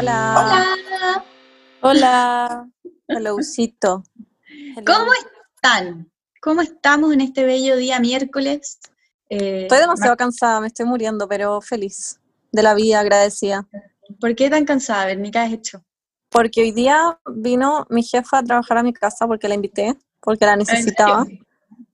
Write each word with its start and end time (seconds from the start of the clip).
Hola. 0.00 0.34
Hola. 0.40 1.24
Hola. 1.82 2.68
Helloucito. 3.06 4.02
¿Cómo 4.86 5.12
están? 5.12 6.10
¿Cómo 6.40 6.62
estamos 6.62 7.12
en 7.12 7.20
este 7.20 7.44
bello 7.44 7.76
día 7.76 8.00
miércoles? 8.00 8.78
Eh, 9.28 9.64
estoy 9.64 9.80
demasiado 9.80 10.16
cansada, 10.16 10.58
me 10.62 10.68
estoy 10.68 10.86
muriendo, 10.86 11.28
pero 11.28 11.60
feliz 11.60 12.18
de 12.50 12.62
la 12.62 12.72
vida, 12.72 13.00
agradecida. 13.00 13.68
¿Por 14.18 14.34
qué 14.34 14.48
tan 14.48 14.64
cansada, 14.64 15.04
Berni? 15.04 15.30
¿Qué 15.30 15.38
has 15.38 15.52
hecho? 15.52 15.84
Porque 16.30 16.62
hoy 16.62 16.72
día 16.72 17.20
vino 17.34 17.86
mi 17.90 18.02
jefa 18.02 18.38
a 18.38 18.42
trabajar 18.42 18.78
a 18.78 18.82
mi 18.82 18.94
casa 18.94 19.26
porque 19.26 19.48
la 19.48 19.54
invité, 19.54 19.98
porque 20.20 20.46
la 20.46 20.56
necesitaba. 20.56 21.26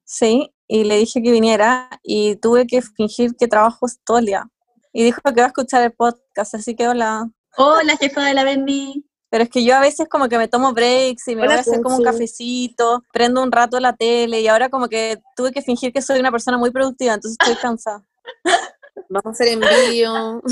Sí, 0.05 0.55
y 0.69 0.84
le 0.84 0.97
dije 0.98 1.20
que 1.20 1.33
viniera 1.33 1.91
y 2.05 2.37
tuve 2.37 2.69
que 2.69 2.83
fingir 2.83 3.34
que 3.34 3.48
trabajo 3.48 3.84
todo 4.05 4.19
el 4.19 4.27
día. 4.27 4.48
Y 4.93 5.02
dijo 5.02 5.20
que 5.25 5.41
va 5.41 5.47
a 5.47 5.48
escuchar 5.48 5.83
el 5.83 5.91
podcast, 5.91 6.55
así 6.55 6.77
que 6.77 6.87
hola. 6.87 7.33
Hola, 7.56 7.96
jefa 7.96 8.24
de 8.24 8.34
la 8.34 8.45
Bendy. 8.45 9.05
Pero 9.28 9.45
es 9.45 9.51
que 9.51 9.64
yo 9.64 9.74
a 9.74 9.80
veces 9.80 10.09
como 10.09 10.28
que 10.28 10.38
me 10.38 10.48
tomo 10.48 10.73
breaks 10.73 11.28
y 11.28 11.37
me 11.37 11.47
voy 11.47 11.56
a 11.56 11.60
hacer 11.60 11.80
como 11.80 11.97
un 11.97 12.05
cafecito, 12.05 13.05
prendo 13.12 13.42
un 13.42 13.51
rato 13.51 13.80
la 13.80 13.95
tele 13.95 14.41
y 14.41 14.48
ahora 14.48 14.69
como 14.69 14.88
que 14.88 15.20
tuve 15.34 15.52
que 15.52 15.62
fingir 15.62 15.92
que 15.92 16.00
soy 16.00 16.20
una 16.20 16.30
persona 16.30 16.59
muy 16.59 16.70
productiva, 16.70 17.14
entonces 17.14 17.37
estoy 17.41 17.56
cansada. 17.56 18.05
Vamos 19.09 19.27
a 19.27 19.30
hacer 19.30 19.48
envío. 19.48 20.42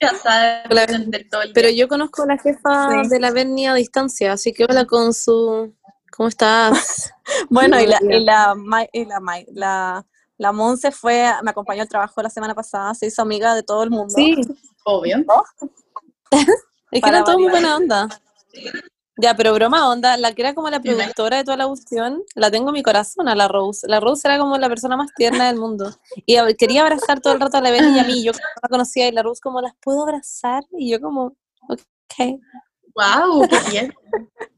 Pero 1.54 1.68
yo 1.70 1.88
conozco 1.88 2.24
a 2.24 2.26
la 2.26 2.38
jefa 2.38 3.02
de 3.08 3.20
la 3.20 3.30
Berni 3.30 3.66
a 3.66 3.74
distancia, 3.74 4.32
así 4.32 4.52
que 4.52 4.64
hola 4.64 4.84
con 4.84 5.14
su... 5.14 5.72
¿Cómo 6.14 6.28
estás? 6.28 7.12
bueno, 7.50 7.80
y 7.80 7.86
la, 7.86 7.98
y 8.02 8.20
la, 8.20 8.54
y 8.92 9.04
la, 9.04 9.20
la, 9.52 10.06
la 10.38 10.52
Monse 10.52 10.92
fue, 10.92 11.28
me 11.42 11.50
acompañó 11.50 11.82
al 11.82 11.88
trabajo 11.88 12.22
la 12.22 12.30
semana 12.30 12.54
pasada, 12.54 12.94
se 12.94 13.06
hizo 13.06 13.22
amiga 13.22 13.54
de 13.54 13.62
todo 13.62 13.82
el 13.82 13.90
mundo. 13.90 14.14
Sí, 14.14 14.36
obvio. 14.84 15.24
es 16.90 17.02
que 17.02 17.08
era 17.08 17.24
todo 17.24 17.38
muy 17.38 17.50
buena 17.50 17.76
onda. 17.76 18.08
Ya, 19.16 19.36
pero 19.36 19.54
broma 19.54 19.88
onda, 19.88 20.16
la 20.16 20.32
que 20.32 20.42
era 20.42 20.54
como 20.54 20.68
la 20.70 20.80
productora 20.80 21.36
de 21.36 21.44
toda 21.44 21.56
la 21.56 21.68
cuestión, 21.68 22.24
la 22.34 22.50
tengo 22.50 22.70
en 22.70 22.74
mi 22.74 22.82
corazón 22.82 23.28
a 23.28 23.36
la 23.36 23.46
Rose. 23.46 23.86
La 23.88 24.00
Rose 24.00 24.26
era 24.26 24.38
como 24.38 24.58
la 24.58 24.68
persona 24.68 24.96
más 24.96 25.12
tierna 25.14 25.46
del 25.46 25.56
mundo. 25.56 25.94
Y 26.26 26.36
quería 26.56 26.82
abrazar 26.82 27.20
todo 27.20 27.34
el 27.34 27.40
rato 27.40 27.58
a 27.58 27.60
la 27.60 27.70
Benny 27.70 27.96
y 27.96 28.00
a 28.00 28.04
mí. 28.04 28.24
Yo 28.24 28.32
no 28.32 28.38
la 28.60 28.68
conocía 28.68 29.06
y 29.06 29.12
la 29.12 29.22
Rose 29.22 29.40
como, 29.40 29.60
¿las 29.60 29.74
puedo 29.80 30.02
abrazar? 30.02 30.64
Y 30.72 30.90
yo 30.90 31.00
como, 31.00 31.36
ok. 31.68 32.40
¡Wow! 32.96 33.48
¡Qué 33.48 33.70
bien! 33.70 33.94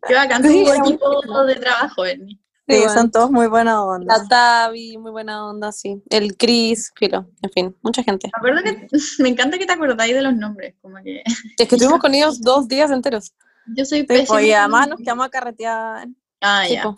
¡Qué 0.07 0.15
bacán 0.15 0.43
tu 0.43 0.49
equipo 0.49 1.45
de 1.45 1.55
trabajo, 1.57 2.03
Benny! 2.03 2.41
Sí, 2.69 2.83
son 2.93 3.11
todos 3.11 3.31
muy 3.31 3.47
buena 3.47 3.85
onda. 3.85 4.19
La 4.19 4.27
Tavi, 4.27 4.99
muy 4.99 5.13
buena 5.13 5.49
onda, 5.49 5.71
sí. 5.71 6.03
El 6.11 6.37
Chris, 6.37 6.93
filo, 6.97 7.29
en 7.43 7.51
fin, 7.51 7.77
mucha 7.83 8.03
gente. 8.03 8.31
Me, 8.43 8.63
que, 8.63 8.89
me 9.21 9.29
encanta 9.29 9.57
que 9.57 9.67
te 9.67 9.73
acordáis 9.73 10.15
de 10.15 10.23
los 10.23 10.35
nombres, 10.35 10.75
como 10.83 10.97
que... 11.03 11.23
Es 11.25 11.69
que 11.69 11.75
estuvimos 11.77 12.01
con 12.01 12.15
ellos 12.15 12.41
dos 12.41 12.67
días 12.67 12.91
enteros. 12.91 13.33
Yo 13.77 13.85
soy 13.85 14.03
pésima. 14.03 14.43
Y 14.43 14.53
además 14.53 14.89
nos 14.89 14.99
quedamos 14.99 15.27
a 15.27 15.29
carretear. 15.29 16.09
Ah, 16.41 16.67
ya. 16.69 16.95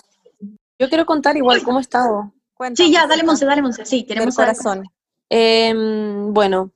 Yo 0.79 0.89
quiero 0.89 1.05
contar 1.05 1.37
igual 1.37 1.63
cómo 1.63 1.79
he 1.79 1.83
estado. 1.83 2.33
sí, 2.75 2.93
ya, 2.93 3.07
dale 3.07 3.23
Monse, 3.23 3.45
dale 3.45 3.63
Monse, 3.63 3.85
sí, 3.85 4.05
queremos 4.05 4.37
corazón. 4.37 4.85
Em, 5.29 6.33
bueno, 6.33 6.73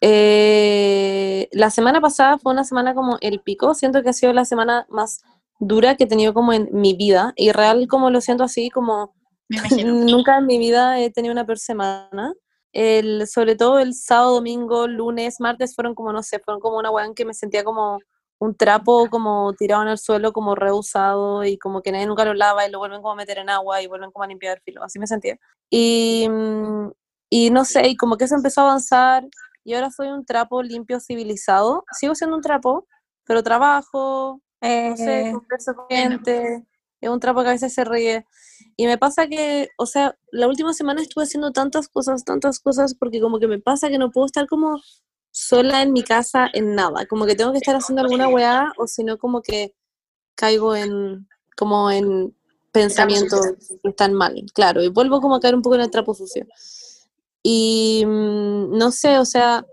eh, 0.00 1.48
la 1.52 1.70
semana 1.70 2.00
pasada 2.00 2.38
fue 2.38 2.52
una 2.52 2.64
semana 2.64 2.94
como 2.94 3.18
el 3.20 3.40
pico, 3.40 3.74
siento 3.74 4.02
que 4.02 4.10
ha 4.10 4.12
sido 4.12 4.32
la 4.32 4.44
semana 4.44 4.86
más 4.88 5.22
dura 5.58 5.96
que 5.96 6.04
he 6.04 6.06
tenido 6.06 6.34
como 6.34 6.52
en 6.52 6.68
mi 6.72 6.94
vida, 6.94 7.32
y 7.36 7.52
real 7.52 7.86
como 7.88 8.10
lo 8.10 8.20
siento 8.20 8.44
así, 8.44 8.70
como 8.70 9.14
nunca 9.86 10.38
en 10.38 10.46
mi 10.46 10.58
vida 10.58 11.00
he 11.00 11.10
tenido 11.10 11.32
una 11.32 11.46
peor 11.46 11.58
semana. 11.58 12.34
El, 12.72 13.26
sobre 13.26 13.56
todo 13.56 13.78
el 13.78 13.94
sábado, 13.94 14.34
domingo, 14.34 14.86
lunes, 14.86 15.36
martes 15.40 15.74
fueron 15.74 15.94
como, 15.94 16.12
no 16.12 16.22
sé, 16.22 16.40
fueron 16.40 16.60
como 16.60 16.76
una 16.78 16.90
weá 16.90 17.10
que 17.14 17.24
me 17.24 17.32
sentía 17.32 17.64
como 17.64 17.98
un 18.38 18.54
trapo 18.54 19.08
como 19.08 19.54
tirado 19.54 19.82
en 19.82 19.88
el 19.88 19.98
suelo, 19.98 20.32
como 20.32 20.54
reusado 20.54 21.42
y 21.44 21.56
como 21.56 21.80
que 21.80 21.90
nadie 21.90 22.06
nunca 22.06 22.24
lo 22.24 22.34
lava 22.34 22.66
y 22.66 22.70
lo 22.70 22.78
vuelven 22.78 23.00
como 23.00 23.12
a 23.12 23.16
meter 23.16 23.38
en 23.38 23.48
agua 23.48 23.80
y 23.80 23.86
vuelven 23.86 24.10
como 24.10 24.24
a 24.24 24.26
limpiar 24.26 24.58
el 24.58 24.62
filo, 24.62 24.82
así 24.82 24.98
me 24.98 25.06
sentía. 25.06 25.38
Y, 25.70 26.28
y 27.30 27.50
no 27.50 27.64
sé, 27.64 27.88
y 27.88 27.96
como 27.96 28.16
que 28.16 28.28
se 28.28 28.34
empezó 28.34 28.60
a 28.60 28.64
avanzar 28.64 29.26
y 29.64 29.74
ahora 29.74 29.90
soy 29.90 30.08
un 30.08 30.24
trapo 30.24 30.62
limpio, 30.62 31.00
civilizado. 31.00 31.84
Sigo 31.92 32.14
siendo 32.14 32.36
un 32.36 32.42
trapo, 32.42 32.86
pero 33.24 33.42
trabajo, 33.42 34.40
no 34.60 34.96
sé, 34.96 35.28
eh, 35.28 35.32
converso 35.32 35.74
con 35.74 35.86
gente, 35.88 36.66
es 37.00 37.10
un 37.10 37.20
trapo 37.20 37.42
que 37.42 37.48
a 37.48 37.52
veces 37.52 37.72
se 37.74 37.84
ríe. 37.84 38.26
Y 38.76 38.86
me 38.86 38.98
pasa 38.98 39.26
que, 39.26 39.68
o 39.78 39.86
sea, 39.86 40.16
la 40.30 40.48
última 40.48 40.72
semana 40.72 41.02
estuve 41.02 41.24
haciendo 41.24 41.52
tantas 41.52 41.88
cosas, 41.88 42.24
tantas 42.24 42.60
cosas, 42.60 42.94
porque 42.94 43.20
como 43.20 43.38
que 43.38 43.48
me 43.48 43.58
pasa 43.58 43.88
que 43.88 43.98
no 43.98 44.10
puedo 44.10 44.26
estar 44.26 44.46
como 44.46 44.80
sola 45.30 45.82
en 45.82 45.92
mi 45.92 46.02
casa 46.02 46.48
en 46.52 46.74
nada, 46.74 47.04
como 47.06 47.26
que 47.26 47.34
tengo 47.34 47.52
que 47.52 47.58
estar 47.58 47.76
haciendo 47.76 48.00
alguna 48.00 48.28
weá 48.28 48.72
o 48.78 48.86
si 48.86 49.04
no 49.04 49.18
como 49.18 49.42
que 49.42 49.74
caigo 50.34 50.74
en 50.74 51.28
como 51.56 51.90
en 51.90 52.34
pensamientos 52.72 53.40
que 53.82 53.88
están 53.88 54.14
mal, 54.14 54.44
claro, 54.54 54.82
y 54.82 54.88
vuelvo 54.88 55.20
como 55.20 55.34
a 55.34 55.40
caer 55.40 55.54
un 55.54 55.62
poco 55.62 55.74
en 55.76 55.82
el 55.82 55.90
trapo 55.90 56.14
sucio. 56.14 56.46
Y 57.42 58.04
mm, 58.06 58.76
no 58.76 58.90
sé, 58.92 59.18
o 59.18 59.24
sea, 59.24 59.66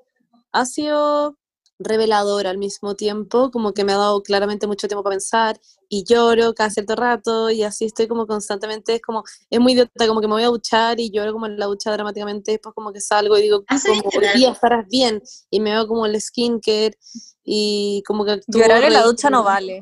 ha 0.51 0.65
sido 0.65 1.37
revelador 1.79 2.47
al 2.47 2.57
mismo 2.57 2.95
tiempo, 2.95 3.51
como 3.51 3.73
que 3.73 3.83
me 3.83 3.93
ha 3.93 3.97
dado 3.97 4.21
claramente 4.21 4.67
mucho 4.67 4.87
tiempo 4.87 5.03
para 5.03 5.15
pensar 5.15 5.59
y 5.89 6.03
lloro 6.03 6.53
cada 6.53 6.69
cierto 6.69 6.95
rato 6.95 7.49
y 7.49 7.63
así 7.63 7.85
estoy 7.85 8.07
como 8.07 8.25
constantemente, 8.25 8.95
es 8.95 9.01
como, 9.01 9.23
es 9.49 9.59
muy 9.59 9.73
idiota, 9.73 10.07
como 10.07 10.21
que 10.21 10.27
me 10.27 10.33
voy 10.33 10.43
a 10.43 10.47
duchar 10.47 10.99
y 10.99 11.11
lloro 11.11 11.33
como 11.33 11.45
en 11.45 11.57
la 11.57 11.65
ducha 11.65 11.91
dramáticamente, 11.91 12.51
después 12.51 12.73
como 12.73 12.91
que 12.91 13.01
salgo 13.01 13.37
y 13.37 13.43
digo, 13.43 13.63
como, 13.65 14.01
hoy 14.15 14.27
día 14.35 14.51
estarás 14.51 14.87
bien 14.87 15.21
y 15.49 15.59
me 15.59 15.71
veo 15.71 15.87
como 15.87 16.05
el 16.05 16.19
skincare 16.19 16.97
y 17.43 18.03
como 18.05 18.25
que 18.25 18.41
Llorar 18.47 18.83
en 18.83 18.93
la 18.93 19.03
ducha 19.03 19.29
no 19.29 19.43
vale. 19.43 19.81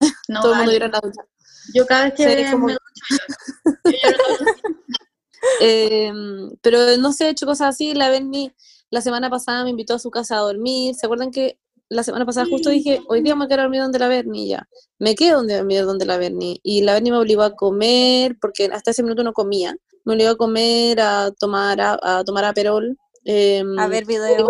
Todo 0.42 0.52
el 0.52 0.58
mundo 0.58 0.72
llora 0.72 0.86
en 0.86 0.92
la 0.92 1.00
ducha. 1.00 1.22
Yo 1.74 1.86
cada 1.86 2.04
vez 2.04 2.14
que 2.14 2.50
como... 2.50 2.66
me 2.66 2.76
em, 5.60 6.50
pero 6.60 6.96
no 6.98 7.12
sé, 7.12 7.26
he 7.26 7.30
hecho 7.30 7.46
cosas 7.46 7.74
así, 7.74 7.94
la 7.94 8.10
Benny 8.10 8.52
la 8.94 9.00
semana 9.00 9.28
pasada 9.28 9.64
me 9.64 9.70
invitó 9.70 9.94
a 9.94 9.98
su 9.98 10.08
casa 10.08 10.36
a 10.36 10.42
dormir. 10.42 10.94
¿Se 10.94 11.06
acuerdan 11.06 11.32
que 11.32 11.58
la 11.88 12.04
semana 12.04 12.24
pasada 12.24 12.46
justo 12.48 12.70
dije, 12.70 13.00
hoy 13.08 13.22
día 13.22 13.34
me 13.34 13.48
quiero 13.48 13.64
dormir 13.64 13.80
donde 13.80 13.98
la 13.98 14.06
Berni 14.06 14.46
ya? 14.46 14.68
Me 15.00 15.16
quedo 15.16 15.38
donde 15.38 15.56
dormir 15.56 15.84
donde 15.84 16.06
la 16.06 16.16
Berni. 16.16 16.60
Y 16.62 16.82
la 16.82 16.92
Berni 16.92 17.10
me 17.10 17.16
obligó 17.16 17.42
a 17.42 17.56
comer, 17.56 18.36
porque 18.40 18.66
hasta 18.66 18.92
ese 18.92 19.02
minuto 19.02 19.24
no 19.24 19.32
comía. 19.32 19.76
Me 20.04 20.14
obligó 20.14 20.30
a 20.30 20.36
comer, 20.36 21.00
a 21.00 21.32
tomar, 21.32 21.80
a, 21.80 22.22
tomar 22.24 22.44
aperol. 22.44 22.96
Em, 23.24 23.76
a 23.80 23.88
ver 23.88 24.04
videos. 24.06 24.48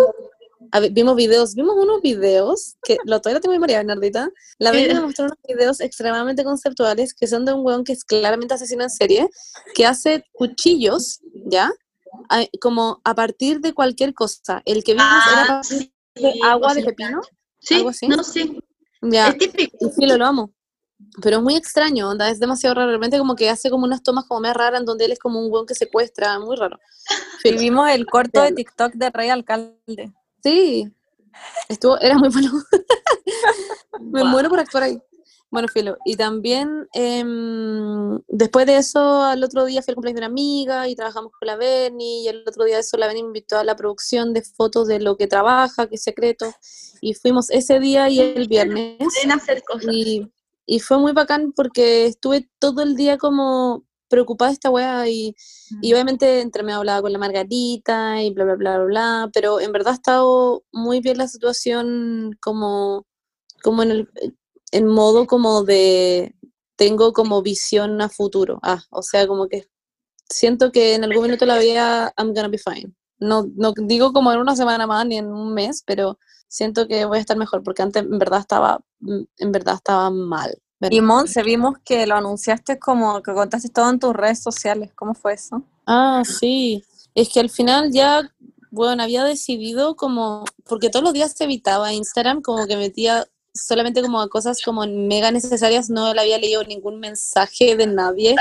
vimos 0.93 1.16
videos, 1.16 1.55
vimos 1.55 1.76
unos 1.78 2.03
videos 2.03 2.76
que 2.82 2.99
lo 3.06 3.22
todavía 3.22 3.41
tengo 3.41 3.55
memoria, 3.55 3.78
Bernardita. 3.78 4.28
La 4.59 4.72
Berni 4.72 4.93
me 4.93 5.00
mostró 5.00 5.25
unos 5.25 5.38
videos 5.49 5.81
extremadamente 5.81 6.44
conceptuales 6.44 7.15
que 7.15 7.26
son 7.26 7.47
de 7.47 7.55
un 7.55 7.65
weón 7.65 7.82
que 7.82 7.94
es 7.94 8.05
claramente 8.05 8.53
asesino 8.53 8.82
en 8.82 8.91
serie, 8.91 9.26
que 9.75 9.87
hace 9.87 10.22
cuchillos, 10.34 11.21
¿ya? 11.47 11.72
Como 12.60 13.00
a 13.04 13.14
partir 13.14 13.60
de 13.60 13.72
cualquier 13.72 14.14
cosa. 14.14 14.62
El 14.64 14.84
que 14.84 14.92
vimos 14.94 15.08
era 15.32 15.60
ah, 15.60 15.62
de 16.14 16.34
agua 16.44 16.75
de 16.75 16.84
pepino. 16.84 17.20
Sí, 17.60 17.76
algo 17.76 17.88
así. 17.91 18.08
no, 18.08 18.22
sí. 18.22 18.58
Ya. 19.02 19.28
Es 19.28 19.38
típico. 19.38 19.76
Sí, 19.91 20.06
lo, 20.06 20.16
lo 20.16 20.26
amo. 20.26 20.54
Pero 21.22 21.38
es 21.38 21.42
muy 21.42 21.56
extraño, 21.56 22.08
onda, 22.08 22.28
es 22.28 22.38
demasiado 22.41 22.75
raro. 22.75 22.88
Realmente 22.88 23.19
como 23.19 23.34
que 23.36 23.50
hace 23.50 23.70
como 23.70 23.84
unas 23.84 24.02
tomas 24.02 24.25
como 24.26 24.41
más 24.41 24.54
raras 24.54 24.80
en 24.80 24.86
donde 24.86 25.04
él 25.04 25.12
es 25.12 25.19
como 25.19 25.41
un 25.41 25.50
buen 25.50 25.66
que 25.66 25.75
secuestra, 25.75 26.38
muy 26.38 26.56
raro. 26.56 26.78
Y 27.44 27.52
vimos 27.58 27.91
el 27.91 28.06
corto 28.06 28.42
de 28.42 28.52
TikTok 28.52 28.94
de 28.94 29.10
Rey 29.10 29.28
Alcalde. 29.28 30.12
Sí. 30.42 30.91
Estuvo, 31.69 31.98
era 31.98 32.16
muy 32.16 32.31
bueno. 32.31 32.50
Me 34.00 34.25
muero 34.25 34.48
por 34.48 34.60
actuar 34.60 34.84
ahí. 34.84 34.98
Bueno, 35.54 35.69
Filo, 35.69 35.97
y 36.04 36.16
también 36.16 36.88
em, 36.94 38.19
después 38.26 38.66
de 38.66 38.76
eso, 38.76 39.22
al 39.22 39.44
otro 39.44 39.65
día 39.65 39.82
fui 39.82 39.92
al 39.92 39.94
cumpleaños 39.94 40.16
de 40.16 40.26
una 40.26 40.32
amiga 40.32 40.88
y 40.88 40.97
trabajamos 40.97 41.31
con 41.31 41.47
la 41.47 41.54
Beni, 41.54 42.25
y 42.25 42.28
el 42.28 42.43
otro 42.44 42.64
día 42.64 42.75
de 42.75 42.81
eso 42.81 42.96
la 42.96 43.06
Beni 43.06 43.23
me 43.23 43.28
invitó 43.28 43.58
a 43.58 43.62
la 43.62 43.76
producción 43.76 44.32
de 44.32 44.43
fotos 44.43 44.88
de 44.88 44.99
lo 44.99 45.17
que 45.17 45.28
trabaja, 45.28 45.87
que 45.87 45.94
es 45.94 46.02
secreto, 46.02 46.52
y 47.00 47.14
fuimos 47.14 47.50
ese 47.50 47.78
día 47.78 48.08
y 48.08 48.19
el 48.19 48.49
viernes. 48.49 48.99
hacer 49.32 49.62
cosas. 49.62 49.94
Y, 49.94 50.28
y, 50.67 50.81
fue 50.81 50.99
muy 50.99 51.12
bacán 51.12 51.52
porque 51.52 52.06
estuve 52.06 52.50
todo 52.58 52.82
el 52.82 52.96
día 52.96 53.17
como 53.17 53.84
preocupada 54.08 54.49
de 54.49 54.55
esta 54.55 54.70
weá 54.70 55.08
y, 55.08 55.37
y, 55.81 55.93
obviamente 55.93 56.40
entre 56.40 56.64
me 56.64 56.73
hablaba 56.73 57.00
con 57.00 57.12
la 57.12 57.19
Margarita 57.19 58.20
y 58.20 58.32
bla, 58.32 58.43
bla, 58.43 58.56
bla, 58.56 58.78
bla, 58.78 58.87
bla, 58.87 59.31
pero 59.32 59.61
en 59.61 59.70
verdad 59.70 59.93
ha 59.93 59.96
estado 59.96 60.64
muy 60.73 60.99
bien 60.99 61.19
la 61.19 61.28
situación 61.28 62.37
como 62.40 63.06
como 63.62 63.82
en 63.82 63.90
el, 63.93 64.08
en 64.75 64.88
modo 64.88 65.26
como 65.26 65.62
de, 65.62 66.35
tengo 66.75 67.12
como 67.12 67.43
visión 67.43 68.00
a 68.00 68.09
futuro. 68.09 68.59
Ah, 68.62 68.82
o 68.91 69.03
sea, 69.03 69.26
como 69.29 69.47
que 69.47 69.69
siento 70.29 70.73
que 70.73 70.94
en 70.94 71.05
algún 71.05 71.23
minuto 71.23 71.47
la 71.47 71.59
veía, 71.59 72.12
I'm 72.19 72.35
gonna 72.35 72.49
be 72.49 72.59
fine. 72.59 72.93
No, 73.21 73.47
no 73.55 73.73
digo 73.76 74.12
como 74.12 74.32
en 74.32 74.41
una 74.41 74.56
semana 74.56 74.88
más 74.88 75.06
ni 75.06 75.19
en 75.19 75.32
un 75.32 75.55
mes, 75.55 75.85
pero 75.87 76.19
siento 76.49 76.88
que 76.88 77.05
voy 77.05 77.19
a 77.19 77.21
estar 77.21 77.37
mejor, 77.37 77.62
porque 77.62 77.82
antes 77.82 78.03
en 78.03 78.19
verdad 78.19 78.41
estaba, 78.41 78.81
en 79.00 79.53
verdad 79.53 79.76
estaba 79.76 80.11
mal. 80.11 80.59
Y 80.91 81.00
Monse, 81.00 81.44
vimos 81.44 81.76
que 81.85 82.05
lo 82.09 82.17
anunciaste 82.17 82.81
como 82.81 83.23
que 83.23 83.32
contaste 83.32 83.69
todo 83.69 83.88
en 83.91 84.00
tus 84.00 84.12
redes 84.12 84.43
sociales. 84.43 84.91
¿Cómo 84.97 85.15
fue 85.15 85.35
eso? 85.35 85.62
Ah, 85.87 86.23
sí. 86.26 86.85
Es 87.15 87.29
que 87.32 87.38
al 87.38 87.49
final 87.49 87.93
ya, 87.93 88.29
bueno, 88.73 89.05
había 89.05 89.23
decidido 89.23 89.94
como, 89.94 90.44
porque 90.69 90.91
todos 90.91 91.05
los 91.05 91.12
días 91.12 91.37
te 91.37 91.44
evitaba 91.44 91.93
Instagram, 91.93 92.43
como 92.43 92.67
que 92.67 92.76
metía 92.76 93.25
solamente 93.54 94.02
como 94.02 94.28
cosas 94.28 94.60
como 94.62 94.86
mega 94.86 95.30
necesarias, 95.30 95.88
no 95.88 96.12
le 96.12 96.20
había 96.20 96.38
leído 96.38 96.64
ningún 96.64 96.98
mensaje 97.00 97.76
de 97.76 97.86
nadie. 97.86 98.34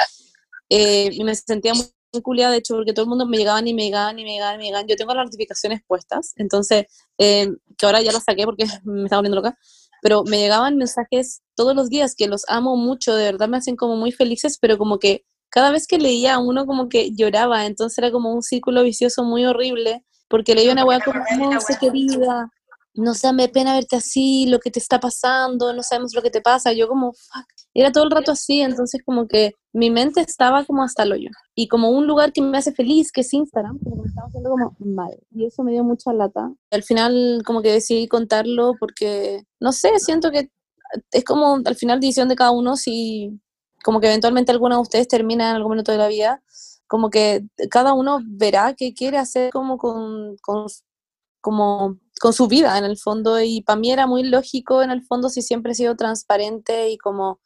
Eh, 0.69 1.09
y 1.11 1.23
me 1.23 1.35
sentía 1.35 1.73
muy, 1.73 1.85
muy 2.25 2.37
de 2.37 2.57
hecho, 2.57 2.75
porque 2.75 2.93
todo 2.93 3.03
el 3.03 3.09
mundo 3.09 3.25
me 3.25 3.37
llegaban 3.37 3.67
y 3.67 3.73
me 3.73 3.83
llegaban 3.83 4.17
y 4.17 4.23
me 4.23 4.31
llegaban 4.33 4.55
y 4.55 4.57
me 4.57 4.63
llegaban. 4.65 4.87
Yo 4.87 4.95
tengo 4.95 5.13
las 5.13 5.25
notificaciones 5.25 5.81
puestas, 5.87 6.33
entonces, 6.37 6.85
eh, 7.17 7.49
que 7.77 7.85
ahora 7.85 8.01
ya 8.01 8.11
las 8.11 8.23
saqué 8.23 8.45
porque 8.45 8.65
me 8.83 9.03
estaba 9.03 9.19
volviendo 9.19 9.35
loca, 9.35 9.57
pero 10.01 10.23
me 10.23 10.37
llegaban 10.37 10.77
mensajes 10.77 11.41
todos 11.55 11.75
los 11.75 11.89
días 11.89 12.15
que 12.15 12.27
los 12.27 12.43
amo 12.49 12.75
mucho, 12.75 13.15
de 13.15 13.25
verdad 13.25 13.47
me 13.47 13.57
hacen 13.57 13.75
como 13.75 13.95
muy 13.95 14.11
felices, 14.11 14.57
pero 14.59 14.77
como 14.77 14.99
que 14.99 15.25
cada 15.49 15.71
vez 15.71 15.87
que 15.87 15.99
leía 15.99 16.39
uno 16.39 16.65
como 16.65 16.89
que 16.89 17.13
lloraba, 17.13 17.65
entonces 17.67 17.97
era 17.99 18.11
como 18.11 18.33
un 18.33 18.41
círculo 18.41 18.83
vicioso 18.83 19.23
muy 19.23 19.45
horrible, 19.45 20.03
porque 20.27 20.55
leía 20.55 20.73
una 20.73 20.83
weá 20.83 20.99
como, 20.99 21.21
se 21.61 21.77
querida, 21.77 22.49
no 22.95 23.13
sé, 23.13 23.33
me 23.33 23.49
pena 23.49 23.73
verte 23.73 23.95
así, 23.95 24.45
lo 24.47 24.59
que 24.59 24.71
te 24.71 24.79
está 24.79 24.99
pasando, 24.99 25.73
no 25.73 25.83
sabemos 25.83 26.13
lo 26.13 26.21
que 26.21 26.29
te 26.29 26.41
pasa. 26.41 26.73
Yo 26.73 26.87
como, 26.87 27.13
fuck, 27.13 27.45
era 27.73 27.91
todo 27.91 28.03
el 28.03 28.11
rato 28.11 28.31
así, 28.31 28.61
entonces 28.61 29.01
como 29.03 29.27
que 29.27 29.53
mi 29.73 29.89
mente 29.89 30.21
estaba 30.21 30.63
como 30.65 30.83
hasta 30.83 31.03
el 31.03 31.13
hoyo. 31.13 31.29
Y 31.55 31.67
como 31.67 31.89
un 31.89 32.05
lugar 32.07 32.31
que 32.33 32.41
me 32.41 32.57
hace 32.57 32.71
feliz, 32.71 33.11
que 33.11 33.21
es 33.21 33.33
Instagram, 33.33 33.79
como 33.79 34.03
me 34.03 34.07
estaba 34.07 34.27
haciendo 34.27 34.51
como 34.51 34.75
mal. 34.79 35.17
Y 35.31 35.45
eso 35.45 35.63
me 35.63 35.71
dio 35.71 35.83
mucha 35.83 36.13
lata. 36.13 36.53
Al 36.71 36.83
final 36.83 37.41
como 37.45 37.61
que 37.61 37.71
decidí 37.71 38.07
contarlo 38.07 38.73
porque, 38.79 39.43
no 39.59 39.71
sé, 39.71 39.99
siento 39.99 40.31
que 40.31 40.49
es 41.11 41.23
como 41.23 41.59
al 41.65 41.75
final 41.75 41.99
decisión 41.99 42.29
de 42.29 42.35
cada 42.35 42.51
uno 42.51 42.75
si 42.75 43.39
como 43.83 43.99
que 43.99 44.07
eventualmente 44.07 44.51
alguno 44.51 44.75
de 44.75 44.81
ustedes 44.81 45.07
termina 45.07 45.49
en 45.49 45.55
algún 45.57 45.71
momento 45.71 45.91
de 45.91 45.97
la 45.97 46.07
vida, 46.07 46.41
como 46.87 47.09
que 47.09 47.45
cada 47.69 47.93
uno 47.93 48.19
verá 48.23 48.75
qué 48.77 48.93
quiere 48.93 49.17
hacer 49.17 49.51
como 49.51 49.77
con, 49.77 50.37
con 50.41 50.67
como 51.41 51.97
con 52.23 52.31
su 52.31 52.47
vida 52.47 52.77
en 52.77 52.85
el 52.85 52.97
fondo 52.97 53.41
y 53.41 53.63
para 53.63 53.77
mí 53.77 53.91
era 53.91 54.07
muy 54.07 54.23
lógico 54.23 54.81
en 54.81 54.91
el 54.91 55.03
fondo 55.03 55.27
si 55.27 55.41
siempre 55.41 55.73
he 55.73 55.75
sido 55.75 55.97
transparente 55.97 56.87
y 56.87 56.97
como, 56.97 57.41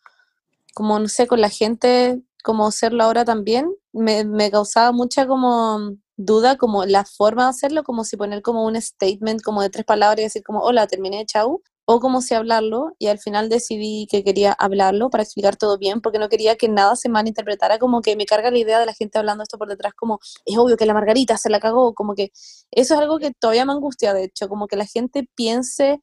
como 0.75 0.99
no 0.99 1.07
sé, 1.07 1.25
con 1.25 1.41
la 1.41 1.49
gente, 1.49 2.21
como 2.43 2.69
serlo 2.69 3.03
ahora 3.03 3.25
también, 3.25 3.73
me, 3.91 4.23
me 4.23 4.51
causaba 4.51 4.91
mucha 4.91 5.25
como 5.25 5.95
duda 6.15 6.57
como 6.57 6.85
la 6.85 7.05
forma 7.05 7.45
de 7.45 7.49
hacerlo, 7.49 7.83
como 7.83 8.03
si 8.03 8.17
poner 8.17 8.43
como 8.43 8.67
un 8.67 8.79
statement 8.79 9.41
como 9.41 9.63
de 9.63 9.71
tres 9.71 9.83
palabras 9.83 10.19
y 10.19 10.23
decir 10.25 10.43
como 10.43 10.59
hola, 10.59 10.85
terminé, 10.85 11.25
chau, 11.25 11.63
o 11.89 12.01
como 12.01 12.21
si 12.21 12.33
hablarlo 12.33 12.93
y 12.99 13.07
al 13.07 13.17
final 13.17 13.47
decidí 13.47 14.07
que 14.11 14.21
quería 14.21 14.51
hablarlo 14.51 15.09
para 15.09 15.23
explicar 15.23 15.55
todo 15.55 15.77
bien 15.77 16.01
porque 16.01 16.19
no 16.19 16.27
quería 16.27 16.57
que 16.57 16.67
nada 16.67 16.97
se 16.97 17.07
malinterpretara 17.07 17.79
como 17.79 18.01
que 18.01 18.17
me 18.17 18.25
carga 18.25 18.51
la 18.51 18.57
idea 18.57 18.77
de 18.79 18.85
la 18.85 18.93
gente 18.93 19.17
hablando 19.17 19.43
esto 19.43 19.57
por 19.57 19.69
detrás 19.69 19.93
como 19.93 20.19
es 20.45 20.57
obvio 20.57 20.75
que 20.75 20.85
la 20.85 20.93
Margarita 20.93 21.37
se 21.37 21.49
la 21.49 21.61
cagó, 21.61 21.93
como 21.93 22.13
que 22.13 22.31
eso 22.71 22.93
es 22.93 22.99
algo 22.99 23.19
que 23.19 23.31
todavía 23.31 23.65
me 23.65 23.71
angustia 23.71 24.13
de 24.13 24.25
hecho, 24.25 24.49
como 24.49 24.67
que 24.67 24.75
la 24.75 24.85
gente 24.85 25.29
piense 25.33 26.01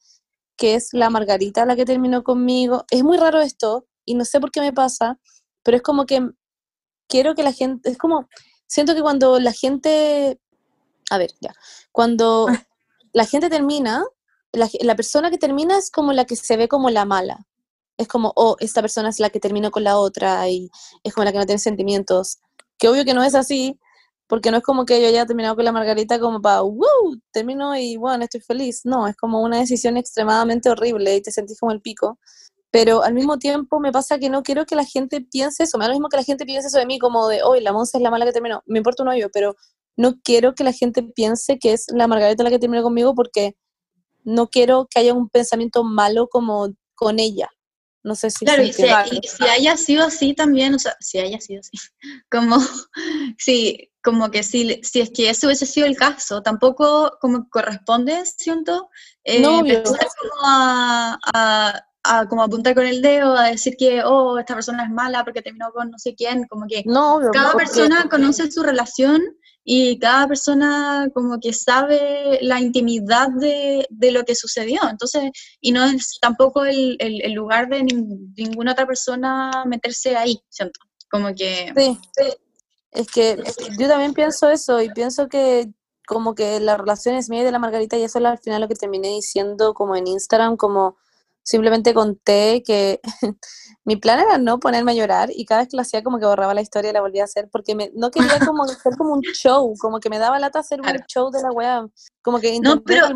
que 0.56 0.74
es 0.74 0.88
la 0.92 1.10
Margarita 1.10 1.66
la 1.66 1.76
que 1.76 1.84
terminó 1.84 2.22
conmigo. 2.24 2.84
Es 2.90 3.02
muy 3.02 3.18
raro 3.18 3.40
esto 3.42 3.86
y 4.06 4.14
no 4.14 4.24
sé 4.24 4.40
por 4.40 4.50
qué 4.50 4.60
me 4.60 4.72
pasa, 4.72 5.18
pero 5.62 5.76
es 5.76 5.82
como 5.82 6.06
que 6.06 6.30
quiero 7.08 7.34
que 7.34 7.42
la 7.42 7.52
gente, 7.52 7.90
es 7.90 7.98
como, 7.98 8.28
siento 8.66 8.94
que 8.94 9.02
cuando 9.02 9.38
la 9.38 9.52
gente, 9.52 10.40
a 11.10 11.18
ver, 11.18 11.32
ya, 11.40 11.52
cuando 11.92 12.46
ah. 12.48 12.66
la 13.12 13.26
gente 13.26 13.50
termina, 13.50 14.04
la, 14.54 14.96
persona 14.96 15.30
que 15.30 15.38
termina 15.38 15.78
es 15.78 15.90
como 15.90 16.12
la 16.12 16.24
que 16.24 16.36
se 16.36 16.56
ve 16.56 16.68
como 16.68 16.90
la 16.90 17.04
mala. 17.04 17.46
Es 17.96 18.08
como, 18.08 18.32
oh, 18.36 18.56
esta 18.60 18.80
persona 18.80 19.08
es 19.08 19.20
la 19.20 19.30
que 19.30 19.40
terminó 19.40 19.70
con 19.70 19.84
la 19.84 19.98
otra 19.98 20.48
y 20.48 20.70
es 21.04 21.14
como 21.14 21.24
la 21.24 21.32
que 21.32 21.38
no 21.38 21.46
tiene 21.46 21.58
sentimientos. 21.58 22.38
Que 22.78 22.88
obvio 22.88 23.04
que 23.04 23.14
no 23.14 23.22
es 23.22 23.34
así, 23.34 23.78
porque 24.26 24.50
no 24.50 24.58
es 24.58 24.62
como 24.62 24.84
que 24.84 25.00
yo 25.00 25.08
haya 25.08 25.26
terminado 25.26 25.54
con 25.54 25.64
la 25.64 25.72
Margarita 25.72 26.18
como 26.18 26.40
para, 26.40 26.62
wow, 26.62 27.20
termino 27.32 27.76
y 27.76 27.96
bueno, 27.96 28.24
estoy 28.24 28.40
feliz. 28.40 28.82
No, 28.84 29.06
es 29.06 29.16
como 29.16 29.42
una 29.42 29.58
decisión 29.58 29.96
extremadamente 29.96 30.70
horrible 30.70 31.16
y 31.16 31.22
te 31.22 31.30
sentís 31.30 31.60
como 31.60 31.72
el 31.72 31.80
pico. 31.80 32.18
Pero 32.70 33.04
al 33.04 33.14
mismo 33.14 33.38
tiempo 33.38 33.78
me 33.78 33.92
pasa 33.92 34.18
que 34.18 34.30
no 34.30 34.42
quiero 34.42 34.66
que 34.66 34.74
la 34.74 34.84
gente 34.84 35.20
piense 35.20 35.62
eso. 35.64 35.78
Me 35.78 35.84
da 35.84 35.90
lo 35.90 35.94
mismo 35.94 36.08
que 36.08 36.16
la 36.16 36.24
gente 36.24 36.44
piense 36.44 36.68
eso 36.68 36.78
de 36.78 36.86
mí, 36.86 36.98
como 36.98 37.28
de, 37.28 37.42
oh, 37.44 37.54
la 37.56 37.72
Monza 37.72 37.98
es 37.98 38.02
la 38.02 38.10
mala 38.10 38.24
que 38.24 38.32
terminó. 38.32 38.62
Me 38.66 38.78
importa 38.78 39.04
un 39.04 39.10
hoyo, 39.10 39.28
pero 39.32 39.54
no 39.96 40.14
quiero 40.24 40.54
que 40.54 40.64
la 40.64 40.72
gente 40.72 41.02
piense 41.02 41.58
que 41.58 41.72
es 41.72 41.86
la 41.94 42.08
Margarita 42.08 42.42
la 42.42 42.50
que 42.50 42.58
terminó 42.58 42.82
conmigo 42.82 43.14
porque 43.14 43.56
no 44.24 44.48
quiero 44.48 44.88
que 44.90 45.00
haya 45.00 45.14
un 45.14 45.28
pensamiento 45.28 45.84
malo 45.84 46.28
como 46.28 46.74
con 46.94 47.18
ella. 47.20 47.48
No 48.02 48.14
sé 48.14 48.30
si... 48.30 48.44
Claro, 48.44 48.62
y 48.62 48.72
si, 48.72 48.84
haya 49.48 49.76
sido 49.78 50.04
así 50.04 50.34
también, 50.34 50.74
o 50.74 50.78
sea, 50.78 50.94
si 51.00 51.18
haya 51.18 51.40
sido 51.40 51.60
así, 51.60 51.70
como, 52.30 52.58
sí, 53.38 53.90
como 54.02 54.30
que 54.30 54.42
si, 54.42 54.80
si 54.82 55.00
es 55.00 55.10
que 55.10 55.30
ese 55.30 55.46
hubiese 55.46 55.64
sido 55.64 55.86
el 55.86 55.96
caso, 55.96 56.42
tampoco 56.42 57.16
como 57.20 57.48
corresponde, 57.48 58.22
siento, 58.26 58.90
eh, 59.24 59.40
no, 59.40 59.60
como 59.60 59.96
a, 60.44 61.18
a, 62.02 62.26
como 62.28 62.42
apuntar 62.42 62.74
con 62.74 62.84
el 62.84 63.00
dedo, 63.00 63.34
a 63.34 63.48
decir 63.48 63.76
que, 63.78 64.02
oh, 64.04 64.38
esta 64.38 64.54
persona 64.54 64.84
es 64.84 64.90
mala 64.90 65.24
porque 65.24 65.40
terminó 65.40 65.72
con 65.72 65.90
no 65.90 65.98
sé 65.98 66.14
quién, 66.14 66.46
como 66.48 66.66
que 66.66 66.82
no, 66.84 67.18
cada 67.32 67.54
persona 67.54 68.06
conoce 68.10 68.52
su 68.52 68.62
relación 68.62 69.22
y 69.64 69.98
cada 69.98 70.28
persona 70.28 71.08
como 71.14 71.40
que 71.40 71.54
sabe 71.54 72.38
la 72.42 72.60
intimidad 72.60 73.28
de, 73.30 73.86
de 73.88 74.10
lo 74.12 74.24
que 74.24 74.34
sucedió. 74.34 74.80
Entonces, 74.88 75.30
y 75.60 75.72
no 75.72 75.84
es 75.84 76.18
tampoco 76.20 76.66
el, 76.66 76.96
el, 77.00 77.32
lugar 77.32 77.68
de 77.68 77.82
ninguna 77.82 78.72
otra 78.72 78.86
persona 78.86 79.64
meterse 79.66 80.16
ahí, 80.16 80.38
¿cierto? 80.50 80.80
Como 81.10 81.34
que... 81.34 81.72
Sí, 81.74 81.98
es 82.92 83.10
que 83.10 83.42
yo 83.78 83.88
también 83.88 84.14
pienso 84.14 84.50
eso 84.50 84.80
y 84.80 84.90
pienso 84.90 85.28
que 85.28 85.72
como 86.06 86.34
que 86.34 86.60
la 86.60 86.76
relación 86.76 87.16
es 87.16 87.30
mía 87.30 87.40
y 87.40 87.44
de 87.44 87.50
la 87.50 87.58
Margarita 87.58 87.96
y 87.96 88.02
eso 88.02 88.18
es 88.18 88.24
al 88.24 88.38
final 88.38 88.60
lo 88.60 88.68
que 88.68 88.74
terminé 88.74 89.08
diciendo 89.08 89.72
como 89.72 89.96
en 89.96 90.06
Instagram, 90.06 90.56
como 90.56 90.96
simplemente 91.44 91.94
conté 91.94 92.62
que 92.66 93.00
mi 93.84 93.96
plan 93.96 94.18
era 94.18 94.38
no 94.38 94.58
ponerme 94.58 94.92
a 94.92 94.94
llorar 94.94 95.30
y 95.32 95.44
cada 95.44 95.60
vez 95.60 95.68
que 95.68 95.76
lo 95.76 95.82
hacía 95.82 96.02
como 96.02 96.18
que 96.18 96.26
borraba 96.26 96.54
la 96.54 96.62
historia 96.62 96.90
y 96.90 96.94
la 96.94 97.02
volvía 97.02 97.22
a 97.22 97.26
hacer 97.26 97.48
porque 97.52 97.74
me, 97.74 97.90
no 97.94 98.10
quería 98.10 98.38
como 98.52 98.64
hacer 98.64 98.96
como 98.96 99.12
un 99.12 99.20
show, 99.20 99.74
como 99.78 100.00
que 100.00 100.08
me 100.08 100.18
daba 100.18 100.38
lata 100.38 100.58
hacer 100.58 100.80
un 100.80 100.88
show 101.06 101.30
de 101.30 101.42
la 101.42 101.52
weá, 101.52 101.86
como 102.22 102.40
que 102.40 102.58
no, 102.60 102.82
pero 102.82 103.08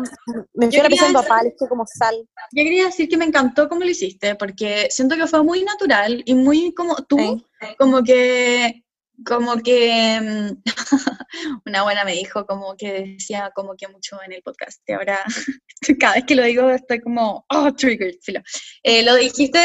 me 0.53 0.67
fui 0.67 0.79
a 0.79 0.89
la 0.89 1.21
papá, 1.21 1.43
le 1.43 1.55
como 1.67 1.85
sal. 1.85 2.15
Yo 2.51 2.63
quería 2.63 2.85
decir 2.85 3.09
que 3.09 3.17
me 3.17 3.25
encantó 3.25 3.67
cómo 3.67 3.81
lo 3.81 3.89
hiciste 3.89 4.35
porque 4.35 4.87
siento 4.91 5.15
que 5.15 5.27
fue 5.27 5.43
muy 5.43 5.63
natural 5.63 6.21
y 6.25 6.35
muy 6.35 6.73
como 6.73 6.95
tú, 6.97 7.43
como 7.77 8.03
que 8.03 8.83
como 9.25 9.57
que 9.57 10.19
mm, 10.21 10.63
una 11.65 11.83
buena 11.83 12.03
me 12.03 12.13
dijo 12.13 12.45
como 12.45 12.75
que 12.75 13.15
decía 13.17 13.51
como 13.55 13.75
que 13.75 13.87
mucho 13.87 14.17
en 14.23 14.33
el 14.33 14.41
podcast 14.41 14.81
y 14.87 14.93
ahora 14.93 15.19
cada 15.99 16.15
vez 16.15 16.25
que 16.25 16.35
lo 16.35 16.43
digo 16.43 16.69
estoy 16.69 16.99
como 16.99 17.45
oh 17.49 17.73
triggered 17.73 18.15
eh, 18.83 19.03
lo 19.03 19.15
dijiste 19.15 19.59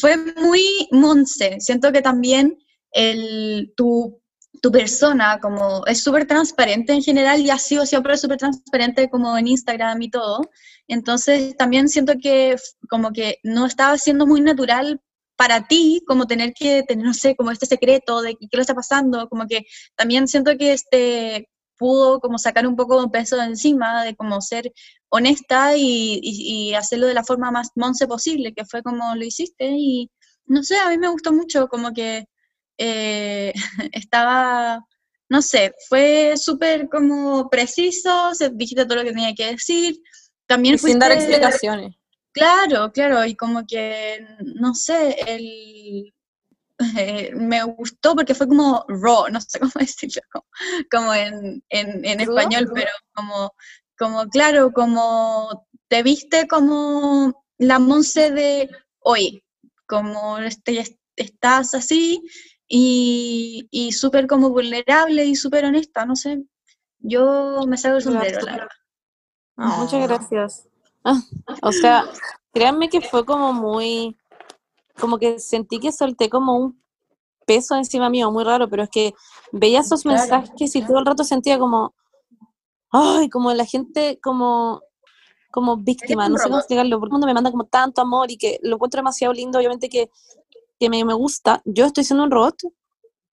fue 0.00 0.16
muy 0.16 0.88
monse 0.92 1.60
siento 1.60 1.92
que 1.92 2.02
también 2.02 2.58
el 2.92 3.72
tu 3.76 4.20
tu 4.60 4.72
persona 4.72 5.38
como 5.40 5.84
es 5.86 6.02
súper 6.02 6.26
transparente 6.26 6.92
en 6.92 7.02
general 7.02 7.40
y 7.40 7.50
ha 7.50 7.58
sido 7.58 7.86
siempre 7.86 8.16
súper 8.16 8.38
transparente 8.38 9.08
como 9.08 9.36
en 9.36 9.48
Instagram 9.48 10.00
y 10.02 10.10
todo. 10.10 10.40
Entonces 10.88 11.56
también 11.56 11.88
siento 11.88 12.14
que 12.20 12.56
como 12.88 13.12
que 13.12 13.38
no 13.42 13.66
estaba 13.66 13.98
siendo 13.98 14.26
muy 14.26 14.40
natural 14.40 15.00
para 15.38 15.68
ti, 15.68 16.02
como 16.04 16.26
tener 16.26 16.52
que 16.52 16.82
tener, 16.82 17.06
no 17.06 17.14
sé, 17.14 17.36
como 17.36 17.52
este 17.52 17.64
secreto 17.64 18.22
de 18.22 18.34
qué 18.34 18.48
lo 18.56 18.60
está 18.60 18.74
pasando, 18.74 19.28
como 19.28 19.46
que 19.46 19.66
también 19.94 20.26
siento 20.26 20.56
que 20.58 20.72
este 20.72 21.48
pudo 21.78 22.18
como 22.18 22.38
sacar 22.38 22.66
un 22.66 22.74
poco 22.74 23.00
de 23.00 23.08
peso 23.08 23.36
de 23.36 23.44
encima, 23.44 24.02
de 24.02 24.16
como 24.16 24.40
ser 24.40 24.72
honesta 25.10 25.76
y, 25.76 26.74
hacerlo 26.74 27.06
de 27.06 27.14
la 27.14 27.22
forma 27.22 27.52
más 27.52 27.68
monce 27.76 28.08
posible, 28.08 28.52
que 28.52 28.64
fue 28.64 28.82
como 28.82 29.14
lo 29.14 29.24
hiciste, 29.24 29.70
y 29.70 30.10
no 30.46 30.64
sé, 30.64 30.76
a 30.76 30.90
mí 30.90 30.98
me 30.98 31.08
gustó 31.08 31.32
mucho, 31.32 31.68
como 31.68 31.92
que 31.92 32.26
eh, 32.76 33.52
estaba, 33.92 34.84
no 35.28 35.40
sé, 35.40 35.72
fue 35.88 36.34
súper 36.36 36.88
como 36.88 37.48
preciso, 37.48 38.34
se 38.34 38.50
dijiste 38.50 38.86
todo 38.86 38.96
lo 38.96 39.04
que 39.04 39.12
tenía 39.12 39.34
que 39.36 39.52
decir, 39.52 40.00
también 40.48 40.80
sin 40.80 40.98
dar 40.98 41.12
explicaciones. 41.12 41.94
Claro, 42.32 42.92
claro, 42.92 43.24
y 43.24 43.34
como 43.34 43.66
que, 43.66 44.26
no 44.40 44.74
sé, 44.74 45.16
el, 45.26 46.14
eh, 46.96 47.34
me 47.34 47.62
gustó 47.64 48.14
porque 48.14 48.34
fue 48.34 48.46
como 48.46 48.84
raw, 48.88 49.28
no 49.30 49.40
sé 49.40 49.58
cómo 49.60 49.72
decirlo, 49.78 50.22
como, 50.90 51.14
en, 51.14 51.62
en, 51.70 52.20
español, 52.20 52.70
pero 52.72 52.90
como, 53.12 53.52
como, 53.98 54.28
claro, 54.28 54.72
como 54.72 55.66
te 55.88 56.02
viste 56.02 56.46
como 56.46 57.44
la 57.58 57.78
Monse 57.78 58.30
de 58.30 58.70
hoy, 59.00 59.42
como 59.86 60.38
este, 60.38 60.84
estás 61.16 61.74
así 61.74 62.22
y, 62.68 63.66
y 63.70 63.92
súper 63.92 64.26
como 64.26 64.50
vulnerable 64.50 65.24
y 65.24 65.34
súper 65.34 65.64
honesta, 65.64 66.06
no 66.06 66.14
sé, 66.14 66.44
yo 67.00 67.62
me 67.66 67.76
salgo 67.76 67.98
el 67.98 68.04
sombrero, 68.04 68.40
la 68.42 68.52
verdad. 68.52 68.68
muchas 69.56 70.08
gracias. 70.08 70.68
Ah, 71.04 71.20
o 71.62 71.72
sea, 71.72 72.04
créanme 72.52 72.88
que 72.88 73.00
fue 73.00 73.24
como 73.24 73.52
muy, 73.52 74.16
como 74.98 75.18
que 75.18 75.38
sentí 75.38 75.78
que 75.78 75.92
solté 75.92 76.28
como 76.28 76.56
un 76.56 76.82
peso 77.46 77.76
encima 77.76 78.10
mío, 78.10 78.30
muy 78.30 78.44
raro, 78.44 78.68
pero 78.68 78.82
es 78.82 78.90
que 78.90 79.14
veía 79.52 79.80
esos 79.80 80.04
mensajes 80.04 80.76
y 80.76 80.82
todo 80.82 80.98
el 80.98 81.06
rato 81.06 81.24
sentía 81.24 81.58
como, 81.58 81.94
ay, 82.90 83.30
como 83.30 83.52
la 83.54 83.64
gente, 83.64 84.18
como, 84.22 84.82
como 85.50 85.76
víctima, 85.78 86.28
no 86.28 86.36
sé 86.36 86.44
cómo 86.44 86.58
explicarlo, 86.58 86.98
porque 86.98 87.08
el 87.08 87.12
mundo 87.12 87.26
me 87.26 87.34
manda 87.34 87.50
como 87.50 87.64
tanto 87.64 88.02
amor 88.02 88.30
y 88.30 88.36
que 88.36 88.58
lo 88.62 88.76
encuentro 88.76 88.98
demasiado 88.98 89.32
lindo, 89.32 89.58
obviamente 89.58 89.88
que, 89.88 90.10
que 90.78 90.90
me, 90.90 91.04
me 91.04 91.14
gusta. 91.14 91.62
¿Yo 91.64 91.86
estoy 91.86 92.04
siendo 92.04 92.24
un 92.24 92.30
robot? 92.30 92.56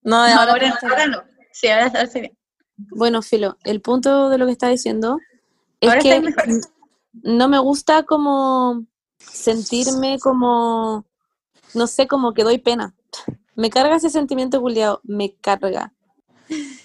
No, 0.04 0.18
ahora, 0.18 0.54
ahora, 0.82 1.08
no. 1.08 1.24
Sí, 1.52 1.68
ahora 1.68 1.88
está 1.88 2.20
bien. 2.20 2.38
Bueno, 2.78 3.22
Filo, 3.22 3.58
el 3.64 3.82
punto 3.82 4.30
de 4.30 4.38
lo 4.38 4.46
que 4.46 4.52
está 4.52 4.70
diciendo 4.70 5.18
es 5.80 5.94
que 6.04 6.22
no 7.24 7.48
me 7.48 7.60
gusta 7.60 8.04
como 8.04 8.86
sentirme 9.20 10.20
como, 10.20 11.06
no 11.74 11.88
sé, 11.88 12.08
como 12.08 12.34
que 12.34 12.44
doy 12.44 12.58
pena. 12.58 12.96
Me 13.56 13.70
carga 13.70 13.96
ese 13.96 14.10
sentimiento 14.10 14.62
culiado, 14.62 15.02
me 15.04 15.36
carga. 15.36 15.94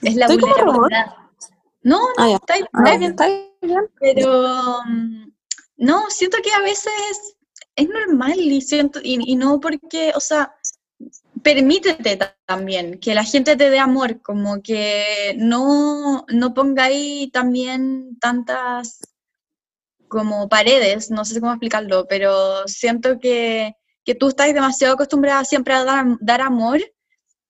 Es 0.02 0.14
la 0.14 0.28
vulnerabilidad. 0.28 1.16
No, 1.82 2.00
no, 2.00 2.08
ah, 2.18 2.30
está, 2.32 2.54
ah, 2.72 2.82
bien, 2.82 3.02
está 3.10 3.26
bien. 3.26 3.90
Pero 3.98 4.78
mm, 4.86 5.32
no, 5.78 6.10
siento 6.10 6.38
que 6.42 6.52
a 6.52 6.60
veces 6.60 6.92
es 7.74 7.88
normal 7.88 8.38
y 8.38 8.60
siento, 8.60 9.00
y, 9.02 9.34
no 9.36 9.60
porque, 9.60 10.12
o 10.14 10.20
sea, 10.20 10.54
permítete 11.42 12.18
también 12.44 13.00
que 13.00 13.14
la 13.14 13.24
gente 13.24 13.56
te 13.56 13.70
dé 13.70 13.78
amor, 13.78 14.20
como 14.20 14.62
que 14.62 15.34
no, 15.38 16.26
no 16.28 16.54
ponga 16.54 16.84
ahí 16.84 17.30
también 17.32 18.18
tantas 18.20 19.00
como 20.10 20.50
paredes, 20.50 21.10
no 21.10 21.24
sé 21.24 21.40
cómo 21.40 21.52
explicarlo, 21.52 22.06
pero 22.06 22.66
siento 22.66 23.18
que, 23.18 23.74
que 24.04 24.14
tú 24.14 24.28
estás 24.28 24.52
demasiado 24.52 24.94
acostumbrada 24.94 25.44
siempre 25.46 25.72
a 25.72 25.84
dar, 25.84 26.04
dar 26.20 26.42
amor 26.42 26.80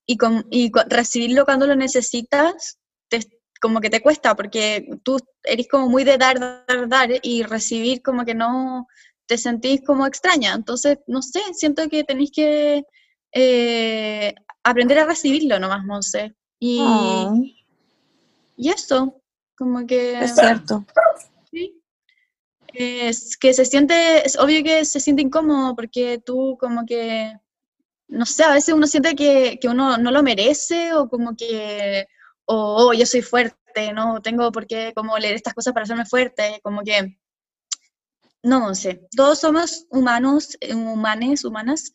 y, 0.06 0.16
con, 0.16 0.46
y 0.50 0.70
recibirlo 0.88 1.44
cuando 1.44 1.66
lo 1.66 1.74
necesitas, 1.74 2.78
como 3.60 3.80
que 3.80 3.90
te 3.90 4.00
cuesta, 4.00 4.36
porque 4.36 4.88
tú 5.02 5.18
eres 5.42 5.68
como 5.68 5.88
muy 5.88 6.04
de 6.04 6.18
dar, 6.18 6.38
dar, 6.38 6.88
dar, 6.88 7.10
y 7.22 7.42
recibir 7.42 8.02
como 8.02 8.24
que 8.24 8.34
no 8.34 8.86
te 9.26 9.36
sentís 9.38 9.82
como 9.84 10.06
extraña. 10.06 10.54
Entonces, 10.54 10.98
no 11.06 11.22
sé, 11.22 11.40
siento 11.52 11.88
que 11.88 12.04
tenéis 12.04 12.30
que 12.32 12.84
eh, 13.32 14.34
aprender 14.64 14.98
a 14.98 15.06
recibirlo 15.06 15.58
nomás, 15.58 15.84
Monse. 15.84 16.34
Y, 16.58 16.80
ah. 16.82 17.34
y 18.56 18.68
eso, 18.68 19.22
como 19.56 19.86
que... 19.86 20.20
Es 20.20 20.34
cierto. 20.34 20.84
Es 22.80 23.36
que 23.36 23.52
se 23.52 23.64
siente, 23.66 24.26
es 24.26 24.38
obvio 24.38 24.64
que 24.64 24.84
se 24.86 25.00
siente 25.00 25.22
incómodo 25.22 25.76
porque 25.76 26.18
tú 26.24 26.56
como 26.58 26.86
que, 26.86 27.34
no 28.08 28.24
sé, 28.24 28.44
a 28.44 28.54
veces 28.54 28.74
uno 28.74 28.86
siente 28.86 29.14
que, 29.14 29.58
que 29.60 29.68
uno 29.68 29.98
no 29.98 30.10
lo 30.10 30.22
merece 30.22 30.94
o 30.94 31.08
como 31.08 31.36
que, 31.36 32.06
o 32.46 32.88
oh, 32.88 32.92
yo 32.94 33.04
soy 33.04 33.22
fuerte, 33.22 33.92
no 33.92 34.22
tengo 34.22 34.50
por 34.50 34.66
qué 34.66 34.92
como 34.96 35.18
leer 35.18 35.34
estas 35.34 35.54
cosas 35.54 35.74
para 35.74 35.84
hacerme 35.84 36.06
fuerte, 36.06 36.60
como 36.62 36.82
que, 36.82 37.18
no 38.42 38.74
sé, 38.74 39.06
todos 39.14 39.38
somos 39.40 39.86
humanos, 39.90 40.56
humanes, 40.72 41.44
humanas, 41.44 41.92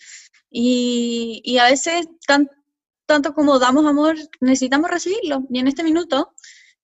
y, 0.52 1.42
y 1.44 1.58
a 1.58 1.66
veces, 1.66 2.08
tanto 3.08 3.34
como 3.34 3.60
damos 3.60 3.86
amor, 3.86 4.18
necesitamos 4.40 4.90
recibirlo. 4.90 5.46
Y 5.50 5.60
en 5.60 5.68
este 5.68 5.84
minuto, 5.84 6.34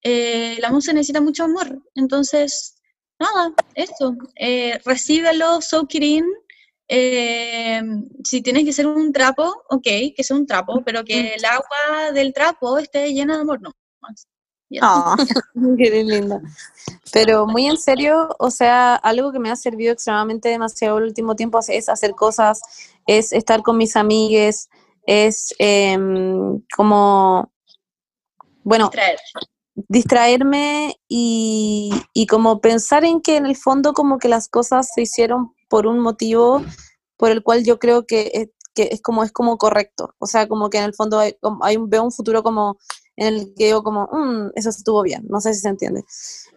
eh, 0.03 0.57
la 0.59 0.71
música 0.71 0.93
necesita 0.93 1.21
mucho 1.21 1.43
amor. 1.43 1.83
Entonces, 1.95 2.70
nada, 3.21 3.53
eso. 3.75 4.15
Eh, 4.35 4.79
recíbelo, 4.85 5.61
soak 5.61 5.95
it 5.95 6.03
in. 6.03 6.25
Eh, 6.87 7.81
si 8.23 8.41
tienes 8.41 8.65
que 8.65 8.73
ser 8.73 8.87
un 8.87 9.13
trapo, 9.13 9.63
ok, 9.69 9.87
que 10.15 10.23
sea 10.23 10.35
un 10.35 10.45
trapo, 10.45 10.81
pero 10.83 11.05
que 11.05 11.35
el 11.35 11.45
agua 11.45 12.11
del 12.13 12.33
trapo 12.33 12.77
esté 12.77 13.13
llena 13.13 13.35
de 13.35 13.41
amor, 13.41 13.61
no. 13.61 13.71
Más. 14.01 14.27
Oh, 14.81 15.15
qué 15.77 16.03
linda. 16.03 16.41
Pero 17.11 17.45
muy 17.45 17.65
en 17.67 17.77
serio, 17.77 18.35
o 18.39 18.51
sea, 18.51 18.95
algo 18.95 19.31
que 19.31 19.39
me 19.39 19.51
ha 19.51 19.55
servido 19.55 19.91
extremadamente 19.93 20.49
demasiado 20.49 20.97
el 20.97 21.05
último 21.05 21.35
tiempo 21.35 21.59
es 21.67 21.89
hacer 21.89 22.11
cosas, 22.11 22.61
es 23.05 23.33
estar 23.33 23.61
con 23.61 23.77
mis 23.77 23.95
amigues, 23.95 24.69
es 25.05 25.53
em, 25.59 26.61
como, 26.75 27.51
bueno, 28.63 28.89
distraerme 29.87 30.95
y, 31.07 31.91
y 32.13 32.27
como 32.27 32.61
pensar 32.61 33.05
en 33.05 33.21
que 33.21 33.37
en 33.37 33.45
el 33.45 33.55
fondo 33.55 33.93
como 33.93 34.17
que 34.17 34.27
las 34.27 34.47
cosas 34.47 34.89
se 34.93 35.01
hicieron 35.01 35.53
por 35.69 35.87
un 35.87 35.99
motivo 35.99 36.63
por 37.17 37.31
el 37.31 37.43
cual 37.43 37.63
yo 37.63 37.79
creo 37.79 38.05
que 38.05 38.31
es, 38.33 38.49
que 38.73 38.89
es 38.91 39.01
como 39.01 39.23
es 39.23 39.31
como 39.31 39.57
correcto, 39.57 40.15
o 40.17 40.25
sea, 40.25 40.47
como 40.47 40.69
que 40.69 40.79
en 40.79 40.85
el 40.85 40.93
fondo 40.93 41.19
hay, 41.19 41.35
hay 41.61 41.77
veo 41.77 42.03
un 42.03 42.11
futuro 42.11 42.43
como 42.43 42.77
en 43.15 43.35
el 43.35 43.53
que 43.55 43.65
digo 43.65 43.83
como, 43.83 44.09
mm, 44.11 44.51
eso 44.55 44.69
estuvo 44.69 45.03
bien, 45.03 45.23
no 45.29 45.39
sé 45.41 45.53
si 45.53 45.61
se 45.61 45.69
entiende. 45.69 46.03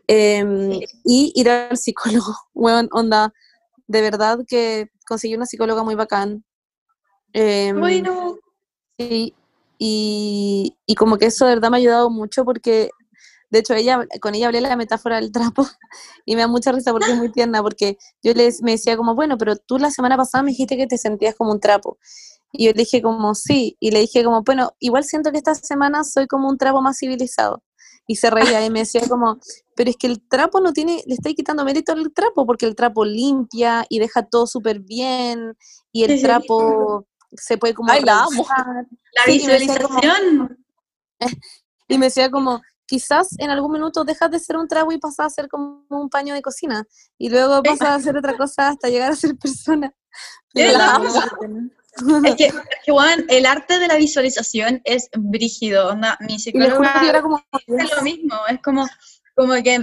Em, 0.07 0.81
y 1.05 1.33
ir 1.35 1.51
al 1.51 1.77
psicólogo, 1.79 2.35
bueno, 2.55 2.89
onda, 2.93 3.33
de 3.87 4.01
verdad 4.01 4.41
que 4.47 4.89
conseguí 5.07 5.35
una 5.35 5.47
psicóloga 5.47 5.83
muy 5.83 5.95
bacán. 5.95 6.45
Em, 7.33 7.79
bueno. 7.79 8.39
Y, 8.97 9.35
y, 9.79 10.77
y, 10.87 10.95
como 10.95 11.19
que 11.19 11.27
eso 11.27 11.47
de 11.47 11.57
verdad 11.57 11.71
me 11.71 11.77
ha 11.77 11.81
ayudado 11.81 12.09
mucho 12.09 12.45
porque, 12.45 12.91
de 13.55 13.61
hecho, 13.61 13.73
ella, 13.73 14.05
con 14.21 14.35
ella 14.35 14.47
hablé 14.47 14.61
la 14.61 14.75
metáfora 14.75 15.21
del 15.21 15.31
trapo 15.31 15.65
y 16.27 16.35
me 16.35 16.41
da 16.41 16.49
mucha 16.49 16.73
risa 16.73 16.91
porque 16.91 17.13
es 17.13 17.17
muy 17.17 17.31
tierna, 17.31 17.63
porque 17.63 17.97
yo 18.21 18.35
les, 18.35 18.63
me 18.63 18.73
decía 18.73 18.97
como, 18.97 19.15
bueno, 19.15 19.39
pero 19.39 19.55
tú 19.55 19.79
la 19.79 19.93
semana 19.93 20.17
pasada 20.17 20.43
me 20.43 20.51
dijiste 20.51 20.77
que 20.77 20.89
te 20.89 20.99
sentías 20.99 21.37
como 21.37 21.53
un 21.53 21.61
trapo. 21.61 21.97
Y 22.51 22.67
yo 22.67 22.73
le 22.73 22.79
dije 22.79 23.01
como, 23.01 23.33
sí, 23.37 23.77
y 23.79 23.93
le 23.93 24.01
dije 24.01 24.25
como, 24.25 24.43
bueno, 24.43 24.73
igual 24.81 25.05
siento 25.05 25.31
que 25.31 25.39
esta 25.39 25.55
semana 25.55 26.03
soy 26.03 26.27
como 26.27 26.49
un 26.49 26.59
trapo 26.59 26.83
más 26.83 26.99
civilizado. 26.99 27.63
Y 28.09 28.17
se 28.17 28.29
reía 28.29 28.65
y 28.67 28.71
me 28.71 28.81
decía 28.81 29.03
como, 29.09 29.39
pero 29.77 29.89
es 29.89 29.97
que 29.97 30.09
el 30.09 30.21
trapo 30.29 30.61
no 30.61 30.73
tiene, 30.73 31.01
le 31.07 31.15
estoy 31.15 31.37
quitando 31.37 31.65
mérito 31.65 31.93
al 31.93 32.13
trapo, 32.13 32.47
porque 32.47 32.67
el 32.67 32.75
trapo 32.75 33.05
limpia 33.05 33.87
y 33.89 34.01
deja 34.01 34.25
todo 34.25 34.49
súper 34.49 34.81
bien, 34.81 35.57
y 35.93 36.03
el 36.03 36.21
trapo 36.21 37.07
se 37.33 37.57
puede 37.57 37.75
como... 37.75 37.93
Ay, 37.93 38.03
la 38.03 38.25
amo. 38.25 38.45
La 39.15 39.33
visualización. 39.33 40.59
Y 41.87 41.99
me, 41.99 42.07
decía 42.07 42.31
como, 42.31 42.61
quizás 42.87 43.29
en 43.39 43.51
algún 43.51 43.73
minuto 43.73 44.05
dejas 44.05 44.31
de 44.31 44.39
ser 44.39 44.57
un 44.57 44.69
trapo 44.69 44.93
y 44.93 44.99
pasas 44.99 45.27
a 45.27 45.31
ser 45.31 45.49
como 45.49 45.85
un 45.89 46.09
paño 46.09 46.35
de 46.35 46.43
cocina, 46.43 46.85
y 47.19 47.29
luego 47.29 47.63
pasas 47.63 47.89
a 47.89 47.95
hacer 47.95 48.17
otra 48.17 48.37
cosa 48.37 48.69
hasta 48.69 48.89
llegar 48.89 49.13
a 49.13 49.17
ser 49.17 49.37
persona. 49.37 49.93
la 50.55 51.01
es 52.25 52.35
que, 52.37 52.51
Juan, 52.89 53.25
el 53.29 53.47
arte 53.47 53.79
de 53.79 53.87
la 53.87 53.97
visualización 53.97 54.81
es 54.85 55.09
brígido. 55.17 55.97
mi 56.21 56.39
psicóloga 56.39 57.03
es 57.67 57.97
lo 57.97 58.03
mismo, 58.03 58.35
es 58.49 58.61
como, 58.63 58.87
como 59.35 59.55
que 59.63 59.81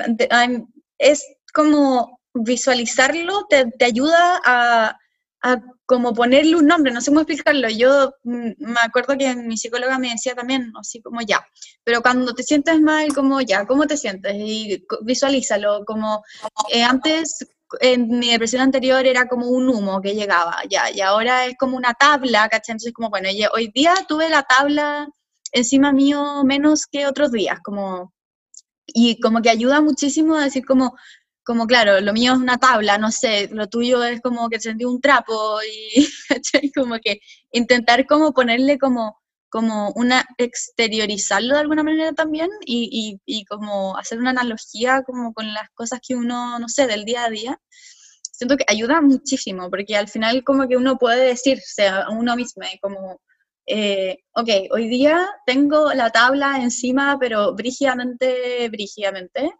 es 0.98 1.26
como 1.54 2.20
visualizarlo 2.34 3.46
te, 3.50 3.66
te 3.72 3.86
ayuda 3.86 4.42
a, 4.46 4.98
a, 5.42 5.58
como 5.86 6.14
ponerle 6.14 6.56
un 6.56 6.68
nombre, 6.68 6.92
no 6.92 7.02
sé 7.02 7.12
cómo 7.12 7.22
explicarlo. 7.22 7.70
Yo 7.70 8.14
mm, 8.24 8.52
me 8.60 8.80
acuerdo 8.84 9.18
que 9.18 9.36
mi 9.36 9.58
psicóloga 9.58 10.00
me 10.00 10.12
decía 10.12 10.36
también, 10.36 10.72
así 10.80 11.02
como 11.02 11.22
ya, 11.22 11.46
pero 11.84 12.02
cuando 12.02 12.34
te 12.34 12.44
sientes 12.44 12.80
mal, 12.80 13.14
como 13.14 13.42
ya, 13.42 13.66
¿cómo 13.66 13.88
te 13.88 13.98
sientes? 13.98 14.34
Y 14.36 14.86
visualízalo, 15.04 15.84
como 15.86 16.24
eh, 16.72 16.84
antes 16.84 17.46
en 17.80 18.08
mi 18.20 18.30
depresión 18.32 18.62
anterior 18.62 19.06
era 19.06 19.28
como 19.28 19.48
un 19.48 19.70
humo 19.70 20.02
que 20.02 20.14
llegaba, 20.14 20.58
ya, 20.70 20.92
y 20.92 21.02
ahora 21.02 21.46
es 21.46 21.56
como 21.58 21.78
una 21.78 21.94
tabla, 21.94 22.50
¿cachai? 22.50 22.74
Entonces, 22.74 22.94
como, 22.94 23.10
bueno, 23.10 23.30
hoy 23.54 23.72
día 23.74 23.94
tuve 24.08 24.30
la 24.30 24.44
tabla 24.44 25.08
encima 25.54 25.92
mío 25.92 26.44
menos 26.46 26.86
que 26.86 27.08
otros 27.08 27.32
días, 27.32 27.60
como, 27.64 28.14
y 28.88 29.20
como 29.20 29.42
que 29.42 29.50
ayuda 29.50 29.82
muchísimo 29.82 30.36
a 30.36 30.44
decir 30.44 30.66
como, 30.66 30.96
como 31.52 31.68
claro, 31.68 32.00
lo 32.00 32.14
mío 32.14 32.32
es 32.32 32.40
una 32.40 32.58
tabla, 32.58 32.98
no 32.98 33.12
sé, 33.12 33.50
lo 33.52 33.68
tuyo 33.68 34.02
es 34.06 34.22
como 34.22 34.50
que 34.50 34.58
sentí 34.62 34.86
un 34.86 35.02
trapo 35.02 35.60
y. 35.64 36.08
Como 36.76 36.98
que 37.00 37.20
intentar 37.52 38.06
como 38.08 38.34
ponerle 38.34 38.78
como 38.80 39.18
como 39.50 39.92
una 39.96 40.26
exteriorizarlo 40.38 41.56
de 41.56 41.60
alguna 41.60 41.84
manera 41.84 42.14
también 42.14 42.50
y, 42.66 43.20
y, 43.26 43.46
como 43.46 43.98
hacer 43.98 44.18
una 44.20 44.30
analogía 44.30 45.04
como 45.04 45.34
con 45.34 45.54
las 45.54 45.70
cosas 45.74 46.00
que 46.08 46.16
uno, 46.16 46.58
no 46.58 46.70
sé, 46.70 46.88
del 46.88 47.04
día 47.04 47.26
a 47.26 47.30
día, 47.30 47.60
siento 48.32 48.56
que 48.58 48.64
ayuda 48.70 49.02
muchísimo, 49.02 49.70
porque 49.70 49.98
al 49.98 50.08
final 50.08 50.44
como 50.46 50.68
que 50.70 50.78
uno 50.78 50.98
puede 50.98 51.26
decirse 51.28 51.88
a 51.88 52.10
uno 52.12 52.36
mismo, 52.38 52.64
como, 52.82 53.20
eh, 53.68 54.20
ok, 54.34 54.50
hoy 54.72 54.88
día 54.88 55.28
tengo 55.46 55.94
la 55.94 56.12
tabla 56.12 56.58
encima, 56.62 57.18
pero 57.20 57.54
brígidamente, 57.54 58.70
brígidamente, 58.70 59.52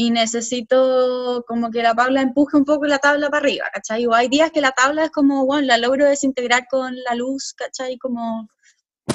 y 0.00 0.12
necesito 0.12 1.44
como 1.48 1.72
que 1.72 1.82
la 1.82 1.92
tabla 1.92 2.22
empuje 2.22 2.56
un 2.56 2.64
poco 2.64 2.86
la 2.86 3.00
tabla 3.00 3.30
para 3.30 3.40
arriba, 3.40 3.64
¿cachai? 3.74 4.06
O 4.06 4.14
hay 4.14 4.28
días 4.28 4.52
que 4.52 4.60
la 4.60 4.70
tabla 4.70 5.06
es 5.06 5.10
como, 5.10 5.44
bueno, 5.44 5.66
la 5.66 5.76
logro 5.76 6.06
desintegrar 6.06 6.68
con 6.70 6.94
la 7.02 7.16
luz, 7.16 7.52
¿cachai? 7.56 7.98
Como 7.98 8.48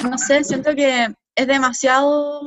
no 0.04 0.18
sé, 0.18 0.44
siento 0.44 0.76
que 0.76 1.08
es 1.36 1.48
demasiado 1.48 2.42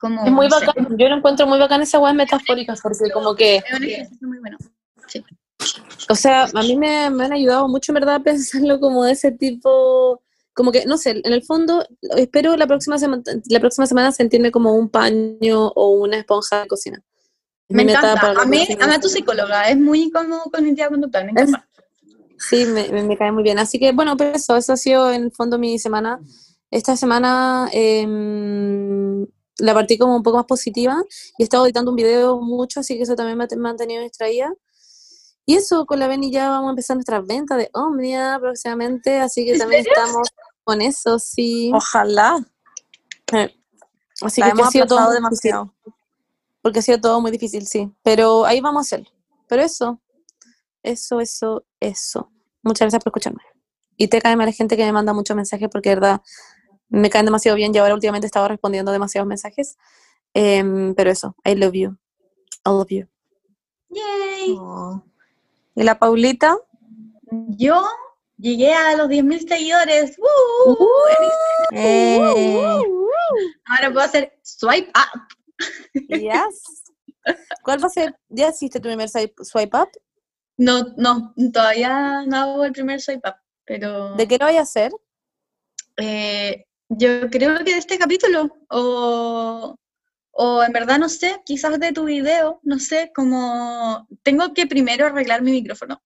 como... 0.00 0.26
Es 0.26 0.32
muy 0.32 0.48
bacán, 0.48 0.88
yo 0.98 1.08
lo 1.08 1.18
encuentro 1.18 1.46
muy 1.46 1.60
bacán 1.60 1.80
esa 1.80 2.00
web 2.00 2.14
metafórica, 2.14 2.74
porque 2.82 3.08
como 3.12 3.36
que... 3.36 3.58
Es 3.58 3.64
un 3.72 3.84
ejercicio 3.84 4.26
muy 4.26 4.40
bueno, 4.40 4.58
sí. 5.06 5.24
O 6.10 6.16
sea, 6.16 6.48
a 6.52 6.62
mí 6.62 6.74
me, 6.74 7.04
han 7.04 7.32
ayudado 7.32 7.68
mucho, 7.68 7.92
en 7.92 8.00
verdad, 8.00 8.16
a 8.16 8.20
pensarlo 8.20 8.80
como 8.80 9.04
de 9.04 9.12
ese 9.12 9.30
tipo, 9.30 10.24
como 10.54 10.72
que, 10.72 10.86
no 10.86 10.98
sé, 10.98 11.20
en 11.22 11.32
el 11.32 11.44
fondo, 11.44 11.86
espero 12.16 12.56
la 12.56 12.66
próxima, 12.66 12.98
semana 12.98 13.22
la 13.48 13.60
próxima 13.60 13.86
semana 13.86 14.10
sentirme 14.10 14.50
como 14.50 14.74
un 14.74 14.88
paño 14.88 15.68
o 15.68 15.90
una 15.90 16.16
esponja 16.16 16.62
de 16.62 16.66
cocina. 16.66 17.04
Me 17.68 17.82
encanta. 17.82 18.32
A 18.40 18.44
mí, 18.46 18.66
a 18.80 19.00
tu 19.00 19.08
psicóloga, 19.08 19.68
es 19.68 19.76
muy 19.76 20.10
como 20.10 20.42
cognitiva 20.44 20.88
conductual, 20.88 21.26
me 21.26 21.30
encanta. 21.32 21.68
Sí, 22.38 22.64
me, 22.66 22.88
me, 23.02 23.16
cae 23.16 23.32
muy 23.32 23.42
bien. 23.42 23.58
Así 23.58 23.78
que 23.78 23.92
bueno, 23.92 24.16
pero 24.16 24.36
eso, 24.36 24.56
eso 24.56 24.72
ha 24.72 24.76
sido 24.76 25.10
en 25.10 25.24
el 25.24 25.32
fondo 25.32 25.58
mi 25.58 25.78
semana. 25.78 26.20
Esta 26.70 26.96
semana 26.96 27.68
eh, 27.72 28.06
la 29.58 29.74
partí 29.74 29.98
como 29.98 30.16
un 30.16 30.22
poco 30.22 30.36
más 30.36 30.46
positiva 30.46 31.02
y 31.36 31.42
he 31.42 31.44
estado 31.44 31.64
editando 31.64 31.90
un 31.90 31.96
video 31.96 32.40
mucho, 32.40 32.80
así 32.80 32.96
que 32.96 33.02
eso 33.02 33.16
también 33.16 33.38
me 33.38 33.44
ha 33.44 33.56
mantenido 33.56 34.02
distraída. 34.02 34.52
Y 35.44 35.56
eso, 35.56 35.86
con 35.86 35.98
la 35.98 36.08
Beni 36.08 36.30
ya 36.30 36.50
vamos 36.50 36.68
a 36.68 36.70
empezar 36.70 36.96
nuestras 36.96 37.26
ventas 37.26 37.56
de 37.56 37.70
Omnia 37.72 38.38
próximamente, 38.40 39.18
así 39.18 39.46
que 39.46 39.58
también 39.58 39.84
estamos 39.86 40.28
con 40.62 40.82
eso, 40.82 41.18
sí. 41.18 41.72
Ojalá. 41.74 42.38
Eh, 43.32 43.54
así 44.20 44.42
que, 44.42 44.50
ha 44.50 44.70
sido 44.70 44.86
todo 44.86 45.10
demasiado. 45.10 45.74
Porque 46.68 46.80
ha 46.80 46.82
sido 46.82 47.00
todo 47.00 47.18
muy 47.22 47.30
difícil, 47.30 47.66
sí. 47.66 47.90
Pero 48.02 48.44
ahí 48.44 48.60
vamos 48.60 48.80
a 48.80 48.82
hacer. 48.96 49.08
Pero 49.48 49.62
eso, 49.62 50.02
eso, 50.82 51.18
eso, 51.18 51.64
eso. 51.80 52.30
Muchas 52.62 52.80
gracias 52.80 53.02
por 53.02 53.08
escucharme. 53.08 53.40
Y 53.96 54.08
te 54.08 54.20
cae 54.20 54.36
mal 54.36 54.52
gente 54.52 54.76
que 54.76 54.84
me 54.84 54.92
manda 54.92 55.14
muchos 55.14 55.34
mensajes 55.34 55.70
porque, 55.72 55.88
de 55.88 55.94
verdad, 55.94 56.20
me 56.90 57.08
caen 57.08 57.24
demasiado 57.24 57.56
bien 57.56 57.74
y 57.74 57.78
ahora 57.78 57.94
últimamente 57.94 58.26
he 58.26 58.28
estado 58.28 58.48
respondiendo 58.48 58.92
demasiados 58.92 59.26
mensajes. 59.26 59.78
Em, 60.34 60.94
pero 60.94 61.10
eso, 61.10 61.34
I 61.42 61.54
love 61.54 61.72
you. 61.72 61.96
I 62.66 62.68
love 62.68 62.88
you. 62.90 63.08
Yay. 63.88 64.54
Oh. 64.58 65.02
¿Y 65.74 65.84
la 65.84 65.98
Paulita? 65.98 66.54
Yo 67.48 67.82
llegué 68.36 68.74
a 68.74 68.94
los 68.94 69.08
10.000 69.08 69.48
seguidores. 69.48 70.18
Uh, 70.18 70.76
eh. 71.72 72.82
Ahora 73.64 73.90
puedo 73.90 74.04
hacer 74.04 74.38
swipe 74.42 74.90
up. 74.90 75.38
Yes. 76.08 76.84
¿Cuál 77.62 77.82
va 77.82 77.86
a 77.86 77.90
ser? 77.90 78.18
¿Ya 78.28 78.48
hiciste 78.48 78.80
tu 78.80 78.88
primer 78.88 79.08
swipe 79.08 79.78
up? 79.78 79.88
No, 80.56 80.82
no, 80.96 81.34
todavía 81.52 82.24
no 82.26 82.36
hago 82.36 82.64
el 82.64 82.72
primer 82.72 83.00
swipe 83.00 83.28
up, 83.28 83.36
pero... 83.64 84.14
¿De 84.16 84.26
qué 84.26 84.38
lo 84.38 84.46
voy 84.46 84.56
a 84.56 84.62
hacer? 84.62 84.92
Eh, 85.96 86.66
yo 86.88 87.28
creo 87.30 87.58
que 87.58 87.72
de 87.72 87.78
este 87.78 87.98
capítulo, 87.98 88.56
o, 88.70 89.76
o 90.32 90.62
en 90.62 90.72
verdad 90.72 90.98
no 90.98 91.08
sé, 91.08 91.40
quizás 91.44 91.78
de 91.78 91.92
tu 91.92 92.04
video, 92.04 92.60
no 92.62 92.78
sé, 92.78 93.12
como 93.14 94.06
tengo 94.22 94.52
que 94.54 94.66
primero 94.66 95.06
arreglar 95.06 95.42
mi 95.42 95.52
micrófono. 95.52 96.02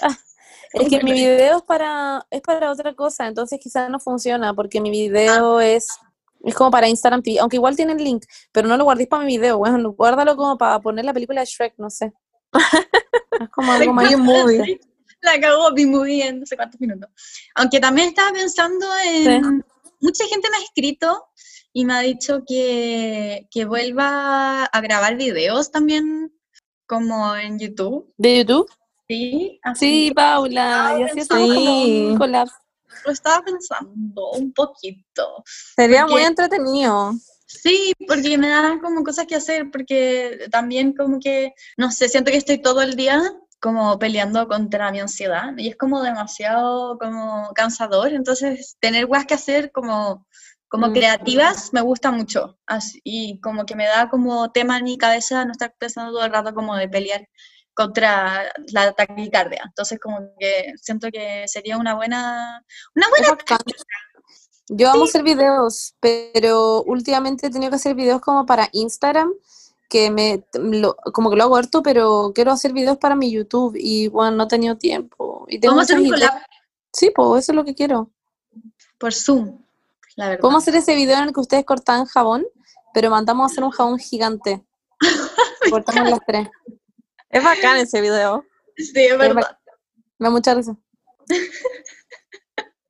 Ah, 0.00 0.16
es 0.74 0.88
que 0.88 1.02
mi 1.02 1.12
video 1.12 1.58
es 1.58 1.62
para, 1.62 2.26
es 2.30 2.40
para 2.40 2.70
otra 2.70 2.94
cosa, 2.94 3.26
entonces 3.26 3.58
quizás 3.60 3.90
no 3.90 3.98
funciona, 3.98 4.54
porque 4.54 4.80
mi 4.80 4.90
video 4.90 5.58
ah. 5.58 5.66
es, 5.66 5.88
es 6.44 6.54
como 6.54 6.70
para 6.70 6.88
Instagram 6.88 7.22
TV, 7.22 7.38
aunque 7.38 7.56
igual 7.56 7.76
tiene 7.76 7.92
el 7.92 8.02
link, 8.02 8.24
pero 8.50 8.68
no 8.68 8.76
lo 8.76 8.84
guardéis 8.84 9.08
para 9.08 9.24
mi 9.24 9.38
video, 9.38 9.58
bueno, 9.58 9.92
guárdalo 9.92 10.36
como 10.36 10.58
para 10.58 10.80
poner 10.80 11.04
la 11.04 11.12
película 11.12 11.40
de 11.40 11.46
Shrek, 11.46 11.74
no 11.78 11.90
sé. 11.90 12.12
es 13.40 13.48
como 13.50 13.72
algo 13.72 13.92
más 13.92 14.16
movie. 14.18 14.80
La 15.22 15.40
cagó 15.40 15.70
mi 15.70 15.86
movie 15.86 16.26
en 16.26 16.40
no 16.40 16.46
sé 16.46 16.56
cuántos 16.56 16.80
minutos. 16.80 17.08
Aunque 17.54 17.78
también 17.78 18.08
estaba 18.08 18.32
pensando 18.32 18.84
en, 19.06 19.64
mucha 20.00 20.26
gente 20.26 20.50
me 20.50 20.56
ha 20.56 20.60
escrito 20.60 21.26
y 21.72 21.84
me 21.84 21.94
ha 21.94 22.00
dicho 22.00 22.42
que, 22.44 23.46
que 23.48 23.64
vuelva 23.64 24.64
a 24.64 24.80
grabar 24.80 25.16
videos 25.16 25.70
también 25.70 26.32
como 26.86 27.36
en 27.36 27.60
YouTube. 27.60 28.12
¿De 28.16 28.38
YouTube? 28.38 28.68
Sí, 29.08 29.60
Sí, 29.74 30.12
Paula, 30.14 30.96
y 30.98 31.02
así 31.04 31.20
sí. 31.20 32.16
Lo 33.04 33.12
estaba 33.12 33.42
pensando 33.42 34.30
un 34.32 34.52
poquito. 34.52 35.42
Sería 35.76 36.06
muy 36.06 36.22
entretenido. 36.22 37.12
Sí, 37.46 37.92
porque 38.08 38.38
me 38.38 38.48
dan 38.48 38.80
como 38.80 39.04
cosas 39.04 39.26
que 39.26 39.34
hacer, 39.34 39.70
porque 39.70 40.48
también 40.50 40.94
como 40.94 41.20
que, 41.20 41.52
no 41.76 41.90
sé, 41.90 42.08
siento 42.08 42.30
que 42.30 42.38
estoy 42.38 42.62
todo 42.62 42.80
el 42.80 42.96
día 42.96 43.22
como 43.60 43.98
peleando 43.98 44.48
contra 44.48 44.90
mi 44.90 44.98
ansiedad 44.98 45.52
y 45.56 45.68
es 45.68 45.76
como 45.76 46.02
demasiado 46.02 46.98
como 46.98 47.52
cansador, 47.54 48.12
entonces 48.12 48.76
tener 48.80 49.06
cosas 49.06 49.26
que 49.26 49.34
hacer 49.34 49.70
como, 49.70 50.26
como 50.66 50.88
mm. 50.88 50.92
creativas 50.92 51.72
me 51.72 51.80
gusta 51.80 52.10
mucho 52.10 52.58
Así, 52.66 53.00
y 53.04 53.38
como 53.40 53.64
que 53.64 53.76
me 53.76 53.86
da 53.86 54.08
como 54.08 54.50
tema 54.50 54.78
en 54.78 54.84
mi 54.84 54.98
cabeza 54.98 55.44
no 55.44 55.52
estar 55.52 55.74
pensando 55.78 56.10
todo 56.10 56.24
el 56.24 56.32
rato 56.32 56.54
como 56.54 56.74
de 56.74 56.88
pelear 56.88 57.28
contra 57.74 58.52
la 58.72 58.92
taquicardia, 58.92 59.62
entonces 59.64 59.98
como 60.00 60.18
que 60.38 60.72
siento 60.76 61.08
que 61.10 61.44
sería 61.46 61.76
una 61.78 61.94
buena, 61.94 62.64
una 62.94 63.08
buena... 63.08 63.38
Yo 64.68 64.90
amo 64.90 65.04
hacer 65.04 65.22
videos, 65.22 65.94
pero 66.00 66.82
últimamente 66.84 67.46
he 67.46 67.50
tenido 67.50 67.70
que 67.70 67.76
hacer 67.76 67.94
videos 67.94 68.20
como 68.20 68.46
para 68.46 68.68
Instagram 68.72 69.32
que 69.92 70.10
me, 70.10 70.42
como 71.12 71.28
que 71.28 71.36
lo 71.36 71.42
hago 71.42 71.56
harto, 71.56 71.82
pero 71.82 72.32
quiero 72.34 72.50
hacer 72.50 72.72
videos 72.72 72.96
para 72.96 73.14
mi 73.14 73.30
YouTube 73.30 73.76
y 73.76 74.08
bueno, 74.08 74.34
no 74.34 74.44
he 74.44 74.48
tenido 74.48 74.78
tiempo. 74.78 75.44
Y 75.48 75.60
tengo 75.60 75.74
¿Vamos 75.74 75.90
a 75.90 75.92
hacer 75.92 76.02
un 76.02 76.10
collab? 76.10 76.32
Sí, 76.90 77.12
pues 77.14 77.44
eso 77.44 77.52
es 77.52 77.56
lo 77.56 77.62
que 77.62 77.74
quiero. 77.74 78.10
Por 78.98 79.12
Zoom, 79.12 79.62
la 80.16 80.28
verdad. 80.28 80.40
Podemos 80.40 80.62
hacer 80.62 80.76
ese 80.76 80.94
video 80.94 81.18
en 81.18 81.24
el 81.24 81.34
que 81.34 81.40
ustedes 81.40 81.66
cortan 81.66 82.06
jabón, 82.06 82.46
pero 82.94 83.10
mandamos 83.10 83.42
a 83.42 83.52
hacer 83.52 83.64
un 83.64 83.70
jabón 83.70 83.98
gigante. 83.98 84.64
Cortamos 85.70 86.08
las 86.08 86.20
tres. 86.26 86.48
Es 87.32 87.42
bacán 87.42 87.78
ese 87.78 88.00
video. 88.00 88.44
Sí, 88.76 88.92
es 88.94 89.18
verdad. 89.18 89.58
Me 90.18 90.26
da 90.26 90.30
mucha 90.30 90.54
risa. 90.54 90.76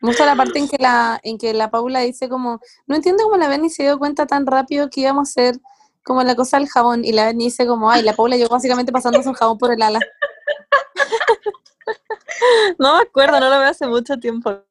Me 0.01 0.09
gusta 0.09 0.27
la 0.27 0.35
parte 0.35 0.59
en 0.59 0.69
que 0.69 0.79
la, 0.81 1.21
en 1.23 1.39
que 1.39 1.55
la 1.55 1.71
Paula 1.71 2.01
dice 2.01 2.29
como, 2.29 2.61
no 2.87 2.97
entiendo 2.97 3.23
cómo 3.23 3.37
la 3.37 3.49
ven 3.49 3.65
y 3.65 3.71
se 3.71 3.85
dio 3.85 4.01
cuenta 4.01 4.27
tan 4.27 4.45
rápido 4.45 4.91
que 4.91 5.03
íbamos 5.03 5.29
a 5.29 5.31
hacer 5.31 5.61
como 6.03 6.25
la 6.25 6.35
cosa 6.35 6.59
del 6.59 6.69
jabón, 6.69 7.05
y 7.05 7.13
la 7.13 7.33
dice 7.33 7.65
como, 7.65 7.89
ay, 7.89 8.03
la 8.03 8.15
Paula 8.15 8.37
llegó 8.37 8.51
básicamente 8.51 8.91
pasando 8.91 9.23
su 9.23 9.33
jabón 9.33 9.59
por 9.59 9.73
el 9.73 9.81
ala. 9.81 10.01
no 12.81 12.97
me 12.97 13.03
acuerdo, 13.03 13.39
no 13.39 13.49
lo 13.49 13.61
veo 13.61 13.69
hace 13.69 13.87
mucho 13.87 14.19
tiempo. 14.19 14.65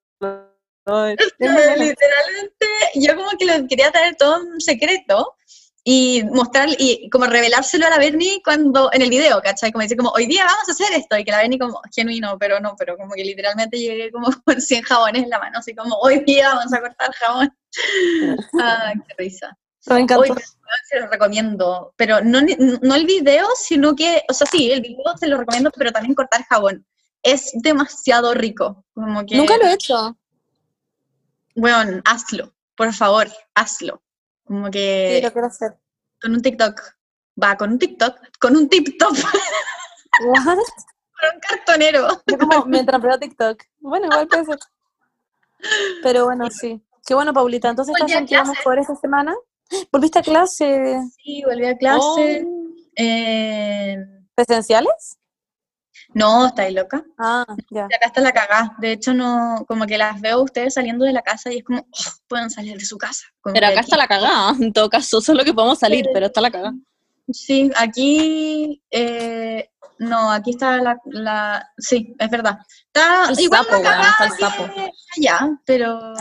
literalmente, 0.85 2.67
yo 2.95 3.15
como 3.15 3.29
que 3.39 3.45
lo 3.45 3.65
quería 3.69 3.89
tener 3.91 4.17
todo 4.17 4.41
en 4.41 4.59
secreto 4.59 5.37
y 5.83 6.23
mostrar 6.31 6.69
y 6.77 7.09
como 7.09 7.25
revelárselo 7.25 7.87
a 7.87 7.89
la 7.89 7.97
Bernie 7.97 8.41
cuando 8.43 8.91
en 8.93 9.01
el 9.01 9.09
video, 9.09 9.41
¿cachai? 9.41 9.71
Como 9.71 9.81
dice 9.81 9.97
como 9.97 10.11
hoy 10.11 10.27
día 10.27 10.45
vamos 10.45 10.69
a 10.69 10.71
hacer 10.73 10.91
esto 10.93 11.17
y 11.17 11.23
que 11.23 11.31
la 11.31 11.39
Bernie 11.39 11.57
como 11.57 11.81
genuino, 11.93 12.37
pero 12.37 12.59
no, 12.59 12.75
pero 12.77 12.97
como 12.97 13.13
que 13.13 13.23
literalmente 13.23 13.79
llegué 13.79 14.11
como 14.11 14.27
con 14.45 14.61
100 14.61 14.83
jabones 14.83 15.23
en 15.23 15.29
la 15.29 15.39
mano, 15.39 15.59
así 15.59 15.73
como 15.73 15.95
hoy 15.95 16.23
día 16.25 16.53
vamos 16.53 16.73
a 16.73 16.81
cortar 16.81 17.11
jabón. 17.13 17.57
ah, 18.61 18.93
qué 19.07 19.15
risa. 19.17 19.57
Me 19.87 20.01
encantó. 20.01 20.35
se 20.87 20.99
lo 20.99 21.07
recomiendo, 21.07 21.93
pero 21.97 22.21
no, 22.21 22.39
no 22.81 22.95
el 22.95 23.05
video, 23.05 23.47
sino 23.55 23.95
que, 23.95 24.21
o 24.29 24.33
sea, 24.33 24.45
sí, 24.45 24.71
el 24.71 24.81
video 24.81 25.17
se 25.19 25.27
lo 25.27 25.37
recomiendo, 25.37 25.71
pero 25.75 25.91
también 25.91 26.13
cortar 26.13 26.45
jabón. 26.47 26.85
Es 27.23 27.51
demasiado 27.55 28.35
rico. 28.35 28.85
Como 28.93 29.25
que, 29.25 29.37
Nunca 29.37 29.57
lo 29.57 29.65
he 29.65 29.73
hecho. 29.73 30.15
Bueno, 31.55 32.01
hazlo, 32.05 32.53
por 32.75 32.93
favor, 32.93 33.27
hazlo. 33.55 34.03
Como 34.51 34.69
que... 34.69 35.13
Sí, 35.15 35.21
lo 35.23 35.31
quiero 35.31 35.47
hacer. 35.47 35.77
Con 36.21 36.33
un 36.33 36.41
TikTok. 36.41 36.81
Va, 37.41 37.55
con 37.55 37.71
un 37.71 37.79
TikTok, 37.79 38.17
con 38.37 38.57
un 38.57 38.67
TikTok. 38.67 39.13
What? 40.25 40.43
con 40.43 41.29
un 41.33 41.39
cartonero. 41.39 42.07
como 42.37 42.65
mientras 42.65 43.01
veo 43.01 43.17
TikTok. 43.17 43.63
Bueno, 43.79 44.07
igual 44.07 44.27
puede 44.27 44.43
ser. 44.43 44.59
Pero 46.03 46.25
bueno, 46.25 46.51
sí. 46.51 46.85
Qué 47.07 47.13
bueno, 47.13 47.33
Paulita. 47.33 47.69
Entonces, 47.69 47.95
¿estás 47.95 48.11
sentiendo 48.11 48.51
mejor 48.51 48.77
esta 48.77 48.95
semana? 48.97 49.33
¿Volviste 49.89 50.19
a 50.19 50.21
clase? 50.21 50.99
Sí, 51.15 51.43
volví 51.45 51.67
a 51.67 51.77
clase. 51.77 52.45
Oh. 52.45 52.75
Eh, 52.97 54.05
¿Presenciales? 54.35 55.17
No, 56.13 56.47
estáis 56.47 56.73
loca. 56.73 57.03
Ah, 57.17 57.45
ya. 57.69 57.85
Acá 57.85 58.07
está 58.07 58.21
la 58.21 58.31
cagá. 58.31 58.75
De 58.79 58.91
hecho, 58.91 59.13
no, 59.13 59.63
como 59.67 59.85
que 59.85 59.97
las 59.97 60.19
veo 60.19 60.41
ustedes 60.41 60.73
saliendo 60.73 61.05
de 61.05 61.13
la 61.13 61.21
casa 61.21 61.51
y 61.51 61.59
es 61.59 61.63
como, 61.63 61.79
oh, 61.79 62.11
pueden 62.27 62.49
salir 62.49 62.77
de 62.77 62.85
su 62.85 62.97
casa. 62.97 63.25
pero 63.43 63.67
acá 63.67 63.79
está 63.79 63.97
la 63.97 64.07
cagá, 64.07 64.55
en 64.59 64.73
todo 64.73 64.89
caso, 64.89 65.21
solo 65.21 65.43
que 65.43 65.53
podemos 65.53 65.79
salir, 65.79 66.05
pero 66.13 66.27
está 66.27 66.41
la 66.41 66.51
cagá. 66.51 66.73
Sí, 67.31 67.71
aquí, 67.77 68.81
eh, 68.91 69.69
no, 69.99 70.31
aquí 70.31 70.51
está 70.51 70.79
la, 71.05 71.69
sí, 71.77 72.13
es 72.17 72.29
verdad. 72.29 72.59
Está 72.87 73.29
el 73.29 73.39
igual 73.39 73.65
sapo, 73.65 73.81
la 73.81 74.01
está 74.01 74.25
el 74.25 74.31
sapo. 74.31 74.73
Ya, 75.17 75.49
pero 75.65 76.13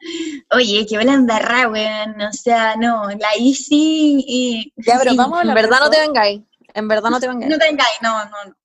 Oye, 0.50 0.86
qué 0.88 0.96
buena 0.96 1.14
embarrada, 1.14 1.68
weón. 1.68 2.20
O 2.22 2.32
sea, 2.32 2.76
no, 2.76 3.08
la 3.08 3.34
Easy 3.38 4.24
y. 4.26 4.72
Ya, 4.76 4.98
pero 4.98 5.14
vamos 5.16 5.42
En 5.42 5.54
verdad 5.54 5.80
no 5.80 5.90
te 5.90 6.00
vengáis. 6.00 6.42
En 6.74 6.88
verdad 6.88 7.10
no 7.10 7.20
te 7.20 7.28
vengáis. 7.28 7.50
No 7.50 7.58
te 7.58 7.66
vengáis, 7.66 7.96
no, 8.02 8.24
no, 8.24 8.44
no. 8.46 8.57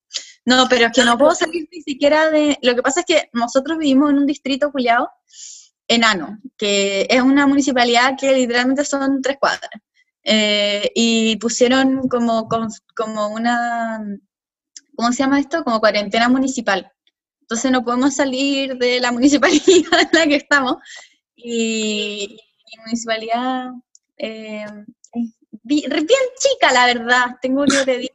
No, 0.45 0.67
pero 0.69 0.87
es 0.87 0.91
que 0.91 1.05
no 1.05 1.17
puedo 1.17 1.33
salir 1.35 1.67
ni 1.71 1.81
siquiera 1.81 2.29
de. 2.29 2.57
Lo 2.61 2.75
que 2.75 2.81
pasa 2.81 3.01
es 3.01 3.05
que 3.05 3.29
nosotros 3.33 3.77
vivimos 3.77 4.11
en 4.11 4.17
un 4.17 4.25
distrito 4.25 4.71
culiado 4.71 5.09
enano, 5.87 6.39
que 6.57 7.07
es 7.09 7.21
una 7.21 7.47
municipalidad 7.47 8.15
que 8.19 8.33
literalmente 8.33 8.83
son 8.83 9.21
tres 9.21 9.37
cuadras. 9.39 9.69
Eh, 10.23 10.91
y 10.95 11.35
pusieron 11.37 12.07
como, 12.07 12.47
como 12.95 13.27
una. 13.29 14.01
¿Cómo 14.95 15.11
se 15.11 15.23
llama 15.23 15.39
esto? 15.39 15.63
Como 15.63 15.79
cuarentena 15.79 16.29
municipal. 16.29 16.91
Entonces 17.41 17.71
no 17.71 17.83
podemos 17.83 18.15
salir 18.15 18.77
de 18.77 18.99
la 18.99 19.11
municipalidad 19.11 19.63
en 19.99 20.09
la 20.11 20.27
que 20.27 20.35
estamos 20.35 20.77
y, 21.35 22.37
la 22.75 22.83
municipalidad 22.83 23.71
eh, 24.17 24.65
es 24.65 25.61
bien 25.63 26.25
chica, 26.39 26.71
la 26.73 26.85
verdad. 26.87 27.37
Tengo 27.41 27.65
que 27.65 27.83
pedir, 27.85 28.11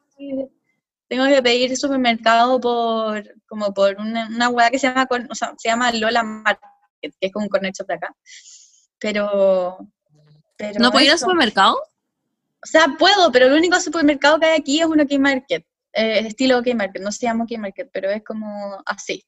tengo 1.09 1.27
que 1.27 1.43
pedir 1.43 1.77
supermercado 1.77 2.61
por, 2.61 3.35
como 3.47 3.73
por 3.73 3.97
una, 3.99 4.29
una 4.29 4.49
hueá 4.51 4.71
que 4.71 4.79
se 4.79 4.89
llama, 4.89 5.09
o 5.31 5.35
sea, 5.35 5.55
se 5.57 5.69
llama 5.69 5.91
Lola 5.93 6.23
Market, 6.23 6.69
que 7.01 7.27
es 7.27 7.33
como 7.33 7.47
un 7.47 7.49
cornet 7.49 7.75
shop 7.75 7.89
de 7.89 7.95
acá. 7.95 8.15
Pero, 8.99 9.79
pero 10.57 10.81
¿No 10.81 10.91
puedo 10.91 11.05
ir 11.05 11.13
al 11.13 11.19
supermercado? 11.19 11.77
O 11.77 12.67
sea, 12.67 12.97
puedo, 12.99 13.33
pero 13.33 13.47
el 13.47 13.55
único 13.55 13.81
supermercado 13.81 14.39
que 14.39 14.47
hay 14.47 14.61
aquí 14.61 14.81
es 14.81 14.87
uno 14.87 15.07
K-Market, 15.07 15.65
eh, 15.95 16.19
estilo 16.27 16.63
K-Market, 16.63 17.03
no 17.03 17.13
se 17.13 17.27
llama 17.27 17.47
K-Market, 17.49 17.89
pero 17.93 18.11
es 18.11 18.23
como 18.23 18.83
así. 18.85 19.25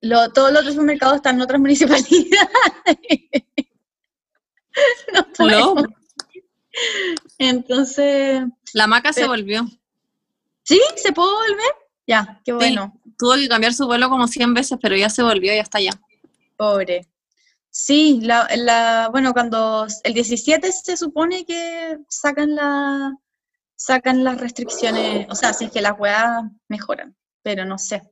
Lo, 0.00 0.32
todos 0.32 0.50
los 0.50 0.60
otros 0.60 0.74
supermercados 0.74 1.16
están 1.16 1.36
en 1.36 1.42
otras 1.42 1.60
municipalidades. 1.60 2.46
no 5.12 5.32
puedo. 5.36 5.74
Entonces, 7.38 8.42
La 8.72 8.86
maca 8.86 9.12
se 9.12 9.26
volvió. 9.26 9.66
¿Sí? 10.66 10.80
¿Se 10.96 11.12
puede 11.12 11.32
volver? 11.32 11.74
Ya, 12.06 12.40
qué 12.44 12.52
bueno. 12.52 13.00
Tuvo 13.18 13.34
que 13.34 13.48
cambiar 13.48 13.72
su 13.72 13.86
vuelo 13.86 14.08
como 14.08 14.28
100 14.28 14.54
veces, 14.54 14.78
pero 14.80 14.96
ya 14.96 15.08
se 15.08 15.22
volvió, 15.22 15.54
ya 15.54 15.62
está 15.62 15.78
allá. 15.78 15.92
Pobre. 16.56 17.08
Sí, 17.70 18.20
la, 18.22 18.48
la, 18.56 19.08
bueno, 19.10 19.32
cuando 19.32 19.86
el 20.04 20.14
17 20.14 20.70
se 20.72 20.96
supone 20.96 21.44
que 21.44 21.98
sacan 22.08 22.54
la 22.54 23.14
sacan 23.76 24.24
las 24.24 24.40
restricciones, 24.40 25.26
o 25.28 25.34
sea, 25.34 25.52
si 25.52 25.66
es 25.66 25.70
que 25.70 25.82
las 25.82 25.98
weas 25.98 26.44
mejoran, 26.68 27.14
pero 27.42 27.66
no 27.66 27.76
sé. 27.76 28.02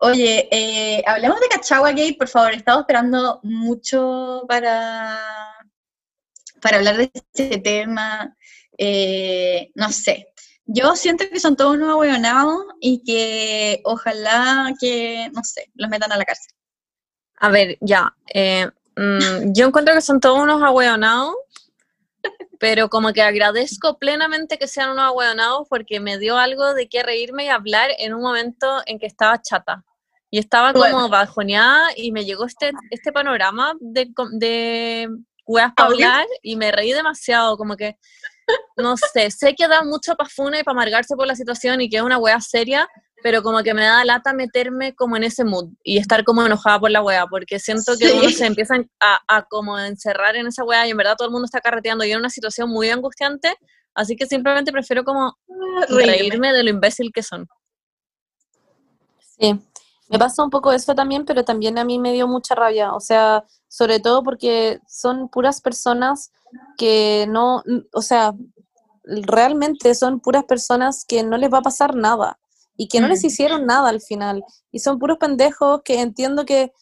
Oye, 0.00 0.48
eh, 0.50 1.02
hablemos 1.06 1.40
de 1.40 1.48
Cachagua 1.48 1.90
Gate, 1.90 2.16
por 2.18 2.28
favor, 2.28 2.52
he 2.52 2.56
estado 2.56 2.80
esperando 2.80 3.40
mucho 3.42 4.44
para, 4.48 5.20
para 6.62 6.78
hablar 6.78 6.96
de 6.96 7.10
este 7.12 7.58
tema. 7.58 8.34
Eh, 8.78 9.70
no 9.74 9.90
sé, 9.92 10.32
yo 10.70 10.94
siento 10.96 11.24
que 11.30 11.40
son 11.40 11.56
todos 11.56 11.76
unos 11.76 11.88
ahueonados 11.88 12.66
y 12.78 13.02
que 13.02 13.80
ojalá 13.84 14.72
que, 14.78 15.30
no 15.34 15.42
sé, 15.42 15.70
los 15.74 15.88
metan 15.88 16.12
a 16.12 16.16
la 16.18 16.24
cárcel. 16.26 16.52
A 17.38 17.48
ver, 17.48 17.78
ya. 17.80 18.14
eh, 18.34 18.68
mm, 18.94 19.52
yo 19.54 19.66
encuentro 19.66 19.94
que 19.94 20.02
son 20.02 20.20
todos 20.20 20.38
unos 20.38 20.62
ahueonados, 20.62 21.34
pero 22.60 22.90
como 22.90 23.14
que 23.14 23.22
agradezco 23.22 23.98
plenamente 23.98 24.58
que 24.58 24.68
sean 24.68 24.90
unos 24.90 25.04
ahueonados 25.04 25.66
porque 25.70 26.00
me 26.00 26.18
dio 26.18 26.36
algo 26.36 26.74
de 26.74 26.88
qué 26.88 27.02
reírme 27.02 27.46
y 27.46 27.48
hablar 27.48 27.90
en 27.98 28.12
un 28.12 28.20
momento 28.20 28.82
en 28.84 28.98
que 28.98 29.06
estaba 29.06 29.40
chata. 29.40 29.84
Y 30.30 30.38
estaba 30.38 30.74
como 30.74 30.82
Bueno. 30.84 31.08
bajoneada 31.08 31.88
y 31.96 32.12
me 32.12 32.26
llegó 32.26 32.44
este, 32.44 32.72
este 32.90 33.10
panorama 33.12 33.74
de, 33.80 34.10
de 34.32 35.08
para 35.74 35.88
hablar 35.88 36.26
y 36.42 36.56
me 36.56 36.70
reí 36.70 36.92
demasiado, 36.92 37.56
como 37.56 37.76
que, 37.76 37.96
no 38.76 38.96
sé, 38.96 39.30
sé 39.30 39.54
que 39.54 39.68
da 39.68 39.82
mucho 39.82 40.14
pa' 40.16 40.26
funa 40.26 40.60
y 40.60 40.62
para 40.62 40.72
amargarse 40.74 41.14
por 41.16 41.26
la 41.26 41.34
situación 41.36 41.80
y 41.80 41.88
que 41.88 41.96
es 41.98 42.02
una 42.02 42.18
wea 42.18 42.40
seria, 42.40 42.88
pero 43.22 43.42
como 43.42 43.62
que 43.62 43.74
me 43.74 43.82
da 43.84 44.04
lata 44.04 44.32
meterme 44.32 44.94
como 44.94 45.16
en 45.16 45.24
ese 45.24 45.44
mood 45.44 45.70
y 45.82 45.98
estar 45.98 46.22
como 46.24 46.44
enojada 46.46 46.78
por 46.78 46.90
la 46.90 47.02
wea, 47.02 47.26
porque 47.26 47.58
siento 47.58 47.92
que 47.98 48.08
Sí. 48.08 48.16
uno 48.18 48.28
se 48.30 48.46
empieza 48.46 48.76
a, 49.00 49.18
a 49.36 49.42
como 49.42 49.78
encerrar 49.78 50.36
en 50.36 50.46
esa 50.46 50.62
wea 50.64 50.86
y 50.86 50.90
en 50.90 50.96
verdad 50.96 51.16
todo 51.16 51.26
el 51.28 51.32
mundo 51.32 51.46
está 51.46 51.60
carreteando 51.60 52.04
y 52.04 52.12
en 52.12 52.18
una 52.20 52.30
situación 52.30 52.70
muy 52.70 52.88
angustiante, 52.90 53.56
así 53.94 54.14
que 54.16 54.26
simplemente 54.26 54.70
prefiero 54.72 55.02
como 55.04 55.36
Reírme. 55.88 56.06
reírme 56.06 56.52
de 56.52 56.62
lo 56.62 56.70
imbécil 56.70 57.10
que 57.12 57.22
son. 57.24 57.48
Sí, 59.38 59.58
me 60.08 60.18
pasa 60.18 60.42
un 60.42 60.50
poco 60.50 60.72
eso 60.72 60.94
también, 60.94 61.24
pero 61.24 61.44
también 61.44 61.78
a 61.78 61.84
mí 61.84 61.98
me 61.98 62.12
dio 62.12 62.26
mucha 62.26 62.54
rabia, 62.54 62.94
o 62.94 63.00
sea, 63.00 63.44
sobre 63.68 64.00
todo 64.00 64.22
porque 64.22 64.80
son 64.88 65.28
puras 65.28 65.60
personas 65.60 66.32
que 66.76 67.26
no, 67.28 67.62
o 67.92 68.02
sea, 68.02 68.34
realmente 69.04 69.94
son 69.94 70.20
puras 70.20 70.44
personas 70.44 71.04
que 71.06 71.22
no 71.22 71.36
les 71.36 71.52
va 71.52 71.58
a 71.58 71.62
pasar 71.62 71.94
nada 71.94 72.38
y 72.76 72.88
que 72.88 73.00
no 73.00 73.08
les 73.08 73.24
hicieron 73.24 73.66
nada 73.66 73.88
al 73.88 74.00
final. 74.00 74.44
Y 74.70 74.78
son 74.78 74.98
puros 74.98 75.18
pendejos 75.18 75.80
que 75.84 76.00
entiendo 76.00 76.44
que, 76.44 76.72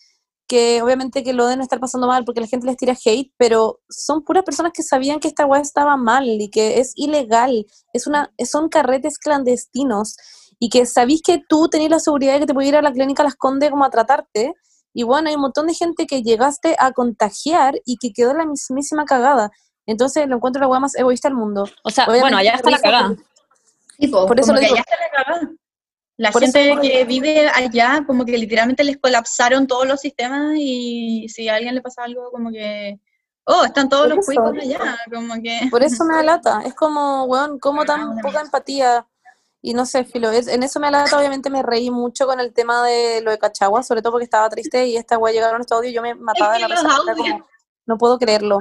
que 0.47 0.83
obviamente 0.83 1.25
que 1.25 1.33
lo 1.33 1.47
deben 1.47 1.63
estar 1.63 1.81
pasando 1.81 2.07
mal 2.07 2.25
porque 2.25 2.41
la 2.41 2.47
gente 2.47 2.67
les 2.67 2.77
tira 2.77 2.95
hate, 3.05 3.33
pero 3.37 3.81
son 3.89 4.23
puras 4.23 4.45
personas 4.45 4.73
que 4.73 4.83
sabían 4.83 5.21
que 5.21 5.29
esta 5.29 5.47
weá 5.47 5.61
estaba 5.61 5.97
mal 5.97 6.27
y 6.27 6.51
que 6.51 6.81
es 6.81 6.93
ilegal, 6.97 7.67
es 7.93 8.07
una, 8.07 8.33
son 8.45 8.69
carretes 8.69 9.19
clandestinos 9.19 10.17
y 10.59 10.69
que 10.69 10.87
sabís 10.87 11.23
que 11.23 11.43
tú 11.49 11.69
tenías 11.69 11.91
la 11.91 12.01
seguridad 12.01 12.35
de 12.35 12.41
que 12.41 12.47
te 12.47 12.55
podías 12.55 12.71
ir 12.71 12.77
a 12.77 12.83
la 12.83 12.93
clínica 12.93 13.23
Las 13.23 13.35
Condes 13.35 13.71
como 13.71 13.85
a 13.85 13.91
tratarte, 13.91 14.55
y 14.99 15.03
bueno, 15.03 15.29
hay 15.29 15.35
un 15.35 15.43
montón 15.43 15.67
de 15.67 15.75
gente 15.75 16.07
que 16.07 16.23
llegaste 16.23 16.75
a 16.79 16.93
contagiar 16.93 17.75
y 17.85 17.99
que 17.99 18.13
quedó 18.15 18.33
la 18.33 18.47
mismísima 18.47 19.05
cagada. 19.05 19.51
Entonces 19.85 20.27
lo 20.27 20.37
encuentro 20.37 20.61
la 20.63 20.69
weá 20.69 20.81
más 20.81 20.95
egoísta 20.97 21.29
del 21.29 21.37
mundo. 21.37 21.65
O 21.85 21.91
sea, 21.91 22.05
Obviamente 22.05 22.23
bueno, 22.23 22.39
allá 22.39 22.55
está 22.55 22.71
la 22.71 22.79
cagada. 22.79 23.09
porque- 23.09 23.23
Sí, 23.99 24.09
po, 24.09 24.27
Por 24.27 24.41
eso 24.41 24.53
lo 24.55 24.59
que 24.59 24.65
digo. 24.67 24.75
allá 24.77 24.85
está 24.89 24.97
la 24.97 25.25
cagada. 25.25 25.51
La 26.17 26.31
Por 26.33 26.41
gente 26.43 26.77
que 26.81 27.05
vive 27.05 27.47
allá, 27.55 28.05
como 28.07 28.25
que 28.25 28.39
literalmente 28.39 28.85
les 28.85 28.97
colapsaron 28.97 29.67
todos 29.67 29.87
los 29.87 30.01
sistemas 30.01 30.55
y 30.57 31.29
si 31.29 31.47
a 31.51 31.57
alguien 31.57 31.75
le 31.75 31.83
pasa 31.83 32.03
algo, 32.05 32.31
como 32.31 32.51
que, 32.51 32.99
oh, 33.45 33.65
están 33.65 33.91
todos 33.91 34.07
Por 34.07 34.17
los 34.17 34.25
cuicos 34.27 34.53
allá, 34.63 34.97
como 35.13 35.35
que... 35.43 35.69
Por 35.71 35.83
eso 35.83 36.05
me 36.07 36.15
da 36.17 36.23
lata. 36.33 36.63
Es 36.65 36.73
como, 36.75 37.25
weón, 37.25 37.59
como 37.59 37.85
tan 37.85 38.01
Ah, 38.01 38.15
poca 38.23 38.41
empatía. 38.41 39.07
Y 39.63 39.75
no 39.75 39.85
sé, 39.87 40.05
Filo, 40.05 40.31
es, 40.31 40.47
en 40.49 40.63
eso 40.63 40.79
me 40.79 40.87
da 40.91 41.03
lata. 41.05 41.19
Obviamente 41.19 41.51
me 41.51 41.63
reí 41.63 41.91
mucho 41.91 42.27
con 42.27 42.39
el 42.41 42.53
tema 42.53 42.85
de 42.87 43.21
lo 43.23 43.31
de 43.31 43.39
Cachagua, 43.39 43.83
sobre 43.83 44.01
todo 44.03 44.13
porque 44.13 44.25
estaba 44.25 44.49
triste 44.49 44.87
y 44.87 44.97
esta 44.97 45.19
weá 45.19 45.33
llegaron 45.33 45.59
a 45.59 45.63
este 45.63 45.75
audio 45.75 45.91
y 45.91 45.93
yo 45.95 46.03
me 46.03 46.15
mataba 46.15 46.57
que 46.57 46.63
de 46.63 46.69
la 46.69 46.77
risa. 46.77 46.89
Audios- 46.97 47.17
como, 47.17 47.47
no 47.87 47.99
puedo 47.99 48.19
creerlo. 48.19 48.61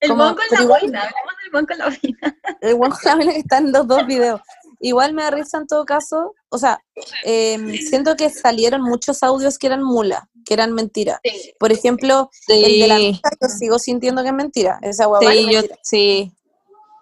El 0.00 0.08
como- 0.10 0.24
buen 0.24 0.36
con 0.36 0.44
la 0.50 0.62
igual- 0.64 0.80
boina, 0.80 1.00
hablemos 1.02 1.34
del 1.42 1.50
buen 1.52 1.66
con 1.66 1.78
la 1.78 1.84
boina. 1.84 2.38
El 2.62 2.74
weón 2.74 2.90
con 2.92 3.00
la 3.04 3.14
vela 3.16 3.32
que 3.32 3.38
está 3.40 3.58
en 3.58 3.72
los 3.72 3.86
dos 3.86 4.06
videos. 4.06 4.40
Igual 4.82 5.12
me 5.12 5.22
da 5.24 5.30
risa 5.30 5.58
en 5.58 5.66
todo 5.66 5.84
caso. 5.84 6.34
O 6.48 6.56
sea, 6.56 6.80
em, 7.22 7.74
siento 7.76 8.16
que 8.16 8.30
salieron 8.30 8.80
muchos 8.82 9.22
audios 9.22 9.58
que 9.58 9.66
eran 9.66 9.82
mula, 9.82 10.30
que 10.46 10.54
eran 10.54 10.72
mentira. 10.72 11.20
Sí. 11.22 11.52
Por 11.58 11.70
ejemplo, 11.70 12.30
el 12.48 12.80
de 12.80 12.88
la 12.88 12.96
Sí, 12.96 13.02
misa, 13.08 13.30
yo 13.42 13.48
sigo 13.48 13.78
sintiendo 13.78 14.22
que 14.22 14.28
es 14.28 14.34
mentira. 14.34 14.78
Esa 14.80 15.04
es 15.04 15.28
sí, 15.28 15.52
yo, 15.52 15.58
mentira. 15.60 15.76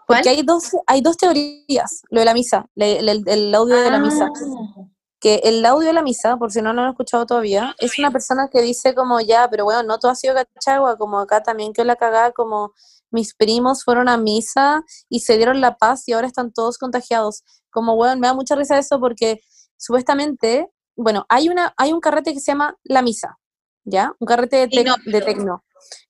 Porque 0.08 0.28
hay 0.30 0.42
dos, 0.42 0.70
hay 0.86 1.00
dos 1.02 1.16
teorías, 1.16 2.02
lo 2.10 2.20
de 2.20 2.24
la 2.24 2.34
misa, 2.34 2.66
le- 2.74 2.98
el, 3.00 3.22
el 3.28 3.54
audio 3.54 3.76
de 3.76 3.90
la 3.90 3.98
misa. 4.00 4.24
Ah, 4.26 4.84
Que 5.20 5.40
el 5.44 5.64
audio 5.66 5.88
de 5.88 5.92
la 5.92 6.02
misa, 6.02 6.36
por 6.36 6.50
si 6.52 6.62
no 6.62 6.72
lo 6.72 6.82
han 6.82 6.90
escuchado 6.90 7.26
todavía, 7.26 7.74
es 7.78 7.98
una 7.98 8.10
persona 8.12 8.48
que 8.52 8.62
dice 8.62 8.94
como 8.94 9.20
ya, 9.20 9.48
pero 9.50 9.64
bueno, 9.64 9.82
no 9.82 9.98
todo 9.98 10.10
ha 10.12 10.14
sido 10.14 10.34
cachagua, 10.34 10.96
como 10.96 11.18
acá 11.18 11.42
también 11.42 11.72
que 11.72 11.84
la 11.84 11.96
cagada, 11.96 12.32
como 12.32 12.72
mis 13.10 13.34
primos 13.34 13.84
fueron 13.84 14.08
a 14.08 14.16
misa 14.16 14.82
y 15.08 15.20
se 15.20 15.36
dieron 15.36 15.60
la 15.60 15.76
paz 15.76 16.06
y 16.08 16.12
ahora 16.12 16.26
están 16.28 16.52
todos 16.52 16.78
contagiados. 16.78 17.42
Como 17.70 17.96
bueno, 17.96 18.16
me 18.20 18.26
da 18.28 18.34
mucha 18.34 18.54
risa 18.54 18.78
eso 18.78 19.00
porque 19.00 19.40
supuestamente, 19.76 20.70
bueno, 20.96 21.24
hay 21.28 21.48
una, 21.48 21.74
hay 21.76 21.92
un 21.92 22.00
carrete 22.00 22.32
que 22.34 22.40
se 22.40 22.52
llama 22.52 22.76
la 22.84 23.02
misa, 23.02 23.38
¿ya? 23.84 24.12
Un 24.20 24.26
carrete 24.26 24.66
de, 24.68 24.84
no, 24.84 24.94
tec- 24.96 25.04
de 25.12 25.20
tecno. 25.22 25.64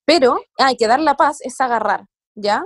Pero 0.05 0.39
hay 0.57 0.75
que 0.77 0.87
dar 0.87 0.99
la 0.99 1.15
paz 1.15 1.37
es 1.41 1.59
agarrar, 1.61 2.05
¿ya? 2.35 2.65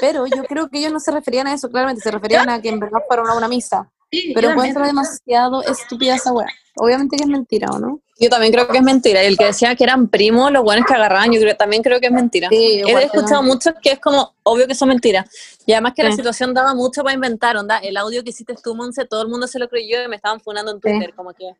Pero 0.00 0.26
yo 0.26 0.44
creo 0.44 0.68
que 0.68 0.78
ellos 0.78 0.92
no 0.92 1.00
se 1.00 1.10
referían 1.10 1.46
a 1.46 1.54
eso, 1.54 1.68
claramente, 1.70 2.02
se 2.02 2.10
referían 2.10 2.48
a 2.50 2.60
que 2.60 2.68
en 2.68 2.80
verdad 2.80 3.00
fueron 3.06 3.28
a 3.28 3.34
una 3.34 3.48
misa. 3.48 3.90
sí, 4.10 4.32
Pero 4.34 4.48
también. 4.48 4.70
encuentro 4.70 4.86
demasiado 4.86 5.62
estúpida 5.62 6.14
esa 6.16 6.32
weá. 6.32 6.46
Obviamente 6.76 7.16
que 7.16 7.24
es 7.24 7.28
mentira, 7.28 7.68
¿o 7.70 7.78
no? 7.78 8.00
Yo 8.18 8.30
también 8.30 8.52
creo 8.52 8.66
que 8.68 8.78
es 8.78 8.82
mentira. 8.82 9.22
Y 9.22 9.26
el 9.26 9.36
que 9.36 9.44
decía 9.46 9.74
que 9.74 9.84
eran 9.84 10.08
primos, 10.08 10.50
los 10.52 10.62
buenos 10.62 10.86
que 10.86 10.94
agarraban, 10.94 11.30
yo 11.32 11.38
creo, 11.40 11.54
también 11.56 11.82
creo 11.82 12.00
que 12.00 12.06
es 12.06 12.12
mentira. 12.12 12.48
Sí, 12.48 12.80
He 12.86 13.04
escuchado 13.04 13.42
muchos 13.42 13.74
que 13.82 13.92
es 13.92 13.98
como 13.98 14.34
obvio 14.44 14.66
que 14.66 14.74
son 14.74 14.88
mentiras. 14.88 15.28
Y 15.66 15.72
además 15.72 15.92
que 15.94 16.02
la 16.02 16.10
Sí. 16.10 16.16
situación 16.16 16.54
daba 16.54 16.74
mucho 16.74 17.02
para 17.02 17.14
inventar, 17.14 17.56
onda. 17.56 17.78
El 17.78 17.96
audio 17.98 18.22
que 18.24 18.30
hiciste 18.30 18.54
tú, 18.62 18.74
Monse, 18.74 19.04
todo 19.06 19.22
el 19.22 19.28
mundo 19.28 19.46
se 19.48 19.58
lo 19.58 19.68
creyó 19.68 20.02
y 20.02 20.08
me 20.08 20.16
estaban 20.16 20.40
funando 20.40 20.70
en 20.72 20.80
Twitter. 20.80 21.12
Como 21.14 21.34
que 21.34 21.50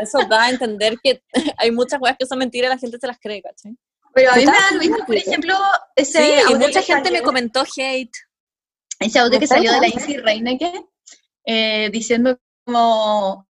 eso 0.00 0.18
da 0.28 0.44
a 0.44 0.50
entender 0.50 0.98
que 1.02 1.22
hay 1.58 1.70
muchas 1.70 2.00
weas 2.00 2.16
que 2.18 2.26
son 2.26 2.38
mentiras 2.38 2.70
y 2.70 2.74
la 2.74 2.78
gente 2.78 2.98
se 2.98 3.06
las 3.06 3.18
cree, 3.20 3.42
¿cachai? 3.42 3.76
Pero 4.14 4.30
a 4.32 4.36
mí 4.36 4.44
me 4.44 4.50
¿Estás 4.52 4.70
da 4.70 4.74
lo 4.76 4.80
mismo, 4.80 4.98
por 5.06 5.16
ejemplo, 5.16 5.58
ese 5.96 6.18
Sí, 6.22 6.30
y 6.36 6.40
audio 6.40 6.58
mucha 6.58 6.80
que 6.80 6.86
gente 6.86 7.10
me 7.10 7.22
comentó 7.22 7.64
hate. 7.76 8.12
Ese 9.00 9.18
audio 9.18 9.32
que 9.32 9.40
¿Me 9.40 9.46
salió 9.46 9.72
de 9.72 9.80
la 9.80 9.88
Insi 9.88 10.16
Reineke, 10.18 10.84
eh, 11.46 11.88
diciendo 11.92 12.38
como, 12.64 13.48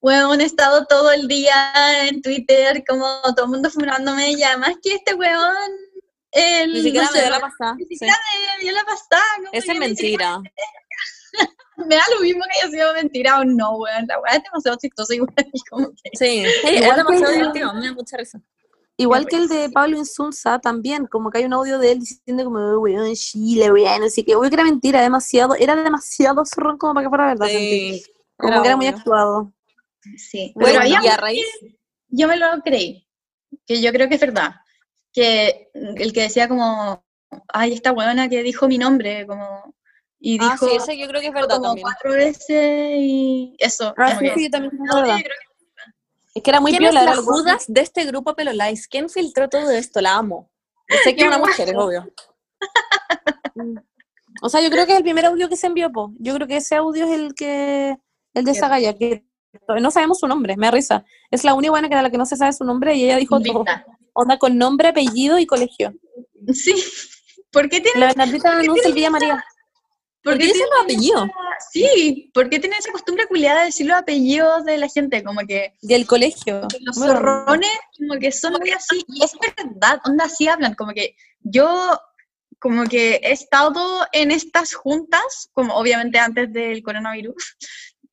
weón, 0.00 0.40
he 0.40 0.44
estado 0.44 0.84
todo 0.86 1.10
el 1.12 1.26
día 1.28 2.08
en 2.08 2.20
Twitter, 2.22 2.82
como 2.86 3.06
todo 3.34 3.46
el 3.46 3.50
mundo 3.52 3.70
fumándome, 3.70 4.32
y 4.32 4.42
además 4.42 4.74
que 4.82 4.94
este 4.94 5.14
weón, 5.14 5.54
el, 6.32 6.72
Ni 6.74 6.82
siquiera 6.82 7.06
no 7.06 7.12
me 7.12 7.20
dio 7.22 7.30
la 7.30 7.40
pasada. 7.40 7.74
ni 7.76 7.84
Sí. 7.84 7.94
siquiera 7.94 8.16
me 8.58 8.64
dio 8.64 8.72
la 8.72 8.84
pasada. 8.84 9.22
Esa 9.52 9.72
es 9.72 9.78
mentira. 9.78 10.40
Me 11.76 11.94
da 11.96 12.02
lo 12.14 12.20
mismo 12.20 12.42
que 12.44 12.60
haya 12.60 12.70
sido 12.70 12.92
mentira 12.92 13.38
o 13.40 13.44
no, 13.44 13.76
weón, 13.78 14.06
la 14.06 14.20
weá 14.20 14.34
es 14.36 14.42
demasiado 14.42 14.76
chistosa 14.78 15.14
igual, 15.14 15.32
y 15.50 15.60
como 15.70 15.88
que- 15.90 16.10
Sí, 16.12 16.44
sí, 16.44 16.74
es 16.76 16.96
demasiado 16.96 17.32
divertido. 17.32 17.72
Me 17.72 17.86
da 17.86 17.92
mucha 17.94 18.16
risa. 18.18 18.38
Igual 19.02 19.26
que 19.26 19.36
el 19.36 19.48
de 19.48 19.70
Pablo 19.70 19.96
Insulza 19.96 20.58
también, 20.58 21.06
como 21.06 21.30
que 21.30 21.38
hay 21.38 21.44
un 21.44 21.52
audio 21.54 21.78
de 21.78 21.92
él 21.92 22.00
diciendo 22.00 22.44
como, 22.44 22.58
"Oh, 22.58 22.80
weón, 22.80 23.14
Chile, 23.14 23.72
weón, 23.72 24.02
así 24.02 24.24
que, 24.24 24.34
obvio 24.36 24.50
que 24.50 24.54
era 24.56 24.64
mentira, 24.64 25.00
demasiado, 25.02 25.54
era 25.54 25.74
demasiado 25.76 26.44
zorrón 26.44 26.76
como 26.78 26.94
para 26.94 27.04
que 27.06 27.08
fuera 27.08 27.26
verdad. 27.28 27.46
sentí. 27.46 27.98
Sí. 28.00 28.12
Como 28.36 28.60
que 28.62 28.68
era 28.68 28.76
muy 28.76 28.86
actuado. 28.86 29.52
Sí, 30.16 30.52
Pero 30.54 30.66
Bueno, 30.66 30.80
había 30.80 31.00
y 31.02 31.06
a 31.08 31.16
raíz, 31.16 31.46
yo 32.08 32.26
me 32.28 32.36
lo 32.36 32.46
creí, 32.64 33.06
que 33.66 33.80
yo 33.82 33.92
creo 33.92 34.08
que 34.08 34.14
es 34.14 34.20
verdad, 34.20 34.54
que 35.12 35.70
el 35.74 36.12
que 36.12 36.22
decía 36.22 36.48
como, 36.48 37.04
ay, 37.48 37.72
esta 37.74 37.92
huevona 37.92 38.28
que 38.28 38.42
dijo 38.42 38.66
mi 38.68 38.78
nombre, 38.78 39.26
como, 39.26 39.74
y 40.18 40.38
Ah, 40.40 40.50
dijo 40.52 40.66
sí, 40.68 40.76
eso 40.76 40.92
yo 40.92 41.06
creo 41.08 41.20
que 41.20 41.28
es 41.28 41.34
verdad 41.34 41.56
como 41.56 41.68
también. 41.68 41.82
cuatro 41.84 42.12
veces 42.12 42.90
y 42.98 43.56
eso. 43.58 43.94
Ah, 43.98 44.08
como 44.14 44.20
sí, 44.20 44.26
que- 44.28 44.34
sí, 44.34 44.50
también 44.50 44.74
es 44.74 44.80
no, 44.80 44.96
verdad. 44.96 45.16
yo 45.18 45.22
creo 45.24 45.36
que- 45.40 45.49
Es 46.34 46.42
que 46.42 46.50
era 46.50 46.60
muy 46.60 46.70
¿Quién 46.70 46.84
es 46.84 46.90
piola, 46.90 47.04
la 47.04 47.12
algo- 47.12 47.32
Judas 47.32 47.64
de 47.66 47.80
este 47.80 48.04
grupo 48.04 48.34
Pelo 48.34 48.52
Lice? 48.52 48.86
¿Quién 48.88 49.08
filtró 49.08 49.48
todo 49.48 49.70
esto? 49.70 50.00
La 50.00 50.16
amo. 50.16 50.50
Yo 50.88 50.96
sé 51.04 51.14
que 51.14 51.22
es 51.22 51.28
una 51.28 51.38
mujer, 51.38 51.68
es 51.68 51.74
obvio. 51.76 52.10
O 54.42 54.48
sea, 54.48 54.60
yo 54.62 54.70
creo 54.70 54.86
que 54.86 54.92
es 54.92 54.98
el 54.98 55.04
primer 55.04 55.26
audio 55.26 55.48
que 55.48 55.56
se 55.56 55.66
envió, 55.66 55.90
po. 55.90 56.12
Yo 56.18 56.34
creo 56.34 56.46
que 56.46 56.56
ese 56.56 56.76
audio 56.76 57.04
es 57.04 57.10
el 57.10 57.34
que, 57.34 57.96
el 58.32 58.44
de 58.44 58.52
esa 58.52 58.68
galla, 58.68 58.96
que 58.96 59.24
no 59.80 59.90
sabemos 59.90 60.20
su 60.20 60.28
nombre, 60.28 60.56
me 60.56 60.68
da 60.68 60.70
risa. 60.70 61.04
Es 61.30 61.44
la 61.44 61.52
única 61.52 61.72
buena 61.72 61.88
que 61.88 61.94
era 61.94 62.02
la 62.02 62.10
que 62.10 62.16
no 62.16 62.24
se 62.24 62.36
sabe 62.36 62.52
su 62.52 62.64
nombre 62.64 62.94
y 62.94 63.04
ella 63.04 63.16
dijo 63.16 63.40
todo. 63.40 63.64
Onda 64.14 64.38
con 64.38 64.56
nombre, 64.56 64.88
apellido 64.88 65.38
y 65.38 65.46
colegio. 65.46 65.92
Sí. 66.54 66.72
¿Por 67.52 67.68
qué 67.68 67.80
tiene, 67.80 68.00
La 68.00 68.06
Bernardita 68.06 68.56
anuncia 68.56 68.88
el 68.88 68.94
Villa 68.94 69.10
María. 69.10 69.44
Por 70.22 70.34
¿Por 70.34 70.38
qué 70.38 70.46
dicen 70.46 70.66
los 70.74 70.84
apellidos? 70.84 71.28
Sí, 71.72 72.30
¿por 72.34 72.48
qué 72.50 72.58
tiene 72.58 72.76
esa 72.76 72.92
costumbre 72.92 73.26
culiada 73.26 73.60
de 73.60 73.66
decir 73.66 73.86
los 73.86 73.96
apellidos 73.96 74.64
de 74.64 74.78
la 74.78 74.88
gente? 74.88 75.22
Como 75.24 75.40
que 75.46 75.74
Y 75.82 75.94
el 75.94 76.06
colegio. 76.06 76.66
los 76.80 76.96
raro. 76.98 77.12
zorrones, 77.46 77.70
como 77.98 78.18
que 78.20 78.32
son 78.32 78.54
muy 78.54 78.70
así, 78.70 79.04
y 79.08 79.24
es 79.24 79.32
verdad, 79.56 80.00
onda 80.04 80.24
así 80.24 80.48
hablan, 80.48 80.74
como 80.74 80.92
que 80.92 81.14
yo, 81.40 81.98
como 82.58 82.84
que 82.84 83.20
he 83.22 83.32
estado 83.32 84.06
en 84.12 84.30
estas 84.30 84.74
juntas, 84.74 85.50
como 85.52 85.74
obviamente 85.74 86.18
antes 86.18 86.52
del 86.52 86.82
coronavirus, 86.82 87.56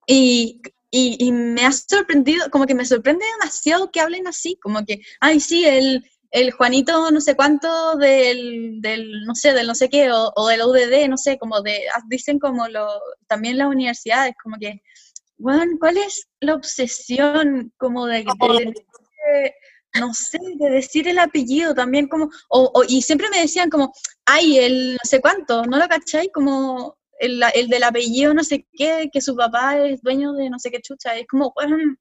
y, 0.06 0.62
y, 0.92 1.18
y 1.26 1.32
me 1.32 1.66
ha 1.66 1.72
sorprendido, 1.72 2.50
como 2.52 2.66
que 2.66 2.76
me 2.76 2.86
sorprende 2.86 3.26
demasiado 3.40 3.92
que 3.92 4.00
hablen 4.00 4.28
así, 4.28 4.58
como 4.62 4.86
que, 4.86 5.02
ay, 5.20 5.40
sí, 5.40 5.66
el, 5.66 6.04
el 6.32 6.52
Juanito 6.52 7.10
no 7.12 7.22
sé 7.22 7.36
cuánto 7.36 7.96
del, 7.98 8.82
del 8.82 9.24
no 9.26 9.34
sé, 9.36 9.54
del 9.54 9.68
no 9.68 9.76
sé 9.76 9.90
qué, 9.90 10.12
o, 10.12 10.32
o 10.36 10.48
del 10.48 10.62
UDD, 10.62 11.08
no 11.10 11.18
sé, 11.18 11.38
como 11.38 11.62
de, 11.62 11.84
ah, 11.96 12.02
dicen 12.08 12.40
como 12.40 12.68
lo, 12.68 12.88
también 13.28 13.58
las 13.58 13.68
universidades, 13.68 14.34
como 14.42 14.58
que, 14.60 14.82
bueno, 15.38 15.64
¿cuál 15.80 15.98
es 15.98 16.28
la 16.40 16.56
obsesión 16.56 17.72
como 17.78 18.06
de, 18.08 18.24
de- 18.58 18.64
de- 18.66 19.54
no 20.00 20.14
sé, 20.14 20.38
de 20.58 20.70
decir 20.70 21.08
el 21.08 21.18
apellido 21.20 21.74
también 21.74 22.08
como, 22.08 22.30
o, 22.50 22.72
o- 22.74 22.84
y 22.88 23.02
siempre 23.02 23.30
me 23.30 23.40
decían 23.42 23.70
como, 23.70 23.94
ay, 24.26 24.58
el 24.60 24.94
no 24.94 25.00
sé 25.04 25.22
cuánto, 25.22 25.64
¿no 25.66 25.78
lo 25.78 25.88
cachai? 25.88 26.30
Como 26.32 26.98
el, 27.20 27.42
el 27.56 27.68
del 27.68 27.84
apellido 27.84 28.34
no 28.34 28.44
sé 28.44 28.68
qué, 28.74 29.10
que 29.12 29.22
su 29.22 29.36
papá 29.36 29.78
es 29.80 30.02
dueño 30.02 30.34
de 30.34 30.50
no 30.50 30.60
sé 30.60 30.70
qué 30.72 30.82
chucha, 30.82 31.16
es 31.18 31.26
como, 31.28 31.52
bueno, 31.56 31.78
me 31.78 31.96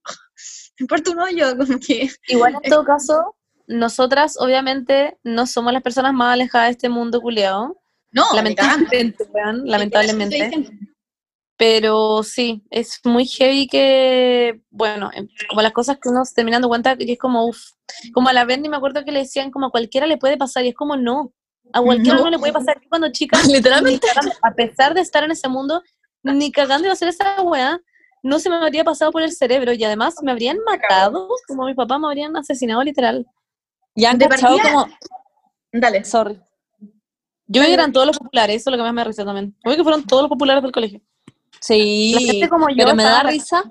importa 0.81 1.11
un 1.13 1.21
hoyo, 1.21 1.57
como 1.57 1.79
que, 1.79 2.11
Igual 2.29 2.57
en 2.63 2.71
todo 2.71 2.85
caso, 2.85 3.35
nosotras 3.67 4.37
obviamente 4.39 5.19
no 5.23 5.47
somos 5.47 5.73
las 5.73 5.83
personas 5.83 6.13
más 6.15 6.35
alejadas 6.35 6.69
de 6.69 6.73
este 6.73 6.89
mundo 6.89 7.21
culiado. 7.21 7.77
no, 8.13 8.25
lamentablemente, 8.35 9.27
lamentablemente. 9.65 10.71
Pero 11.59 12.23
sí, 12.23 12.63
es 12.71 13.01
muy 13.05 13.27
heavy 13.27 13.67
que, 13.67 14.61
bueno, 14.71 15.11
em, 15.15 15.27
como 15.49 15.63
las 15.63 15.73
cosas 15.73 15.99
que 15.99 16.11
uno 16.11 16.23
se 16.25 16.35
termina 16.35 16.57
dando 16.57 16.69
cuenta, 16.69 16.97
que 16.97 17.11
es 17.11 17.19
como, 17.19 17.47
uff, 17.47 17.71
como 18.13 18.29
a 18.29 18.35
la 18.35 18.45
Berni 18.45 18.69
me 18.69 18.77
acuerdo 18.77 19.05
que 19.05 19.13
le 19.13 19.21
decían 19.21 19.51
como 19.51 19.67
a 19.67 19.71
cualquiera 19.71 20.07
le 20.07 20.19
puede 20.19 20.37
pasar, 20.37 20.67
y 20.67 20.69
es 20.69 20.75
como 20.75 20.97
no, 20.97 21.33
a 21.73 21.81
cualquiera 21.81 22.19
No. 22.19 22.25
no, 22.25 22.31
le 22.31 22.39
puede 22.39 22.53
pasar. 22.53 22.79
Cuando 22.91 23.11
chica, 23.11 23.39
Literalmente. 23.51 24.07
a 24.43 24.55
pesar 24.55 24.93
de 24.93 25.01
estar 25.01 25.25
en 25.25 25.31
ese 25.31 25.49
mundo, 25.49 25.83
ni 26.23 26.53
cagando 26.53 26.87
iba 26.87 26.93
a 26.93 26.95
hacer 26.95 27.09
esa 27.09 27.41
weá, 27.43 27.81
no 28.23 28.39
se 28.39 28.51
me 28.51 28.57
habría 28.57 28.85
pasado 28.85 29.11
por 29.11 29.23
el 29.23 29.33
cerebro, 29.33 29.73
y 29.73 29.83
además 29.83 30.17
me 30.23 30.33
habrían 30.33 30.59
matado, 30.67 31.29
como 31.49 31.65
mi 31.65 31.75
papá 31.75 31.99
me 31.99 32.07
habrían 32.07 32.37
asesinado 32.37 32.83
literal. 32.83 33.27
Ya 33.97 34.11
han 34.11 34.19
cachado 34.19 34.57
partida- 34.57 34.73
como... 34.73 34.87
Dale. 35.73 36.05
Sorry. 36.05 36.41
Yo 37.49 37.61
vi 37.63 37.69
que 37.69 37.75
eran 37.75 37.93
todos 37.93 38.07
los 38.07 38.19
populares, 38.19 38.57
eso 38.57 38.71
es 38.71 38.73
lo 38.73 38.77
que 38.79 38.83
más 38.83 38.93
me 38.93 39.01
da 39.01 39.05
risa 39.05 39.25
también. 39.25 39.57
Obvio 39.65 39.77
que 39.77 39.83
fueron 39.83 40.07
todos 40.07 40.23
los 40.23 40.29
populares 40.29 40.63
del 40.63 40.73
colegio. 40.73 41.01
Sí, 41.61 42.13
La 42.15 42.21
gente 42.21 42.49
como 42.49 42.69
yo 42.69 42.77
pero 42.77 42.95
me 42.95 43.05
da 43.05 43.23
risa, 43.23 43.65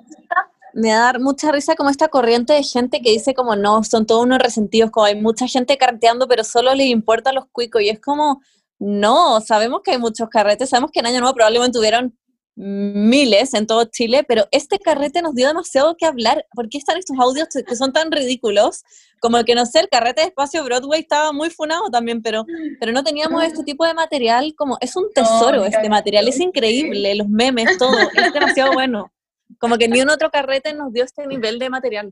me 0.73 0.89
da 0.91 1.13
mucha 1.19 1.51
risa 1.51 1.75
como 1.75 1.89
esta 1.89 2.07
corriente 2.07 2.53
de 2.53 2.63
gente 2.63 3.01
que 3.01 3.11
dice 3.11 3.33
como 3.33 3.55
no, 3.55 3.83
son 3.83 4.05
todos 4.05 4.23
unos 4.23 4.39
resentidos, 4.39 4.91
como 4.91 5.05
hay 5.05 5.19
mucha 5.19 5.47
gente 5.47 5.77
carteando, 5.77 6.27
pero 6.27 6.43
solo 6.43 6.73
les 6.73 6.87
importa 6.87 7.29
a 7.29 7.33
los 7.33 7.45
cuicos, 7.51 7.81
y 7.81 7.89
es 7.89 7.99
como, 7.99 8.41
no, 8.79 9.39
sabemos 9.41 9.81
que 9.83 9.91
hay 9.91 9.97
muchos 9.97 10.29
carretes, 10.29 10.69
sabemos 10.69 10.91
que 10.91 10.99
en 10.99 11.07
Año 11.07 11.19
Nuevo 11.19 11.35
probablemente 11.35 11.77
tuvieron 11.77 12.17
miles 12.55 13.53
en 13.53 13.67
todo 13.67 13.83
Chile, 13.85 14.23
pero 14.25 14.47
este 14.51 14.79
carrete 14.79 15.21
nos 15.21 15.35
dio 15.35 15.47
demasiado 15.47 15.95
que 15.97 16.05
hablar. 16.05 16.45
¿Por 16.53 16.69
qué 16.69 16.77
están 16.77 16.97
estos 16.97 17.17
audios 17.19 17.49
que 17.49 17.75
son 17.75 17.91
tan 17.91 18.11
ridículos? 18.11 18.83
Como 19.19 19.43
que, 19.43 19.55
no 19.55 19.65
sé, 19.65 19.79
el 19.79 19.89
carrete 19.89 20.21
de 20.21 20.27
Espacio 20.27 20.63
Broadway 20.63 21.01
estaba 21.01 21.33
muy 21.33 21.49
funado 21.49 21.89
también, 21.89 22.21
pero, 22.21 22.45
pero 22.79 22.91
no 22.91 23.03
teníamos 23.03 23.43
este 23.43 23.63
tipo 23.63 23.85
de 23.85 23.93
material, 23.93 24.53
como, 24.55 24.77
es 24.79 24.95
un 24.95 25.11
tesoro 25.13 25.61
me 25.61 25.67
este 25.67 25.89
material, 25.89 26.27
es 26.27 26.39
increíble, 26.39 27.15
los 27.15 27.27
memes, 27.27 27.77
todo, 27.77 27.97
es 28.15 28.33
demasiado 28.33 28.73
bueno. 28.73 29.11
Como 29.59 29.77
que 29.77 29.87
ni 29.87 30.01
un 30.01 30.09
otro 30.09 30.31
carrete 30.31 30.73
nos 30.73 30.93
dio 30.93 31.03
este 31.03 31.27
nivel 31.27 31.59
de 31.59 31.69
material. 31.69 32.11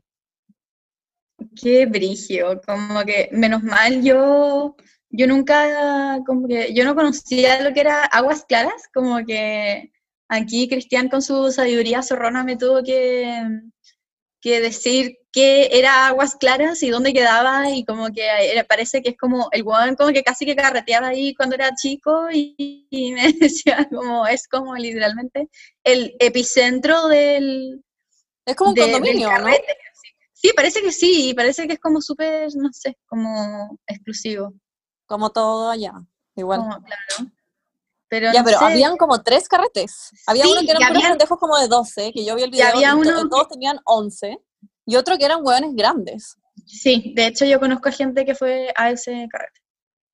Qué 1.60 1.86
brigio, 1.86 2.60
como 2.66 3.02
que 3.04 3.28
menos 3.32 3.62
mal 3.62 4.02
yo, 4.02 4.76
yo 5.10 5.26
nunca, 5.26 6.18
como 6.26 6.46
que 6.48 6.74
yo 6.74 6.84
no 6.84 6.94
conocía 6.94 7.60
lo 7.62 7.72
que 7.72 7.80
era 7.80 8.04
aguas 8.04 8.44
claras, 8.44 8.88
como 8.92 9.24
que 9.24 9.92
aquí 10.28 10.68
Cristian 10.68 11.08
con 11.08 11.22
su 11.22 11.50
sabiduría 11.52 12.02
zorrona 12.02 12.44
me 12.44 12.56
tuvo 12.56 12.82
que, 12.82 13.42
que 14.40 14.60
decir 14.60 15.16
qué 15.32 15.68
era 15.72 16.06
aguas 16.08 16.36
claras 16.36 16.82
y 16.82 16.90
dónde 16.90 17.12
quedaba 17.12 17.70
y 17.70 17.84
como 17.84 18.08
que 18.12 18.24
era- 18.52 18.64
parece 18.64 19.02
que 19.02 19.10
es 19.10 19.16
como 19.16 19.48
el 19.52 19.62
weón 19.62 19.96
como 19.96 20.12
que 20.12 20.22
casi 20.22 20.44
que 20.46 20.54
carreteaba 20.56 21.08
ahí 21.08 21.34
cuando 21.34 21.54
era 21.56 21.74
chico 21.74 22.28
y, 22.32 22.86
y 22.90 23.12
me 23.12 23.32
decía 23.40 23.88
como 23.90 24.26
es 24.26 24.46
como 24.48 24.74
literalmente 24.76 25.48
el 25.82 26.14
epicentro 26.20 27.08
del, 27.08 27.82
Es 28.46 28.54
como 28.56 28.70
un 28.70 28.74
de- 28.76 28.82
condominio, 28.82 29.30
¿no? 29.38 29.48
sí. 29.48 30.08
Sí, 30.36 30.52
parece 30.54 30.82
que 30.82 30.92
sí, 30.92 31.30
y 31.30 31.34
parece 31.34 31.66
que 31.66 31.72
es 31.74 31.80
como 31.80 32.02
súper, 32.02 32.50
no 32.56 32.68
sé, 32.70 32.98
como 33.06 33.78
exclusivo. 33.86 34.52
Como 35.06 35.30
todo 35.30 35.70
allá, 35.70 35.92
igual. 36.36 36.60
Como, 36.60 36.82
claro. 36.84 37.32
Pero 38.14 38.32
Ya, 38.32 38.42
no 38.42 38.44
pero 38.44 38.58
sé, 38.60 38.64
habían 38.64 38.96
como 38.96 39.20
tres 39.24 39.48
carretes. 39.48 40.10
Había 40.28 40.44
Sí, 40.44 40.52
uno 40.52 40.60
que 40.60 40.70
eran 40.70 40.84
habían- 40.84 41.10
pendejos 41.10 41.36
como 41.36 41.58
de 41.58 41.66
12, 41.66 42.12
que 42.12 42.24
yo 42.24 42.36
vi 42.36 42.44
el 42.44 42.50
video, 42.52 42.68
había 42.68 42.90
y 42.90 42.92
uno 42.92 43.28
todos 43.28 43.48
tenían 43.48 43.80
11, 43.86 44.38
y 44.86 44.94
otro 44.94 45.18
que 45.18 45.24
eran 45.24 45.44
hueones 45.44 45.74
grandes. 45.74 46.36
Sí, 46.64 47.12
de 47.16 47.26
hecho 47.26 47.44
yo 47.44 47.58
conozco 47.58 47.88
a 47.88 47.92
gente 47.92 48.24
que 48.24 48.36
fue 48.36 48.72
a 48.76 48.90
ese 48.90 49.26
carrete. 49.28 49.60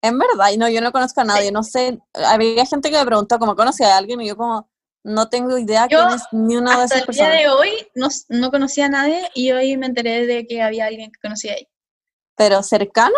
En 0.01 0.19
verdad, 0.19 0.51
y 0.51 0.57
no, 0.57 0.67
yo 0.71 0.81
no 0.81 0.93
conozco 0.93 1.21
a 1.21 1.25
nadie, 1.25 1.53
no 1.53 1.63
sé, 1.63 2.01
había 2.15 2.65
gente 2.65 2.91
que 2.91 2.97
me 2.97 3.05
preguntó 3.05 3.39
como 3.39 3.55
conocía 3.55 3.95
a 3.95 3.99
alguien, 3.99 4.19
y 4.23 4.29
yo 4.29 4.35
como, 4.39 4.71
no 5.05 5.29
tengo 5.29 5.59
idea 5.59 5.87
Yo, 5.87 5.99
quién 5.99 6.11
es 6.13 6.23
ni 6.33 6.57
una 6.57 6.79
de 6.79 6.85
Hasta 6.85 6.97
esas 6.97 7.09
el 7.11 7.15
día 7.15 7.25
personas. 7.27 7.43
de 7.43 7.49
hoy 7.51 7.71
no, 7.95 8.09
no 8.31 8.51
conocía 8.51 8.87
a 8.87 8.89
nadie 8.89 9.29
y 9.35 9.53
hoy 9.53 9.77
me 9.77 9.85
enteré 9.85 10.25
de 10.25 10.47
que 10.47 10.63
había 10.63 10.87
alguien 10.87 11.13
que 11.13 11.21
conocía 11.21 11.53
ahí. 11.53 11.69
Pero 12.35 12.63
cercano, 12.63 13.15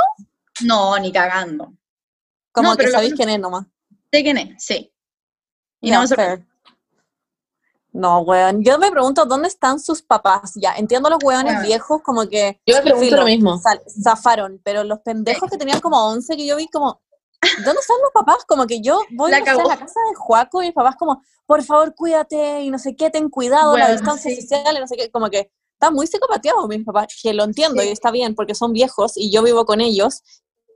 No, 0.64 0.98
ni 0.98 1.12
cagando. 1.12 1.72
como 2.50 2.70
No, 2.72 2.76
que 2.76 2.88
sabéis 2.90 3.14
quién 3.14 3.28
es 3.30 3.38
nomás. 3.38 3.66
Sé 4.12 4.22
quién 4.22 4.37
es, 4.38 4.62
sí. 4.62 4.92
Y 5.81 5.88
Ya, 5.90 5.96
no 5.96 6.03
me 6.03 6.09
sorprende. 6.09 6.46
No, 7.92 8.20
weón. 8.20 8.62
Yo 8.64 8.79
me 8.79 8.90
pregunto 8.90 9.27
dónde 9.27 9.48
están 9.48 9.79
sus 9.79 10.01
papás. 10.03 10.53
Ya, 10.57 10.75
entiendo 10.77 11.11
los 11.11 11.18
weones 11.22 11.62
viejos 11.62 12.01
como 12.03 12.27
que 12.27 12.61
Yo 12.66 12.77
me 12.77 12.83
pregunto 12.83 13.05
filo, 13.05 13.16
lo 13.18 13.25
mismo. 13.27 13.59
sal- 13.59 13.83
zafaron, 14.03 14.61
pero 14.64 14.83
los 14.85 15.01
pendejos 15.01 15.51
que 15.51 15.59
tenían 15.59 15.81
como 15.81 15.98
11 16.09 16.37
que 16.37 16.46
yo 16.46 16.57
vi 16.57 16.68
como, 16.68 17.03
¿dónde 17.64 17.81
están 17.81 17.96
los 18.03 18.12
papás? 18.14 18.44
Como 18.46 18.66
que 18.66 18.81
yo 18.81 19.01
voy 19.11 19.31
La 19.31 19.40
no 19.40 19.44
sé, 19.44 19.51
a 19.51 19.64
la 19.64 19.79
casa 19.79 20.01
de 20.09 20.14
Juaco 20.16 20.62
y 20.62 20.66
mis 20.66 20.75
papás 20.75 20.96
como, 20.96 21.22
por 21.44 21.62
favor, 21.62 21.94
cuídate 21.94 22.62
y 22.62 22.70
no 22.70 22.79
sé 22.79 22.96
qué, 22.96 23.11
ten 23.11 23.29
cuidado, 23.29 23.77
la 23.77 23.90
distancia 23.92 24.31
sí. 24.35 24.40
social 24.40 24.75
y 24.77 24.81
no 24.81 24.87
sé 24.87 24.96
qué, 24.96 25.11
como 25.11 25.29
que 25.29 25.51
están 25.75 25.92
muy 25.94 26.07
psicopateados 26.07 26.66
mis 26.68 26.85
papás, 26.85 27.09
que 27.22 27.35
lo 27.35 27.44
entiendo 27.44 27.83
Sí. 27.83 27.88
y 27.88 27.92
está 27.92 28.11
bien 28.11 28.35
porque 28.35 28.55
son 28.55 28.72
viejos 28.72 29.12
y 29.16 29.31
yo 29.31 29.42
vivo 29.42 29.66
con 29.66 29.81
ellos 29.83 30.22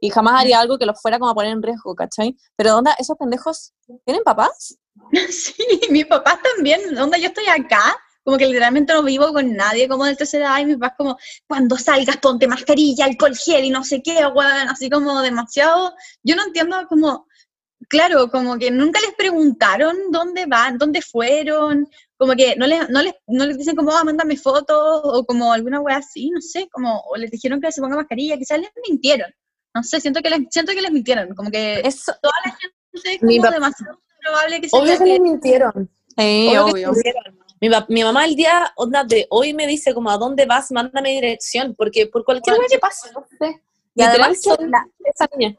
y 0.07 0.11
jamás 0.11 0.41
haría 0.41 0.61
algo 0.61 0.79
que 0.79 0.87
los 0.87 1.01
fuera 1.01 1.19
como 1.19 1.33
a 1.33 1.35
poner 1.35 1.51
en 1.53 1.63
riesgo, 1.63 1.97
¿cachai? 1.97 2.37
Pero 2.55 2.71
¿dónde 2.71 2.93
esos 2.99 3.17
pendejos 3.17 3.73
tienen 4.05 4.23
papás? 4.23 4.79
Sí, 5.31 5.55
mis 5.91 6.07
papás 6.07 6.39
también, 6.43 6.97
onda 6.99 7.19
yo 7.19 7.27
estoy 7.29 7.47
acá, 7.47 7.97
como 8.23 8.39
que 8.39 8.47
literalmente 8.47 8.93
no 8.93 9.03
vivo 9.03 9.33
con 9.33 9.55
nadie 9.55 9.89
como 9.89 10.05
del 10.05 10.17
tercera 10.17 10.47
edad 10.47 10.61
y 10.61 10.67
mis 10.67 10.77
papás 10.77 10.95
como, 10.97 11.19
cuando 11.47 11.77
salgas 11.77 12.17
ponte 12.19 12.47
mascarilla, 12.47 13.05
alcohol 13.05 13.37
gel 13.37 13.65
y 13.65 13.71
no 13.71 13.83
sé 13.85 14.01
qué, 14.03 14.27
weón, 14.27 14.69
así 14.69 14.89
como 14.89 15.21
demasiado, 15.23 15.93
yo 16.23 16.37
no 16.37 16.45
entiendo 16.45 16.77
como, 16.89 17.27
claro, 17.89 18.31
como 18.31 18.59
que 18.59 18.71
nunca 18.71 19.01
les 19.01 19.15
preguntaron 19.15 19.97
dónde 20.11 20.47
van, 20.47 20.79
dónde 20.79 21.03
fueron, 21.03 21.89
como 22.17 22.35
que 22.35 22.55
no 22.57 22.67
les, 22.67 22.89
no 22.91 23.03
les, 23.03 23.15
no 23.27 23.45
les 23.45 23.59
dicen 23.59 23.77
como, 23.77 23.91
ah, 23.91 24.05
mándame 24.05 24.37
fotos, 24.37 25.01
o 25.05 25.25
como 25.27 25.53
alguna 25.53 25.81
wea 25.81 25.97
así, 25.97 26.31
no 26.31 26.41
sé, 26.41 26.69
como, 26.71 27.01
o 27.11 27.17
les 27.17 27.31
dijeron 27.31 27.61
que 27.61 27.73
se 27.73 27.81
ponga 27.81 27.97
mascarilla, 27.97 28.39
quizás 28.39 28.61
les 28.61 28.71
mintieron, 28.89 29.31
no 29.77 29.83
sé, 29.85 30.01
siento 30.01 30.21
que 30.23 30.31
les, 30.31 30.41
siento 30.51 30.73
que 30.73 30.81
les 30.81 30.91
mintieron, 30.91 31.35
como 31.35 31.51
que 31.51 31.81
Eso, 31.85 32.13
toda 32.23 32.35
la 32.45 32.53
gente 32.57 33.19
Mi 33.25 33.39
como 33.39 33.51
demasiado 33.51 34.01
probable 34.23 34.61
que 34.61 34.69
se 34.69 34.77
Obvio 34.77 34.93
que 34.99 35.05
que- 35.05 35.11
les 35.11 35.21
mintieron. 35.21 35.91
sí, 36.17 36.49
Obvio 36.49 36.65
que 36.67 36.71
obvio. 36.73 36.93
mintieron. 36.93 37.39
Mi, 37.89 38.03
mamá 38.05 38.25
el 38.25 38.37
día 38.37 38.73
onda, 38.77 39.05
de 39.05 39.27
hoy 39.31 39.55
me 39.55 39.67
dice 39.67 39.95
como 39.95 40.11
a 40.11 40.19
dónde 40.19 40.45
vas, 40.47 40.71
mándame 40.73 41.11
dirección, 41.13 41.75
porque 41.77 42.07
por 42.07 42.25
cualquier 42.25 42.57
lugar 42.57 42.71
que 42.71 42.79
pase, 42.79 43.11
no 43.13 43.25
sé. 43.39 43.63
Y 43.95 44.03
además 44.03 44.31
Literal, 44.31 44.59
que 44.59 44.63
son 44.63 44.71
la- 44.71 44.87
esa 45.05 45.29
niña. 45.37 45.57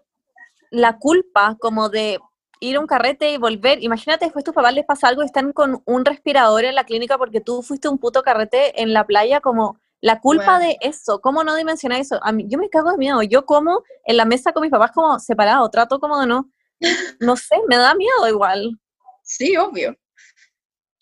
la 0.70 0.98
culpa 0.98 1.58
como 1.60 1.90
de 1.90 2.20
ir 2.60 2.76
a 2.76 2.80
un 2.80 2.88
carrete 2.88 3.32
y 3.32 3.38
volver. 3.38 3.84
Imagínate 3.84 4.26
después 4.26 4.44
tus 4.46 4.54
papás 4.54 4.74
les 4.74 4.86
pasa 4.86 5.08
algo 5.08 5.22
y 5.24 5.26
están 5.28 5.54
con 5.54 5.82
un 5.86 6.06
respirador 6.06 6.66
en 6.66 6.76
la 6.76 6.84
clínica 6.86 7.18
porque 7.18 7.40
tú 7.42 7.62
fuiste 7.64 7.88
un 7.88 7.98
puto 8.00 8.22
carrete 8.24 8.82
en 8.82 8.94
la 8.94 9.06
playa, 9.06 9.42
como 9.42 9.80
la 10.02 10.20
culpa 10.20 10.60
de 10.60 10.78
eso, 10.82 11.20
¿cómo 11.22 11.44
no 11.44 11.56
dimensionar 11.56 12.00
eso? 12.00 12.20
A 12.24 12.32
mí, 12.32 12.46
yo 12.48 12.60
me 12.60 12.70
cago 12.70 12.92
de 12.92 12.98
miedo, 12.98 13.22
yo 13.24 13.46
como 13.46 13.84
en 14.06 14.18
la 14.18 14.26
mesa 14.26 14.54
con 14.54 14.62
mis 14.62 14.72
papás 14.72 14.92
como 14.92 15.20
separado, 15.20 15.70
trato 15.70 16.00
como 16.00 16.20
de 16.20 16.28
no, 16.28 16.52
no 17.20 17.36
sé, 17.36 17.56
me 17.68 17.78
da 17.78 17.96
miedo 17.96 18.28
igual. 18.28 18.80
Sí, 19.24 19.58
obvio. 19.58 19.96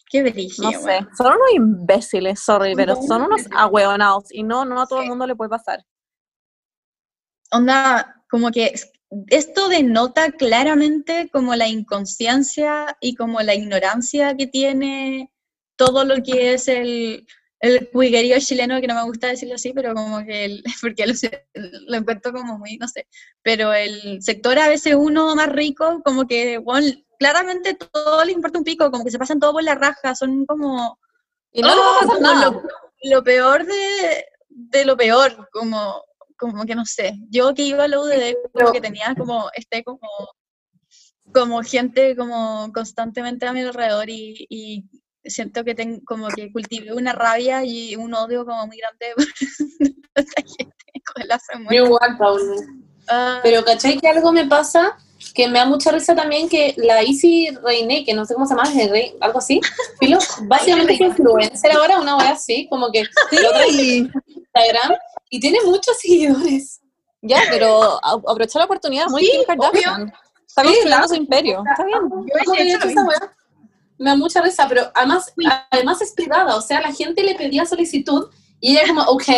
Qué 0.10 0.24
brillo. 0.24 0.64
No 0.64 0.72
sé, 0.72 1.06
son 1.18 1.28
unos 1.28 1.52
imbéciles, 1.54 2.40
sorry, 2.40 2.76
pero 2.76 2.96
son 3.02 3.24
unos 3.24 3.42
ahueonados 3.52 4.32
y 4.32 4.44
no, 4.44 4.64
no 4.64 4.82
a 4.82 4.88
todo 4.88 5.02
el 5.02 5.10
mundo 5.10 5.28
le 5.28 5.36
puede 5.36 5.50
pasar. 5.50 5.84
Onda, 7.52 8.24
como 8.30 8.52
que 8.52 8.74
esto 9.28 9.68
denota 9.70 10.32
claramente 10.32 11.30
como 11.32 11.56
la 11.56 11.68
inconsciencia 11.68 12.98
y 13.02 13.16
como 13.16 13.42
la 13.42 13.56
ignorancia 13.56 14.36
que 14.36 14.48
tiene 14.48 15.32
todo 15.76 16.06
lo 16.06 16.24
que 16.24 16.54
es 16.54 16.68
el, 16.68 17.28
el 17.60 17.90
cuiguerío 17.90 18.38
chileno, 18.40 18.80
que 18.82 18.88
no 18.88 18.96
me 18.96 19.04
gusta 19.04 19.28
decirlo 19.28 19.56
así, 19.56 19.74
pero 19.74 19.94
como 19.94 20.24
que, 20.26 20.46
el, 20.46 20.64
porque 20.82 21.06
lo, 21.08 21.14
lo, 21.88 21.98
encuentro 21.98 22.32
como 22.32 22.58
muy, 22.58 22.78
no 22.78 22.88
sé, 22.88 23.08
pero 23.42 23.74
el 23.74 24.22
sector 24.22 24.58
a 24.60 24.70
veces 24.70 24.96
uno 24.96 25.36
más 25.36 25.50
rico, 25.50 26.02
como 26.04 26.28
que, 26.28 26.58
bueno, 26.58 26.88
claramente 27.18 27.76
todo 27.76 28.24
le 28.26 28.32
importa 28.32 28.60
un 28.60 28.66
pico, 28.66 28.92
como 28.92 29.04
que 29.04 29.12
se 29.12 29.20
pasan 29.20 29.40
todo 29.40 29.54
por 29.54 29.64
la 29.64 29.76
raja, 29.76 30.16
son 30.16 30.46
como... 30.46 31.00
Y 31.52 31.62
no 31.62 31.70
¡oh! 31.70 32.20
Lo, 32.20 32.64
lo, 33.04 33.24
peor 33.24 33.66
de, 33.66 34.26
de 34.50 34.84
lo 34.84 34.98
peor, 34.98 35.50
como 35.52 36.04
como 36.38 36.66
que 36.66 36.76
no 36.76 36.86
sé, 36.86 37.18
yo 37.30 37.54
que 37.54 37.64
iba 37.64 37.86
a 37.86 37.88
la 37.88 38.00
UDD, 38.00 38.36
como 38.52 38.72
que 38.72 38.82
tenía 38.82 39.16
como, 39.16 39.50
este 39.54 39.84
como, 39.84 40.10
como 41.34 41.62
gente 41.64 42.16
como 42.16 42.72
constantemente 42.74 43.46
a 43.46 43.54
mi 43.54 43.62
alrededor 43.62 44.10
y, 44.10 44.46
y 44.50 44.86
siento 45.26 45.64
que 45.64 45.76
tengo 45.76 46.00
como 46.06 46.28
que 46.30 46.52
cultivé 46.52 46.94
una 46.94 47.14
rabia 47.14 47.64
y 47.64 47.96
un 47.96 48.14
odio 48.14 48.46
como 48.46 48.68
muy 48.68 48.78
grande 48.78 49.14
por 49.16 49.26
esta 50.16 50.42
gente 50.42 50.76
con 51.14 51.28
la 51.28 51.40
igual, 51.76 52.18
Paula. 52.18 52.56
Ah. 53.08 53.40
Pero 53.44 53.64
¿cachai 53.64 54.00
que 54.00 54.08
algo 54.08 54.32
me 54.32 54.46
pasa? 54.46 54.98
Que 55.34 55.48
me 55.48 55.60
da 55.60 55.66
mucha 55.66 55.92
risa 55.92 56.16
también 56.16 56.50
que 56.50 56.74
la 56.78 57.02
Easy 57.02 57.50
Reine, 57.64 58.04
que 58.06 58.14
no 58.14 58.26
sé 58.26 58.34
cómo 58.34 58.46
se 58.46 58.56
llama, 58.56 58.70
algo 59.22 59.40
así, 59.40 59.60
filo, 60.00 60.18
básicamente 60.44 60.94
es 60.94 61.02
influencer 61.02 61.72
ahora, 61.72 62.00
una 62.00 62.18
wea 62.18 62.32
así, 62.32 62.68
como 62.70 62.92
que 62.92 63.04
sí. 63.70 64.10
Instagram 64.28 64.98
y 65.30 65.40
tiene 65.40 65.60
muchos 65.66 65.98
seguidores. 66.00 66.82
Ya, 67.22 67.42
pero 67.50 68.00
aprovechar 68.04 68.60
la 68.60 68.66
oportunidad, 68.66 69.08
muy 69.08 69.22
Kim 69.22 69.42
Kardashian. 69.48 70.14
Está 70.48 70.64
construyendo 70.64 71.08
su 71.08 71.16
imperio. 71.16 71.64
Está 71.68 71.84
bien. 71.84 72.00
Me 73.98 74.10
da 74.10 74.16
mucha 74.16 74.42
risa, 74.42 74.68
pero 74.68 74.92
además, 74.94 75.34
además 75.72 76.02
es 76.02 76.14
privada, 76.14 76.56
o 76.56 76.62
sea, 76.62 76.82
la 76.82 76.94
gente 76.94 77.24
le 77.24 77.36
pedía 77.36 77.66
solicitud 77.66 78.30
y 78.60 78.78
ella 78.78 78.88
como, 78.88 79.02
ok. 79.04 79.24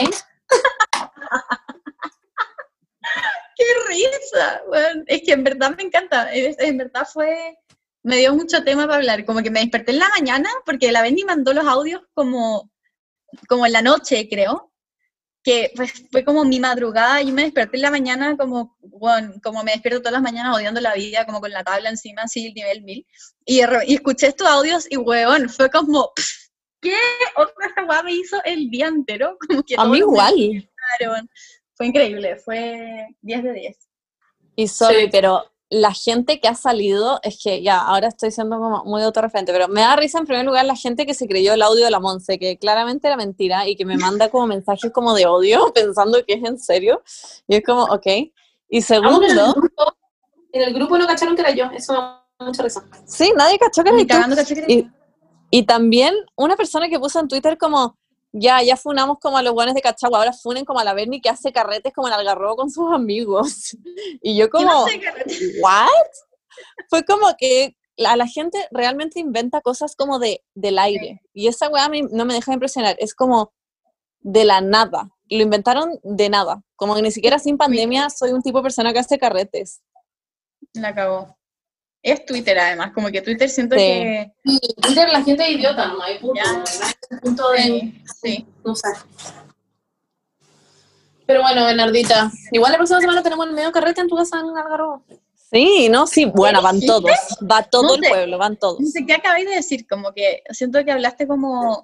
¡Qué 3.56 3.64
risa! 3.88 4.62
es 5.08 5.22
que 5.24 5.34
en 5.34 5.44
verdad 5.44 5.76
me 5.76 5.84
encanta, 5.84 6.32
en 6.32 6.78
verdad 6.78 7.08
fue, 7.12 7.58
me 8.04 8.18
dio 8.18 8.34
mucho 8.34 8.64
tema 8.64 8.86
para 8.86 8.98
hablar, 8.98 9.26
como 9.26 9.42
que 9.42 9.52
me 9.52 9.60
desperté 9.60 9.92
en 9.92 10.00
la 10.00 10.10
mañana 10.10 10.50
porque 10.66 10.92
la 10.92 11.02
Benny 11.02 11.24
mandó 11.24 11.54
los 11.54 11.66
audios 11.66 12.02
como, 12.14 12.72
como 13.48 13.66
en 13.66 13.74
la 13.74 13.82
noche, 13.82 14.28
creo, 14.30 14.72
que 15.48 15.72
pues, 15.78 15.94
fue 16.12 16.26
como 16.26 16.44
mi 16.44 16.60
madrugada, 16.60 17.22
y 17.22 17.32
me 17.32 17.44
desperté 17.44 17.78
en 17.78 17.84
la 17.84 17.90
mañana 17.90 18.36
como, 18.36 18.76
bueno, 18.82 19.32
como 19.42 19.64
me 19.64 19.72
despierto 19.72 20.02
todas 20.02 20.12
las 20.12 20.22
mañanas 20.22 20.54
odiando 20.54 20.82
la 20.82 20.94
vida, 20.94 21.26
como 21.26 21.40
con 21.40 21.52
la 21.52 21.64
tabla 21.64 21.88
encima, 21.88 22.24
así, 22.24 22.48
el 22.48 22.54
nivel 22.54 22.84
1000, 22.84 23.08
y, 23.46 23.62
y 23.86 23.94
escuché 23.94 24.28
estos 24.28 24.46
audios 24.46 24.88
y, 24.90 24.98
weón, 24.98 25.48
fue 25.48 25.70
como, 25.70 26.12
¿qué? 26.82 26.98
Otra 27.38 27.68
esta 27.68 28.04
me 28.04 28.12
hizo 28.12 28.36
el 28.44 28.70
día 28.70 28.88
entero, 28.88 29.38
como 29.48 29.64
que... 29.64 29.76
A 29.78 29.86
mí 29.86 30.00
igual. 30.00 30.36
Fue 31.76 31.86
increíble, 31.86 32.36
fue 32.44 33.08
10 33.22 33.44
de 33.44 33.54
10. 33.54 33.78
Y 34.58 34.68
sorry, 34.68 35.10
pero 35.10 35.50
la 35.70 35.94
gente 35.94 36.40
que 36.40 36.48
ha 36.48 36.56
salido, 36.56 37.20
es 37.24 37.42
que 37.44 37.62
ya, 37.62 37.80
ahora 37.80 38.08
estoy 38.08 38.32
siendo 38.32 38.58
como 38.58 38.86
muy 38.86 39.02
autorreferente, 39.02 39.52
pero 39.52 39.68
me 39.68 39.82
da 39.82 39.96
risa 39.96 40.20
en 40.20 40.26
primer 40.26 40.46
lugar 40.46 40.66
la 40.66 40.76
gente 40.76 41.06
que 41.06 41.14
se 41.14 41.28
creyó 41.28 41.54
el 41.54 41.62
audio 41.62 41.86
de 41.86 41.92
la 41.92 42.00
Monse, 42.00 42.40
que 42.40 42.58
claramente 42.58 43.08
era 43.08 43.18
mentira 43.18 43.68
y 43.68 43.76
que 43.76 43.86
me 43.86 43.98
manda 43.98 44.30
como 44.30 44.48
mensajes 44.48 44.92
como 44.92 45.14
de 45.14 45.26
odio 45.26 45.72
pensando 45.76 46.24
que 46.26 46.36
es 46.36 46.44
en 46.44 46.58
serio. 46.58 47.02
Y 47.48 47.56
es 47.56 47.64
como, 47.66 47.84
ok. 47.84 48.08
Y 48.70 48.82
segundo... 48.82 49.26
En 50.54 50.62
el, 50.62 50.74
grupo, 50.74 50.98
no 50.98 51.06
cacharon 51.06 51.36
que 51.36 51.42
era 51.42 51.52
yo, 51.52 51.66
eso 51.76 51.94
me 51.94 52.00
da 52.00 52.24
mucha 52.40 52.64
risa. 52.64 52.84
Sí, 53.06 53.32
nadie 53.36 53.60
cachó 53.60 53.84
que 53.84 53.90
era 53.90 54.46
tú. 54.46 54.54
Y, 54.68 54.90
y 55.52 55.64
también 55.64 56.16
una 56.36 56.56
persona 56.56 56.88
que 56.88 57.00
puso 57.00 57.20
en 57.20 57.28
Twitter 57.28 57.58
como, 57.58 57.98
ya, 58.32 58.62
ya 58.62 58.78
funamos 58.78 59.20
como 59.20 59.38
a 59.38 59.44
los 59.44 59.54
buenos 59.54 59.74
de 59.74 59.82
Cachagua, 59.82 60.20
ahora 60.20 60.34
funen 60.34 60.66
como 60.66 60.80
a 60.80 60.84
la 60.84 60.94
Berni 60.94 61.22
que 61.22 61.30
hace 61.30 61.52
carretes 61.52 61.94
como 61.94 62.08
en 62.08 62.14
Algarrobo 62.14 62.56
con 62.56 62.70
sus 62.70 62.92
amigos. 62.94 63.78
Y 64.22 64.38
yo 64.38 64.50
como, 64.50 64.86
¿what? 65.62 65.88
Fue 66.90 67.04
como 67.04 67.36
que 67.38 67.76
a 68.06 68.16
la 68.16 68.28
gente 68.28 68.58
realmente 68.72 69.20
inventa 69.20 69.62
cosas 69.62 69.96
como 69.96 70.20
de, 70.20 70.44
del 70.54 70.80
aire. 70.80 71.22
Y 71.34 71.48
esa 71.48 71.70
weá 71.70 71.90
no 71.90 72.26
me 72.26 72.34
deja 72.34 72.52
de 72.52 72.56
impresionar, 72.56 72.96
es 73.00 73.14
como 73.14 73.54
de 74.20 74.46
la 74.46 74.62
nada. 74.62 75.10
Lo 75.30 75.42
inventaron 75.42 76.00
de 76.04 76.30
nada. 76.30 76.62
Como 76.76 76.96
que 76.96 77.02
ni 77.02 77.12
siquiera 77.12 77.40
sin 77.40 77.58
pandemia 77.58 78.10
soy 78.10 78.32
un 78.32 78.42
tipo 78.42 78.60
de 78.60 78.64
persona 78.64 78.94
que 78.94 79.00
hace 79.00 79.18
carretes. 79.18 79.82
La 80.74 80.90
acabó. 80.90 81.37
Es 82.08 82.26
Twitter 82.26 82.58
además, 82.58 82.92
como 82.94 83.10
que 83.10 83.22
Twitter 83.22 83.50
siento 83.50 83.76
que... 83.76 84.32
Sí, 84.46 84.60
Twitter 84.82 85.10
la 85.10 85.22
gente 85.22 85.44
es 85.44 85.58
idiota, 85.58 85.88
no 85.88 86.02
hay 86.02 86.18
punto, 86.20 86.42
punto 87.22 87.50
de... 87.52 88.02
Sí, 88.22 88.46
No 88.64 88.74
sé. 88.74 88.88
Pero 91.26 91.42
bueno, 91.42 91.66
Bernardita, 91.66 92.32
igual 92.54 92.72
la 92.72 92.78
próxima 92.78 93.02
semana 93.02 93.22
tenemos 93.22 93.46
el 93.46 93.52
medio 93.52 93.74
carrete 93.74 94.00
en 94.00 94.08
tu 94.08 94.16
casa 94.16 94.40
en 94.40 94.58
Algarrobo. 94.58 95.04
Sí, 95.52 95.90
no, 95.90 96.08
sí, 96.08 96.24
bueno, 96.24 96.62
van 96.62 96.80
todos, 96.80 97.12
va 97.44 97.64
todo 97.64 97.96
el 97.96 98.02
pueblo, 98.08 98.38
van 98.38 98.56
todos. 98.56 98.80
No 98.80 98.88
sé 98.88 99.06
qué 99.06 99.16
acabáis 99.16 99.46
de 99.50 99.56
decir, 99.56 99.86
como 99.86 100.14
que 100.14 100.44
siento 100.52 100.86
que 100.86 100.94
hablaste 100.94 101.28
como 101.28 101.82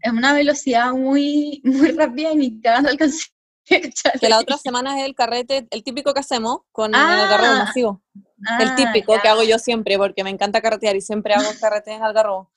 en 0.00 0.16
una 0.16 0.32
velocidad 0.32 0.90
muy, 0.90 1.60
muy 1.62 1.92
rápida 1.92 2.32
y 2.32 2.36
ni 2.36 2.60
cagando 2.60 2.90
alcancé. 2.90 3.28
Que 3.64 4.28
la 4.28 4.40
otra 4.40 4.58
semana 4.58 4.98
es 4.98 5.06
el 5.06 5.14
carrete, 5.14 5.68
el 5.70 5.84
típico 5.84 6.12
que 6.12 6.18
hacemos 6.20 6.62
con 6.72 6.92
el 6.96 7.00
Algarrobo 7.00 8.02
ah. 8.48 8.58
el 8.60 8.68
ah, 8.70 8.76
típico 8.76 9.14
que 9.20 9.28
hago 9.28 9.42
yo 9.42 9.58
siempre, 9.58 9.96
porque 9.98 10.24
me 10.24 10.30
encanta 10.30 10.60
carretear 10.60 10.96
y 10.96 11.00
siempre 11.00 11.34
hago 11.34 11.48
carretes 11.60 11.94
en 11.94 12.02
Algarrobo. 12.02 12.50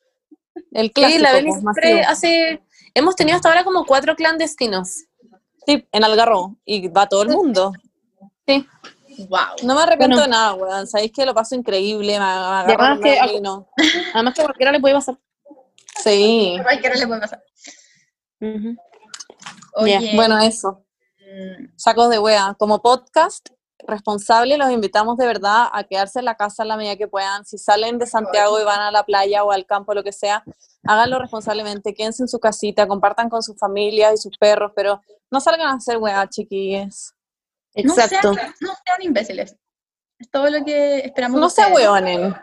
El 0.71 0.91
clásico, 0.91 1.17
sí, 1.17 1.23
la 1.23 1.31
pues, 1.31 1.59
siempre 1.59 2.01
hace... 2.03 2.61
Hemos 2.93 3.15
tenido 3.15 3.35
hasta 3.35 3.49
ahora 3.49 3.63
como 3.63 3.85
cuatro 3.85 4.15
clandestinos. 4.15 5.05
Sí, 5.65 5.85
en 5.91 6.03
Algarrobo. 6.03 6.55
Y 6.65 6.87
va 6.87 7.07
todo 7.07 7.23
el 7.23 7.29
mundo. 7.29 7.73
Sí. 8.47 8.65
Wow. 9.29 9.55
No 9.63 9.75
me 9.75 9.81
arrepiento 9.81 10.21
de 10.21 10.27
nada, 10.27 10.53
weón. 10.53 10.87
Sabéis 10.87 11.11
que 11.11 11.25
lo 11.25 11.33
paso 11.33 11.55
increíble, 11.55 12.19
me, 12.19 12.25
además, 12.25 12.99
que, 13.01 13.39
no. 13.41 13.67
además 14.13 14.33
que 14.33 14.41
a 14.41 14.45
cualquiera 14.45 14.71
le 14.71 14.79
puede 14.79 14.95
pasar. 14.95 15.17
Sí. 16.03 16.57
A 16.59 16.63
cualquiera 16.63 16.95
le 16.95 17.07
puede 17.07 17.21
pasar. 17.21 17.43
Oye, 19.73 20.11
bueno, 20.15 20.39
eso. 20.39 20.85
Mm. 21.19 21.67
Sacos 21.75 22.09
de 22.09 22.19
wea. 22.19 22.55
Como 22.57 22.81
podcast, 22.81 23.49
responsables, 23.87 24.57
los 24.57 24.71
invitamos 24.71 25.17
de 25.17 25.25
verdad 25.25 25.67
a 25.71 25.83
quedarse 25.83 26.19
en 26.19 26.25
la 26.25 26.35
casa 26.35 26.63
en 26.63 26.69
la 26.69 26.77
medida 26.77 26.95
que 26.95 27.07
puedan. 27.07 27.45
Si 27.45 27.57
salen 27.57 27.97
de 27.97 28.07
Santiago 28.07 28.59
y 28.59 28.63
van 28.63 28.79
a 28.79 28.91
la 28.91 29.03
playa 29.03 29.43
o 29.43 29.51
al 29.51 29.65
campo, 29.65 29.93
lo 29.93 30.03
que 30.03 30.11
sea, 30.11 30.43
háganlo 30.83 31.19
responsablemente, 31.19 31.93
quédense 31.93 32.23
en 32.23 32.27
su 32.27 32.39
casita, 32.39 32.87
compartan 32.87 33.29
con 33.29 33.41
sus 33.43 33.57
familias 33.57 34.13
y 34.13 34.17
sus 34.17 34.37
perros, 34.37 34.71
pero 34.75 35.01
no 35.31 35.39
salgan 35.39 35.67
a 35.67 35.73
hacer 35.75 35.97
weá, 35.97 36.27
chiquillos. 36.27 37.13
Exacto. 37.73 38.31
No 38.61 38.73
sean, 38.85 39.01
imbéciles. 39.01 39.55
Es 40.17 40.29
todo 40.29 40.49
lo 40.49 40.63
que 40.63 40.99
esperamos. 40.99 41.39
No 41.39 41.49
se 41.49 41.65
weonen. 41.65 42.35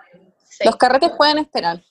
Los 0.64 0.76
carretes 0.76 1.10
pueden 1.16 1.38
esperar. 1.38 1.82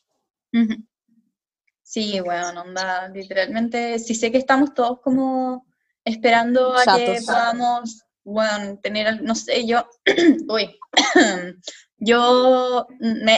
Sí, 1.81 2.19
bueno, 2.21 2.61
onda, 2.61 3.09
literalmente, 3.09 3.99
si 3.99 4.15
sé 4.15 4.31
que 4.31 4.37
estamos 4.37 4.73
todos 4.73 5.01
como 5.01 5.65
esperando 6.05 6.73
a 6.75 6.97
que 6.97 7.19
podamos 7.25 8.05
bueno, 8.31 8.79
tener, 8.81 9.21
no 9.21 9.35
sé, 9.35 9.65
yo, 9.65 9.87
uy, 10.47 10.79
yo, 11.97 12.87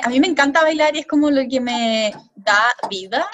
a 0.03 0.09
mí 0.09 0.19
me 0.19 0.27
encanta 0.27 0.61
bailar 0.61 0.95
y 0.95 0.99
es 0.99 1.07
como 1.07 1.29
lo 1.29 1.41
que 1.49 1.59
me 1.59 2.13
da 2.35 2.71
vida 2.89 3.27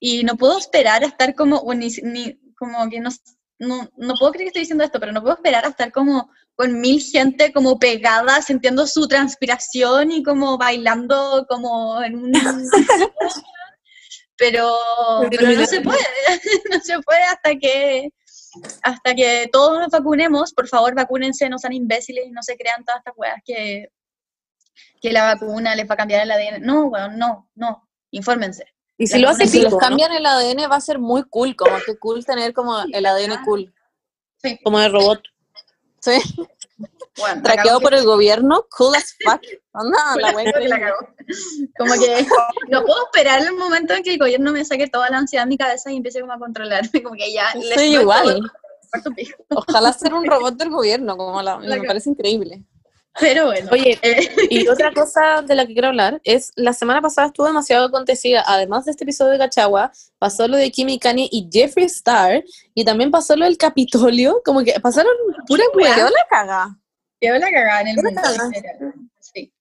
y 0.00 0.24
no 0.24 0.36
puedo 0.36 0.58
esperar 0.58 1.04
a 1.04 1.06
estar 1.06 1.34
como, 1.34 1.62
ni, 1.74 2.40
como 2.58 2.88
que 2.88 3.00
no, 3.00 3.10
no, 3.58 4.14
puedo 4.18 4.32
creer 4.32 4.46
que 4.46 4.48
estoy 4.48 4.62
diciendo 4.62 4.84
esto, 4.84 4.98
pero 4.98 5.12
no 5.12 5.20
puedo 5.20 5.36
esperar 5.36 5.64
a 5.64 5.68
estar 5.68 5.92
como 5.92 6.30
con 6.54 6.80
mil 6.80 7.00
gente 7.00 7.52
como 7.52 7.78
pegada, 7.78 8.42
sintiendo 8.42 8.86
su 8.86 9.06
transpiración 9.06 10.10
y 10.10 10.22
como 10.22 10.58
bailando 10.58 11.46
como 11.48 12.02
en 12.02 12.16
un... 12.16 12.32
pero, 14.36 14.74
pero 15.30 15.52
no 15.52 15.66
se 15.66 15.80
puede, 15.82 16.00
no 16.70 16.80
se 16.80 16.98
puede 17.00 17.22
hasta 17.24 17.54
que 17.56 18.10
hasta 18.82 19.14
que 19.14 19.48
todos 19.52 19.78
nos 19.78 19.90
vacunemos, 19.90 20.52
por 20.52 20.68
favor 20.68 20.94
vacúnense, 20.94 21.48
no 21.48 21.58
sean 21.58 21.72
imbéciles 21.72 22.26
y 22.26 22.30
no 22.30 22.42
se 22.42 22.56
crean 22.56 22.84
todas 22.84 23.00
estas 23.00 23.14
weas 23.16 23.40
que, 23.44 23.90
que 25.00 25.12
la 25.12 25.34
vacuna 25.34 25.74
les 25.74 25.88
va 25.88 25.94
a 25.94 25.98
cambiar 25.98 26.22
el 26.22 26.30
ADN. 26.30 26.62
No, 26.62 26.86
weón, 26.86 27.18
no, 27.18 27.48
no, 27.54 27.88
infórmense. 28.10 28.64
Y 28.98 29.06
si 29.06 29.18
lo 29.18 29.30
hacen, 29.30 29.48
Si 29.48 29.62
les 29.62 29.74
cambian 29.76 30.12
el 30.12 30.26
ADN 30.26 30.70
va 30.70 30.76
a 30.76 30.80
ser 30.80 30.98
muy 30.98 31.24
cool, 31.24 31.56
como 31.56 31.76
que 31.86 31.98
cool 31.98 32.24
tener 32.24 32.52
como 32.52 32.80
el 32.80 33.06
ADN 33.06 33.42
cool. 33.44 33.72
Sí, 34.42 34.58
como 34.62 34.78
de 34.78 34.88
robot. 34.88 35.22
Sí, 36.00 36.18
bueno, 37.20 37.42
traqueado 37.42 37.80
por 37.80 37.94
el 37.94 38.04
gobierno, 38.04 38.66
cool 38.76 38.94
as 38.94 39.14
fuck. 39.24 39.42
Onda, 39.72 39.98
la. 40.16 40.32
Como 40.32 41.94
que 41.94 42.26
no 42.68 42.84
puedo 42.84 43.04
esperar 43.04 43.42
el 43.42 43.52
momento 43.52 43.94
en 43.94 44.02
que 44.02 44.10
el 44.12 44.18
gobierno 44.18 44.52
me 44.52 44.64
saque 44.64 44.88
toda 44.88 45.10
la 45.10 45.18
ansiedad 45.18 45.44
de 45.44 45.50
mi 45.50 45.58
cabeza 45.58 45.92
y 45.92 45.96
empiece 45.96 46.20
como 46.20 46.32
a 46.32 46.38
controlarme, 46.38 47.02
como 47.02 47.14
que 47.14 47.32
ya 47.32 47.54
les 47.54 47.80
Sí, 47.80 47.94
doy 47.94 48.02
igual. 48.02 48.50
Ojalá 49.50 49.92
ser 49.92 50.14
un 50.14 50.26
robot 50.26 50.56
del 50.56 50.70
gobierno, 50.70 51.16
como 51.16 51.40
la, 51.42 51.60
La 51.60 51.76
me 51.76 51.86
parece 51.86 52.10
increíble. 52.10 52.64
Pero 53.18 53.46
bueno. 53.46 53.68
Oye, 53.72 53.98
eh, 54.02 54.28
Y 54.50 54.68
otra 54.68 54.92
cosa 54.92 55.42
de 55.42 55.54
la 55.54 55.66
que 55.66 55.72
quiero 55.72 55.88
hablar 55.88 56.20
es, 56.24 56.52
la 56.54 56.72
semana 56.72 57.02
pasada 57.02 57.28
estuvo 57.28 57.46
demasiado 57.46 57.86
acontecida, 57.86 58.44
además 58.46 58.84
de 58.84 58.92
este 58.92 59.04
episodio 59.04 59.32
de 59.32 59.38
Cachagua, 59.38 59.92
pasó 60.18 60.46
lo 60.46 60.56
de 60.56 60.70
Kimi 60.70 60.98
Kanye 60.98 61.28
y 61.30 61.48
Jeffree 61.52 61.86
Star, 61.86 62.44
y 62.74 62.84
también 62.84 63.10
pasó 63.10 63.36
lo 63.36 63.44
del 63.44 63.58
Capitolio, 63.58 64.40
como 64.44 64.62
que 64.62 64.78
pasaron 64.80 65.12
pura 65.46 65.64
¿Qué 65.72 65.78
weá. 65.78 65.96
la 65.96 66.26
caga? 66.28 66.79
Quedó 67.20 67.38
la 67.38 67.50
cagada 67.50 67.80
en 67.82 67.88
el 67.88 67.96
mundo. 67.96 68.20
en. 68.54 69.10
Sí. 69.20 69.52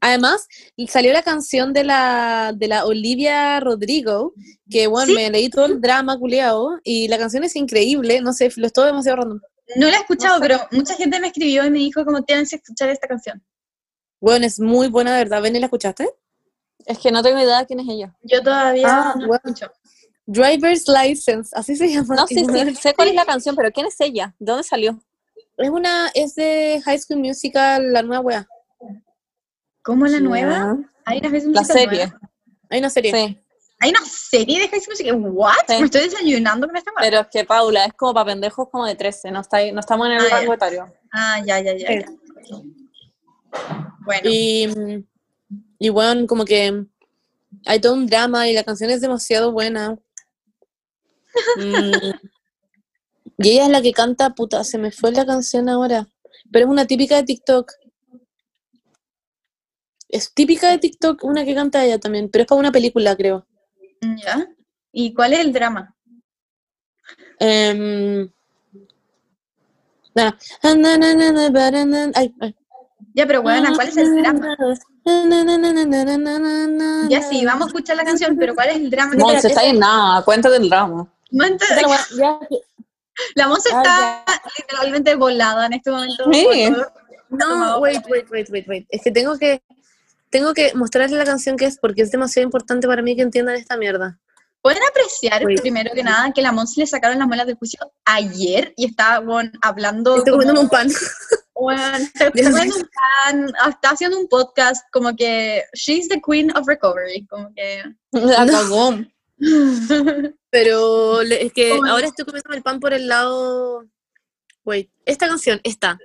Además, 0.00 0.46
salió 0.88 1.12
la 1.12 1.22
canción 1.22 1.72
de 1.72 1.84
la, 1.84 2.52
de 2.54 2.68
la 2.68 2.84
Olivia 2.86 3.58
Rodrigo, 3.60 4.34
que 4.70 4.86
bueno, 4.86 5.06
Sí. 5.08 5.14
me 5.14 5.30
leí 5.30 5.48
todo 5.48 5.64
el 5.66 5.80
drama 5.80 6.18
culiao, 6.18 6.78
y 6.84 7.08
la 7.08 7.18
canción 7.18 7.44
es 7.44 7.56
increíble, 7.56 8.20
no 8.20 8.32
sé, 8.32 8.50
lo 8.56 8.66
estuvo 8.66 8.84
demasiado 8.84 9.16
random. 9.16 9.40
No 9.76 9.86
la 9.88 9.96
he 9.96 10.00
escuchado, 10.00 10.38
No 10.38 10.44
sé. 10.44 10.48
pero 10.48 10.68
mucha 10.72 10.94
gente 10.94 11.18
me 11.20 11.28
escribió 11.28 11.64
y 11.64 11.70
me 11.70 11.78
dijo 11.78 12.04
como 12.04 12.22
tienes 12.22 12.50
que 12.50 12.56
escuchar 12.56 12.90
esta 12.90 13.08
canción. 13.08 13.42
Bueno, 14.20 14.44
es 14.44 14.60
muy 14.60 14.88
buena, 14.88 15.12
de 15.16 15.24
verdad. 15.24 15.40
¿Ven 15.40 15.56
y 15.56 15.60
la 15.60 15.66
escuchaste? 15.66 16.10
Es 16.84 16.98
que 16.98 17.10
no 17.10 17.22
tengo 17.22 17.38
idea 17.40 17.60
de 17.60 17.66
quién 17.66 17.80
es 17.80 17.86
ella. 17.88 18.14
Yo 18.22 18.42
todavía 18.42 18.86
Ah, 18.88 19.12
no 19.14 19.20
la 19.22 19.26
bueno. 19.28 19.40
escucho. 19.44 19.72
Driver's 20.26 20.84
License, 20.88 21.50
así 21.54 21.74
se 21.76 21.88
llama. 21.88 22.14
No, 22.16 22.26
sí, 22.26 22.44
sí, 22.44 22.74
sé 22.80 22.94
cuál 22.94 23.08
es 23.08 23.14
la 23.14 23.24
canción, 23.24 23.56
pero 23.56 23.70
¿quién 23.72 23.86
es 23.86 23.98
ella? 24.00 24.34
¿De 24.38 24.52
dónde 24.52 24.62
salió? 24.64 25.00
Es 25.62 25.70
una, 25.70 26.08
es 26.14 26.34
de 26.34 26.80
High 26.84 26.98
School 26.98 27.20
Musical, 27.20 27.92
la 27.92 28.02
nueva 28.02 28.20
wea. 28.22 28.48
¿Cómo 29.82 30.06
la 30.06 30.20
nueva? 30.20 30.76
Hay 31.04 31.18
una 31.18 31.28
vez 31.28 31.44
La 31.46 31.64
serie. 31.64 32.12
Hay 32.68 32.78
una 32.78 32.90
serie. 32.90 33.12
Sí, 33.12 33.38
Hay 33.80 33.90
una 33.90 34.00
serie 34.04 34.58
de 34.60 34.68
High 34.68 34.80
School 34.80 34.92
Musical. 34.92 35.16
¿What? 35.20 35.52
Sí. 35.68 35.74
Me 35.78 35.84
estoy 35.86 36.02
desayunando 36.02 36.66
con 36.66 36.76
esta 36.76 36.92
madre. 36.92 37.10
pero 37.10 37.20
es 37.22 37.28
que 37.30 37.44
Paula 37.44 37.84
es 37.86 37.92
como 37.94 38.14
para 38.14 38.26
pendejos 38.26 38.68
como 38.70 38.86
de 38.86 38.94
13, 38.94 39.30
no, 39.30 39.40
está 39.40 39.58
ahí- 39.58 39.72
no 39.72 39.80
estamos 39.80 40.06
en 40.06 40.12
el 40.14 40.20
Ah, 40.20 40.28
rango 40.30 40.54
etario. 40.54 40.92
Ah, 41.12 41.40
ya, 41.44 41.60
ya, 41.60 41.76
ya. 41.76 41.86
Sí. 41.88 42.04
ya. 42.50 42.62
Bueno. 44.04 44.22
Y, 44.30 45.04
y 45.78 45.88
bueno, 45.88 46.26
como 46.26 46.44
que 46.44 46.84
hay 47.66 47.80
todo 47.80 47.94
un 47.94 48.06
drama 48.06 48.48
y 48.48 48.54
la 48.54 48.64
canción 48.64 48.90
es 48.90 49.00
demasiado 49.00 49.52
buena. 49.52 49.98
Mm. 51.56 51.92
Y 53.42 53.52
ella 53.52 53.64
es 53.64 53.70
la 53.70 53.80
que 53.80 53.92
canta, 53.92 54.34
puta, 54.34 54.62
se 54.64 54.76
me 54.76 54.92
fue 54.92 55.12
la 55.12 55.24
canción 55.24 55.70
ahora. 55.70 56.06
Pero 56.52 56.66
es 56.66 56.70
una 56.70 56.86
típica 56.86 57.16
de 57.16 57.22
TikTok. 57.22 57.72
Es 60.08 60.34
típica 60.34 60.68
de 60.68 60.78
TikTok 60.78 61.24
una 61.24 61.44
que 61.44 61.54
canta 61.54 61.82
ella 61.84 61.98
también, 61.98 62.28
pero 62.28 62.42
es 62.42 62.48
para 62.48 62.58
una 62.58 62.70
película, 62.70 63.16
creo. 63.16 63.46
¿Ya? 64.02 64.46
¿Y 64.92 65.14
cuál 65.14 65.32
es 65.32 65.40
el 65.40 65.52
drama? 65.54 65.96
Ya, 73.14 73.26
pero 73.26 73.42
bueno, 73.42 73.72
¿cuál 73.74 73.88
es 73.88 73.96
el 73.96 74.16
drama? 74.20 74.56
Ya 77.08 77.22
sí, 77.22 77.44
vamos 77.46 77.64
a 77.64 77.66
escuchar 77.68 77.96
la 77.96 78.04
canción, 78.04 78.36
pero 78.36 78.54
¿cuál 78.54 78.68
es 78.68 78.76
el 78.76 78.90
drama? 78.90 79.14
No, 79.14 79.30
se 79.40 79.48
está 79.48 79.64
en 79.64 79.78
nada, 79.78 80.22
cuenta 80.24 80.50
del 80.50 80.68
drama. 80.68 81.10
Cuenta 81.30 81.64
de... 81.74 81.82
ya, 82.18 82.38
la 83.34 83.48
Monse 83.48 83.68
Ah, 83.72 84.24
está 84.26 84.42
literalmente 84.58 85.14
volada 85.14 85.66
en 85.66 85.72
este 85.74 85.90
momento. 85.90 86.24
Sí. 86.32 86.72
No, 87.30 87.78
wait, 87.78 88.02
wait, 88.08 88.26
wait, 88.30 88.48
wait, 88.50 88.68
wait. 88.68 88.86
Es 88.90 89.02
que 89.02 89.10
tengo 89.10 89.38
que 89.38 89.62
tengo 90.30 90.54
que 90.54 90.72
mostrarle 90.74 91.16
la 91.16 91.24
canción 91.24 91.56
que 91.56 91.64
es 91.66 91.78
porque 91.78 92.02
es 92.02 92.10
demasiado 92.10 92.44
importante 92.44 92.86
para 92.86 93.02
mí 93.02 93.16
que 93.16 93.22
entiendan 93.22 93.56
esta 93.56 93.76
mierda. 93.76 94.18
Pueden 94.62 94.82
apreciar, 94.88 95.44
Wait. 95.46 95.60
primero 95.60 95.90
que 95.94 96.02
nada, 96.02 96.32
que 96.34 96.42
la 96.42 96.52
Monse 96.52 96.80
le 96.80 96.86
sacaron 96.86 97.18
las 97.18 97.26
muelas 97.26 97.46
del 97.46 97.56
juicio 97.56 97.80
ayer 98.04 98.74
y 98.76 98.86
está 98.86 99.18
bueno, 99.20 99.50
hablando. 99.62 100.16
Estoy 100.16 100.32
como- 100.32 100.42
comiendo 100.42 100.60
un 100.62 100.68
pan. 100.68 100.88
Bueno, 101.60 101.82
está 101.98 102.30
comiendo 102.30 102.74
un 102.74 102.88
pan, 102.90 103.52
está 103.68 103.90
haciendo 103.90 104.18
un 104.18 104.28
podcast, 104.28 104.82
como 104.92 105.14
que 105.14 105.62
she's 105.74 106.08
the 106.08 106.18
queen 106.26 106.50
of 106.56 106.66
recovery, 106.66 107.26
como 107.26 107.52
que... 107.54 107.82
La 108.12 108.46
No. 108.46 109.04
Pero 110.50 111.22
es 111.22 111.52
que 111.52 111.72
ahora 111.72 112.06
estoy 112.06 112.24
comiendo 112.24 112.52
el 112.52 112.62
pan 112.62 112.80
por 112.80 112.92
el 112.92 113.08
lado. 113.08 113.84
Wait, 114.64 114.90
esta 115.06 115.26
canción, 115.28 115.60
esta. 115.64 115.98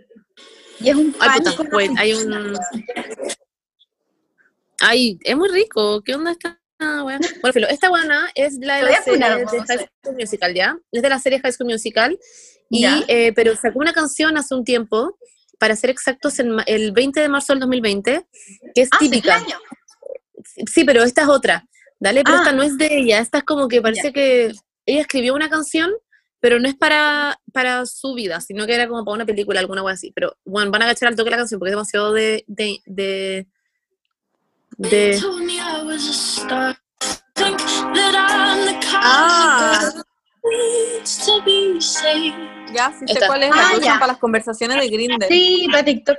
Y 0.80 0.90
es 0.90 0.96
un 0.96 1.16
Ay, 1.20 1.42
pan 1.42 1.56
puta, 1.56 1.76
wait, 1.76 1.92
hay 1.98 2.14
un. 2.14 2.58
Ay, 4.80 5.20
es 5.24 5.36
muy 5.36 5.50
rico. 5.50 6.02
¿Qué 6.04 6.16
onda 6.16 6.32
esta? 6.32 6.60
Bueno, 6.78 7.20
filo, 7.54 7.68
esta 7.68 7.90
buena 7.90 8.30
es 8.36 8.56
la 8.60 8.78
de 8.78 8.84
la 8.84 9.02
serie 9.02 9.20
de 9.20 9.46
High 9.46 9.90
School 10.04 10.16
Musical, 10.20 10.54
¿ya? 10.54 10.78
Es 10.92 11.02
de 11.02 11.10
la 11.10 11.20
serie 11.20 11.40
High 11.40 11.54
School 11.54 11.70
Musical. 11.72 12.20
Y, 12.70 12.86
eh, 13.08 13.32
pero 13.34 13.56
sacó 13.56 13.80
una 13.80 13.94
canción 13.94 14.38
hace 14.38 14.56
un 14.56 14.64
tiempo, 14.64 15.18
para 15.60 15.76
ser 15.76 15.90
exactos, 15.90 16.40
en 16.40 16.58
el 16.66 16.92
20 16.92 17.20
de 17.20 17.30
marzo 17.30 17.54
del 17.54 17.62
2020, 17.62 18.28
que 18.74 18.82
es 18.82 18.90
Ah, 18.92 18.98
típica. 19.00 19.44
Sí, 20.72 20.84
pero 20.84 21.04
esta 21.04 21.22
es 21.24 21.28
otra. 21.30 21.66
Dale, 22.00 22.24
pero 22.24 22.38
Ah. 22.38 22.40
esta 22.42 22.52
no 22.52 22.64
es 22.64 22.78
de 22.78 22.88
ella. 22.98 23.20
Esta 23.20 23.38
es 23.40 23.44
como 23.44 23.68
que 23.68 23.82
parece 23.82 24.12
que 24.14 24.52
ella 24.86 25.02
escribió 25.02 25.34
una 25.34 25.50
canción, 25.50 25.92
pero 26.40 26.60
no 26.60 26.68
es 26.68 26.76
para, 26.76 27.40
para 27.54 27.86
su 27.86 28.14
vida, 28.14 28.40
sino 28.42 28.66
que 28.68 28.76
era 28.76 28.88
como 28.88 29.04
para 29.06 29.16
una 29.16 29.26
película, 29.26 29.60
alguna 29.60 29.82
cosa 29.82 29.94
así. 29.94 30.12
Pero 30.14 30.36
bueno, 30.46 30.70
van 30.72 30.82
a 30.84 30.86
agachar 30.86 31.08
al 31.10 31.16
toque 31.16 31.32
la 31.32 31.38
canción 31.38 31.60
porque 31.60 31.70
es 31.72 31.76
demasiado 31.76 32.12
de. 32.14 32.44
de, 32.48 32.80
de, 32.86 33.48
de- 34.78 35.18
Ah. 38.98 39.92
Ya, 42.74 42.92
sí 42.92 43.06
sé 43.08 43.14
Esta. 43.14 43.28
cuál 43.28 43.44
es, 43.44 43.52
Ah, 43.54 43.74
la 43.80 43.86
ya. 43.86 43.94
para 43.96 44.08
las 44.08 44.18
conversaciones 44.18 44.78
de 44.80 44.90
Grindr. 44.90 45.26
Sí, 45.28 45.68
para 45.72 45.84
TikTok. 45.86 46.18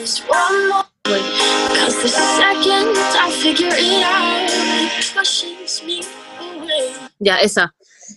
One 0.00 0.68
more. 0.68 0.84
Cause 1.04 2.02
the 2.02 2.08
second 2.08 2.96
I 3.20 3.30
figure 3.30 3.68
it 3.68 4.02
out, 4.02 4.48
it 4.48 5.12
pushes 5.14 5.82
me 5.84 6.00
away. 6.40 6.94
Ya, 7.18 7.36
esa. 7.36 7.74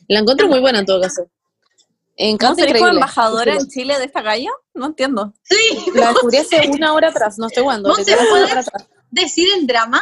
La 0.07 0.19
encuentro 0.19 0.47
muy 0.47 0.61
buena 0.61 0.79
en 0.79 0.85
todo 0.85 1.01
caso. 1.01 1.23
En 2.15 2.37
¿No 2.39 2.55
seré 2.55 2.79
como 2.79 2.91
embajadora 2.91 3.55
en 3.55 3.67
Chile 3.67 3.97
de 3.99 4.05
esta 4.05 4.21
galla? 4.21 4.51
No 4.73 4.85
entiendo. 4.85 5.33
Sí, 5.43 5.91
La 5.93 6.09
descubrí 6.09 6.37
hace 6.37 6.69
una 6.69 6.93
hora 6.93 7.09
atrás, 7.09 7.37
no 7.37 7.47
estoy 7.47 7.63
jugando. 7.63 7.89
No 7.89 7.95
se 7.95 8.15
puede. 8.15 8.47
decir 9.11 9.49
el 9.53 9.67
drama. 9.67 10.01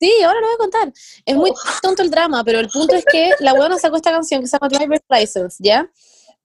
Sí, 0.00 0.22
ahora 0.22 0.40
lo 0.40 0.46
voy 0.46 0.54
a 0.54 0.58
contar. 0.58 0.92
Es 1.24 1.34
muy 1.34 1.50
tonto 1.82 2.02
el 2.02 2.10
drama, 2.10 2.44
pero 2.44 2.60
el 2.60 2.68
punto 2.68 2.94
es 2.94 3.04
que 3.10 3.32
la 3.40 3.54
buena 3.54 3.76
sacó 3.76 3.96
esta 3.96 4.12
canción 4.12 4.40
que 4.40 4.46
se 4.46 4.56
llama 4.56 4.68
Driver's 4.68 5.04
License, 5.08 5.56
¿ya? 5.58 5.90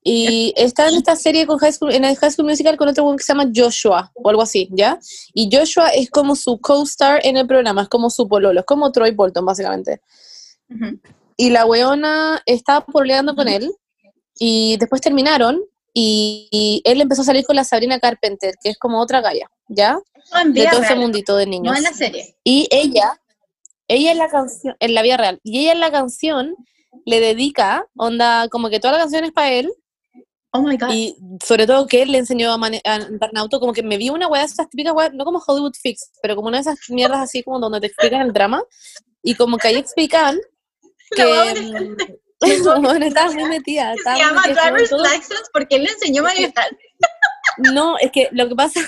Y 0.05 0.53
está 0.57 0.89
en 0.89 0.95
esta 0.95 1.15
serie 1.15 1.47
con 1.47 1.57
High 1.59 1.71
School, 1.71 1.93
en 1.93 2.03
el 2.03 2.17
High 2.17 2.31
School 2.31 2.47
Musical 2.47 2.75
con 2.75 2.89
otro 2.89 3.15
que 3.15 3.23
se 3.23 3.33
llama 3.33 3.49
Joshua, 3.55 4.11
o 4.15 4.29
algo 4.29 4.41
así, 4.41 4.67
¿ya? 4.71 4.99
Y 5.33 5.49
Joshua 5.51 5.89
es 5.89 6.09
como 6.09 6.35
su 6.35 6.59
co-star 6.59 7.21
en 7.23 7.37
el 7.37 7.47
programa, 7.47 7.83
es 7.83 7.89
como 7.89 8.09
su 8.09 8.27
pololo, 8.27 8.59
es 8.59 8.65
como 8.65 8.91
Troy 8.91 9.11
Bolton, 9.11 9.45
básicamente. 9.45 10.01
Ujú. 10.69 10.99
Y 11.37 11.49
la 11.51 11.65
weona 11.65 12.41
estaba 12.45 12.85
peleando 12.85 13.33
con 13.33 13.47
él, 13.47 13.71
y 14.37 14.75
después 14.77 15.01
terminaron, 15.01 15.61
y, 15.93 16.49
y 16.51 16.81
él 16.83 16.99
empezó 16.99 17.21
a 17.21 17.25
salir 17.25 17.45
con 17.45 17.55
la 17.55 17.63
Sabrina 17.63 17.99
Carpenter, 17.99 18.55
que 18.61 18.71
es 18.71 18.77
como 18.77 18.99
otra 18.99 19.21
galla, 19.21 19.49
¿ya? 19.69 19.97
No, 20.33 20.51
De 20.51 20.67
todo 20.67 20.81
ese 20.81 20.95
mundito 20.95 21.37
de 21.37 21.45
niños. 21.45 21.71
no 21.71 21.77
en 21.77 21.83
la 21.83 21.93
serie. 21.93 22.35
Y 22.43 22.67
ella, 22.71 23.21
ella 23.87 24.11
en 24.11 24.17
la 24.17 24.27
canción, 24.27 24.75
en 24.79 24.93
la 24.93 25.01
vida 25.01 25.15
real, 25.15 25.39
y 25.43 25.59
ella 25.61 25.71
en 25.71 25.79
la 25.79 25.91
canción 25.91 26.55
le 27.05 27.21
dedica, 27.21 27.87
onda, 27.95 28.49
como 28.49 28.69
que 28.69 28.79
toda 28.81 28.93
la 28.93 28.99
canción 28.99 29.23
es 29.23 29.31
para 29.31 29.51
él, 29.51 29.71
Oh 30.55 30.61
my 30.61 30.77
god. 30.77 30.89
y 30.91 31.15
sobre 31.43 31.65
todo 31.65 31.87
que 31.87 32.03
él 32.03 32.11
le 32.11 32.19
enseñó 32.19 32.51
a, 32.53 32.57
mane- 32.57 32.81
a 32.85 32.93
andar 32.95 33.31
en 33.31 33.37
auto, 33.39 33.59
como 33.59 33.73
que 33.73 33.81
me 33.81 33.97
vi 33.97 34.09
una 34.11 34.27
weá 34.27 34.41
de 34.41 34.47
esas 34.47 34.69
típicas 34.69 34.93
weas, 34.93 35.11
no 35.13 35.25
como 35.25 35.41
Hollywood 35.45 35.73
Fix, 35.81 36.11
pero 36.21 36.35
como 36.35 36.47
una 36.49 36.57
de 36.57 36.61
esas 36.61 36.77
mierdas 36.89 37.19
así 37.21 37.41
como 37.43 37.59
donde 37.59 37.79
te 37.81 37.87
explican 37.87 38.21
el 38.21 38.33
drama, 38.33 38.63
y 39.23 39.33
como 39.35 39.57
que 39.57 39.69
ahí 39.69 39.75
explican 39.77 40.39
que... 41.15 41.25
mm, 41.59 42.81
bueno, 42.81 43.05
estaba 43.05 43.31
muy 43.33 43.45
metida. 43.45 43.93
estaba 43.93 44.15
Se 44.17 44.21
llama 44.23 44.41
metida, 44.45 44.61
Driver's 44.71 44.91
License 44.91 45.43
porque 45.53 45.75
él 45.77 45.83
le 45.85 45.89
enseñó 45.91 46.21
a 46.21 46.25
manejar. 46.25 46.77
No, 47.57 47.97
es 47.97 48.11
que 48.11 48.29
lo 48.31 48.47
que 48.49 48.55
pasa, 48.55 48.79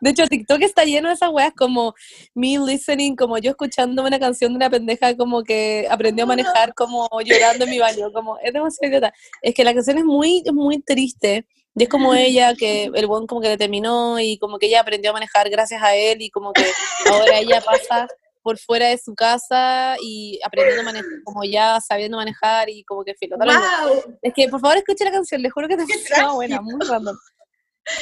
De 0.00 0.10
hecho, 0.10 0.26
TikTok 0.26 0.62
está 0.62 0.84
lleno 0.84 1.08
de 1.08 1.14
esas 1.14 1.30
weas 1.30 1.52
como 1.56 1.94
me 2.34 2.58
listening, 2.58 3.16
como 3.16 3.38
yo 3.38 3.50
escuchando 3.50 4.04
una 4.04 4.18
canción 4.18 4.52
de 4.52 4.56
una 4.56 4.70
pendeja 4.70 5.16
como 5.16 5.42
que 5.42 5.86
aprendió 5.90 6.24
a 6.24 6.28
manejar 6.28 6.74
como 6.74 7.08
llorando 7.24 7.64
en 7.64 7.70
mi 7.70 7.78
baño, 7.78 8.12
como 8.12 8.38
es 8.38 8.52
demasiado 8.52 8.90
idiota. 8.90 9.12
Es 9.42 9.54
que 9.54 9.64
la 9.64 9.74
canción 9.74 9.98
es 9.98 10.04
muy, 10.04 10.42
muy 10.52 10.80
triste. 10.80 11.46
Y 11.78 11.82
es 11.82 11.88
como 11.90 12.14
ella, 12.14 12.54
que 12.54 12.90
el 12.94 13.06
buen 13.06 13.26
como 13.26 13.42
que 13.42 13.48
le 13.48 13.58
terminó 13.58 14.18
y 14.18 14.38
como 14.38 14.58
que 14.58 14.66
ella 14.66 14.80
aprendió 14.80 15.10
a 15.10 15.12
manejar 15.12 15.50
gracias 15.50 15.82
a 15.82 15.94
él 15.94 16.22
y 16.22 16.30
como 16.30 16.54
que 16.54 16.64
ahora 17.10 17.38
ella 17.38 17.60
pasa 17.60 18.08
por 18.42 18.58
fuera 18.58 18.88
de 18.88 18.96
su 18.96 19.14
casa 19.14 19.96
y 20.00 20.40
aprendiendo 20.44 20.82
a 20.82 20.84
manejar, 20.84 21.10
como 21.24 21.44
ya 21.44 21.80
sabiendo 21.80 22.16
manejar 22.16 22.70
y 22.70 22.84
como 22.84 23.04
que 23.04 23.14
filo. 23.14 23.36
¡Wow! 23.36 24.16
Es 24.22 24.32
que 24.32 24.48
por 24.48 24.60
favor 24.60 24.76
escuche 24.78 25.04
la 25.04 25.10
canción, 25.10 25.42
les 25.42 25.52
juro 25.52 25.66
que 25.68 25.74
es 25.74 25.86
demasiado 25.86 26.36
buena, 26.36 26.60
muy 26.62 26.78
random. 26.86 27.16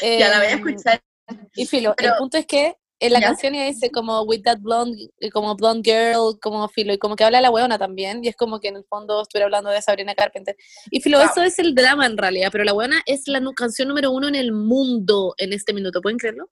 Ya 0.02 0.28
la 0.28 0.38
voy 0.38 0.46
a 0.46 0.50
Em, 0.52 0.68
escuchar. 0.68 1.02
Y 1.54 1.66
filo, 1.66 1.94
Pero- 1.96 2.12
el 2.12 2.18
punto 2.18 2.38
es 2.38 2.46
que 2.46 2.74
en 3.00 3.12
la 3.12 3.20
¿Ya? 3.20 3.26
canción 3.26 3.52
dice 3.52 3.90
como 3.90 4.22
with 4.22 4.42
that 4.44 4.58
blonde, 4.60 5.10
eh, 5.18 5.30
como 5.30 5.54
blonde 5.56 5.82
girl, 5.90 6.38
como 6.40 6.68
filo, 6.68 6.92
y 6.94 6.98
como 6.98 7.16
que 7.16 7.24
habla 7.24 7.40
la 7.40 7.50
weona 7.50 7.76
también, 7.76 8.24
y 8.24 8.28
es 8.28 8.36
como 8.36 8.60
que 8.60 8.68
en 8.68 8.76
el 8.76 8.84
fondo 8.84 9.20
estuviera 9.20 9.46
hablando 9.46 9.70
de 9.70 9.82
Sabrina 9.82 10.14
Carpenter. 10.14 10.56
Y 10.90 11.00
filo, 11.00 11.18
Wow. 11.18 11.26
eso 11.30 11.42
es 11.42 11.58
el 11.58 11.74
drama 11.74 12.06
en 12.06 12.16
realidad, 12.16 12.48
pero 12.52 12.64
la 12.64 12.72
weona 12.72 13.02
es 13.04 13.26
la 13.26 13.42
canción 13.54 13.88
número 13.88 14.10
uno 14.10 14.28
en 14.28 14.36
el 14.36 14.52
mundo 14.52 15.34
en 15.38 15.52
este 15.52 15.72
minuto, 15.74 16.00
¿pueden 16.00 16.18
creerlo? 16.18 16.48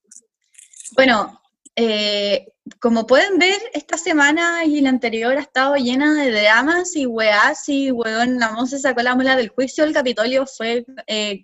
Bueno, 0.95 1.41
eh, 1.77 2.49
como 2.81 3.07
pueden 3.07 3.39
ver, 3.39 3.59
esta 3.73 3.97
semana 3.97 4.65
y 4.67 4.81
la 4.83 4.91
anterior 4.91 5.37
ha 5.37 5.41
estado 5.41 5.77
llena 5.77 6.13
de 6.23 6.31
dramas 6.33 6.95
y 6.97 7.07
weás 7.07 7.67
y 7.69 7.91
weón, 7.93 8.39
la 8.39 8.53
Monse 8.53 8.79
sacó 8.79 9.01
la 9.03 9.15
mula 9.15 9.37
del 9.37 9.49
juicio, 9.49 9.85
el 9.85 9.95
Capitolio 9.95 10.45
fue 10.47 10.85
eh, 11.07 11.41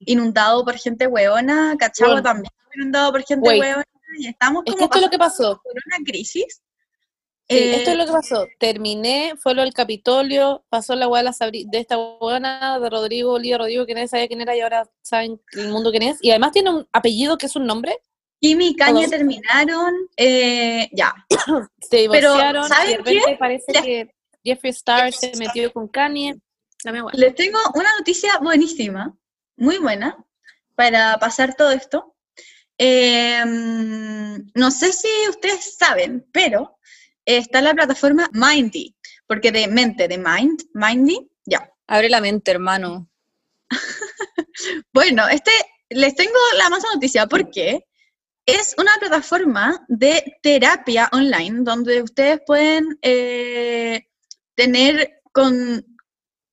inundado 0.00 0.64
por 0.64 0.74
gente 0.78 1.06
weona, 1.06 1.76
Cachagua 1.78 2.22
también 2.22 2.50
inundado 2.74 3.10
por 3.12 3.22
gente 3.24 3.48
Wait. 3.48 3.60
weona, 3.60 3.84
y 4.18 4.28
estamos 4.28 4.62
Es 4.66 4.72
como 4.74 4.78
que 4.78 4.84
esto 4.84 4.98
es 4.98 5.04
lo 5.04 5.10
que 5.10 5.18
pasó. 5.18 5.60
por 5.62 5.72
una 5.86 6.04
crisis. 6.04 6.62
Sí, 7.50 7.56
Eh, 7.56 7.76
esto 7.76 7.92
es 7.92 7.96
lo 7.96 8.04
que 8.06 8.12
pasó. 8.12 8.46
Terminé, 8.58 9.32
fue 9.38 9.54
lo 9.54 9.62
del 9.62 9.72
Capitolio, 9.72 10.64
pasó 10.68 10.94
la 10.94 11.08
weá 11.08 11.22
de, 11.22 11.66
esta 11.72 11.96
buena 11.96 12.78
de 12.78 12.90
Rodrigo, 12.90 13.32
Olivia 13.32 13.56
Rodrigo, 13.58 13.86
que 13.86 13.94
nadie 13.94 14.06
sabía 14.08 14.28
quién 14.28 14.42
era 14.42 14.54
y 14.54 14.60
ahora 14.60 14.88
saben 15.02 15.40
el 15.52 15.68
mundo 15.70 15.90
quién 15.90 16.02
es. 16.02 16.18
Y 16.20 16.30
además 16.30 16.52
tiene 16.52 16.70
un 16.70 16.86
apellido 16.92 17.38
que 17.38 17.46
es 17.46 17.56
un 17.56 17.64
nombre. 17.66 17.98
Kimi 18.40 18.68
y 18.68 18.76
Kanye 18.76 19.08
terminaron, 19.08 19.94
eh, 20.16 20.88
ya. 20.92 21.14
Se 21.80 22.06
Pero, 22.08 22.12
divorciaron 22.34 22.64
y 22.66 22.68
¿saben 22.68 22.90
de 22.90 22.96
repente 22.98 23.36
parece 23.38 23.72
Les- 23.72 23.82
que 23.82 24.14
Jeffree 24.44 24.70
Star 24.70 25.12
se 25.12 25.32
metió 25.38 25.72
con 25.72 25.88
Kanye. 25.88 26.38
Les 27.14 27.34
tengo 27.34 27.58
una 27.74 27.88
noticia 27.98 28.38
buenísima, 28.40 29.16
muy 29.58 29.78
buena, 29.78 30.16
para 30.74 31.18
pasar 31.18 31.54
todo 31.54 31.70
esto. 31.72 32.14
Eh, 32.78 33.44
no 33.44 34.70
sé 34.70 34.92
si 34.92 35.08
ustedes 35.28 35.76
saben, 35.76 36.26
pero 36.32 36.78
está 37.24 37.60
la 37.60 37.74
plataforma 37.74 38.30
Mindy, 38.32 38.96
porque 39.26 39.52
de 39.52 39.66
mente, 39.68 40.08
de 40.08 40.18
Mind, 40.18 40.62
Mindy, 40.72 41.28
ya. 41.44 41.70
Abre 41.86 42.08
la 42.08 42.20
mente, 42.20 42.50
hermano. 42.50 43.08
Bueno, 44.92 45.28
este, 45.28 45.52
les 45.88 46.16
tengo 46.16 46.38
la 46.56 46.68
más 46.68 46.82
noticia 46.92 47.26
porque 47.26 47.86
es 48.44 48.74
una 48.76 48.90
plataforma 48.98 49.84
de 49.88 50.38
terapia 50.42 51.08
online 51.12 51.60
donde 51.60 52.02
ustedes 52.02 52.40
pueden 52.44 52.98
eh, 53.02 54.08
tener 54.56 55.20
con 55.32 55.84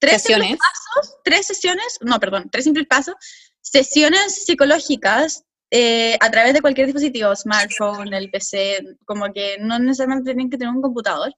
tres 0.10 0.22
simples 0.24 0.48
Sesiones. 0.48 0.60
pasos, 0.60 1.16
tres 1.24 1.46
sesiones, 1.48 1.98
no, 2.02 2.20
perdón, 2.20 2.50
tres 2.52 2.64
simples 2.64 2.88
pasos, 2.88 3.16
sesiones 3.62 4.46
psicológicas 4.46 5.44
eh, 5.72 6.18
a 6.22 6.30
través 6.32 6.54
de 6.54 6.62
cualquier 6.62 6.88
dispositivo, 6.88 7.36
smartphone, 7.36 8.14
el 8.14 8.30
PC, 8.32 8.98
como 9.06 9.32
que 9.34 9.58
no 9.60 9.80
necesariamente 9.80 10.32
tienen 10.32 10.50
que 10.50 10.58
tener 10.58 10.74
un 10.74 10.82
computador. 10.82 11.34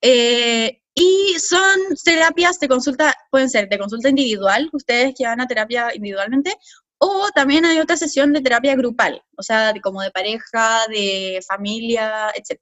Eh, 0.00 0.80
y 0.94 1.36
son 1.38 1.78
terapias 2.04 2.58
de 2.58 2.68
consulta, 2.68 3.14
pueden 3.30 3.50
ser 3.50 3.68
de 3.68 3.78
consulta 3.78 4.08
individual, 4.08 4.70
ustedes 4.72 5.14
que 5.16 5.26
van 5.26 5.40
a 5.40 5.46
terapia 5.46 5.94
individualmente, 5.94 6.54
o 6.98 7.28
también 7.34 7.66
hay 7.66 7.78
otra 7.78 7.96
sesión 7.96 8.32
de 8.32 8.40
terapia 8.40 8.74
grupal, 8.76 9.22
o 9.36 9.42
sea, 9.42 9.72
de- 9.74 9.80
como 9.82 10.00
de 10.00 10.10
pareja, 10.10 10.86
de 10.88 11.42
familia, 11.46 12.30
etc. 12.34 12.58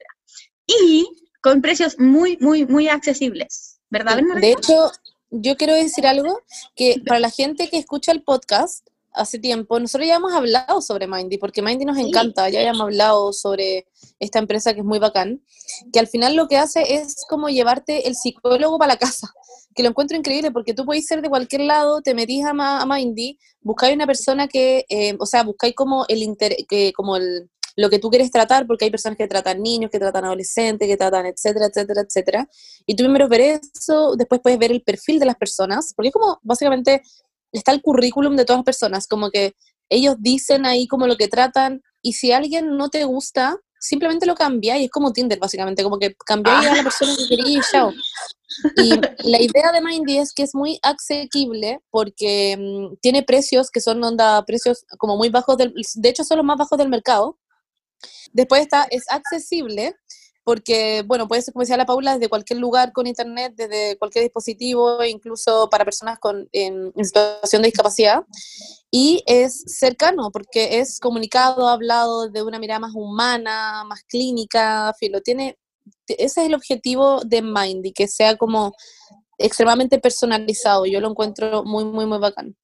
Y 0.67 1.07
con 1.41 1.61
precios 1.63 1.97
muy, 2.01 2.37
muy, 2.41 2.67
muy 2.67 2.89
accesibles, 2.89 3.79
¿verdad? 3.91 4.19
Sí? 4.19 4.41
De 4.41 4.53
hecho, 4.53 4.91
yo 5.41 5.57
quiero 5.57 5.75
decir 5.75 6.07
algo 6.07 6.41
que 6.77 6.97
para 7.07 7.21
la 7.21 7.31
gente 7.31 7.69
que 7.69 7.79
escucha 7.79 8.13
el 8.13 8.23
podcast 8.23 8.87
hace 9.13 9.39
tiempo, 9.39 9.79
nosotros 9.79 10.09
ya 10.09 10.17
hemos 10.17 10.33
hablado 10.33 10.81
sobre 10.81 11.07
Mindy, 11.07 11.39
porque 11.39 11.63
Mindy 11.63 11.85
nos 11.85 11.99
encanta, 11.99 12.49
ya 12.49 12.63
hemos 12.63 12.81
hablado 12.81 13.33
sobre 13.33 13.87
esta 14.19 14.41
empresa 14.41 14.75
que 14.75 14.81
es 14.81 14.87
muy 14.87 14.99
bacán, 14.99 15.41
que 15.93 16.01
al 16.01 16.09
final 16.09 16.35
lo 16.35 16.49
que 16.49 16.57
hace 16.57 16.95
es 16.95 17.25
como 17.29 17.49
llevarte 17.49 18.09
el 18.09 18.17
psicólogo 18.17 18.79
para 18.79 18.95
la 18.95 18.99
casa, 18.99 19.33
que 19.75 19.83
lo 19.83 19.91
encuentro 19.91 20.17
increíble 20.17 20.51
porque 20.51 20.75
tú 20.75 20.85
podéis 20.85 21.07
ser 21.07 21.23
de 21.23 21.29
cualquier 21.29 21.63
lado, 21.63 22.03
te 22.03 22.15
metís 22.15 22.45
a 22.45 22.87
Mindy, 22.87 23.39
buscáis 23.61 23.95
una 23.95 24.07
persona 24.07 24.49
que, 24.49 24.85
eh, 24.89 25.17
o 25.19 25.27
sea, 25.27 25.45
buscáis 25.45 25.75
como 25.75 26.05
el 26.09 26.23
inter 26.23 26.57
que 26.69 26.93
como 26.93 27.17
el 27.17 27.51
lo 27.77 27.91
que 27.91 27.99
tú 27.99 28.11
quieres 28.11 28.31
tratar, 28.31 28.67
porque 28.67 28.85
hay 28.85 28.91
personas 28.91 29.19
que 29.19 29.27
tratan 29.27 29.63
niños, 29.63 29.91
que 29.91 29.99
tratan 29.99 30.25
adolescentes, 30.25 30.87
que 30.87 30.97
tratan 30.97 31.27
etcétera, 31.27 31.67
etcétera, 31.67 32.03
etcétera. 32.03 32.49
Y 32.87 32.95
tú 32.97 33.05
primero 33.05 33.29
ver 33.29 33.41
eso, 33.41 34.15
después 34.17 34.41
puedes 34.43 34.59
ver 34.59 34.73
el 34.73 34.83
perfil 34.83 35.19
de 35.19 35.27
las 35.27 35.37
personas, 35.37 35.93
porque 35.95 36.09
es 36.09 36.13
como 36.13 36.39
básicamente 36.43 37.03
está 37.53 37.73
el 37.73 37.83
currículum 37.83 38.37
de 38.37 38.45
todas 38.45 38.59
las 38.59 38.65
personas, 38.65 39.07
como 39.07 39.31
que 39.31 39.55
ellos 39.89 40.17
dicen 40.19 40.67
ahí 40.67 40.87
como 40.87 41.07
lo 41.07 41.17
que 41.17 41.29
tratan, 41.29 41.83
y 42.03 42.15
si 42.15 42.33
alguien 42.33 42.77
no 42.77 42.91
te 42.91 43.05
gusta, 43.05 43.59
simplemente 43.85 44.27
lo 44.27 44.35
cambiáis, 44.35 44.85
es 44.85 44.91
como 44.91 45.13
Tinder 45.13 45.39
básicamente, 45.39 45.83
como 45.83 45.99
que 45.99 46.15
cambiáis 46.27 46.69
a 46.69 46.77
la 46.77 46.83
persona 46.83 47.15
que 47.17 47.29
querías 47.29 47.69
y 47.69 47.73
chao. 47.73 47.93
Y 48.77 48.91
la 49.29 49.43
idea 49.43 49.73
de 49.73 49.81
Mindy 49.81 50.19
es 50.19 50.33
que 50.33 50.43
es 50.43 50.55
muy 50.55 50.79
asequible 50.83 51.81
porque 51.91 52.57
mm, 52.59 52.97
tiene 53.01 53.23
precios 53.23 53.71
que 53.71 53.81
son 53.81 54.03
onda, 54.03 54.45
precios 54.45 54.85
como 54.99 55.17
muy 55.17 55.29
bajos, 55.29 55.57
del, 55.57 55.75
de 55.95 56.09
hecho 56.09 56.25
son 56.25 56.39
los 56.39 56.47
más 56.47 56.57
bajos 56.57 56.79
del 56.79 56.89
mercado. 56.89 57.39
Después 58.33 58.63
está, 58.63 58.87
es 58.91 59.05
accesible 59.11 59.95
porque, 60.45 61.03
bueno, 61.07 61.27
puede 61.27 61.41
ser, 61.41 61.55
como 61.55 61.63
decía 61.63 61.79
la 61.79 61.87
Paula, 61.87 62.15
desde 62.15 62.29
cualquier 62.29 62.59
lugar 62.59 62.93
con 62.93 63.07
internet, 63.07 63.55
desde 63.57 63.97
cualquier 63.97 64.25
dispositivo, 64.25 65.03
incluso 65.03 65.71
para 65.71 65.87
personas 65.87 66.19
con, 66.19 66.49
en, 66.53 66.93
en 66.95 67.05
situación 67.05 67.63
de 67.63 67.69
discapacidad. 67.69 68.25
Y 68.91 69.23
es 69.27 69.65
cercano, 69.67 70.31
porque 70.31 70.81
es 70.81 71.01
comunicado, 71.01 71.67
hablado 71.67 72.29
de 72.29 72.43
una 72.43 72.59
mirada 72.59 72.81
más 72.81 72.93
humana, 72.95 73.85
más 73.85 74.03
clínica, 74.05 74.93
filo, 74.99 75.23
tiene, 75.23 75.59
ese 76.09 76.43
es 76.43 76.47
el 76.47 76.55
objetivo 76.55 77.23
de 77.25 77.41
Mindy, 77.41 77.93
que 77.93 78.07
sea 78.07 78.37
como 78.37 78.75
extremadamente 79.39 79.99
personalizado. 79.99 80.85
Yo 80.85 81.01
lo 81.01 81.09
encuentro 81.09 81.65
muy, 81.65 81.85
muy, 81.87 82.05
muy 82.05 82.19
bacán. 82.19 82.55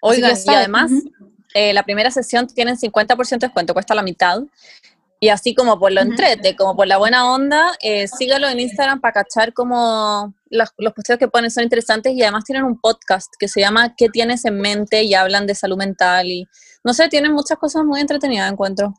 Oigan, 0.00 0.36
y 0.46 0.50
además, 0.50 0.90
eh, 1.54 1.72
la 1.72 1.82
primera 1.82 2.10
sesión 2.10 2.46
tienen 2.46 2.76
50% 2.76 3.30
de 3.30 3.46
descuento, 3.46 3.74
cuesta 3.74 3.94
la 3.94 4.02
mitad. 4.02 4.40
Y 5.20 5.30
así 5.30 5.52
como 5.52 5.80
por 5.80 5.90
lo 5.90 6.00
entrete, 6.00 6.54
como 6.54 6.76
por 6.76 6.86
la 6.86 6.96
buena 6.96 7.32
onda, 7.32 7.72
eh, 7.80 8.06
sígalo 8.06 8.48
en 8.48 8.60
Instagram 8.60 9.00
para 9.00 9.14
cachar 9.14 9.52
como 9.52 10.32
los, 10.48 10.68
los 10.78 10.92
posteos 10.92 11.18
que 11.18 11.26
ponen 11.26 11.50
son 11.50 11.64
interesantes 11.64 12.12
y 12.14 12.22
además 12.22 12.44
tienen 12.44 12.62
un 12.64 12.80
podcast 12.80 13.32
que 13.36 13.48
se 13.48 13.60
llama 13.60 13.96
¿Qué 13.96 14.08
tienes 14.10 14.44
en 14.44 14.60
mente? 14.60 15.02
y 15.02 15.14
hablan 15.14 15.46
de 15.46 15.56
salud 15.56 15.76
mental 15.76 16.26
y 16.28 16.46
no 16.84 16.94
sé, 16.94 17.08
tienen 17.08 17.32
muchas 17.32 17.58
cosas 17.58 17.84
muy 17.84 18.00
entretenidas, 18.00 18.50
encuentro. 18.52 18.94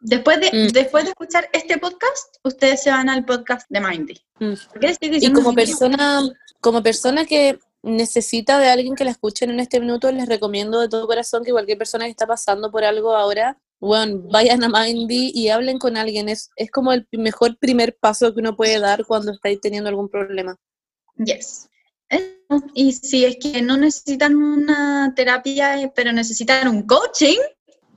Después 0.00 0.40
de, 0.40 0.50
Mm. 0.50 0.72
después 0.72 1.04
de 1.04 1.10
escuchar 1.10 1.48
este 1.52 1.78
podcast, 1.78 2.36
ustedes 2.42 2.82
se 2.82 2.90
van 2.90 3.08
al 3.10 3.24
podcast 3.24 3.66
de 3.68 3.80
Mindy. 3.80 4.14
Mm. 4.38 4.54
¿Por 4.70 4.80
qué 4.80 4.86
estoy 4.88 5.18
Y 5.20 5.32
como 5.32 5.54
persona, 5.54 6.22
como 6.60 6.82
persona 6.82 7.26
que 7.26 7.58
necesita 7.84 8.58
de 8.58 8.68
alguien 8.68 8.94
que 8.94 9.04
la 9.04 9.10
escuchen 9.12 9.50
en 9.50 9.60
este 9.60 9.78
minuto, 9.78 10.10
les 10.10 10.26
recomiendo 10.26 10.80
de 10.80 10.88
todo 10.88 11.06
corazón 11.06 11.44
que 11.44 11.52
cualquier 11.52 11.78
persona 11.78 12.04
que 12.06 12.10
está 12.10 12.26
pasando 12.26 12.70
por 12.70 12.84
algo 12.84 13.14
ahora, 13.14 13.58
bueno, 13.78 14.22
vayan 14.30 14.64
a 14.64 14.68
Mindy 14.68 15.30
y 15.34 15.50
hablen 15.50 15.78
con 15.78 15.96
alguien. 15.96 16.28
Es, 16.28 16.50
es 16.56 16.70
como 16.70 16.92
el 16.92 17.06
mejor 17.12 17.58
primer 17.58 17.96
paso 17.96 18.32
que 18.32 18.40
uno 18.40 18.56
puede 18.56 18.78
dar 18.80 19.04
cuando 19.04 19.32
estáis 19.32 19.60
teniendo 19.60 19.90
algún 19.90 20.08
problema. 20.08 20.56
Yes. 21.16 21.68
Eh, 22.08 22.38
Y 22.74 22.92
si 22.92 23.24
es 23.24 23.36
que 23.36 23.60
no 23.60 23.76
necesitan 23.76 24.36
una 24.36 25.12
terapia, 25.14 25.80
eh, 25.80 25.92
pero 25.94 26.12
necesitan 26.12 26.68
un 26.68 26.86
coaching, 26.86 27.38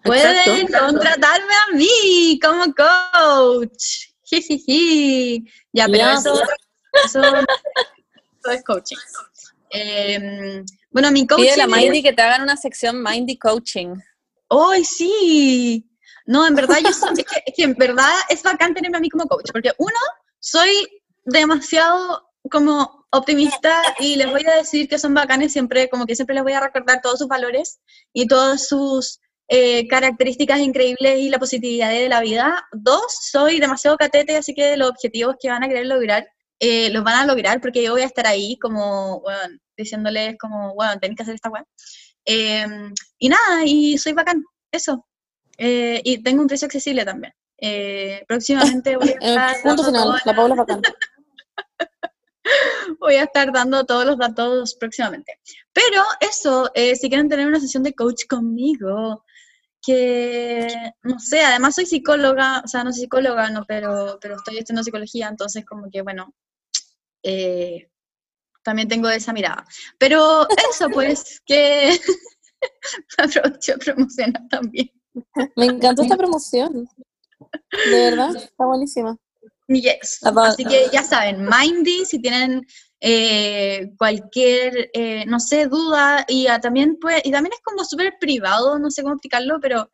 pueden 0.03 0.61
Exacto. 0.61 0.88
contratarme 0.88 1.53
a 1.53 1.75
mí 1.75 2.39
como 2.41 2.65
coach. 2.73 4.07
Jijiji. 4.23 5.45
Ya, 5.71 5.88
pero 5.88 6.09
eso, 6.09 6.33
eso 7.05 7.21
es 8.51 8.63
coaching. 8.63 8.97
Em, 9.70 10.65
bueno, 10.91 11.11
mi 11.11 11.28
coaching. 11.28 11.43
Pide 11.43 11.61
a 11.61 11.68
Mindy 11.68 12.03
que 12.03 12.13
te 12.13 12.22
hagan 12.22 12.41
una 12.41 12.57
sección 12.57 13.01
Mindy 13.03 13.38
Coaching. 13.38 13.95
¡Ay, 14.49 14.84
sí! 14.84 15.89
No, 16.26 16.45
en 16.45 16.55
verdad, 16.55 16.78
yo 16.84 16.91
soy- 16.91 17.09
es, 17.18 17.26
que, 17.26 17.43
es 17.45 17.53
que 17.55 17.63
en 17.63 17.74
verdad 17.74 18.13
es 18.30 18.43
bacán 18.43 18.74
tenerme 18.74 18.97
a 18.97 19.01
mí 19.01 19.09
como 19.09 19.26
coach, 19.28 19.49
porque 19.51 19.72
uno, 19.78 19.99
soy 20.39 20.70
demasiado 21.26 22.30
como 22.49 23.05
optimista 23.11 23.82
y 23.99 24.15
les 24.15 24.30
voy 24.30 24.45
a 24.45 24.55
decir 24.57 24.88
que 24.88 24.99
son 24.99 25.13
bacanes 25.13 25.53
siempre, 25.53 25.89
como 25.89 26.05
que 26.05 26.15
siempre 26.15 26.36
les 26.36 26.43
voy 26.43 26.53
a 26.53 26.59
recordar 26.59 27.01
todos 27.01 27.20
sus 27.20 27.28
valores 27.28 27.80
y 28.13 28.28
todos 28.28 28.68
sus 28.68 29.20
eh, 29.49 29.88
características 29.88 30.59
increíbles 30.59 31.20
y 31.20 31.30
la 31.30 31.39
positividad 31.39 31.89
de 31.89 32.09
la 32.09 32.22
vida. 32.22 32.68
Dos, 32.72 33.03
soy 33.32 33.59
demasiado 33.59 33.97
catete, 33.97 34.38
así 34.38 34.53
que 34.53 34.76
los 34.78 34.89
objetivos 34.89 35.36
que 35.39 35.49
van 35.49 35.63
a 35.63 35.68
querer 35.68 35.88
lograr, 35.88 36.28
eh, 36.60 36.89
los 36.91 37.03
van 37.03 37.16
a 37.16 37.26
lograr 37.26 37.62
porque 37.62 37.84
yo 37.84 37.91
voy 37.91 38.01
a 38.01 38.05
estar 38.05 38.28
ahí 38.28 38.58
como, 38.58 39.22
bueno, 39.22 39.58
diciéndoles 39.76 40.38
como, 40.38 40.74
bueno, 40.74 40.99
tenéis 40.99 41.18
que 41.18 41.24
hacer 41.24 41.36
esta 41.36 41.49
weá. 41.49 41.66
Em, 42.26 42.93
y 43.20 43.30
nada, 43.30 43.64
y 43.66 43.97
soy 43.97 44.14
bacán, 44.14 44.43
eso. 44.72 45.05
Eh, 45.58 46.01
y 46.03 46.22
tengo 46.24 46.41
un 46.41 46.47
precio 46.47 46.66
accesible 46.66 47.05
también. 47.05 47.34
próximamente 48.28 48.97
voy 48.97 49.10
a 49.10 49.12
estar... 49.22 49.62
punto 49.64 49.84
final, 49.84 50.22
la 50.26 50.36
Paula 50.36 50.55
bacán. 50.55 50.82
voy 52.99 53.16
a 53.16 53.24
estar 53.24 53.51
dando 53.51 53.86
todos 53.86 54.05
los 54.05 54.18
datos 54.18 54.76
próximamente. 54.76 55.39
Pero 55.74 56.03
eso, 56.20 56.72
si 56.76 57.10
quieren 57.10 57.30
tener 57.30 57.47
una 57.47 57.60
sesión 57.60 57.84
de 57.84 57.93
coach 57.93 58.26
conmigo, 58.28 59.24
que, 59.88 60.68
no 61.03 61.18
sé, 61.18 61.41
además 61.41 61.76
soy 61.76 61.86
psicóloga, 61.86 62.62
o 62.64 62.68
sea, 62.68 62.84
no 62.84 62.91
soy 62.91 63.03
psicóloga, 63.03 63.49
no, 63.49 63.64
pero, 63.66 64.18
pero 64.22 64.36
estoy 64.36 64.58
estudiando 64.58 64.84
psicología, 64.84 65.30
entonces 65.30 65.66
como 65.66 65.89
que, 65.89 66.01
bueno, 66.01 66.34
eh, 67.24 67.89
también 68.63 68.88
tengo 68.88 69.09
esa 69.09 69.34
mirada. 69.34 69.65
Pero 69.97 70.47
eso, 70.70 70.89
pues, 70.89 71.41
que 71.45 71.97
aprovecho 73.18 73.74
a 73.74 73.78
promocionar 73.78 74.41
también. 74.49 74.91
Me 75.55 75.65
encantó 75.65 76.03
esta 76.03 76.18
promoción. 76.18 76.89
De 77.89 78.09
verdad, 78.09 78.36
está 78.36 78.65
buenísima. 78.65 79.18
Yes. 79.68 80.20
Así 80.24 80.63
que 80.63 80.88
ya 80.91 81.03
saben, 81.03 81.45
Mindy, 81.45 82.05
si 82.05 82.20
tienen 82.20 82.65
eh, 82.99 83.91
cualquier, 83.97 84.89
eh, 84.93 85.26
no 85.28 85.39
sé, 85.39 85.68
duda, 85.68 86.26
y 86.28 86.47
también, 86.61 86.97
pues, 86.99 87.22
y 87.26 87.32
también 87.32 87.53
es 87.53 87.61
como 87.61 87.84
súper 87.84 88.15
privado, 88.20 88.80
no 88.80 88.89
sé 88.89 89.01
cómo 89.01 89.15
explicarlo, 89.15 89.59
pero 89.61 89.89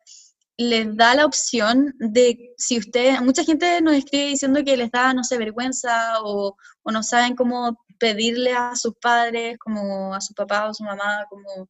les 0.56 0.96
da 0.96 1.14
la 1.14 1.26
opción 1.26 1.94
de, 1.98 2.54
si 2.56 2.78
usted, 2.78 3.20
mucha 3.20 3.44
gente 3.44 3.80
nos 3.80 3.94
escribe 3.94 4.26
diciendo 4.26 4.62
que 4.64 4.76
les 4.76 4.90
da, 4.90 5.12
no 5.12 5.24
sé, 5.24 5.36
vergüenza 5.38 6.22
o, 6.22 6.56
o 6.82 6.90
no 6.92 7.02
saben 7.02 7.34
cómo 7.34 7.84
pedirle 7.98 8.52
a 8.52 8.76
sus 8.76 8.94
padres, 9.00 9.58
como 9.58 10.14
a 10.14 10.20
su 10.20 10.34
papá 10.34 10.68
o 10.68 10.74
su 10.74 10.84
mamá, 10.84 11.26
como 11.28 11.68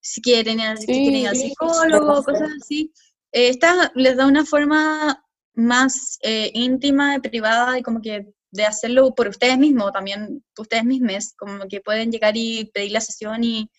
si 0.00 0.20
quieren, 0.20 0.58
si 0.78 0.86
quieren 0.86 1.14
ir 1.14 1.28
al 1.28 1.36
psicólogo, 1.36 2.22
cosas 2.24 2.50
así. 2.62 2.92
Eh, 3.32 3.48
esta 3.48 3.92
les 3.94 4.16
da 4.16 4.26
una 4.26 4.44
forma 4.44 5.24
más 5.54 6.18
eh, 6.22 6.50
íntima, 6.54 7.18
privada 7.20 7.78
y 7.78 7.82
como 7.82 8.00
que 8.00 8.26
de 8.50 8.64
hacerlo 8.64 9.14
por 9.14 9.28
ustedes 9.28 9.58
mismos, 9.58 9.92
también 9.92 10.42
ustedes 10.58 10.84
mismos, 10.84 11.34
como 11.36 11.66
que 11.68 11.80
pueden 11.80 12.10
llegar 12.10 12.36
y 12.36 12.70
pedir 12.72 12.92
la 12.92 13.00
sesión 13.00 13.44
y, 13.44 13.70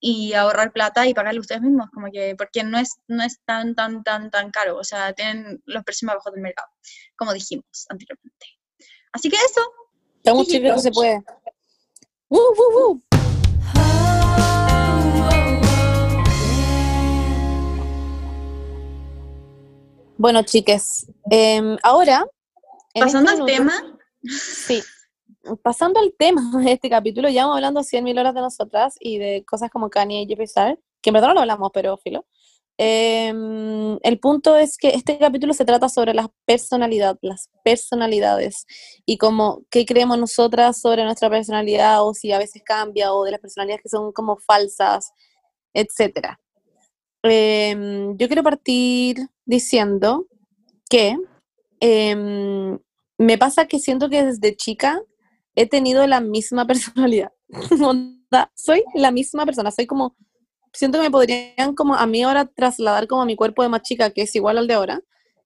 y 0.00 0.32
ahorrar 0.34 0.72
plata 0.72 1.06
y 1.06 1.14
pagarle 1.14 1.40
ustedes 1.40 1.62
mismos, 1.62 1.90
como 1.92 2.08
que, 2.12 2.34
porque 2.36 2.62
no 2.62 2.78
es, 2.78 2.98
no 3.08 3.22
es 3.22 3.40
tan, 3.44 3.74
tan, 3.74 4.02
tan, 4.04 4.30
tan 4.30 4.50
caro, 4.50 4.76
o 4.78 4.84
sea, 4.84 5.12
tienen 5.12 5.60
los 5.66 5.84
precios 5.84 6.06
más 6.06 6.16
bajos 6.16 6.32
del 6.32 6.42
mercado, 6.42 6.68
como 7.16 7.32
dijimos 7.32 7.86
anteriormente. 7.88 8.46
Así 9.12 9.28
que 9.28 9.36
eso. 9.36 9.60
Estamos 10.16 10.46
chicos 10.46 10.74
que 10.74 10.80
se 10.80 10.90
puede. 10.92 11.22
¡Uh, 12.28 12.38
uh, 12.38 12.92
uh! 12.92 13.02
Bueno, 20.18 20.42
chiques, 20.42 21.06
em, 21.30 21.76
ahora... 21.82 22.26
Pasando 22.92 23.30
este 23.30 23.42
al 23.42 23.46
tema. 23.46 23.98
Sí, 24.24 24.82
pasando 25.62 26.00
al 26.00 26.14
tema 26.18 26.42
de 26.64 26.72
este 26.72 26.90
capítulo, 26.90 27.28
ya 27.28 27.42
vamos 27.42 27.56
hablando 27.56 27.80
100.000 27.80 28.18
horas 28.18 28.34
de 28.34 28.40
nosotras 28.40 28.96
y 29.00 29.18
de 29.18 29.44
cosas 29.44 29.70
como 29.70 29.90
Kanye 29.90 30.22
y 30.22 30.26
Jeffree 30.26 30.44
Star, 30.44 30.78
que 31.02 31.10
en 31.10 31.14
verdad 31.14 31.28
no 31.28 31.34
lo 31.34 31.40
hablamos, 31.40 31.70
pero 31.72 31.96
filo. 31.98 32.26
Em, 32.80 33.98
el 34.02 34.20
punto 34.20 34.56
es 34.56 34.78
que 34.78 34.90
este 34.90 35.18
capítulo 35.18 35.52
se 35.52 35.64
trata 35.64 35.88
sobre 35.88 36.14
la 36.14 36.30
personalidad, 36.44 37.18
las 37.22 37.50
personalidades 37.64 38.66
y 39.04 39.18
como 39.18 39.64
qué 39.68 39.84
creemos 39.84 40.16
nosotras 40.16 40.80
sobre 40.80 41.02
nuestra 41.02 41.28
personalidad 41.28 42.06
o 42.06 42.14
si 42.14 42.30
a 42.30 42.38
veces 42.38 42.62
cambia 42.64 43.12
o 43.12 43.24
de 43.24 43.32
las 43.32 43.40
personalidades 43.40 43.82
que 43.82 43.88
son 43.88 44.12
como 44.12 44.36
falsas, 44.36 45.10
etcétera. 45.74 46.38
Em, 47.24 48.16
yo 48.16 48.28
quiero 48.28 48.44
partir 48.44 49.28
diciendo 49.44 50.28
que 50.88 51.16
em, 51.80 52.78
me 53.18 53.38
pasa 53.38 53.66
que 53.66 53.80
siento 53.80 54.08
que 54.08 54.24
desde 54.24 54.56
chica 54.56 55.02
he 55.58 55.66
tenido 55.66 56.06
la 56.06 56.20
misma 56.20 56.66
personalidad. 56.66 57.32
soy 58.54 58.84
la 58.94 59.10
misma 59.10 59.44
persona, 59.44 59.72
soy 59.72 59.86
como, 59.86 60.16
siento 60.72 60.98
que 60.98 61.04
me 61.04 61.10
podrían 61.10 61.74
como 61.74 61.96
a 61.96 62.06
mí 62.06 62.22
ahora 62.22 62.46
trasladar 62.46 63.08
como 63.08 63.22
a 63.22 63.26
mi 63.26 63.34
cuerpo 63.34 63.64
de 63.64 63.68
más 63.68 63.82
chica, 63.82 64.10
que 64.10 64.22
es 64.22 64.36
igual 64.36 64.58
al 64.58 64.68
de 64.68 64.74
ahora, 64.74 65.00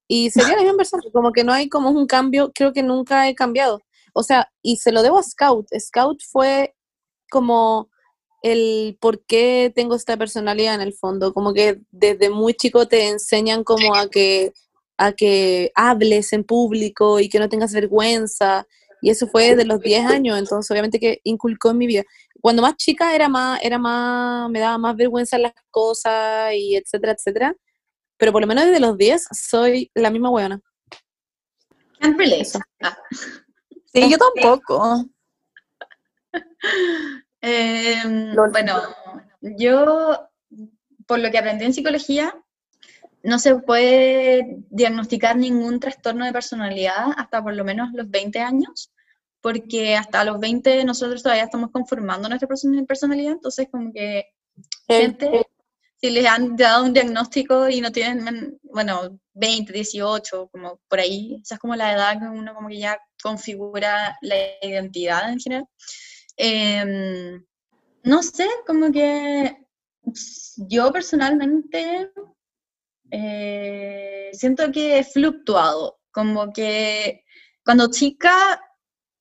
y 0.07 0.31
sería 0.31 0.57
la 0.57 0.63
misma 0.63 0.77
persona, 0.77 1.03
como 1.15 1.33
que 1.33 1.45
no 1.45 1.53
hay 1.53 1.71
como 1.71 1.89
un 1.91 2.07
cambio, 2.07 2.53
creo 2.55 2.75
que 2.75 2.83
nunca 2.83 3.27
he 3.27 3.35
cambiado. 3.35 3.81
O 4.13 4.23
sea, 4.23 4.53
y 4.61 4.77
se 4.77 4.93
lo 4.93 5.03
debo 5.03 5.19
a 5.19 5.23
Scout. 5.23 5.69
Scout 5.79 6.21
fue 6.31 6.75
como 7.31 7.89
el 8.43 8.99
por 9.01 9.25
qué 9.25 9.73
tengo 9.75 9.95
esta 9.95 10.19
personalidad 10.19 10.75
en 10.75 10.83
el 10.83 10.93
fondo, 10.93 11.33
como 11.33 11.55
que 11.55 11.81
desde 11.91 12.29
muy 12.29 12.53
chico 12.53 12.87
te 12.87 13.09
enseñan 13.09 13.65
como 13.65 13.95
a 13.95 14.11
que, 14.11 14.53
a 14.99 15.13
que 15.13 15.73
hables 15.75 16.35
en 16.35 16.45
público 16.45 17.19
y 17.19 17.31
que 17.31 17.39
no 17.39 17.49
tengas 17.49 17.73
vergüenza, 17.73 18.67
y 19.03 19.11
eso 19.11 19.27
fue 19.27 19.57
de 19.57 19.65
los 19.65 19.81
10 19.81 20.07
años, 20.07 20.39
entonces 20.39 20.71
obviamente 20.71 21.01
que 21.01 21.21
inculcó 21.25 21.71
en 21.73 21.79
mi 21.79 21.89
vida. 21.89 22.05
Cuando 22.41 22.63
más 22.63 22.77
chica 22.77 23.15
era 23.15 23.29
más, 23.29 23.61
era 23.63 23.77
más, 23.77 24.49
me 24.49 24.61
daba 24.61 24.79
más 24.79 24.97
vergüenza 24.97 25.37
las 25.39 25.53
cosas 25.71 26.55
y 26.55 26.77
etcétera, 26.77 27.13
etcétera, 27.13 27.55
pero 28.17 28.31
por 28.31 28.41
lo 28.41 28.47
menos 28.47 28.65
desde 28.65 28.79
los 28.79 28.97
10 28.97 29.27
soy 29.33 29.91
la 29.95 30.11
misma 30.11 30.31
weona. 30.31 30.61
Can't 31.99 32.17
relate. 32.17 32.49
Ah. 32.83 32.97
Sí, 33.93 34.09
yo 34.09 34.17
tampoco. 34.17 35.05
Em, 37.45 38.37
bueno, 38.53 38.81
yo, 39.41 40.31
por 41.09 41.19
lo 41.19 41.29
que 41.33 41.39
aprendí 41.39 41.65
en 41.65 41.75
psicología, 41.75 42.33
no 43.23 43.39
se 43.39 43.57
puede 43.57 44.59
diagnosticar 44.71 45.37
ningún 45.37 45.81
trastorno 45.81 46.25
de 46.25 46.33
personalidad 46.33 47.13
hasta 47.17 47.43
por 47.43 47.55
lo 47.55 47.65
menos 47.65 47.91
los 47.93 48.11
20 48.11 48.41
años, 48.41 48.93
porque 49.41 49.97
hasta 49.97 50.25
los 50.25 50.39
20 50.41 50.85
nosotros 50.85 51.23
todavía 51.23 51.45
estamos 51.45 51.71
conformando 51.71 52.29
nuestra 52.29 52.49
personalidad, 52.87 53.33
entonces 53.33 53.69
como 53.71 53.93
que 53.93 54.27
gente, 54.89 55.47
si 56.01 56.11
les 56.11 56.27
han 56.27 56.57
dado 56.57 56.85
un 56.85 56.93
diagnóstico 56.93 57.69
y 57.69 57.81
no 57.81 57.93
tienen, 57.93 58.59
bueno, 58.63 59.19
20, 59.35 59.73
18, 59.73 60.49
como 60.51 60.81
por 60.89 61.01
ahí, 61.01 61.41
esa 61.43 61.55
es 61.55 61.61
como 61.61 61.77
la 61.77 61.93
edad 61.93 62.19
que 62.19 62.27
uno 62.27 62.55
como 62.55 62.69
que 62.69 62.79
ya 62.79 62.99
configura 63.23 64.17
la 64.21 64.37
identidad 64.63 65.31
en 65.31 65.39
general. 65.39 65.67
Em, 66.37 67.45
no 68.05 68.23
sé, 68.23 68.49
como 68.67 68.91
que 68.91 69.57
yo 70.57 70.93
personalmente 70.93 72.11
eh, 73.13 74.31
siento 74.33 74.73
que 74.73 74.99
he 74.99 75.05
fluctuado, 75.05 76.01
como 76.11 76.51
que 76.53 77.25
cuando 77.63 77.91
chica 77.91 78.59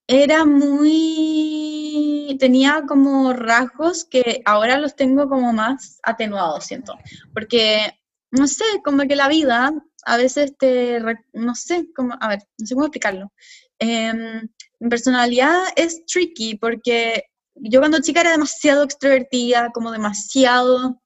era 0.08 0.46
muy, 0.46 2.36
tenía 2.40 2.84
como 2.88 3.34
rasgos 3.34 4.06
que 4.06 4.42
ahora 4.46 4.78
los 4.78 4.96
tengo 4.96 5.28
como 5.28 5.52
más 5.52 6.00
atenuados, 6.04 6.66
siento, 6.66 6.98
porque, 7.34 7.92
no 8.32 8.48
sé, 8.48 8.64
como 8.84 9.06
que 9.08 9.18
la 9.18 9.28
vida 9.28 9.74
a 10.06 10.18
veces 10.18 10.58
te, 10.58 11.02
no 11.34 11.54
sé, 11.54 11.88
cómo, 11.94 12.16
a 12.20 12.30
ver, 12.30 12.40
no 12.58 12.66
sé 12.66 12.74
cómo 12.74 12.86
explicarlo. 12.86 13.32
Em, 13.78 14.48
mi 14.80 14.90
personalidad 14.90 15.64
es 15.76 16.06
tricky 16.06 16.56
porque 16.56 17.26
yo 17.56 17.80
cuando 17.80 18.02
chica 18.02 18.22
era 18.22 18.32
demasiado 18.32 18.84
extrovertida, 18.84 19.70
como 19.74 19.92
demasiado, 19.92 21.02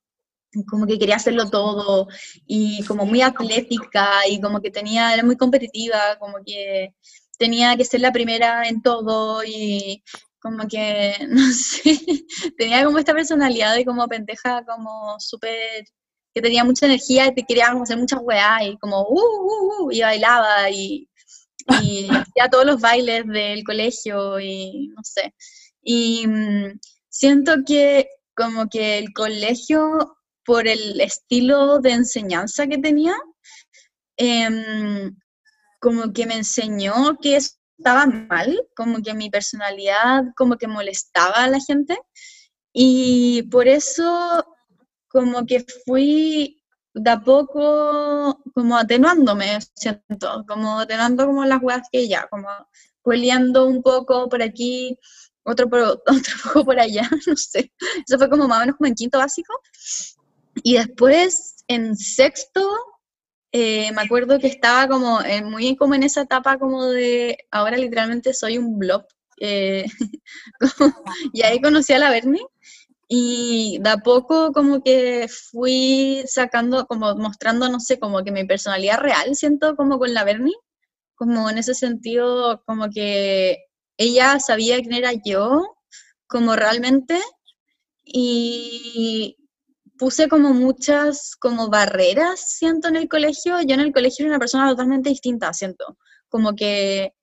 como 0.64 0.86
que 0.88 0.98
quería 1.00 1.18
hacerlo 1.18 1.50
todo 1.50 2.08
y 2.46 2.84
como 2.86 3.06
muy 3.06 3.22
atlética 3.22 4.10
y 4.30 4.40
como 4.42 4.62
que 4.62 4.72
tenía, 4.72 5.14
era 5.14 5.24
muy 5.24 5.38
competitiva, 5.38 6.18
como 6.20 6.38
que 6.46 6.94
tenía 7.38 7.76
que 7.76 7.86
ser 7.86 8.02
la 8.02 8.12
primera 8.12 8.68
en 8.68 8.82
todo 8.82 9.44
y 9.44 10.04
como 10.40 10.68
que, 10.68 11.16
no 11.30 11.52
sé, 11.52 12.00
tenía 12.58 12.84
como 12.86 13.00
esta 13.00 13.14
personalidad 13.14 13.76
de 13.76 13.86
como 13.86 14.08
pendeja, 14.08 14.64
como 14.66 15.16
súper, 15.20 15.86
que 16.34 16.42
tenía 16.42 16.64
mucha 16.64 16.86
energía 16.86 17.28
y 17.28 17.34
te 17.34 17.44
quería 17.44 17.68
hacer 17.68 17.98
muchas 17.98 18.20
weas 18.22 18.62
y 18.64 18.78
como, 18.78 19.02
uh, 19.02 19.14
uh, 19.14 19.86
uh, 19.86 19.92
y 19.92 20.02
bailaba 20.02 20.70
y 20.70 21.10
hacía 21.68 22.50
todos 22.50 22.66
los 22.66 22.82
bailes 22.82 23.26
del 23.28 23.64
colegio 23.64 24.40
y 24.40 24.90
no 24.90 25.02
sé. 25.04 25.34
Y 25.82 26.28
mm, 26.28 26.80
siento 27.10 27.58
que 27.66 28.10
como 28.36 28.70
que 28.70 28.98
el 28.98 29.14
colegio, 29.14 30.18
por 30.46 30.68
el 30.68 31.02
estilo 31.02 31.80
de 31.80 31.92
enseñanza 31.92 32.68
que 32.68 32.78
tenía, 32.78 33.16
em, 34.18 35.16
como 35.80 36.14
que 36.14 36.26
me 36.26 36.36
enseñó 36.36 37.18
que 37.22 37.38
estaba 37.38 38.06
mal, 38.06 38.68
como 38.76 39.02
que 39.02 39.14
mi 39.14 39.30
personalidad 39.30 40.24
como 40.38 40.58
que 40.58 40.68
molestaba 40.68 41.44
a 41.44 41.50
la 41.50 41.60
gente. 41.60 41.98
Y 42.74 43.44
por 43.52 43.68
eso 43.68 44.46
como 45.10 45.46
que 45.46 45.66
fui 45.86 46.62
de 46.94 47.10
a 47.12 47.22
poco 47.22 48.42
como 48.54 48.78
atenuándome, 48.78 49.60
siento, 49.76 50.46
como 50.48 50.80
atenuando 50.80 51.26
como 51.26 51.46
las 51.46 51.62
weas 51.62 51.88
que 51.92 52.08
ya, 52.08 52.28
como 52.30 52.48
cueleando 53.02 53.66
un 53.66 53.84
poco 53.84 54.28
por 54.30 54.42
aquí, 54.42 54.98
otro, 55.44 55.70
por, 55.70 55.80
otro 56.08 56.34
poco 56.44 56.66
por 56.66 56.80
allá, 56.80 57.10
no 57.28 57.36
sé. 57.36 57.72
Eso 58.08 58.18
fue 58.18 58.30
como 58.30 58.48
más 58.48 58.58
o 58.58 58.62
menos 58.62 58.76
como 58.78 58.88
en 58.88 58.96
quinto 58.96 59.20
básico. 59.20 59.54
Y 60.64 60.78
después, 60.78 61.64
en 61.68 61.96
sexto, 61.96 62.62
eh, 63.52 63.92
me 63.94 64.02
acuerdo 64.02 64.40
que 64.40 64.48
estaba 64.48 64.88
como 64.88 65.20
muy 65.46 65.76
como 65.76 65.96
en 65.96 66.04
esa 66.04 66.22
etapa 66.24 66.58
como 66.58 66.88
de, 66.88 67.38
ahora 67.52 67.78
literalmente 67.78 68.34
soy 68.34 68.58
un 68.58 68.78
blob. 68.80 69.06
Eh, 69.40 69.86
y 71.34 71.44
ahí 71.44 71.62
conocí 71.62 71.94
a 71.94 72.00
la 72.00 72.10
Bernie 72.10 72.46
y 73.08 73.78
de 73.82 73.90
a 73.92 73.98
poco 73.98 74.52
como 74.52 74.82
que 74.84 75.28
fui 75.30 76.24
sacando, 76.28 76.86
como 76.88 77.16
mostrando, 77.16 77.70
no 77.70 77.80
sé, 77.80 78.00
como 78.00 78.24
que 78.24 78.32
mi 78.32 78.46
personalidad 78.46 79.00
real, 79.00 79.36
siento 79.36 79.76
como 79.76 80.00
con 80.00 80.14
la 80.14 80.24
Bernie, 80.24 80.56
como 81.16 81.50
en 81.50 81.58
ese 81.58 81.76
sentido, 81.76 82.64
como 82.66 82.90
que 82.90 83.58
ella 83.98 84.40
sabía 84.40 84.78
quién 84.80 84.94
era 84.94 85.12
yo, 85.26 85.78
como 86.28 86.56
realmente, 86.56 87.20
y 88.04 89.38
puse 89.98 90.28
como 90.28 90.54
muchas 90.54 91.36
como 91.36 91.70
barreras, 91.70 92.58
siento, 92.58 92.88
en 92.88 92.96
el 92.96 93.08
colegio. 93.08 93.62
Yo 93.62 93.76
en 93.76 93.82
el 93.82 93.94
colegio 93.94 94.26
era 94.26 94.34
una 94.34 94.40
persona 94.40 94.70
totalmente 94.70 95.10
distinta, 95.10 95.54
siento, 95.54 95.98
como 96.30 96.56
que, 96.56 97.14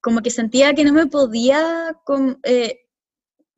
como 0.00 0.22
que 0.22 0.30
sentía 0.30 0.74
que 0.74 0.84
no 0.84 0.92
me 0.92 1.06
podía... 1.06 1.96
Eh, 2.44 2.80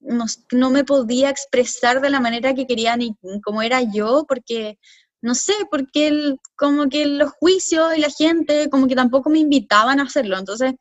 no, 0.00 0.70
me 0.70 0.84
podía 0.84 1.30
expresar 1.30 2.00
de 2.00 2.10
la 2.10 2.20
manera 2.20 2.54
que 2.54 2.66
quería 2.66 2.96
ni 2.96 3.16
como 3.42 3.62
era 3.62 3.82
yo, 3.82 4.24
porque, 4.28 4.78
no 5.20 5.34
sé, 5.34 5.54
porque 5.70 6.06
el, 6.08 6.38
como 6.56 6.88
que 6.88 7.06
los 7.06 7.32
juicios 7.32 7.96
y 7.96 8.00
la 8.00 8.10
gente 8.10 8.70
como 8.70 8.86
que 8.86 8.94
tampoco 8.94 9.30
me 9.30 9.40
invitaban 9.40 10.00
a 10.00 10.04
hacerlo, 10.04 10.38
entonces, 10.38 10.74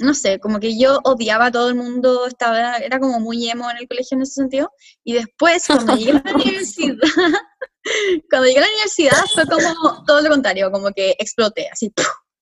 no 0.00 0.14
sé, 0.14 0.38
como 0.38 0.58
que 0.60 0.78
yo 0.78 1.00
odiaba 1.04 1.46
a 1.46 1.52
todo 1.52 1.68
el 1.68 1.74
mundo, 1.74 2.26
estaba, 2.26 2.76
era 2.76 2.98
como 2.98 3.20
muy 3.20 3.48
emo 3.48 3.70
en 3.70 3.78
el 3.78 3.88
colegio 3.88 4.16
en 4.16 4.22
ese 4.22 4.34
sentido, 4.34 4.72
y 5.04 5.14
después 5.14 5.66
cuando 5.66 5.96
llegué 5.96 6.12
a 6.12 6.22
la 6.24 6.32
universidad, 6.34 6.96
cuando 8.30 8.46
llegué 8.46 8.58
a 8.58 8.62
la 8.62 8.68
universidad 8.68 9.24
fue 9.34 9.44
como 9.46 10.04
todo 10.04 10.20
lo 10.20 10.30
contrario, 10.30 10.70
como 10.70 10.90
que 10.92 11.14
exploté, 11.18 11.68
así, 11.68 11.92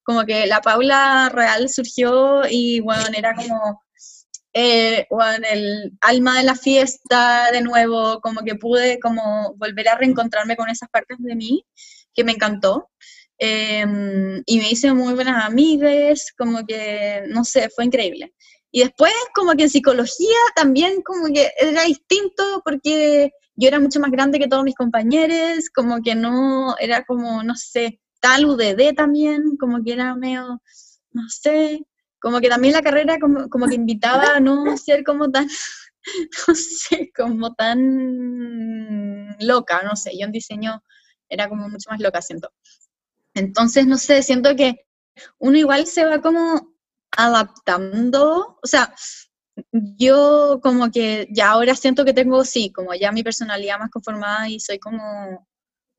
como 0.03 0.25
que 0.25 0.47
la 0.47 0.61
Paula 0.61 1.31
real 1.33 1.69
surgió 1.69 2.43
y 2.49 2.81
bueno, 2.81 3.05
era 3.15 3.35
como 3.35 3.83
eh, 4.53 5.07
el 5.51 5.93
alma 6.01 6.39
de 6.39 6.45
la 6.45 6.55
fiesta 6.55 7.51
de 7.53 7.61
nuevo, 7.61 8.21
como 8.21 8.43
que 8.43 8.57
pude 8.57 8.99
como 8.99 9.55
volver 9.57 9.89
a 9.89 9.97
reencontrarme 9.97 10.57
con 10.57 10.69
esas 10.69 10.89
partes 10.89 11.19
de 11.21 11.37
mí 11.37 11.65
que 12.15 12.25
me 12.25 12.33
encantó. 12.33 12.91
Em, 13.43 14.43
y 14.45 14.59
me 14.59 14.71
hice 14.71 14.93
muy 14.93 15.15
buenas 15.15 15.47
amigas, 15.47 16.31
como 16.37 16.67
que, 16.67 17.23
no 17.29 17.43
sé, 17.43 17.71
fue 17.75 17.87
increíble. 17.87 18.35
Y 18.71 18.81
después 18.81 19.13
como 19.35 19.53
que 19.55 19.63
en 19.65 19.71
psicología 19.71 20.37
también 20.55 21.01
como 21.03 21.27
que 21.33 21.51
era 21.59 21.85
distinto 21.85 22.61
porque 22.63 23.31
yo 23.57 23.69
era 23.69 23.81
mucho 23.81 23.99
más 23.99 24.11
grande 24.11 24.39
que 24.39 24.47
todos 24.47 24.63
mis 24.63 24.75
compañeros, 24.75 25.71
como 25.75 26.03
que 26.03 26.15
no, 26.15 26.77
era 26.79 27.03
como, 27.05 27.43
no 27.43 27.55
sé, 27.57 27.99
tal 28.21 28.45
UDD 28.45 28.95
también, 28.95 29.57
como 29.59 29.83
que 29.83 29.95
era 29.95 30.15
medio, 30.15 30.61
no 31.13 31.23
sé, 31.29 31.81
como 32.21 32.41
que 32.41 32.51
también 32.51 32.75
la 32.75 32.83
carrera 32.83 33.19
como, 33.19 33.49
como 33.49 33.67
que 33.69 33.75
invitaba 33.75 34.37
a 34.37 34.41
no 34.41 34.77
ser 34.77 35.03
como 35.03 35.31
tan, 35.31 35.49
no 36.49 36.55
sé, 36.55 37.11
como 37.17 37.55
tan 37.55 39.37
loca, 39.41 39.83
no 39.83 39.97
sé, 39.97 40.13
yo 40.19 40.27
en 40.27 40.33
diseño 40.33 40.83
era 41.31 41.49
como 41.49 41.69
mucho 41.71 41.89
más 41.91 42.01
loca, 42.01 42.21
siento. 42.21 42.53
Entonces, 43.35 43.87
no 43.87 43.99
sé, 43.99 44.23
siento 44.23 44.55
que 44.57 44.87
uno 45.39 45.59
igual 45.59 45.87
se 45.87 46.05
va 46.05 46.21
como 46.21 46.75
adaptando, 47.13 48.59
o 48.63 48.67
sea, 48.67 48.95
yo 49.73 50.61
como 50.63 50.91
que 50.91 51.29
ya 51.31 51.51
ahora 51.51 51.75
siento 51.75 52.05
que 52.05 52.15
tengo, 52.15 52.45
sí, 52.45 52.73
como 52.73 52.95
ya 52.95 53.13
mi 53.13 53.23
personalidad 53.23 53.79
más 53.79 53.91
conformada 53.91 54.49
y 54.49 54.61
soy 54.61 54.79
como, 54.79 55.47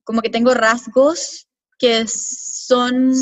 como 0.03 0.21
que 0.21 0.29
tengo 0.29 0.53
rasgos 0.53 1.47
que 1.77 2.05
son 2.07 3.13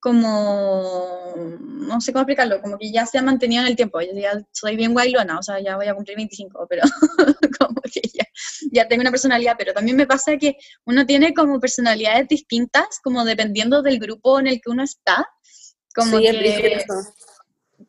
como, 0.00 1.34
no 1.58 2.00
sé 2.00 2.12
cómo 2.12 2.22
explicarlo, 2.22 2.60
como 2.62 2.78
que 2.78 2.90
ya 2.90 3.04
se 3.06 3.18
ha 3.18 3.22
mantenido 3.22 3.62
en 3.62 3.68
el 3.68 3.76
tiempo, 3.76 4.00
yo 4.00 4.12
ya 4.14 4.42
soy 4.50 4.74
bien 4.76 4.94
guaylona, 4.94 5.38
o 5.38 5.42
sea, 5.42 5.60
ya 5.60 5.76
voy 5.76 5.86
a 5.88 5.94
cumplir 5.94 6.16
25, 6.16 6.66
pero 6.68 6.82
como 7.60 7.80
que 7.82 8.00
ya, 8.14 8.24
ya, 8.72 8.88
tengo 8.88 9.02
una 9.02 9.10
personalidad, 9.10 9.56
pero 9.58 9.72
también 9.72 9.96
me 9.96 10.06
pasa 10.06 10.36
que 10.36 10.56
uno 10.84 11.06
tiene 11.06 11.34
como 11.34 11.60
personalidades 11.60 12.28
distintas, 12.28 13.00
como 13.02 13.24
dependiendo 13.24 13.82
del 13.82 13.98
grupo 13.98 14.38
en 14.38 14.46
el 14.46 14.60
que 14.60 14.70
uno 14.70 14.82
está, 14.82 15.28
como 15.94 16.18
que 16.18 16.84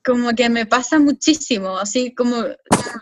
como 0.04 0.34
que 0.34 0.50
me 0.50 0.66
pasa 0.66 1.00
muchísimo, 1.00 1.78
así 1.78 2.14
como, 2.16 2.44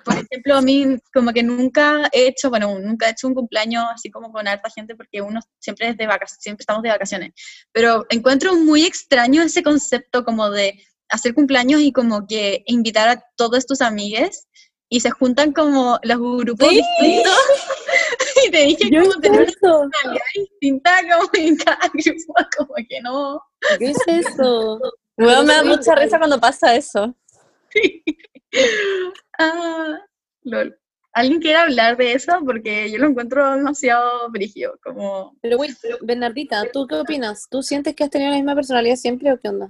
por 0.04 0.14
ejemplo, 0.16 0.58
a 0.58 0.62
mí 0.62 0.98
como 1.14 1.32
que 1.32 1.44
nunca 1.44 2.10
he 2.12 2.28
hecho, 2.28 2.50
bueno, 2.50 2.78
nunca 2.80 3.08
he 3.08 3.12
hecho 3.12 3.28
un 3.28 3.36
cumpleaños 3.36 3.86
así 3.94 4.10
como 4.10 4.32
con 4.32 4.48
harta 4.48 4.70
gente 4.70 4.96
porque 4.96 5.22
uno 5.22 5.40
siempre 5.60 5.90
es 5.90 5.98
de 5.98 6.08
vacaciones, 6.08 6.44
siempre 6.44 6.64
estamos 6.64 6.84
de 6.84 6.90
vacaciones, 6.90 7.32
pero 7.72 8.06
encuentro 8.10 8.56
muy 8.56 8.86
extraño 8.86 9.44
ese 9.44 9.64
concepto 9.64 10.26
como 10.26 10.50
de 10.50 10.84
hacer 11.10 11.34
cumpleaños 11.34 11.82
y 11.82 11.92
como 11.92 12.28
que 12.28 12.64
invitar 12.66 13.10
a 13.10 13.24
todos 13.36 13.66
tus 13.66 13.82
amigues 13.82 14.48
y 14.90 15.00
se 15.00 15.12
juntan 15.12 15.54
como 15.54 16.00
los 16.04 16.18
grupos 16.18 16.70
distintos 16.70 17.40
y 18.46 18.52
te 18.52 18.58
dije 18.64 18.90
como 18.90 19.22
tener 19.22 19.42
una 19.42 19.46
personalidad 19.46 20.22
distinta 20.36 20.92
como 21.12 21.30
en 21.34 21.58
cada 21.58 21.80
grupo, 21.94 22.34
como 22.58 22.74
que 22.88 23.02
no. 23.02 23.42
¿Qué 23.78 23.92
es 23.92 24.08
eso? 24.08 24.80
me 25.18 25.28
da 25.28 25.64
mucha 25.64 25.96
risa 25.96 26.18
cuando 26.18 26.40
pasa 26.40 26.76
eso. 26.76 27.16
Ah, 29.42 30.00
¿Alguien 31.14 31.40
quiere 31.40 31.58
hablar 31.58 31.96
de 31.96 32.14
eso? 32.14 32.34
Porque 32.46 32.92
yo 32.92 32.98
lo 32.98 33.08
encuentro 33.08 33.56
demasiado 33.56 34.30
brígido, 34.32 34.78
como... 34.84 35.38
Pero, 35.42 35.56
güey, 35.56 35.70
Bernardita, 36.02 36.64
¿tú 36.74 36.88
qué 36.88 36.96
opinas? 36.96 37.48
¿Tú 37.50 37.62
sientes 37.62 37.96
que 37.96 38.04
has 38.04 38.10
tenido 38.10 38.32
la 38.32 38.38
misma 38.38 38.56
personalidad 38.56 38.96
siempre 38.96 39.32
o 39.32 39.40
qué 39.40 39.50
onda? 39.50 39.70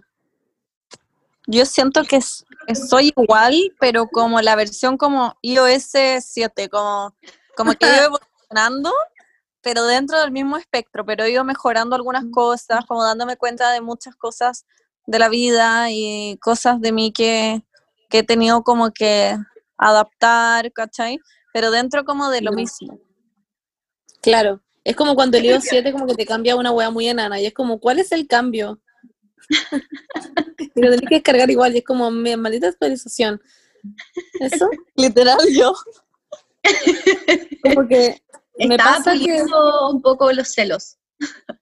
Yo 1.51 1.65
siento 1.65 2.03
que 2.03 2.19
soy 2.21 3.11
igual, 3.17 3.73
pero 3.79 4.07
como 4.07 4.39
la 4.39 4.55
versión 4.55 4.97
como 4.97 5.35
iOS 5.41 5.95
7, 6.19 6.69
como, 6.69 7.15
como 7.57 7.73
que 7.73 7.87
ido 7.87 8.05
evolucionando, 8.05 8.93
pero 9.63 9.83
dentro 9.85 10.21
del 10.21 10.31
mismo 10.31 10.57
espectro, 10.57 11.03
pero 11.07 11.23
he 11.23 11.31
ido 11.31 11.43
mejorando 11.43 11.95
algunas 11.95 12.25
mm. 12.25 12.31
cosas, 12.31 12.85
como 12.85 13.03
dándome 13.03 13.35
cuenta 13.35 13.71
de 13.71 13.81
muchas 13.81 14.15
cosas 14.15 14.67
de 15.07 15.17
la 15.17 15.27
vida 15.27 15.87
y 15.89 16.37
cosas 16.37 16.79
de 16.81 16.91
mí 16.91 17.11
que, 17.11 17.63
he 18.11 18.23
tenido 18.23 18.63
como 18.63 18.91
que 18.91 19.35
adaptar, 19.75 20.71
¿cachai? 20.71 21.17
Pero 21.51 21.71
dentro 21.71 22.05
como 22.05 22.29
de 22.29 22.41
lo 22.41 22.51
mismo. 22.51 22.99
Claro, 24.21 24.61
es 24.83 24.95
como 24.95 25.15
cuando 25.15 25.37
el 25.37 25.45
iOS 25.45 25.63
7 25.63 25.91
como 25.91 26.05
que 26.05 26.13
te 26.13 26.27
cambia 26.27 26.55
una 26.55 26.71
wea 26.71 26.91
muy 26.91 27.07
enana 27.07 27.39
y 27.39 27.47
es 27.47 27.55
como, 27.55 27.79
¿cuál 27.79 27.97
es 27.97 28.11
el 28.11 28.27
cambio? 28.27 28.79
y 30.75 30.81
lo 30.81 30.91
tenés 30.91 31.09
que 31.09 31.15
descargar 31.15 31.49
igual 31.49 31.75
y 31.75 31.79
es 31.79 31.83
como, 31.83 32.09
maldita 32.11 32.67
actualización. 32.67 33.41
¿Eso? 34.39 34.69
Literal 34.95 35.39
yo. 35.51 35.73
como 37.63 37.87
que 37.87 38.21
me 38.57 38.77
pasa 38.77 39.13
que... 39.13 39.43
un 39.89 40.01
poco 40.01 40.31
los 40.31 40.49
celos. 40.49 40.97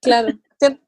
Claro 0.01 0.29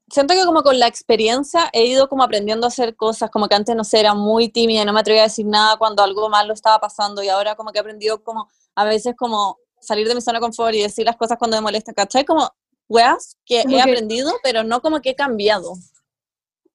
siento 0.09 0.33
que 0.33 0.45
como 0.45 0.63
con 0.63 0.79
la 0.79 0.87
experiencia 0.87 1.69
he 1.73 1.85
ido 1.85 2.09
como 2.09 2.23
aprendiendo 2.23 2.65
a 2.65 2.69
hacer 2.69 2.95
cosas, 2.95 3.29
como 3.29 3.47
que 3.47 3.55
antes, 3.55 3.75
no 3.75 3.83
sé, 3.83 3.99
era 3.99 4.13
muy 4.13 4.49
tímida, 4.49 4.85
no 4.85 4.93
me 4.93 4.99
atrevía 4.99 5.23
a 5.23 5.27
decir 5.27 5.45
nada 5.45 5.77
cuando 5.77 6.03
algo 6.03 6.29
malo 6.29 6.53
estaba 6.53 6.79
pasando 6.79 7.23
y 7.23 7.29
ahora 7.29 7.55
como 7.55 7.71
que 7.71 7.77
he 7.77 7.81
aprendido 7.81 8.23
como 8.23 8.49
a 8.75 8.85
veces 8.85 9.15
como 9.17 9.57
salir 9.79 10.07
de 10.07 10.15
mi 10.15 10.21
zona 10.21 10.39
de 10.39 10.41
confort 10.41 10.73
y 10.75 10.81
decir 10.81 11.05
las 11.05 11.15
cosas 11.15 11.37
cuando 11.37 11.57
me 11.57 11.61
molestan, 11.61 11.95
¿cachai? 11.95 12.25
Como 12.25 12.49
weas 12.87 13.37
que 13.45 13.61
he 13.61 13.81
aprendido, 13.81 14.31
pero 14.43 14.63
no 14.63 14.81
como 14.81 15.01
que 15.01 15.11
he 15.11 15.15
cambiado. 15.15 15.73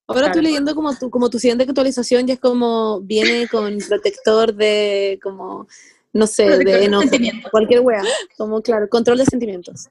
Ahora 0.06 0.26
estoy 0.26 0.42
leyendo 0.42 0.74
como 0.74 0.94
tu, 0.94 1.08
como 1.08 1.30
tu 1.30 1.38
siguiente 1.38 1.64
actualización 1.64 2.26
ya 2.26 2.34
es 2.34 2.40
como 2.40 3.00
viene 3.00 3.48
con 3.48 3.78
protector 3.88 4.54
de 4.54 5.18
como 5.22 5.66
no 6.14 6.28
sé, 6.28 6.58
de 6.58 6.84
enojo, 6.84 7.08
cualquier 7.50 7.80
wea, 7.80 8.02
como 8.38 8.62
claro, 8.62 8.88
control 8.88 9.18
de 9.18 9.24
sentimientos. 9.24 9.88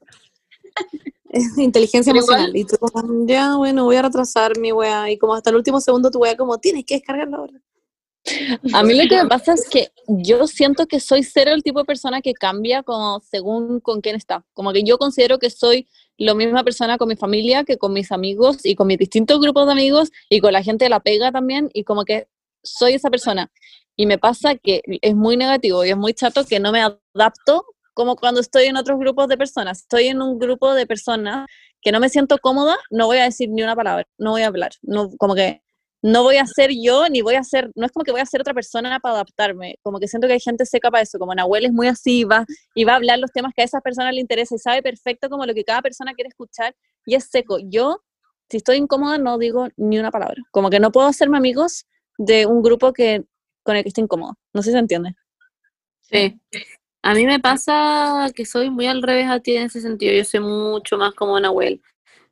inteligencia 1.58 2.10
emocional. 2.10 2.56
Y 2.56 2.64
tú 2.64 2.76
como, 2.78 3.26
ya, 3.26 3.56
bueno, 3.56 3.84
voy 3.84 3.96
a 3.96 4.02
retrasar 4.02 4.58
mi 4.58 4.72
weá. 4.72 5.10
Y 5.10 5.18
como 5.18 5.34
hasta 5.34 5.50
el 5.50 5.56
último 5.56 5.80
segundo 5.80 6.10
tu 6.10 6.18
weá 6.18 6.36
como, 6.36 6.58
tienes 6.58 6.84
que 6.86 6.94
descargarlo 6.94 7.38
ahora. 7.38 7.60
A 8.72 8.82
mí 8.82 8.94
lo 8.94 9.06
que 9.06 9.22
me 9.22 9.28
pasa 9.28 9.52
es 9.52 9.68
que 9.68 9.92
yo 10.08 10.46
siento 10.46 10.86
que 10.86 10.98
soy 10.98 11.22
cero 11.22 11.50
el 11.52 11.62
tipo 11.62 11.80
de 11.80 11.84
persona 11.84 12.22
que 12.22 12.32
cambia 12.32 12.82
como 12.82 13.20
según 13.20 13.80
con 13.80 14.00
quién 14.00 14.16
está. 14.16 14.46
Como 14.54 14.72
que 14.72 14.82
yo 14.82 14.96
considero 14.96 15.38
que 15.38 15.50
soy 15.50 15.88
la 16.16 16.34
misma 16.34 16.62
persona 16.64 16.98
con 16.98 17.08
mi 17.08 17.16
familia 17.16 17.64
que 17.64 17.78
con 17.78 17.92
mis 17.92 18.12
amigos 18.12 18.64
y 18.64 18.74
con 18.74 18.86
mis 18.86 18.98
distintos 18.98 19.40
grupos 19.40 19.66
de 19.66 19.72
amigos 19.72 20.10
y 20.28 20.40
con 20.40 20.52
la 20.52 20.62
gente 20.62 20.84
de 20.84 20.88
la 20.90 21.00
pega 21.00 21.32
también 21.32 21.70
y 21.72 21.84
como 21.84 22.04
que 22.04 22.28
soy 22.62 22.94
esa 22.94 23.10
persona. 23.10 23.50
Y 23.96 24.06
me 24.06 24.18
pasa 24.18 24.56
que 24.56 24.82
es 25.02 25.14
muy 25.14 25.36
negativo 25.36 25.84
y 25.84 25.90
es 25.90 25.96
muy 25.96 26.14
chato 26.14 26.44
que 26.44 26.60
no 26.60 26.72
me 26.72 26.82
adapto 26.82 27.64
como 27.94 28.16
cuando 28.16 28.40
estoy 28.40 28.66
en 28.66 28.76
otros 28.76 28.98
grupos 28.98 29.28
de 29.28 29.36
personas. 29.36 29.80
Estoy 29.80 30.08
en 30.08 30.20
un 30.20 30.38
grupo 30.38 30.74
de 30.74 30.86
personas 30.86 31.46
que 31.80 31.92
no 31.92 32.00
me 32.00 32.08
siento 32.08 32.38
cómoda, 32.38 32.76
no 32.90 33.06
voy 33.06 33.18
a 33.18 33.24
decir 33.24 33.50
ni 33.50 33.62
una 33.62 33.76
palabra, 33.76 34.06
no 34.18 34.32
voy 34.32 34.42
a 34.42 34.46
hablar, 34.48 34.72
no, 34.82 35.10
como 35.18 35.34
que 35.34 35.62
no 36.04 36.22
voy 36.22 36.36
a 36.36 36.44
ser 36.44 36.70
yo, 36.70 37.08
ni 37.08 37.22
voy 37.22 37.36
a 37.36 37.42
ser, 37.42 37.70
no 37.74 37.86
es 37.86 37.92
como 37.92 38.04
que 38.04 38.12
voy 38.12 38.20
a 38.20 38.26
ser 38.26 38.42
otra 38.42 38.52
persona 38.52 39.00
para 39.00 39.14
adaptarme, 39.14 39.76
como 39.82 39.98
que 39.98 40.06
siento 40.06 40.26
que 40.26 40.34
hay 40.34 40.40
gente 40.40 40.66
seca 40.66 40.90
para 40.90 41.02
eso, 41.02 41.18
como 41.18 41.34
Nahuel 41.34 41.64
es 41.64 41.72
muy 41.72 41.88
así, 41.88 42.24
va, 42.24 42.44
y 42.74 42.84
va 42.84 42.92
a 42.92 42.96
hablar 42.96 43.18
los 43.18 43.32
temas 43.32 43.54
que 43.56 43.62
a 43.62 43.64
esas 43.64 43.80
personas 43.80 44.12
le 44.12 44.20
interesa 44.20 44.54
y 44.54 44.58
sabe 44.58 44.82
perfecto 44.82 45.30
como 45.30 45.46
lo 45.46 45.54
que 45.54 45.64
cada 45.64 45.80
persona 45.80 46.12
quiere 46.12 46.28
escuchar, 46.28 46.76
y 47.06 47.14
es 47.14 47.30
seco. 47.30 47.56
Yo, 47.58 48.02
si 48.50 48.58
estoy 48.58 48.76
incómoda, 48.76 49.16
no 49.16 49.38
digo 49.38 49.68
ni 49.78 49.98
una 49.98 50.10
palabra, 50.10 50.42
como 50.50 50.68
que 50.68 50.78
no 50.78 50.92
puedo 50.92 51.06
hacerme 51.06 51.38
amigos 51.38 51.86
de 52.18 52.44
un 52.44 52.62
grupo 52.62 52.92
que, 52.92 53.24
con 53.62 53.76
el 53.76 53.82
que 53.82 53.88
estoy 53.88 54.04
incómoda, 54.04 54.34
no 54.52 54.60
sé 54.60 54.68
si 54.68 54.72
se 54.72 54.80
entiende. 54.80 55.14
Sí. 56.02 56.38
A 57.00 57.14
mí 57.14 57.24
me 57.24 57.40
pasa 57.40 58.30
que 58.34 58.44
soy 58.44 58.68
muy 58.68 58.88
al 58.88 59.02
revés 59.02 59.30
a 59.30 59.40
ti 59.40 59.56
en 59.56 59.62
ese 59.64 59.80
sentido, 59.80 60.12
yo 60.12 60.24
soy 60.26 60.40
mucho 60.40 60.98
más 60.98 61.14
como 61.14 61.40
Nahuel. 61.40 61.80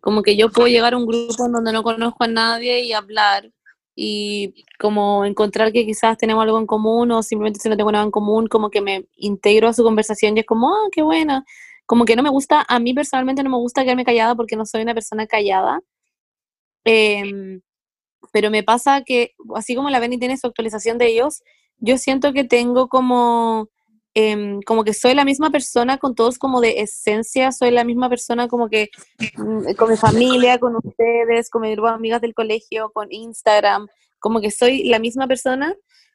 Como 0.02 0.22
que 0.22 0.36
yo 0.36 0.50
puedo 0.50 0.66
llegar 0.66 0.94
a 0.94 0.96
un 0.96 1.06
grupo 1.06 1.46
en 1.46 1.52
donde 1.52 1.72
no 1.72 1.84
conozco 1.84 2.24
a 2.24 2.26
nadie 2.26 2.80
y 2.80 2.92
hablar 2.92 3.50
y 3.94 4.64
como 4.78 5.24
encontrar 5.24 5.72
que 5.72 5.84
quizás 5.86 6.16
tenemos 6.18 6.42
algo 6.42 6.58
en 6.58 6.66
común 6.66 7.10
o 7.12 7.22
simplemente 7.22 7.60
si 7.60 7.68
no 7.68 7.76
tengo 7.76 7.92
nada 7.92 8.04
en 8.04 8.10
común, 8.10 8.46
como 8.48 8.70
que 8.70 8.80
me 8.80 9.06
integro 9.16 9.68
a 9.68 9.72
su 9.74 9.82
conversación 9.84 10.36
y 10.36 10.40
es 10.40 10.46
como, 10.46 10.68
ah, 10.74 10.88
qué 10.92 11.02
buena. 11.02 11.44
Como 11.86 12.04
que 12.04 12.16
no 12.16 12.22
me 12.22 12.30
gusta, 12.30 12.64
a 12.68 12.78
mí 12.80 12.94
personalmente 12.94 13.42
no 13.42 13.50
me 13.50 13.56
gusta 13.58 13.82
quedarme 13.84 14.04
callada 14.04 14.34
porque 14.34 14.56
no 14.56 14.64
soy 14.66 14.82
una 14.82 14.94
persona 14.94 15.26
callada. 15.26 15.80
Em, 16.84 17.60
pero 18.32 18.50
me 18.50 18.62
pasa 18.64 19.02
que, 19.04 19.32
así 19.56 19.74
como 19.76 19.90
la 19.90 20.00
Benny 20.00 20.18
tiene 20.18 20.36
su 20.38 20.46
actualización 20.48 20.98
de 20.98 21.08
ellos, 21.08 21.42
yo 21.78 21.98
siento 21.98 22.32
que 22.32 22.44
tengo 22.44 22.88
como, 22.88 23.68
em, 24.14 24.60
como 24.62 24.84
que 24.84 24.94
soy 24.94 25.14
la 25.14 25.24
misma 25.24 25.50
persona 25.50 25.98
con 25.98 26.14
todos 26.14 26.38
como 26.38 26.60
de 26.60 26.80
esencia, 26.80 27.52
soy 27.52 27.70
la 27.70 27.84
misma 27.84 28.08
persona 28.08 28.48
como 28.48 28.68
que 28.68 28.90
mm, 29.36 29.74
con 29.76 29.90
mi 29.90 29.96
familia, 29.96 30.58
con 30.58 30.76
ustedes, 30.76 31.50
con 31.50 31.62
mis 31.62 31.78
amigas 31.78 32.20
del 32.20 32.34
colegio, 32.34 32.90
con 32.92 33.10
Instagram, 33.10 33.86
como 34.18 34.40
que 34.40 34.50
soy 34.50 34.84
la 34.84 34.98
misma 34.98 35.26
persona, 35.26 35.74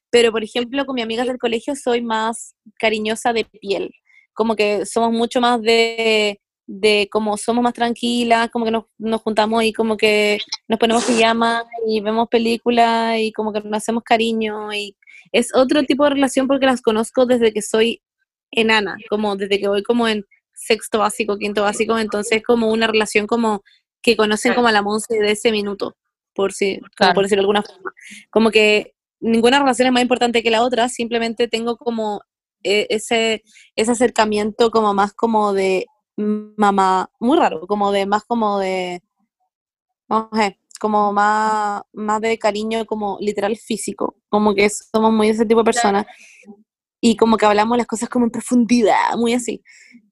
pero 0.09 0.31
por 0.31 0.43
ejemplo 0.43 0.85
con 0.85 0.95
mis 0.95 1.03
amigas 1.03 1.27
del 1.27 1.37
colegio 1.37 1.75
soy 1.75 2.01
más 2.01 2.55
cariñosa 2.79 3.33
de 3.33 3.45
piel, 3.45 3.93
como 4.33 4.55
que 4.55 4.85
somos 4.85 5.11
mucho 5.11 5.41
más 5.41 5.61
de, 5.61 6.39
de 6.67 7.07
como 7.11 7.37
somos 7.37 7.63
más 7.63 7.73
tranquilas, 7.73 8.49
como 8.51 8.65
que 8.65 8.71
nos, 8.71 8.85
nos 8.97 9.21
juntamos 9.21 9.63
y 9.63 9.73
como 9.73 9.97
que 9.97 10.39
nos 10.67 10.79
ponemos 10.79 11.05
pijama 11.05 11.63
y 11.87 12.01
vemos 12.01 12.27
películas 12.29 13.17
y 13.19 13.31
como 13.31 13.51
que 13.53 13.61
nos 13.61 13.77
hacemos 13.77 14.03
cariño 14.03 14.71
y 14.73 14.95
es 15.31 15.53
otro 15.53 15.83
tipo 15.83 16.03
de 16.03 16.11
relación 16.11 16.47
porque 16.47 16.65
las 16.65 16.81
conozco 16.81 17.25
desde 17.25 17.53
que 17.53 17.61
soy 17.61 18.01
enana, 18.51 18.97
como 19.09 19.35
desde 19.35 19.59
que 19.59 19.67
voy 19.67 19.83
como 19.83 20.07
en 20.07 20.25
sexto 20.53 20.99
básico, 20.99 21.37
quinto 21.37 21.63
básico, 21.63 21.97
entonces 21.99 22.41
como 22.43 22.71
una 22.71 22.87
relación 22.87 23.27
como 23.27 23.63
que 24.01 24.15
conocen 24.15 24.53
como 24.53 24.67
a 24.67 24.71
la 24.71 24.81
Monse 24.81 25.19
de 25.19 25.31
ese 25.31 25.51
minuto, 25.51 25.95
por, 26.33 26.53
si, 26.53 26.79
por 27.13 27.23
decirlo 27.23 27.41
de 27.41 27.45
alguna 27.45 27.63
forma. 27.63 27.91
Como 28.29 28.51
que 28.51 28.95
ninguna 29.19 29.59
relación 29.59 29.87
es 29.87 29.93
más 29.93 30.01
importante 30.01 30.43
que 30.43 30.51
la 30.51 30.63
otra, 30.63 30.89
simplemente 30.89 31.47
tengo 31.47 31.77
como 31.77 32.21
e- 32.63 32.87
ese, 32.89 33.43
ese 33.75 33.91
acercamiento 33.91 34.71
como 34.71 34.93
más 34.93 35.13
como 35.13 35.53
de 35.53 35.85
mamá, 36.15 37.09
muy 37.19 37.37
raro, 37.37 37.67
como 37.67 37.91
de 37.91 38.05
más 38.05 38.23
como 38.23 38.59
de, 38.59 39.01
no 40.09 40.29
sé, 40.33 40.57
como 40.77 41.13
más, 41.13 41.81
más 41.93 42.21
de 42.21 42.37
cariño 42.37 42.85
como 42.85 43.17
literal 43.19 43.55
físico, 43.57 44.15
como 44.29 44.53
que 44.55 44.69
somos 44.69 45.11
muy 45.11 45.29
ese 45.29 45.45
tipo 45.45 45.61
de 45.61 45.65
personas 45.65 46.05
y 47.01 47.15
como 47.15 47.37
que 47.37 47.45
hablamos 47.45 47.77
las 47.77 47.87
cosas 47.87 48.09
como 48.09 48.25
en 48.25 48.31
profundidad, 48.31 49.15
muy 49.17 49.33
así. 49.33 49.63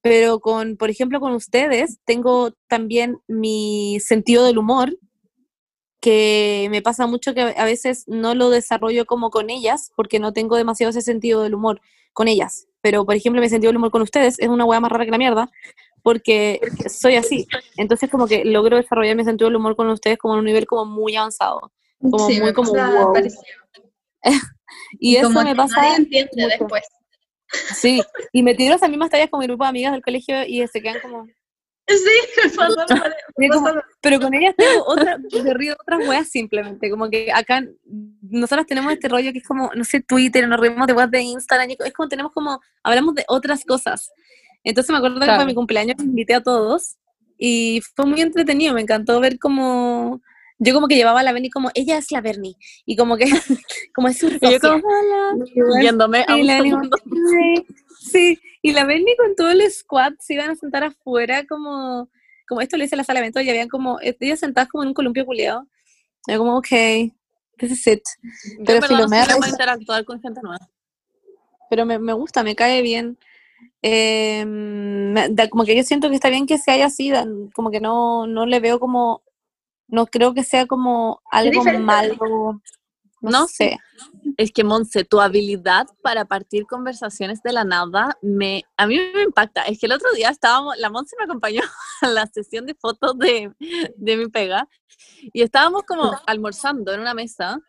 Pero 0.02 0.40
con, 0.40 0.78
por 0.78 0.90
ejemplo, 0.90 1.20
con 1.20 1.34
ustedes 1.34 2.00
tengo 2.06 2.52
también 2.68 3.18
mi 3.28 4.00
sentido 4.00 4.46
del 4.46 4.58
humor, 4.58 4.98
que 6.00 6.68
me 6.70 6.84
pasa 6.84 7.08
mucho 7.08 7.34
que 7.34 7.42
a 7.42 7.66
veces 7.66 8.04
no 8.08 8.36
lo 8.36 8.52
desarrollo 8.52 9.06
como 9.06 9.32
con 9.32 9.50
ellas, 9.50 9.92
porque 9.96 10.20
no 10.20 10.34
tengo 10.34 10.56
demasiado 10.56 10.92
ese 10.92 11.02
sentido 11.02 11.42
del 11.42 11.56
humor 11.56 11.82
con 12.14 12.28
ellas. 12.28 12.68
Pero, 12.82 13.04
por 13.06 13.16
ejemplo, 13.16 13.42
mi 13.42 13.50
sentido 13.50 13.70
del 13.70 13.78
humor 13.78 13.90
con 13.90 14.04
ustedes 14.04 14.38
es 14.40 14.48
una 14.48 14.66
hueá 14.66 14.80
más 14.80 14.92
rara 14.92 15.06
que 15.06 15.12
la 15.12 15.18
mierda, 15.18 15.50
porque 16.06 16.62
soy 16.88 17.16
así. 17.16 17.48
Entonces, 17.78 18.12
como 18.12 18.28
que 18.28 18.46
logro 18.46 18.78
desarrollar 18.78 19.16
mi 19.16 19.24
sentido 19.26 19.50
del 19.50 19.56
humor 19.56 19.76
con 19.76 19.90
ustedes 19.90 20.20
como 20.20 20.36
en 20.36 20.42
un 20.42 20.46
nivel 20.46 20.68
como 20.68 20.86
muy 20.86 21.16
avanzado. 21.16 21.72
Como 22.00 22.28
Sí, 22.30 22.40
muy 22.40 22.54
como 22.54 22.72
wow. 22.74 23.12
parecido. 23.12 23.42
Y, 25.00 25.16
eso 25.16 25.28
como 25.28 25.42
me 25.44 25.56
pasa. 25.56 25.82
nadie 25.82 25.96
entiende 25.98 26.32
mucho. 26.36 26.48
después. 26.60 26.84
Sí, 27.76 28.02
y 28.34 28.44
me 28.44 28.54
tiro 28.56 28.76
esas 28.76 28.90
mismas 28.90 29.10
tallas 29.10 29.30
con 29.30 29.40
mi 29.40 29.48
grupo 29.48 29.64
de 29.64 29.70
amigas 29.70 29.94
del 29.94 30.02
colegio 30.04 30.44
y 30.46 30.66
se 30.68 30.82
quedan 30.82 31.00
como. 31.02 31.26
Sí, 31.88 32.54
como- 32.58 32.76
pasa- 32.76 33.84
Pero 34.02 34.20
con 34.20 34.34
ellas 34.34 34.54
tengo 34.58 34.84
otra, 34.86 35.18
me 35.44 35.54
río 35.56 35.76
otras 35.80 36.08
weas 36.08 36.30
simplemente, 36.30 36.90
como 36.90 37.10
que 37.10 37.32
acá 37.32 37.64
nosotros 38.22 38.66
tenemos 38.68 38.92
este 38.94 39.08
rollo 39.08 39.32
que 39.32 39.40
es 39.40 39.48
como, 39.48 39.72
no 39.76 39.84
sé, 39.84 40.02
Twitter, 40.02 40.48
nos 40.48 40.60
reímos 40.60 40.86
de 40.88 40.94
weas 40.94 41.10
de 41.12 41.22
Instagram, 41.22 41.70
y 41.72 41.78
es 41.86 41.94
como 41.94 42.10
tenemos 42.10 42.32
como, 42.32 42.60
hablamos 42.84 43.16
de 43.16 43.24
otras 43.28 43.64
cosas. 43.66 44.12
Entonces 44.66 44.92
me 44.92 44.98
acuerdo 44.98 45.20
que 45.20 45.26
Claro. 45.26 45.38
para 45.40 45.48
mi 45.48 45.54
cumpleaños 45.56 45.96
invité 46.00 46.34
a 46.34 46.42
todos 46.44 46.98
y 47.38 47.82
fue 47.96 48.06
muy 48.06 48.20
entretenido, 48.22 48.74
me 48.74 48.82
encantó 48.82 49.20
ver 49.20 49.38
como, 49.40 50.22
yo 50.60 50.74
como 50.74 50.88
que 50.88 50.96
llevaba 50.96 51.20
a 51.20 51.24
la 51.24 51.32
Bernie 51.34 51.50
como, 51.52 51.70
ella 51.76 51.98
es 51.98 52.12
la 52.12 52.22
Bernie, 52.22 52.56
y 52.86 52.96
como 52.96 53.16
que, 53.18 53.26
como 53.96 54.08
es 54.08 54.18
su 54.18 54.28
Y 54.28 54.40
yo 54.52 54.60
como, 54.60 54.82
yéndome 55.82 56.26
a 56.28 56.36
un 56.36 56.48
segundo. 56.48 56.98
Sí, 58.00 58.40
y 58.62 58.72
la 58.72 58.86
Bernie 58.86 59.16
con 59.18 59.36
todo 59.36 59.52
el 59.52 59.62
squad 59.72 60.14
se 60.20 60.34
iban 60.36 60.50
a 60.52 60.56
sentar 60.56 60.84
afuera 60.84 61.46
como, 61.48 62.10
como 62.48 62.62
esto 62.62 62.78
lo 62.78 62.84
hice 62.84 62.96
en 62.96 63.00
la 63.00 63.04
sala 63.04 63.20
de 63.20 63.26
eventos 63.26 63.44
y 63.44 63.50
habían 63.50 63.68
como, 63.68 64.00
eh, 64.02 64.16
ellas 64.20 64.40
sentadas 64.40 64.70
como 64.70 64.84
en 64.84 64.90
un 64.90 64.94
columpio 64.94 65.26
culiado. 65.26 65.68
Yo 66.28 66.38
como, 66.40 66.58
ok, 66.58 66.68
this 67.58 67.72
is 67.72 67.88
it. 67.88 68.02
Yo 68.60 68.66
Pero 68.66 68.82
no 68.82 68.88
soy 68.88 68.98
capaz 68.98 69.36
es- 69.38 69.44
de 69.44 69.50
interactuar 69.50 70.06
con 70.06 70.22
gente 70.22 70.40
nueva. 70.42 70.70
Pero 71.70 71.86
me, 71.86 72.00
me 72.00 72.14
gusta, 72.14 72.44
me 72.44 72.56
cae 72.56 72.82
bien. 72.82 73.18
Eh, 73.88 74.44
da- 75.32 75.48
como 75.50 75.64
que 75.64 75.76
yo 75.76 75.84
siento 75.84 76.10
que 76.10 76.16
está 76.16 76.30
bien 76.30 76.48
que 76.48 76.58
se 76.58 76.72
haya 76.72 76.88
así, 76.88 77.12
dan- 77.12 77.50
como 77.52 77.70
que 77.70 77.80
no, 77.80 78.26
no 78.26 78.46
le 78.48 78.60
veo 78.60 78.80
como, 78.80 79.22
no 79.88 80.08
creo 80.08 80.34
que 80.34 80.44
sea 80.44 80.66
como 80.66 81.22
algo 81.32 81.62
malo. 81.80 82.16
No, 83.22 83.30
No, 83.32 83.48
sí. 83.48 83.54
sé. 83.56 83.78
Es 84.38 84.52
que, 84.52 84.64
Monse, 84.64 85.04
tu 85.06 85.22
habilidad 85.22 85.88
para 86.02 86.26
partir 86.26 86.66
conversaciones 86.66 87.42
de 87.44 87.54
la 87.54 87.64
nada, 87.64 88.18
me, 88.22 88.64
a 88.76 88.88
mí 88.88 88.98
me 89.14 89.22
impacta. 89.24 89.62
Es 89.64 89.80
que 89.80 89.86
el 89.86 89.94
otro 89.94 90.12
día 90.14 90.30
estábamos, 90.30 90.78
la 90.78 90.90
Monse 90.90 91.16
me 91.18 91.26
acompañó 91.26 91.62
a 92.02 92.08
la 92.10 92.26
sesión 92.28 92.66
de 92.66 92.74
fotos 92.76 93.18
de, 93.20 93.52
de 93.96 94.18
mi 94.18 94.28
pega 94.28 94.68
y 95.34 95.42
estábamos 95.44 95.84
como 95.84 96.12
almorzando 96.26 96.92
en 96.94 97.00
una 97.02 97.14
mesa 97.14 97.60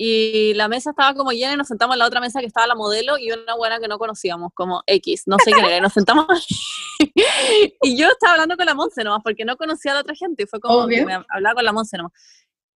y 0.00 0.54
la 0.54 0.68
mesa 0.68 0.90
estaba 0.90 1.12
como 1.12 1.32
llena 1.32 1.54
y 1.54 1.56
nos 1.56 1.66
sentamos 1.66 1.96
en 1.96 1.98
la 1.98 2.06
otra 2.06 2.20
mesa 2.20 2.38
que 2.38 2.46
estaba 2.46 2.68
la 2.68 2.76
modelo 2.76 3.18
y 3.18 3.32
una 3.32 3.56
buena 3.56 3.80
que 3.80 3.88
no 3.88 3.98
conocíamos, 3.98 4.52
como 4.54 4.82
X, 4.86 5.24
no 5.26 5.36
sé 5.44 5.50
quién 5.50 5.64
era, 5.64 5.78
y 5.78 5.80
nos 5.80 5.92
sentamos 5.92 6.26
y 7.82 7.98
yo 7.98 8.08
estaba 8.08 8.34
hablando 8.34 8.56
con 8.56 8.64
la 8.64 8.74
Monse 8.74 9.02
nomás 9.02 9.22
porque 9.24 9.44
no 9.44 9.56
conocía 9.56 9.90
a 9.90 9.94
la 9.94 10.00
otra 10.02 10.14
gente 10.14 10.44
y 10.44 10.46
fue 10.46 10.60
como 10.60 10.84
Obvio. 10.84 11.04
me 11.04 11.14
hablaba 11.28 11.56
con 11.56 11.64
la 11.64 11.72
Monse 11.72 11.96
nomás. 11.96 12.12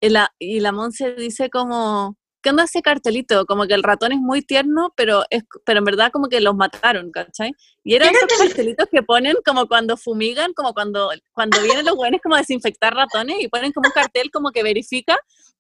Y 0.01 0.09
la, 0.09 0.33
y 0.39 0.61
la 0.61 0.73
Monse 0.73 1.13
dice 1.13 1.51
como, 1.51 2.17
¿qué 2.41 2.51
onda 2.51 2.65
ese 2.65 2.81
cartelito? 2.81 3.45
Como 3.45 3.67
que 3.67 3.75
el 3.75 3.83
ratón 3.83 4.13
es 4.13 4.19
muy 4.19 4.41
tierno, 4.41 4.95
pero 4.97 5.25
es 5.29 5.43
pero 5.67 5.81
en 5.81 5.85
verdad 5.85 6.11
como 6.11 6.29
que 6.29 6.41
los 6.41 6.55
mataron, 6.55 7.11
¿cachai? 7.11 7.53
Y 7.85 7.97
eran 7.97 8.09
¿Qué 8.11 8.17
esos 8.17 8.39
cartelitos 8.39 8.89
que 8.91 9.03
ponen 9.03 9.37
como 9.45 9.69
cuando 9.69 9.99
fumigan, 9.99 10.55
como 10.55 10.73
cuando, 10.73 11.11
cuando 11.33 11.61
vienen 11.63 11.85
los 11.85 11.97
buenos 11.97 12.23
como 12.23 12.37
a 12.37 12.39
desinfectar 12.39 12.95
ratones 12.95 13.37
y 13.41 13.49
ponen 13.49 13.73
como 13.73 13.89
un 13.89 13.93
cartel 13.93 14.31
como 14.31 14.53
que 14.53 14.63
verifica 14.63 15.19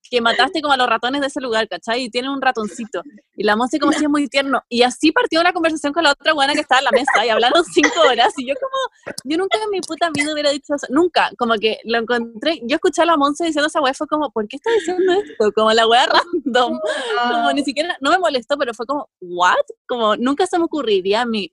que 0.08 0.20
mataste 0.20 0.60
como 0.60 0.74
a 0.74 0.76
los 0.76 0.88
ratones 0.88 1.20
de 1.20 1.28
ese 1.28 1.40
lugar, 1.40 1.68
¿cachai? 1.68 2.04
Y 2.04 2.10
tienen 2.10 2.30
un 2.30 2.40
ratoncito. 2.40 3.02
Y 3.34 3.44
la 3.44 3.56
Monse 3.56 3.78
como 3.78 3.92
si 3.92 4.04
es 4.04 4.10
muy 4.10 4.28
tierno. 4.28 4.62
Y 4.68 4.82
así 4.82 5.12
partió 5.12 5.42
la 5.42 5.52
conversación 5.52 5.92
con 5.92 6.04
la 6.04 6.12
otra 6.12 6.32
buena 6.32 6.52
que 6.52 6.60
estaba 6.60 6.80
en 6.80 6.84
la 6.86 6.90
mesa 6.90 7.26
y 7.26 7.28
hablaron 7.28 7.64
cinco 7.64 8.00
horas. 8.08 8.32
Y 8.36 8.46
yo 8.46 8.54
como, 8.54 9.14
yo 9.24 9.38
nunca 9.38 9.58
en 9.62 9.70
mi 9.70 9.80
puta 9.80 10.10
vida 10.12 10.32
hubiera 10.32 10.50
dicho 10.50 10.74
eso. 10.74 10.86
Nunca. 10.90 11.30
Como 11.38 11.54
que 11.54 11.78
lo 11.84 11.98
encontré, 11.98 12.60
yo 12.64 12.76
escuché 12.76 13.02
a 13.02 13.06
la 13.06 13.16
Monse 13.16 13.44
diciendo 13.44 13.68
esa 13.68 13.80
weá, 13.80 13.94
fue 13.94 14.06
como, 14.06 14.30
¿por 14.30 14.46
qué 14.48 14.56
está 14.56 14.70
diciendo 14.72 15.12
esto? 15.12 15.52
Como 15.52 15.72
la 15.72 15.86
weá 15.86 16.06
random. 16.06 16.80
Como 17.30 17.52
ni 17.52 17.64
siquiera, 17.64 17.96
no 18.00 18.10
me 18.10 18.18
molestó, 18.18 18.56
pero 18.58 18.74
fue 18.74 18.86
como, 18.86 19.08
¿what? 19.20 19.56
Como 19.86 20.16
nunca 20.16 20.46
se 20.46 20.58
me 20.58 20.64
ocurriría 20.64 21.22
a 21.22 21.26
mí, 21.26 21.52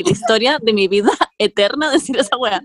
en 0.00 0.06
la 0.06 0.10
historia 0.12 0.58
de 0.62 0.72
mi 0.72 0.88
vida 0.88 1.10
eterna 1.38 1.90
decir 1.92 2.16
esa 2.18 2.36
weá. 2.36 2.62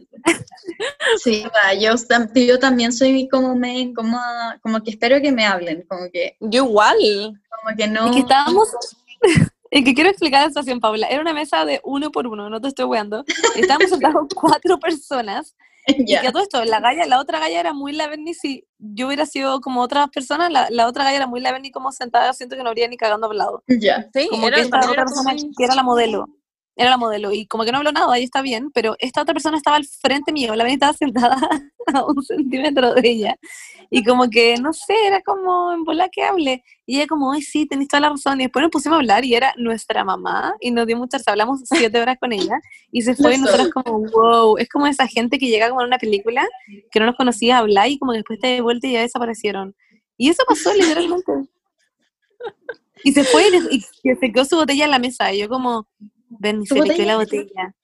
Sí, 1.23 1.43
yo, 1.79 1.93
yo 2.36 2.59
también 2.59 2.91
soy 2.91 3.27
como 3.27 3.55
me, 3.55 3.93
como, 3.93 4.19
como 4.61 4.81
que 4.81 4.91
espero 4.91 5.21
que 5.21 5.31
me 5.31 5.45
hablen, 5.45 5.84
como 5.88 6.09
que, 6.11 6.36
Yo 6.39 6.65
igual. 6.65 6.97
como 6.97 7.77
que 7.77 7.88
no. 7.88 8.05
Es 8.07 8.11
que 8.13 8.19
estábamos. 8.19 8.69
Es 9.75 9.84
que 9.84 9.95
quiero 9.95 10.11
explicar 10.11 10.43
la 10.43 10.49
situación, 10.49 10.79
Paula. 10.79 11.07
Era 11.07 11.19
una 11.19 11.34
mesa 11.34 11.65
de 11.65 11.81
uno 11.84 12.11
por 12.11 12.27
uno, 12.27 12.47
no 12.47 12.61
te 12.61 12.67
estoy 12.67 12.86
weando. 12.86 13.25
Estábamos 13.55 13.89
sentados 13.89 14.27
cuatro 14.36 14.77
personas. 14.77 15.55
Y 15.88 16.05
Ya. 16.05 16.21
que 16.21 16.27
a 16.27 16.31
todo 16.31 16.43
esto, 16.43 16.63
la 16.63 16.79
galla, 16.79 17.07
la 17.07 17.19
otra 17.19 17.39
galla 17.39 17.59
era 17.59 17.73
muy 17.73 17.91
la 17.91 18.07
Berni. 18.07 18.36
Si 18.36 18.67
yo 18.77 19.07
hubiera 19.07 19.25
sido 19.25 19.61
como 19.61 19.81
otras 19.81 20.09
personas, 20.11 20.51
la, 20.51 20.67
la 20.69 20.88
otra 20.88 21.05
galla 21.05 21.15
era 21.15 21.25
muy 21.25 21.41
la 21.41 21.51
Berni 21.51 21.71
como 21.71 21.91
sentada, 21.91 22.31
siento 22.34 22.55
que 22.55 22.61
no 22.61 22.69
habría 22.69 22.88
ni 22.88 22.97
cagando 22.97 23.25
hablado. 23.25 23.63
Ya. 23.67 24.07
Sí, 24.13 24.27
Como 24.29 24.47
era, 24.47 24.57
que 24.57 24.61
esta 24.61 24.77
otra 24.77 25.05
persona 25.05 25.34
muy- 25.34 25.51
que 25.57 25.63
era 25.63 25.73
la 25.73 25.81
modelo. 25.81 26.27
Era 26.76 26.91
la 26.91 26.97
modelo. 26.97 27.32
Y 27.32 27.45
como 27.45 27.65
que 27.65 27.71
no 27.71 27.80
habló 27.80 27.91
nada, 27.91 28.13
ahí 28.13 28.24
está 28.24 28.41
bien. 28.41 28.71
Pero 28.74 28.95
esta 28.99 29.21
otra 29.21 29.34
persona 29.34 29.57
estaba 29.57 29.78
al 29.78 29.86
frente 29.86 30.32
mío. 30.32 30.55
La 30.55 30.63
Berni 30.63 30.76
estaba 30.76 30.93
sentada 30.93 31.38
a 31.93 32.05
un 32.05 32.24
centímetro 32.24 32.93
de 32.93 33.07
ella. 33.07 33.36
Y 33.89 34.03
como 34.03 34.30
que, 34.30 34.55
no 34.57 34.74
sé, 34.74 34.95
era 35.05 35.21
como 35.21 35.71
en 35.71 35.84
bola 35.84 36.09
que 36.09 36.24
hable. 36.24 36.63
Y 36.86 36.97
ella 36.97 37.07
como, 37.07 37.32
ay, 37.32 37.41
sí, 37.41 37.65
tenés 37.67 37.88
toda 37.88 38.01
la 38.01 38.09
razón. 38.09 38.41
Y 38.41 38.45
después 38.45 38.63
nos 38.63 38.71
pusimos 38.71 38.95
a 38.95 38.99
hablar 38.99 39.24
y 39.24 39.36
era 39.36 39.53
nuestra 39.57 40.03
mamá 40.03 40.55
y 40.59 40.71
nos 40.71 40.88
dio 40.88 40.97
muchas, 40.97 41.28
hablamos 41.28 41.61
siete 41.65 42.01
horas 42.01 42.17
con 42.19 42.34
ella 42.34 42.59
y 42.91 43.01
se 43.03 43.15
fue 43.15 43.36
y 43.36 43.38
nosotros 43.38 43.69
como, 43.69 43.99
wow, 43.99 44.57
es 44.57 44.67
como 44.67 44.88
esa 44.88 45.07
gente 45.07 45.38
que 45.38 45.47
llega 45.47 45.69
como 45.69 45.82
en 45.82 45.88
una 45.88 45.97
película 45.97 46.45
que 46.91 46.99
no 46.99 47.05
nos 47.05 47.15
conocía 47.15 47.59
hablar 47.59 47.89
y 47.89 47.97
como 47.99 48.11
que 48.11 48.19
después 48.19 48.39
te 48.39 48.47
de 48.47 48.61
vuelta 48.61 48.88
y 48.88 48.93
ya 48.93 49.01
desaparecieron. 49.01 49.76
Y 50.17 50.30
eso 50.30 50.43
pasó 50.47 50.74
literalmente. 50.74 51.32
Y 53.05 53.11
se 53.11 53.26
fue 53.26 53.43
y, 53.69 53.82
se 54.15 54.32
quedó 54.32 54.45
su 54.45 54.55
botella 54.55 54.86
en 54.86 54.91
la 54.91 54.99
mesa. 54.99 55.34
Y 55.34 55.39
yo 55.39 55.49
como, 55.49 55.89
ven, 56.39 56.65
se 56.65 56.75
le 56.75 56.95
quedó 56.95 57.05
la 57.05 57.17
botella. 57.17 57.75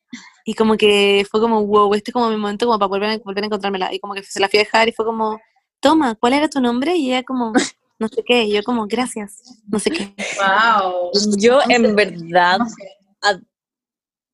Y 0.45 0.53
como 0.55 0.77
que 0.77 1.25
fue 1.29 1.39
como, 1.39 1.65
wow, 1.65 1.93
este 1.93 2.11
es 2.11 2.13
como 2.13 2.29
mi 2.29 2.37
momento 2.37 2.65
como 2.65 2.79
para 2.79 2.87
volver 2.87 3.09
a, 3.09 3.17
volver 3.19 3.43
a 3.43 3.47
encontrármela. 3.47 3.93
Y 3.93 3.99
como 3.99 4.13
que 4.13 4.23
se 4.23 4.39
la 4.39 4.49
fui 4.49 4.59
a 4.59 4.63
dejar 4.63 4.87
y 4.87 4.91
fue 4.91 5.05
como, 5.05 5.39
toma, 5.79 6.15
¿cuál 6.15 6.33
era 6.33 6.49
tu 6.49 6.59
nombre? 6.59 6.95
Y 6.95 7.11
ella 7.11 7.23
como, 7.23 7.53
no 7.99 8.07
sé 8.07 8.23
qué. 8.25 8.43
Y 8.43 8.53
yo 8.53 8.63
como, 8.63 8.87
gracias, 8.87 9.61
no 9.67 9.79
sé 9.79 9.91
qué. 9.91 10.13
Wow. 10.37 11.11
Yo 11.37 11.59
en 11.67 11.95
verdad, 11.95 12.59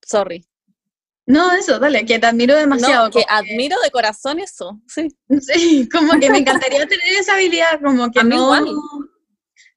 sorry. 0.05 0.45
No, 1.27 1.51
eso, 1.53 1.79
dale, 1.79 2.05
que 2.05 2.19
te 2.19 2.27
admiro 2.27 2.55
demasiado. 2.55 3.05
No, 3.05 3.11
que 3.11 3.25
admiro 3.27 3.75
de 3.83 3.89
corazón 3.89 4.39
eso, 4.39 4.79
sí. 4.87 5.07
Sí, 5.41 5.89
como 5.89 6.19
que 6.19 6.29
me 6.29 6.37
encantaría 6.39 6.85
tener 6.85 7.07
esa 7.19 7.33
habilidad, 7.33 7.81
como 7.83 8.11
que 8.11 8.23
no... 8.23 8.53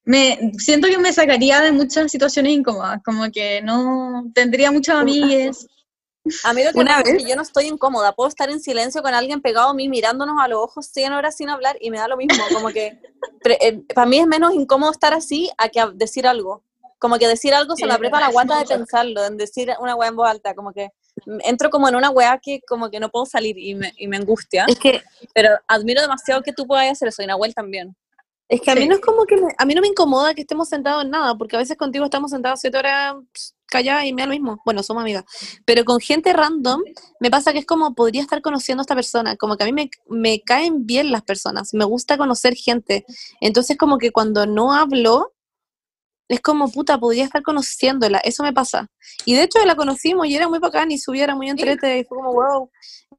Me, 0.09 0.52
siento 0.56 0.88
que 0.88 0.96
me 0.96 1.12
sacaría 1.12 1.61
de 1.61 1.70
muchas 1.70 2.11
situaciones 2.11 2.54
incómodas, 2.54 3.02
como 3.04 3.30
que 3.30 3.61
no 3.61 4.24
tendría 4.34 4.72
muchas 4.72 4.96
amigas. 4.96 5.66
A 6.44 6.54
mí 6.54 6.64
lo 6.64 6.72
que 6.72 6.78
Una 6.78 7.02
vez, 7.02 7.09
es 7.09 7.22
que 7.24 7.28
yo 7.28 7.36
no 7.36 7.42
estoy 7.42 7.66
incómoda, 7.66 8.14
puedo 8.14 8.26
estar 8.26 8.48
en 8.48 8.59
silencio 8.59 9.02
con 9.02 9.12
alguien 9.12 9.42
pegado 9.42 9.68
a 9.68 9.74
mí 9.74 9.86
mirándonos 9.90 10.36
a 10.42 10.48
los 10.48 10.61
ojos 10.61 10.86
100 10.86 11.12
horas 11.12 11.36
sin 11.36 11.50
hablar 11.50 11.76
y 11.78 11.90
me 11.90 11.98
da 11.98 12.09
lo 12.09 12.16
mismo, 12.16 12.42
como 12.54 12.68
que 12.68 12.98
eh, 13.61 13.82
para 13.94 14.06
mí 14.06 14.18
es 14.18 14.26
menos 14.26 14.54
incómodo 14.54 14.92
estar 14.92 15.12
así 15.12 15.50
a 15.59 15.68
que 15.68 15.84
decir 15.92 16.26
algo. 16.26 16.64
Como 16.98 17.18
que 17.18 17.28
decir 17.28 17.52
algo 17.52 17.76
se 17.76 17.84
me 17.84 17.92
aprieta 17.92 18.18
la 18.18 18.30
guata 18.30 18.61
de 18.61 18.64
pensarlo, 18.64 19.26
en 19.26 19.36
decir 19.36 19.70
una 19.78 19.94
weá 19.94 20.09
en 20.09 20.16
voz 20.16 20.30
alta, 20.30 20.54
como 20.54 20.72
que 20.72 20.88
entro 21.44 21.68
como 21.68 21.86
en 21.86 21.96
una 21.96 22.09
weá 22.09 22.40
que 22.42 22.62
como 22.66 22.88
que 22.88 22.98
no 22.98 23.11
puedo 23.11 23.26
salir 23.26 23.59
y 23.59 23.74
me, 23.74 23.92
y 23.98 24.09
me 24.09 24.16
angustia. 24.16 24.64
Es 24.68 24.78
que, 24.78 25.02
pero 25.34 25.50
admiro 25.66 26.00
demasiado 26.00 26.40
que 26.42 26.54
tú 26.54 26.66
puedas 26.66 26.90
hacer 26.90 27.09
eso, 27.09 27.22
y 27.22 27.26
Nahuel 27.26 27.54
también. 27.54 27.94
Es 28.49 28.62
que 28.62 28.70
a 28.70 28.74
mí 28.74 28.88
no 28.88 28.94
es 28.94 29.01
como 29.01 29.26
que, 29.26 29.38
a 29.59 29.64
mí 29.66 29.74
no 29.74 29.82
me 29.82 29.88
incomoda 29.88 30.32
que 30.32 30.40
estemos 30.40 30.68
sentados 30.68 31.05
en 31.05 31.11
nada, 31.11 31.36
porque 31.36 31.57
a 31.57 31.59
veces 31.59 31.76
contigo 31.76 32.07
estamos 32.07 32.30
sentados 32.30 32.61
siete 32.61 32.78
horas 32.78 33.16
calladas 33.66 34.07
y 34.07 34.14
me 34.14 34.22
da 34.22 34.26
lo 34.26 34.32
mismo. 34.32 34.62
Bueno, 34.64 34.82
somos 34.82 35.03
amigas. 35.03 35.24
Pero 35.66 35.84
con 35.84 36.01
gente 36.01 36.32
random, 36.32 36.82
me 37.20 37.30
pasa 37.30 37.53
que 37.53 37.59
es 37.59 37.66
como 37.66 37.94
podría 37.94 38.22
estar 38.22 38.40
conociendo 38.40 38.80
a 38.80 38.84
esta 38.84 38.94
persona, 38.94 39.36
como 39.36 39.57
que 39.57 39.64
a 39.64 39.66
mí 39.66 39.72
me, 39.72 39.90
me 40.09 40.40
caen 40.40 40.86
bien 40.86 41.12
las 41.12 41.22
personas, 41.22 41.74
me 41.74 41.84
gusta 41.84 42.16
conocer 42.16 42.55
gente. 42.55 43.05
Entonces 43.40 43.76
como 43.76 43.99
que 43.99 44.12
cuando 44.12 44.46
no 44.46 44.72
hablo, 44.72 45.34
es 46.28 46.40
como, 46.40 46.70
puta, 46.70 46.99
podría 46.99 47.24
estar 47.24 47.42
conociéndola, 47.42 48.18
eso 48.18 48.42
me 48.42 48.53
pasa. 48.53 48.86
Y 49.24 49.34
de 49.34 49.44
hecho 49.44 49.64
la 49.64 49.76
conocimos 49.76 50.26
y 50.26 50.36
era 50.36 50.49
muy 50.49 50.59
bacán 50.59 50.90
y 50.90 50.99
su 50.99 51.12
vida 51.12 51.24
era 51.24 51.34
muy 51.34 51.49
entrete 51.49 51.99
y 51.99 52.05
fue 52.05 52.18
como, 52.18 52.32
wow. 52.32 52.70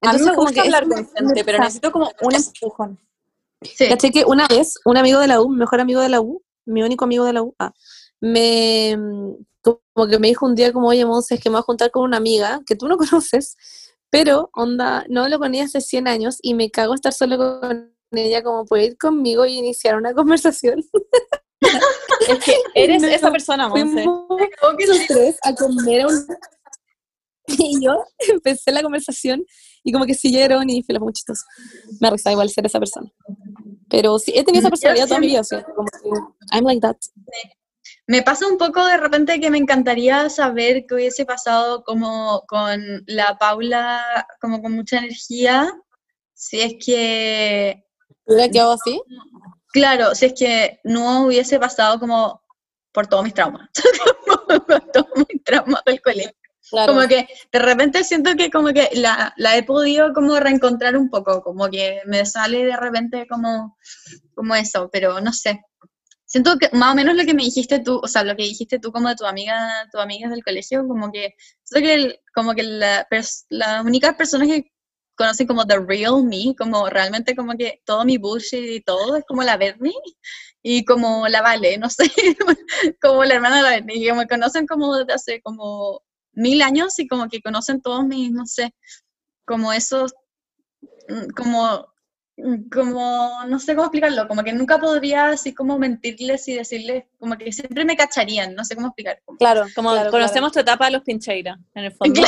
Entonces, 0.02 0.28
a 0.28 0.32
mí 0.32 0.38
me 0.38 0.44
gusta 0.44 0.62
hablar 0.62 0.88
con 0.88 1.10
gente, 1.10 1.44
pero 1.44 1.60
necesito 1.60 1.92
como 1.92 2.12
un 2.22 2.36
empujón. 2.36 3.00
Sí. 3.62 3.90
Caché 3.90 4.12
que 4.12 4.24
una 4.26 4.48
vez, 4.48 4.76
un 4.86 4.98
amigo 4.98 5.20
de 5.20 5.28
la 5.28 5.42
U, 5.42 5.50
mejor 5.50 5.82
amigo 5.82 6.02
de 6.02 6.10
la 6.10 6.22
U, 6.22 6.42
mi 6.66 6.84
único 6.84 7.06
amigo 7.06 7.26
de 7.26 7.34
la 7.34 7.44
U, 7.44 7.56
ah, 7.60 7.74
me, 8.22 8.98
como 9.62 10.08
que 10.10 10.20
me 10.20 10.28
dijo 10.28 10.46
un 10.46 10.56
día 10.56 10.72
como, 10.72 10.88
oye, 10.88 11.06
Monse, 11.06 11.36
es 11.36 11.42
que 11.42 11.50
me 11.50 11.54
voy 11.54 11.60
a 11.60 11.64
juntar 11.64 11.92
con 11.92 12.04
una 12.04 12.18
amiga 12.18 12.62
que 12.66 12.76
tú 12.76 12.88
no 12.88 12.98
conoces, 12.98 13.58
pero, 14.10 14.50
onda, 14.54 15.06
no 15.10 15.28
lo 15.30 15.38
conocía 15.38 15.66
hace 15.66 15.82
100 15.82 16.08
años 16.08 16.38
y 16.42 16.54
me 16.54 16.72
cago 16.72 16.94
estar 16.94 17.14
solo 17.14 17.38
con 17.38 17.94
ella, 18.12 18.44
como 18.44 18.66
puede 18.66 18.86
ir 18.86 18.98
conmigo 18.98 19.46
y 19.46 19.58
iniciar 19.58 19.98
una 19.98 20.14
conversación. 20.16 20.84
es 22.28 22.44
que 22.44 22.56
eres 22.76 23.04
esa 23.04 23.32
persona, 23.32 23.68
Monse. 23.68 24.06
Los 24.06 25.08
tres 25.08 25.38
a 25.44 25.54
comer 25.54 26.06
un... 26.06 26.26
Y 27.48 27.84
yo 27.84 28.04
empecé 28.28 28.72
la 28.72 28.84
conversación 28.84 29.44
y 29.84 29.92
como 29.92 30.06
que 30.06 30.14
siguieron 30.14 30.70
y 30.70 30.84
fue 30.84 31.00
muy 31.00 31.14
chistoso. 31.14 31.44
Me 32.00 32.10
risa 32.10 32.32
igual 32.32 32.50
ser 32.50 32.66
esa 32.66 32.80
persona. 32.80 33.12
Pero 33.90 34.20
sí, 34.20 34.34
he 34.36 34.44
tenido 34.44 34.62
esa 34.62 34.70
personalidad 34.70 35.08
toda 35.08 35.20
mi 35.20 35.28
vida, 35.28 35.42
como 35.76 35.88
que 35.88 36.10
I'm 36.52 36.66
like 36.66 36.82
that. 36.82 36.98
Me 38.08 38.24
pasa 38.24 38.48
un 38.48 38.58
poco 38.58 38.86
de 38.86 38.98
repente 38.98 39.40
que 39.40 39.52
me 39.52 39.58
encantaría 39.58 40.30
saber 40.30 40.86
qué 40.88 40.96
hubiese 40.96 41.26
pasado 41.26 41.84
como 41.84 42.44
con 42.48 43.04
la 43.06 43.38
Paula, 43.38 44.28
como 44.42 44.62
con 44.62 44.74
mucha 44.74 44.98
energía, 44.98 45.72
si 46.34 46.62
es 46.62 46.74
que... 46.84 47.84
¿Hubiera 48.26 48.50
quedado 48.50 48.72
así? 48.74 49.02
Claro, 49.72 50.16
si 50.16 50.26
es 50.26 50.34
que 50.34 50.80
no 50.84 51.26
hubiese 51.26 51.60
pasado 51.60 52.00
como 52.00 52.42
por 52.92 53.08
todos 53.08 53.24
mis 53.24 53.34
traumas, 53.34 53.70
por 54.68 54.92
todos 54.92 55.28
mis 55.32 55.44
traumas 55.44 55.84
del 55.86 56.02
colegio. 56.02 56.49
Como 56.72 57.08
que 57.08 57.28
de 57.52 57.60
repente 57.60 58.04
siento 58.04 58.36
que 58.36 58.50
como 58.50 58.70
que 58.70 58.90
la, 58.94 59.34
la, 59.38 59.58
he 59.58 59.64
podido 59.64 60.14
como 60.14 60.40
reencontrar 60.40 60.96
un 60.96 61.10
poco, 61.10 61.42
como 61.42 61.70
que 61.70 62.02
me 62.06 62.26
sale 62.26 62.66
de 62.66 62.78
repente 62.78 63.28
como, 63.28 63.78
como 64.36 64.56
eso, 64.56 64.90
pero 64.92 65.20
no 65.22 65.34
sé. 65.34 65.62
Siento 66.26 66.58
que 66.60 66.70
más 66.74 66.94
o 66.94 66.96
menos 66.96 67.16
lo 67.16 67.26
que 67.26 67.34
me 67.34 67.44
dijiste 67.44 67.80
tú, 67.80 68.00
o 68.04 68.08
sea, 68.08 68.24
lo 68.24 68.36
que 68.36 68.44
dijiste 68.44 68.78
tú 68.78 68.92
como 68.92 69.10
de 69.10 69.16
tu 69.16 69.26
amiga, 69.26 69.88
tu 69.92 69.98
amiga 69.98 70.30
del 70.30 70.44
colegio, 70.44 70.88
como 70.88 71.12
que, 71.12 71.34
siento 71.64 71.88
que, 71.88 72.20
como 72.36 72.54
que 72.54 72.64
la, 72.64 73.08
las 73.50 73.84
únicas 73.84 74.14
personas 74.16 74.48
que 74.48 74.72
conocen 75.16 75.48
como 75.48 75.66
the 75.66 75.80
real 75.80 76.24
me, 76.24 76.56
como 76.56 76.88
realmente 76.88 77.36
como 77.36 77.54
que 77.58 77.82
todo 77.84 78.06
mi 78.06 78.18
bullshit 78.18 78.64
y 78.64 78.82
todo 78.82 79.18
es 79.18 79.26
como 79.26 79.44
la 79.44 79.58
Bernie 79.58 79.92
y 80.62 80.86
como 80.86 81.28
la 81.28 81.42
Vale, 81.42 81.78
no 81.78 81.90
sé, 81.90 82.04
como 83.02 83.24
la 83.26 83.34
hermana 83.34 83.58
de 83.58 83.64
la 83.64 83.70
Bernie, 83.72 84.08
y 84.08 84.12
me 84.14 84.28
conocen 84.28 84.68
como 84.68 84.96
desde 84.96 85.14
hace 85.14 85.42
como 85.42 86.04
mil 86.40 86.62
años 86.62 86.98
y 87.00 87.08
como 87.08 87.28
que 87.28 87.42
conocen 87.42 87.82
todos 87.82 88.06
mis, 88.06 88.32
no 88.32 88.46
sé, 88.46 88.74
como 89.46 89.74
esos, 89.74 90.14
mm, 91.08 91.30
como, 91.36 91.94
mm, 92.38 92.70
como, 92.70 93.46
no 93.48 93.60
sé 93.60 93.76
cómo 93.76 93.88
explicarlo, 93.88 94.28
como 94.28 94.44
que 94.44 94.54
nunca 94.54 94.80
podría 94.80 95.30
así 95.30 95.54
como 95.54 95.78
mentirles 95.78 96.48
y 96.48 96.56
decirles, 96.56 97.04
como 97.20 97.38
que 97.38 97.52
siempre 97.52 97.84
me 97.84 97.98
cacharían, 97.98 98.56
no 98.56 98.64
sé 98.64 98.76
cómo 98.76 98.88
explicar. 98.88 99.22
Claro, 99.38 99.66
como 99.76 99.92
conocemos 100.10 100.52
tu 100.54 100.60
etapa 100.60 100.86
de 100.86 100.92
los 100.92 101.04
pincheira, 101.04 101.60
en 101.76 101.86
el 101.86 101.92
fondo. 101.92 102.22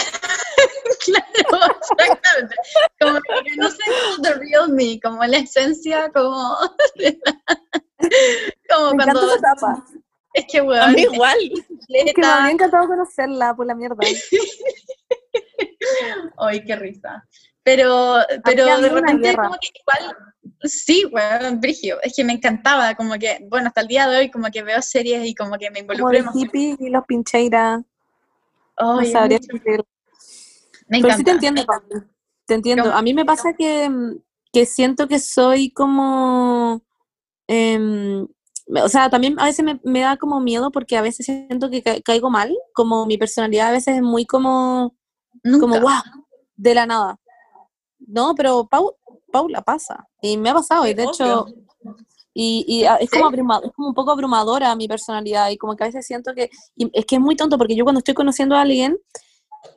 claro, 1.06 1.26
exactamente. 1.98 2.56
Como 3.00 3.20
que 3.22 3.56
no 3.56 3.70
sé 3.70 3.84
como 3.86 4.22
the 4.24 4.34
real 4.36 4.70
me, 4.70 5.00
como 5.00 5.24
la 5.24 5.38
esencia, 5.38 6.12
como... 6.14 6.58
como 8.70 8.94
me 8.94 9.04
cuando... 9.06 9.36
etapa. 9.36 9.86
Es 10.34 10.46
que, 10.46 10.62
weón. 10.62 10.82
A 10.82 10.88
mí 10.90 11.02
igual. 11.02 11.38
Es 11.94 12.14
que 12.14 12.22
me 12.22 12.28
había 12.28 12.52
encantado 12.52 12.88
conocerla, 12.88 13.54
por 13.54 13.66
la 13.66 13.76
mierda. 13.76 13.98
Ay, 16.38 16.64
qué 16.64 16.78
risa. 16.78 17.28
Pero, 17.64 18.16
pero 18.46 18.80
de 18.80 18.90
repente, 18.90 19.36
como 19.36 19.58
que 19.60 19.68
igual. 19.80 20.16
Sí, 20.64 21.06
weón, 21.06 21.60
Brigio. 21.60 22.02
Es 22.02 22.14
que 22.16 22.24
me 22.24 22.32
encantaba, 22.34 22.96
como 22.96 23.16
que, 23.16 23.46
bueno, 23.50 23.68
hasta 23.68 23.82
el 23.82 23.88
día 23.88 24.08
de 24.08 24.20
hoy, 24.20 24.32
como 24.32 24.50
que 24.50 24.64
veo 24.64 24.82
series 24.82 25.26
y 25.26 25.36
como 25.36 25.58
que 25.58 25.70
me 25.70 25.80
involucro. 25.80 26.26
Como 26.26 26.40
hippie 26.40 26.78
y 26.80 26.90
los 26.90 27.04
pincheiras. 27.06 27.82
Oh, 28.78 29.02
no 29.02 29.06
sabría 29.06 29.40
Me 30.88 31.00
encanta. 31.00 31.02
Pero 31.02 31.18
sí 31.18 31.24
te 31.24 31.32
entiendo, 31.32 31.66
Pablo. 31.66 32.06
Te 32.46 32.54
entiendo. 32.54 32.94
A 32.94 33.02
mí 33.02 33.14
me 33.14 33.26
pasa 33.26 33.54
que, 33.54 33.92
que 34.54 34.66
siento 34.66 35.10
que 35.10 35.20
soy 35.20 35.72
como. 35.72 36.82
Eh, 37.48 38.26
o 38.74 38.90
sea, 38.90 39.10
también 39.10 39.40
a 39.40 39.46
veces 39.46 39.66
me, 39.84 40.00
da 40.00 40.18
como 40.18 40.40
miedo 40.40 40.72
porque 40.72 40.98
a 40.98 41.02
veces 41.02 41.26
siento 41.26 41.70
que 41.70 42.02
caigo 42.04 42.30
mal, 42.30 42.56
como 42.74 43.06
mi 43.06 43.18
personalidad 43.18 43.70
a 43.70 43.72
veces 43.72 43.98
es 43.98 44.02
muy 44.02 44.26
como, 44.26 44.96
como 45.60 45.80
wow, 45.80 46.02
de 46.56 46.76
la 46.76 46.86
nada. 46.86 47.20
No, 48.00 48.34
pero 48.36 48.68
Paula 49.32 49.62
pasa, 49.62 50.08
y 50.22 50.38
me 50.38 50.50
ha 50.50 50.54
pasado, 50.54 50.88
y 50.88 50.94
de 50.94 51.04
hecho, 51.04 51.46
y, 52.34 52.84
es, 53.00 53.10
como 53.10 53.30
es 53.30 53.72
como 53.74 53.90
un 53.90 53.94
poco 53.94 54.12
abrumadora 54.12 54.76
mi 54.76 54.88
personalidad, 54.88 55.50
y 55.50 55.58
como 55.58 55.76
que 55.76 55.84
a 55.84 55.88
veces 55.88 56.06
siento 56.08 56.34
que, 56.34 56.50
es 56.78 57.06
que 57.06 57.16
es 57.16 57.22
muy 57.22 57.36
tonto, 57.36 57.58
porque 57.58 57.76
yo 57.76 57.84
cuando 57.84 58.00
estoy 58.00 58.14
conociendo 58.14 58.56
a 58.56 58.62
alguien, 58.62 58.98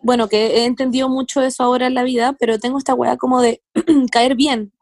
bueno, 0.03 0.29
que 0.29 0.59
he 0.59 0.65
entendido 0.65 1.09
mucho 1.09 1.43
eso 1.43 1.63
ahora 1.65 1.87
en 1.87 1.95
la 1.95 2.05
vida, 2.05 2.35
pero 2.39 2.59
tengo 2.59 2.79
esta 2.79 2.95
weá 2.95 3.17
como 3.17 3.43
de 3.43 3.63
caer 4.13 4.35
bien, 4.37 4.73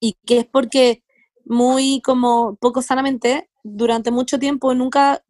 y 0.00 0.16
que 0.24 0.40
es 0.40 0.46
porque 0.46 1.01
muy 1.44 2.00
como 2.02 2.56
poco 2.56 2.82
sanamente, 2.82 3.48
durante 3.62 4.10
mucho 4.10 4.38
tiempo 4.38 4.74
nunca 4.74 5.22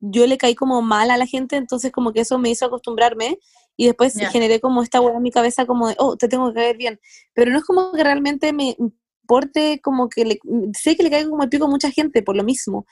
yo 0.00 0.26
le 0.26 0.38
caí 0.38 0.54
como 0.54 0.82
mal 0.82 1.10
a 1.10 1.16
la 1.16 1.26
gente, 1.26 1.56
entonces 1.56 1.92
como 1.92 2.12
que 2.12 2.20
eso 2.20 2.38
me 2.38 2.50
hizo 2.50 2.66
acostumbrarme 2.66 3.38
y 3.76 3.86
después 3.86 4.14
generé 4.30 4.60
como 4.60 4.82
esta 4.82 5.00
hueá 5.00 5.16
en 5.16 5.22
mi 5.22 5.30
cabeza 5.30 5.66
como 5.66 5.88
de, 5.88 5.96
oh, 5.98 6.16
te 6.16 6.28
tengo 6.28 6.48
que 6.48 6.54
caer 6.54 6.76
bien, 6.76 7.00
pero 7.34 7.50
no 7.50 7.58
es 7.58 7.64
como 7.64 7.92
que 7.92 8.02
realmente 8.02 8.52
me 8.52 8.76
importe 8.78 9.80
como 9.82 10.08
que 10.08 10.24
le, 10.24 10.40
sé 10.72 10.96
que 10.96 11.02
le 11.02 11.10
caigo 11.10 11.30
como 11.30 11.42
el 11.42 11.48
pico 11.48 11.66
a 11.66 11.68
mucha 11.68 11.90
gente 11.90 12.22
por 12.22 12.36
lo 12.36 12.44
mismo, 12.44 12.86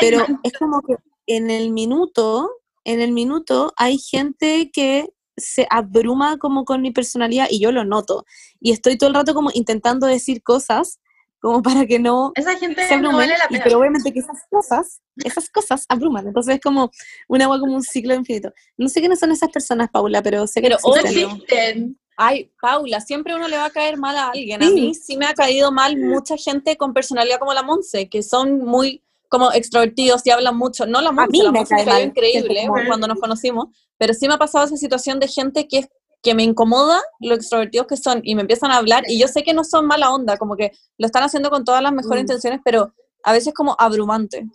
pero, 0.00 0.26
es 0.42 0.52
como 0.58 0.82
que 0.82 0.96
en 1.26 1.50
el 1.50 1.70
minuto, 1.70 2.50
en 2.84 3.00
el 3.00 3.12
minuto 3.12 3.72
hay 3.76 3.98
gente 3.98 4.70
que 4.72 5.08
se 5.36 5.66
abruma 5.70 6.36
como 6.36 6.64
con 6.64 6.82
mi 6.82 6.90
personalidad 6.90 7.46
y 7.50 7.60
yo 7.60 7.72
lo 7.72 7.84
noto. 7.84 8.26
Y 8.60 8.72
estoy 8.72 8.98
todo 8.98 9.08
el 9.08 9.14
rato 9.14 9.32
como 9.32 9.50
intentando 9.54 10.06
decir 10.06 10.42
cosas 10.42 11.00
como 11.40 11.62
para 11.62 11.86
que 11.86 11.98
no 11.98 12.32
Esa 12.34 12.56
gente 12.56 12.82
se 12.86 12.96
no 12.98 13.08
abrumen, 13.08 13.16
vale 13.28 13.38
la 13.38 13.44
y- 13.46 13.52
pena. 13.54 13.64
pero 13.64 13.78
obviamente 13.78 14.12
que 14.12 14.18
esas 14.20 14.42
cosas, 14.50 15.00
esas 15.24 15.48
cosas 15.50 15.86
abruman, 15.88 16.26
entonces 16.26 16.54
es 16.56 16.60
como 16.60 16.90
una 17.28 17.44
agua 17.44 17.58
como 17.60 17.74
un 17.74 17.82
ciclo 17.82 18.14
infinito. 18.14 18.52
No 18.76 18.88
sé 18.88 19.00
quiénes 19.00 19.18
son 19.18 19.32
esas 19.32 19.50
personas, 19.50 19.88
Paula, 19.90 20.22
pero 20.22 20.46
sé 20.46 20.60
que 20.60 20.68
Pero 20.68 20.78
existen. 21.04 21.98
Ay, 22.16 22.52
Paula, 22.60 23.00
siempre 23.00 23.34
uno 23.34 23.48
le 23.48 23.56
va 23.56 23.64
a 23.66 23.70
caer 23.70 23.96
mal 23.96 24.14
a 24.16 24.28
alguien. 24.28 24.62
A 24.62 24.68
mí 24.68 24.94
sí 24.94 25.16
me 25.16 25.24
ha 25.26 25.32
caído 25.32 25.72
mal 25.72 25.96
mucha 25.96 26.36
gente 26.36 26.76
con 26.76 26.92
personalidad 26.92 27.38
como 27.38 27.54
la 27.54 27.62
Monse, 27.62 28.10
que 28.10 28.22
son 28.22 28.58
muy 28.62 29.02
como 29.30 29.52
extrovertidos 29.52 30.26
y 30.26 30.30
hablan 30.30 30.56
mucho. 30.58 30.84
No 30.86 31.00
la 31.00 31.12
Monse, 31.12 31.42
la 31.42 31.52
Monse 31.52 31.74
me 31.74 31.84
cayó 31.84 32.04
increíble 32.04 32.66
como- 32.66 32.84
cuando 32.86 33.06
nos 33.06 33.18
conocimos, 33.20 33.68
pero 33.96 34.12
sí 34.12 34.28
me 34.28 34.34
ha 34.34 34.38
pasado 34.38 34.66
esa 34.66 34.76
situación 34.76 35.18
de 35.20 35.28
gente 35.28 35.66
que 35.66 35.78
es 35.78 35.88
que 36.22 36.34
me 36.34 36.42
incomoda 36.42 37.00
lo 37.20 37.34
extrovertidos 37.34 37.86
que 37.86 37.96
son 37.96 38.20
y 38.24 38.34
me 38.34 38.42
empiezan 38.42 38.70
a 38.70 38.76
hablar 38.76 39.04
y 39.08 39.18
yo 39.18 39.26
sé 39.28 39.42
que 39.42 39.54
no 39.54 39.64
son 39.64 39.86
mala 39.86 40.12
onda, 40.12 40.36
como 40.36 40.54
que 40.56 40.72
lo 40.98 41.06
están 41.06 41.22
haciendo 41.22 41.50
con 41.50 41.64
todas 41.64 41.82
las 41.82 41.92
mejores 41.92 42.20
Mm. 42.22 42.26
intenciones, 42.26 42.60
pero 42.64 42.92
a 43.22 43.32
veces 43.32 43.54
como 43.54 43.74
abrumante. 43.78 44.46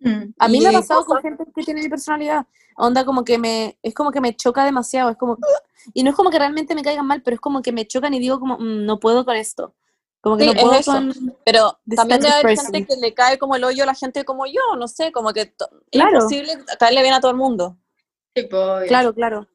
Mm. 0.00 0.34
A 0.38 0.48
mí 0.48 0.60
me 0.60 0.68
ha 0.68 0.72
Y 0.72 0.74
pasado 0.74 1.04
con 1.04 1.20
gente 1.22 1.44
que 1.54 1.62
tiene 1.62 1.82
mi 1.82 1.88
personalidad. 1.88 2.46
Onda 2.76 3.04
como 3.04 3.22
que 3.24 3.38
me, 3.38 3.78
es 3.82 3.94
como 3.94 4.10
que 4.10 4.20
me 4.20 4.34
choca 4.34 4.64
demasiado, 4.64 5.10
es 5.10 5.16
como, 5.16 5.38
y 5.92 6.02
no 6.02 6.10
es 6.10 6.16
como 6.16 6.30
que 6.30 6.38
realmente 6.38 6.74
me 6.74 6.82
caigan 6.82 7.06
mal, 7.06 7.22
pero 7.22 7.34
es 7.36 7.40
como 7.40 7.62
que 7.62 7.70
me 7.72 7.86
chocan 7.86 8.12
y 8.14 8.18
digo 8.18 8.40
como, 8.40 8.58
"Mm, 8.58 8.84
no 8.84 8.98
puedo 8.98 9.24
con 9.24 9.36
esto. 9.36 9.74
Como 10.20 10.36
que 10.36 10.44
Sí, 10.44 10.50
no 10.50 10.54
es 10.56 10.62
puedo 10.62 10.74
eso. 10.74 10.92
con... 10.92 11.36
Pero 11.44 11.78
también 11.94 12.20
debe 12.20 12.34
haber 12.34 12.58
gente 12.58 12.86
que 12.86 12.96
le 12.96 13.14
cae 13.14 13.38
como 13.38 13.54
el 13.56 13.62
hoyo 13.64 13.84
a 13.84 13.86
la 13.86 13.94
gente 13.94 14.24
como 14.24 14.46
yo, 14.46 14.60
no 14.78 14.88
sé, 14.88 15.12
como 15.12 15.32
que 15.32 15.54
Claro. 15.92 16.18
es 16.18 16.24
imposible 16.24 16.64
caerle 16.80 17.02
bien 17.02 17.14
a 17.14 17.20
todo 17.20 17.30
el 17.30 17.36
mundo. 17.36 17.76
Tipo, 18.32 18.56
obvio. 18.58 18.88
Claro, 18.88 19.14
claro, 19.14 19.46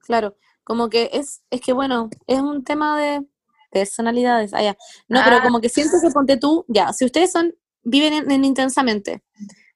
claro. 0.00 0.36
Como 0.66 0.88
que 0.90 1.10
es, 1.12 1.42
es 1.50 1.60
que 1.60 1.72
bueno, 1.72 2.10
es 2.26 2.40
un 2.40 2.64
tema 2.64 2.98
de 2.98 3.24
personalidades. 3.70 4.52
Ah, 4.52 4.62
ya. 4.62 4.76
No, 5.08 5.20
pero 5.24 5.36
Ah. 5.36 5.42
como 5.44 5.60
que 5.60 5.68
siento 5.68 5.96
que 6.02 6.10
ponte 6.10 6.36
tú, 6.36 6.64
ya, 6.66 6.92
si 6.92 7.04
ustedes 7.04 7.30
son, 7.30 7.54
viven 7.84 8.12
en, 8.12 8.30
en 8.32 8.44
intensamente, 8.44 9.22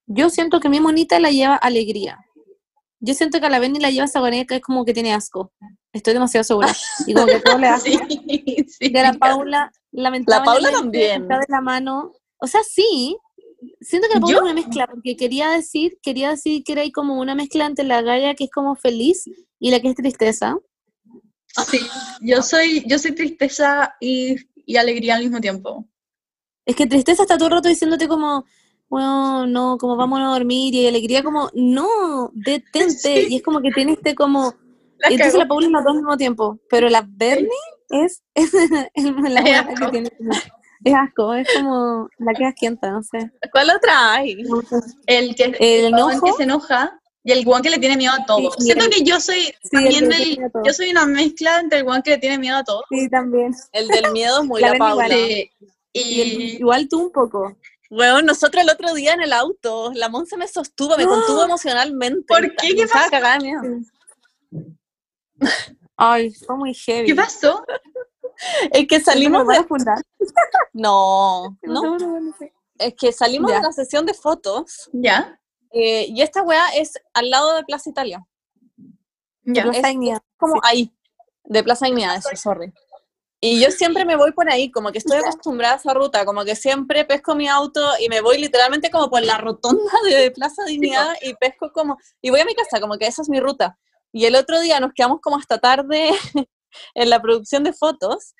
yo 0.07 0.30
siento 0.30 0.59
que 0.59 0.68
mi 0.68 0.80
monita 0.80 1.20
la 1.20 1.30
lleva 1.30 1.55
alegría. 1.55 2.18
Yo 2.99 3.14
siento 3.14 3.38
que 3.38 3.47
a 3.47 3.51
la 3.51 3.61
Benny 3.61 3.78
la 3.78 3.91
lleva 3.91 4.07
esa 4.07 4.20
que 4.47 4.57
es 4.57 4.61
como 4.61 4.84
que 4.84 4.93
tiene 4.93 5.14
asco. 5.14 5.53
Estoy 5.93 6.12
demasiado 6.12 6.43
segura. 6.43 6.74
Y 7.07 7.14
como 7.14 7.26
que 7.26 7.38
todo 7.38 7.57
le 7.59 7.68
da 7.68 7.78
Sí, 7.78 7.97
sí. 8.68 8.97
A 8.97 9.03
la 9.03 9.12
Paula, 9.14 9.70
lamentablemente, 9.93 10.72
también. 10.72 11.22
está 11.22 11.38
de 11.38 11.47
la 11.49 11.61
mano. 11.61 12.12
O 12.38 12.47
sea, 12.49 12.62
sí. 12.64 13.16
Siento 13.80 14.09
que 14.09 14.14
la 14.14 14.20
Paula 14.20 14.32
¿Yo? 14.32 14.38
es 14.38 14.43
una 14.43 14.55
mezcla, 14.55 14.86
porque 14.88 15.16
quería 15.16 15.51
decir, 15.51 15.99
quería 16.03 16.30
decir 16.30 16.64
que 16.64 16.72
era 16.72 16.82
ahí 16.82 16.91
como 16.93 17.18
una 17.20 17.34
mezcla 17.36 17.64
entre 17.66 17.84
la 17.84 18.03
Gaia 18.03 18.34
que 18.34 18.45
es 18.45 18.51
como 18.51 18.74
feliz 18.74 19.24
y 19.61 19.70
la 19.70 19.78
que 19.80 19.88
es 19.88 19.95
tristeza. 19.95 20.59
Sí, 21.68 21.80
yo 22.20 22.42
soy, 22.42 22.84
yo 22.86 22.98
soy 22.98 23.12
tristeza 23.12 23.94
y, 24.01 24.36
y 24.66 24.76
alegría 24.76 25.16
al 25.16 25.22
mismo 25.22 25.40
tiempo. 25.40 25.86
Es 26.64 26.76
que 26.76 26.86
tristeza 26.86 27.22
está 27.22 27.36
todo 27.36 27.46
el 27.48 27.55
rato 27.55 27.68
diciéndote 27.68 28.07
como, 28.09 28.44
bueno, 28.88 29.46
no, 29.46 29.76
como 29.78 29.96
vámonos 29.96 30.28
a 30.30 30.32
dormir, 30.38 30.74
y 30.74 30.86
alegría 30.86 31.22
como, 31.22 31.51
no, 31.55 32.30
detente. 32.32 32.90
Sí. 32.90 33.26
Y 33.30 33.36
es 33.36 33.42
como 33.42 33.61
que 33.61 33.70
tiene 33.72 33.92
este 33.92 34.14
como. 34.14 34.55
La 34.98 35.11
y 35.11 35.14
entonces 35.14 35.38
la 35.38 35.48
Paula 35.48 35.66
es 35.66 35.72
las 35.72 35.82
dos 35.84 35.90
al 35.92 35.96
mismo 35.98 36.16
tiempo. 36.16 36.59
Pero 36.68 36.88
la 36.90 37.05
Bernie 37.09 37.48
es, 37.88 38.22
es, 38.34 38.53
la 38.94 39.12
buena 39.12 39.42
que 39.44 39.55
asco. 39.55 39.90
tiene 39.90 40.11
como- 40.11 40.30
Es 40.84 40.94
asco, 40.94 41.34
es 41.34 41.48
como 41.57 42.09
la 42.18 42.32
que 42.34 42.44
asquienta, 42.46 42.90
no 42.90 43.03
sé. 43.03 43.30
¿Cuál 43.53 43.70
otra 43.70 44.12
hay? 44.14 44.42
El 45.07 45.34
que, 45.34 45.57
El 45.59 45.90
guan 45.90 46.11
enojo. 46.12 46.26
que 46.26 46.32
se 46.34 46.42
enoja 46.44 46.99
y 47.22 47.32
el 47.32 47.44
guan 47.44 47.62
que 47.62 47.70
le 47.70 47.78
tiene 47.78 47.96
miedo 47.96 48.12
a 48.14 48.24
todo. 48.26 48.50
Sí, 48.52 48.64
Siento 48.66 48.84
el- 48.86 48.90
que 48.90 49.02
yo 49.02 49.20
soy 49.20 49.40
Sí, 49.42 49.52
el 49.62 49.70
también 49.70 50.08
del- 50.08 50.44
a 50.44 50.50
yo 50.64 50.72
soy 50.72 50.90
una 50.90 51.06
mezcla 51.06 51.60
entre 51.60 51.78
el 51.78 51.84
guan 51.84 52.02
que 52.02 52.10
le 52.12 52.18
tiene 52.18 52.38
miedo 52.38 52.56
a 52.56 52.64
todo. 52.64 52.82
Sí, 52.90 53.08
también. 53.10 53.54
El 53.72 53.88
del 53.88 54.10
miedo 54.12 54.40
es 54.40 54.46
muy 54.46 54.60
La 54.60 54.70
ven 54.70 54.78
Paula. 54.78 55.06
igual. 55.06 55.20
Sí, 55.20 55.50
Y 55.92 56.20
el- 56.20 56.28
y 56.40 56.44
igual 56.56 56.88
tú 56.88 57.00
un 57.06 57.12
poco. 57.12 57.56
Bueno, 57.90 58.22
nosotros 58.22 58.62
el 58.62 58.70
otro 58.70 58.94
día 58.94 59.12
en 59.14 59.22
el 59.22 59.32
auto, 59.32 59.90
la 59.94 60.08
Monse 60.08 60.36
me 60.36 60.46
sostuvo, 60.46 60.96
me 60.96 61.04
contuvo 61.04 61.42
emocionalmente. 61.44 62.24
¿Por 62.28 62.54
qué? 62.54 62.76
¿Qué 62.76 62.86
pasó? 62.86 63.10
cagada. 63.10 63.38
Ay, 65.96 66.32
fue 66.34 66.56
muy 66.56 66.74
heavy. 66.74 67.06
¿qué 67.06 67.14
pasó? 67.14 67.64
Es 68.72 68.86
que 68.86 69.00
salimos 69.00 69.40
¿Nos 69.40 69.46
van 69.48 69.56
de... 69.58 69.64
a 69.64 69.66
fundar? 69.68 69.98
No, 70.72 71.56
no. 71.62 71.96
Es 72.78 72.94
que 72.94 73.12
salimos 73.12 73.50
Ya. 73.50 73.56
de 73.58 73.62
la 73.64 73.72
sesión 73.72 74.06
de 74.06 74.14
fotos 74.14 74.88
¿Ya? 74.92 75.39
Eh, 75.72 76.06
y 76.08 76.22
esta 76.22 76.42
weá 76.42 76.68
es 76.76 76.94
al 77.14 77.30
lado 77.30 77.56
de 77.56 77.64
Plaza 77.64 77.90
Italia. 77.90 78.26
¿Ya? 79.44 79.62
Plaza 79.64 79.78
es- 79.80 79.86
Dignidad. 79.86 80.20
como 80.36 80.60
ahí, 80.62 80.92
de 81.44 81.62
Plaza 81.62 81.86
Dignidad, 81.86 82.16
eso, 82.16 82.28
sorry. 82.36 82.72
Y 83.42 83.58
yo 83.58 83.70
siempre 83.70 84.04
me 84.04 84.16
voy 84.16 84.32
por 84.32 84.50
ahí, 84.50 84.70
como 84.70 84.92
que 84.92 84.98
estoy 84.98 85.16
acostumbrada 85.16 85.74
a 85.74 85.76
esa 85.78 85.94
ruta, 85.94 86.26
como 86.26 86.44
que 86.44 86.54
siempre 86.54 87.06
pesco 87.06 87.34
mi 87.34 87.48
auto 87.48 87.80
y 87.98 88.10
me 88.10 88.20
voy 88.20 88.36
literalmente 88.36 88.90
como 88.90 89.08
por 89.08 89.22
la 89.22 89.38
rotonda 89.38 89.90
de 90.04 90.30
Plaza 90.30 90.62
Dignidad 90.66 91.14
y 91.22 91.32
pesco 91.34 91.72
como, 91.72 91.96
y 92.20 92.28
voy 92.28 92.40
a 92.40 92.44
mi 92.44 92.54
casa, 92.54 92.80
como 92.82 92.98
que 92.98 93.06
esa 93.06 93.22
es 93.22 93.30
mi 93.30 93.40
ruta. 93.40 93.78
Y 94.12 94.26
el 94.26 94.34
otro 94.34 94.60
día 94.60 94.78
nos 94.78 94.92
quedamos 94.92 95.20
como 95.22 95.38
hasta 95.38 95.56
tarde 95.58 96.10
en 96.94 97.08
la 97.10 97.22
producción 97.22 97.64
de 97.64 97.72
fotos 97.72 98.34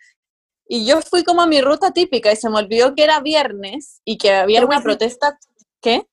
y 0.69 0.85
yo 0.87 1.01
fui 1.01 1.25
como 1.25 1.41
a 1.43 1.47
mi 1.47 1.63
ruta 1.63 1.93
típica 1.93 2.31
y 2.31 2.37
se 2.37 2.51
me 2.51 2.59
olvidó 2.59 2.95
que 2.95 3.03
era 3.05 3.21
viernes 3.21 4.03
y 4.05 4.19
que 4.19 4.33
había 4.33 4.61
una 4.67 4.83
protesta, 4.83 5.39
¿qué? 5.81 6.07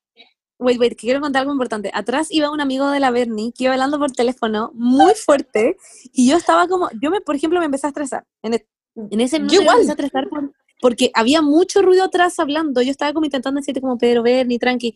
Wait, 0.58 0.78
wait, 0.80 0.90
que 0.90 0.96
quiero 1.06 1.20
contar 1.20 1.40
algo 1.42 1.52
importante. 1.52 1.90
Atrás 1.94 2.28
iba 2.30 2.50
un 2.50 2.60
amigo 2.60 2.90
de 2.90 2.98
la 3.00 3.10
Bernie 3.12 3.52
que 3.52 3.64
iba 3.64 3.72
hablando 3.74 3.98
por 3.98 4.10
teléfono 4.10 4.72
muy 4.74 5.14
fuerte 5.14 5.76
y 6.12 6.28
yo 6.28 6.36
estaba 6.36 6.66
como, 6.66 6.88
yo 7.00 7.10
me, 7.10 7.20
por 7.20 7.36
ejemplo, 7.36 7.60
me 7.60 7.66
empecé 7.66 7.86
a 7.86 7.90
estresar. 7.90 8.24
En, 8.42 8.54
e- 8.54 8.66
en 8.96 9.20
ese 9.20 9.38
momento 9.38 9.54
Yo 9.54 9.62
me 9.62 9.70
empecé 9.72 9.90
a 9.90 9.92
estresar 9.92 10.28
por- 10.28 10.52
porque 10.80 11.10
había 11.14 11.42
mucho 11.42 11.80
ruido 11.82 12.04
atrás 12.04 12.38
hablando. 12.40 12.82
Yo 12.82 12.90
estaba 12.90 13.12
como 13.12 13.24
intentando 13.24 13.60
decirte 13.60 13.80
como 13.80 13.98
Pedro 13.98 14.22
Bernie, 14.22 14.58
tranqui. 14.58 14.94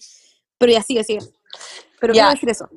Pero 0.59 0.73
ya 0.73 0.83
sigue, 0.83 1.05
sigue. 1.05 1.21
Pero 2.01 2.13
Ya. 2.15 2.31
decir 2.31 2.49
eso. 2.51 2.69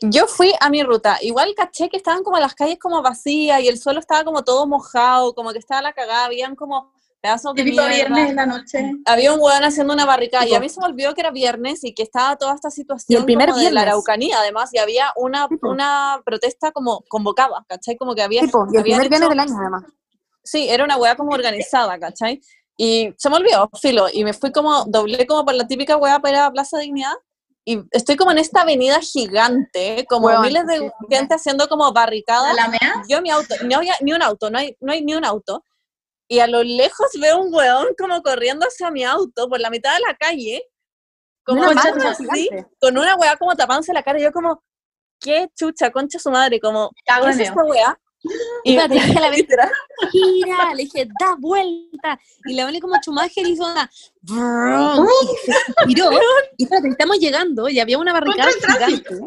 Yo 0.00 0.26
fui 0.26 0.52
a 0.60 0.68
mi 0.70 0.82
ruta, 0.82 1.18
igual 1.22 1.54
caché 1.56 1.88
que 1.88 1.96
estaban 1.96 2.22
como 2.24 2.38
las 2.38 2.54
calles 2.54 2.78
como 2.78 3.00
vacías 3.00 3.60
y 3.62 3.68
el 3.68 3.78
suelo 3.78 4.00
estaba 4.00 4.24
como 4.24 4.42
todo 4.44 4.66
mojado, 4.66 5.34
como 5.34 5.52
que 5.52 5.58
estaba 5.58 5.80
la 5.82 5.92
cagada, 5.92 6.26
habían 6.26 6.56
como 6.56 6.92
pedazos 7.24 7.54
de 7.54 7.64
mierda. 7.64 7.88
viernes 7.88 8.30
en 8.30 8.36
la 8.36 8.44
noche. 8.44 8.92
Había 9.06 9.32
un 9.32 9.40
hueón 9.40 9.64
haciendo 9.64 9.94
una 9.94 10.04
barricada 10.04 10.46
y 10.46 10.54
a 10.54 10.60
mí 10.60 10.68
se 10.68 10.78
me 10.78 10.86
olvidó 10.86 11.14
que 11.14 11.22
era 11.22 11.30
viernes 11.30 11.82
y 11.82 11.94
que 11.94 12.02
estaba 12.02 12.36
toda 12.36 12.54
esta 12.54 12.70
situación 12.70 13.24
primer 13.24 13.48
como 13.48 13.62
de 13.62 13.70
la. 13.70 13.80
Araucanía 13.80 14.38
además 14.38 14.74
y 14.74 14.78
había 14.78 15.10
una, 15.16 15.48
Tipo. 15.48 15.70
una 15.70 16.20
protesta 16.22 16.70
como 16.72 17.02
convocada, 17.08 17.64
¿cachai? 17.66 17.96
Como 17.96 18.14
que 18.14 18.22
había... 18.22 18.42
Tipo, 18.42 18.66
y 18.70 18.76
el 18.76 18.82
primer 18.82 19.08
viernes 19.08 19.30
del 19.30 19.40
año 19.40 19.54
además. 19.58 19.84
Sí, 20.42 20.68
era 20.68 20.84
una 20.84 20.98
hueá 20.98 21.16
como 21.16 21.32
organizada, 21.32 21.98
¿cachai? 21.98 22.42
Y 22.76 23.14
se 23.16 23.30
me 23.30 23.36
olvidó, 23.36 23.70
filo, 23.80 24.06
y 24.12 24.22
me 24.24 24.34
fui 24.34 24.52
como, 24.52 24.84
doblé 24.84 25.26
como 25.26 25.46
por 25.46 25.54
la 25.54 25.66
típica 25.66 25.96
hueá 25.96 26.20
para 26.20 26.36
ir 26.36 26.42
a 26.42 26.52
Plaza 26.52 26.78
Dignidad, 26.78 27.14
y 27.64 27.80
estoy 27.92 28.16
como 28.16 28.32
en 28.32 28.38
esta 28.38 28.62
avenida 28.62 29.00
gigante, 29.00 30.04
como 30.08 30.26
Hueón, 30.26 30.42
miles 30.42 30.66
de 30.66 30.92
gente 31.08 31.34
haciendo 31.34 31.66
como 31.68 31.90
barricadas. 31.92 32.50
¿A 32.50 32.54
la 32.54 32.68
mea? 32.68 33.02
Yo 33.08 33.22
mi 33.22 33.30
auto, 33.30 33.54
no 33.64 33.76
había 33.76 33.94
ni 34.02 34.12
un 34.12 34.22
auto, 34.22 34.50
no 34.50 34.58
hay, 34.58 34.76
no 34.80 34.92
hay 34.92 35.02
ni 35.02 35.14
un 35.14 35.24
auto, 35.24 35.64
y 36.34 36.40
a 36.40 36.48
lo 36.48 36.64
lejos 36.64 37.06
veo 37.20 37.38
un 37.40 37.54
hueón 37.54 37.86
como 37.96 38.20
corriendo 38.20 38.66
hacia 38.66 38.90
mi 38.90 39.04
auto 39.04 39.48
por 39.48 39.60
la 39.60 39.70
mitad 39.70 39.94
de 39.94 40.00
la 40.00 40.16
calle, 40.16 40.64
como 41.44 41.62
marcha 41.62 42.10
así, 42.10 42.50
con 42.80 42.98
una 42.98 43.14
hueá 43.14 43.36
como 43.36 43.54
tapándose 43.54 43.92
la 43.92 44.02
cara, 44.02 44.18
y 44.18 44.24
yo 44.24 44.32
como, 44.32 44.64
qué 45.20 45.48
chucha, 45.56 45.92
concha 45.92 46.18
su 46.18 46.32
madre, 46.32 46.58
como, 46.58 46.90
¿qué 47.04 47.30
es 47.30 47.38
esta 47.38 47.64
hueá? 47.64 47.96
Y 48.64 48.76
le 48.76 48.88
dije 48.88 49.16
a 49.16 49.20
la 49.20 49.30
literal, 49.36 49.70
gira, 50.10 50.74
le 50.74 50.82
dije, 50.84 51.06
da 51.20 51.36
vuelta. 51.38 52.18
Y 52.46 52.54
la 52.54 52.64
Bernie 52.64 52.80
como 52.80 52.98
chumaje 53.00 53.42
hizo 53.42 53.64
una 53.64 53.88
y 54.24 55.36
se 55.46 55.52
giró. 55.86 56.10
Y 56.56 56.64
espérate, 56.64 56.88
estamos 56.88 57.18
llegando 57.18 57.68
y 57.68 57.78
había 57.78 57.98
una 57.98 58.12
barricada 58.12 58.50
gigante. 58.50 59.20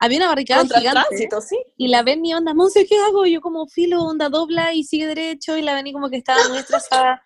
Había 0.00 0.18
una 0.18 0.28
barricada 0.28 0.60
contra 0.62 0.80
gigante. 0.80 1.00
tránsito, 1.08 1.40
sí. 1.42 1.58
Y 1.76 1.88
la 1.88 2.02
Bernie 2.02 2.34
onda, 2.34 2.54
Monse, 2.54 2.86
¿qué 2.86 2.96
hago? 2.98 3.26
Y 3.26 3.32
yo 3.32 3.40
como 3.40 3.66
filo, 3.68 4.02
onda 4.02 4.28
dobla 4.30 4.72
y 4.74 4.82
sigue 4.84 5.06
derecho. 5.06 5.56
Y 5.58 5.62
la 5.62 5.74
Bernie 5.74 5.92
como 5.92 6.08
que 6.08 6.16
estaba 6.16 6.40
muy 6.48 6.58
estresada. 6.58 7.22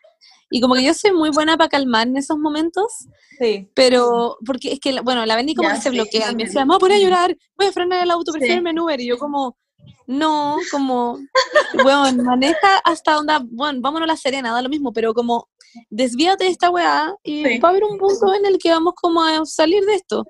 Y 0.50 0.60
como 0.60 0.74
que 0.74 0.82
yo 0.84 0.92
soy 0.92 1.12
muy 1.12 1.30
buena 1.30 1.56
para 1.56 1.68
calmar 1.68 2.06
en 2.06 2.16
esos 2.16 2.36
momentos, 2.38 2.92
Sí. 3.38 3.68
pero 3.74 4.36
porque 4.46 4.72
es 4.72 4.80
que, 4.80 5.00
bueno, 5.00 5.24
la 5.26 5.36
Bernie 5.36 5.54
como 5.54 5.68
Ya, 5.68 5.76
que 5.76 5.80
se 5.82 5.90
sí, 5.90 5.94
bloquea 5.96 6.30
y 6.32 6.36
me 6.36 6.44
decía, 6.44 6.60
me 6.64 6.68
voy 6.68 6.76
a 6.76 6.78
poner 6.80 6.98
a 6.98 7.00
llorar, 7.00 7.36
voy 7.56 7.66
a 7.68 7.72
frenar 7.72 8.02
el 8.04 8.10
auto, 8.10 8.30
prefiero 8.32 8.54
Sí. 8.54 8.58
irme 8.58 8.70
en 8.70 8.78
Uber. 8.78 9.00
Y 9.00 9.06
yo 9.06 9.18
como, 9.18 9.56
no, 10.06 10.56
como, 10.70 11.18
bueno, 11.82 12.22
maneja 12.24 12.78
hasta 12.84 13.18
onda, 13.18 13.40
bueno, 13.44 13.80
vámonos 13.82 14.06
a 14.08 14.12
La 14.12 14.16
Serena, 14.16 14.52
da 14.52 14.62
lo 14.62 14.68
mismo, 14.68 14.92
pero 14.92 15.14
como, 15.14 15.48
desvíate 15.90 16.44
de 16.44 16.50
esta 16.50 16.70
weá 16.70 17.14
y 17.24 17.44
Sí. 17.44 17.58
va 17.58 17.68
a 17.68 17.70
haber 17.72 17.84
un 17.84 17.98
punto 17.98 18.32
en 18.34 18.46
el 18.46 18.58
que 18.58 18.70
vamos 18.70 18.94
como 19.00 19.22
a 19.24 19.44
salir 19.46 19.84
de 19.84 19.94
esto. 19.94 20.24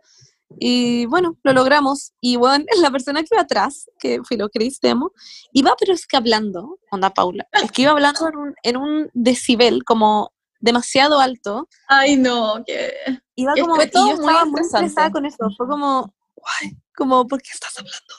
Y 0.59 1.07
bueno, 1.07 1.37
lo 1.43 1.53
logramos. 1.53 2.13
Y 2.21 2.37
bueno, 2.37 2.65
la 2.81 2.91
persona 2.91 3.23
que 3.23 3.29
iba 3.33 3.43
atrás, 3.43 3.91
que 3.99 4.21
fue 4.23 4.37
lo 4.37 4.49
Chris 4.49 4.81
Demo, 4.81 5.13
iba 5.53 5.75
pero 5.79 5.93
es 5.93 6.07
que 6.07 6.17
hablando, 6.17 6.79
onda 6.91 7.11
Paula, 7.11 7.47
es 7.53 7.71
que 7.73 7.83
iba 7.83 7.93
hablando 7.93 8.29
en 8.29 8.37
un, 8.37 8.55
en 8.63 8.77
un 8.77 9.11
decibel 9.15 9.85
como 9.85 10.33
demasiado 10.61 11.21
alto. 11.21 11.69
Ay, 11.89 12.17
no, 12.17 12.63
que... 12.67 12.95
Iba 13.37 13.55
como, 13.61 13.75
fue 13.75 13.87
y 13.87 13.91
yo 13.93 14.03
muy 14.03 14.13
estaba 14.13 14.45
muy 14.45 14.61
estresada 14.61 15.11
con 15.11 15.27
eso. 15.27 15.51
Fue 15.57 15.67
como, 15.67 16.15
guay, 16.37 16.77
como, 16.97 17.27
¿por 17.27 17.43
qué 17.43 17.51
estás 17.53 17.77
hablando? 17.79 18.15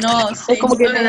No, 0.00 0.34
sí, 0.34 0.58
como 0.58 0.76
que, 0.76 0.84
no, 0.84 1.00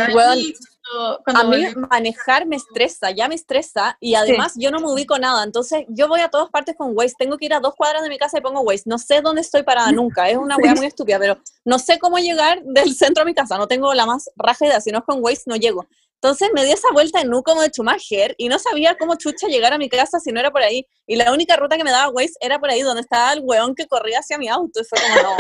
cuando- 0.91 1.22
cuando 1.23 1.41
A 1.41 1.45
mí 1.57 1.65
manejar 1.89 2.45
me 2.45 2.55
estresa, 2.55 3.11
ya 3.11 3.27
me 3.27 3.35
estresa 3.35 3.97
y 3.99 4.15
además 4.15 4.53
yo 4.57 4.69
no 4.72 4.80
me 4.80 4.91
ubico 4.91 5.18
nada. 5.18 5.43
Entonces 5.43 5.85
yo 5.89 6.07
voy 6.07 6.22
a 6.22 6.30
todas 6.30 6.49
partes 6.49 6.76
con 6.77 6.95
Waze. 6.95 7.14
Tengo 7.18 7.38
que 7.38 7.45
ir 7.45 7.53
a 7.53 7.60
dos 7.60 7.73
cuadras 7.76 8.03
de 8.03 8.10
mi 8.10 8.18
casa 8.18 8.38
y 8.38 8.41
pongo 8.41 8.61
Waze. 8.61 8.84
No 8.85 8.97
sé 8.97 9.22
dónde 9.22 9.41
estoy 9.41 9.64
parada 9.64 9.91
nunca. 9.91 10.30
Es 10.30 10.38
una 10.38 10.57
weá 10.57 10.76
muy 10.76 10.88
estúpida, 10.88 11.19
pero 11.19 11.38
no 11.65 11.80
sé 11.80 11.99
cómo 11.99 12.18
llegar 12.18 12.61
del 12.64 12.95
centro 12.95 13.23
a 13.23 13.26
mi 13.26 13.34
casa. 13.34 13.57
No 13.57 13.68
tengo 13.68 13.93
la 13.93 14.05
más 14.05 14.30
raja 14.35 14.65
idea. 14.65 14.81
Si 14.81 14.91
no 14.91 14.99
es 14.99 15.05
con 15.05 15.23
Waze, 15.23 15.43
no 15.47 15.55
llego. 15.55 15.85
Entonces 16.22 16.51
me 16.53 16.64
di 16.64 16.72
esa 16.72 16.88
vuelta 16.93 17.19
en 17.19 17.34
U 17.34 17.43
como 17.43 17.61
de 17.61 17.68
Schumacher 17.68 18.34
y 18.38 18.47
no 18.47 18.57
sabía 18.57 18.95
cómo 18.97 19.15
chucha 19.15 19.47
llegar 19.47 19.73
a 19.73 19.77
mi 19.77 19.89
casa 19.89 20.22
si 20.22 20.31
no 20.31 20.39
era 20.39 20.51
por 20.51 20.61
ahí. 20.61 20.88
Y 21.05 21.18
la 21.18 21.34
única 21.34 21.57
ruta 21.57 21.76
que 21.76 21.84
me 21.84 21.91
daba 21.91 22.10
Waze 22.14 22.35
era 22.39 22.60
por 22.60 22.69
ahí, 22.69 22.81
donde 22.81 23.01
estaba 23.01 23.34
el 23.34 23.41
weón 23.43 23.76
que 23.76 23.88
corría 23.88 24.19
hacia 24.19 24.38
mi 24.38 24.47
auto. 24.47 24.80
Y 24.80 24.85
fue 24.85 24.99
como, 25.01 25.35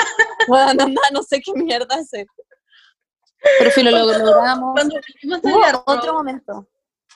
no, 0.49 0.55
anda, 0.91 1.01
no 1.13 1.23
sé 1.23 1.39
qué 1.39 1.53
mierda 1.53 1.95
eso. 1.99 2.17
Pero 3.59 3.71
filo, 3.71 3.91
lo 3.91 4.17
logramos. 4.17 4.79
Hubo 5.41 5.83
otro 5.85 6.13
momento. 6.13 6.67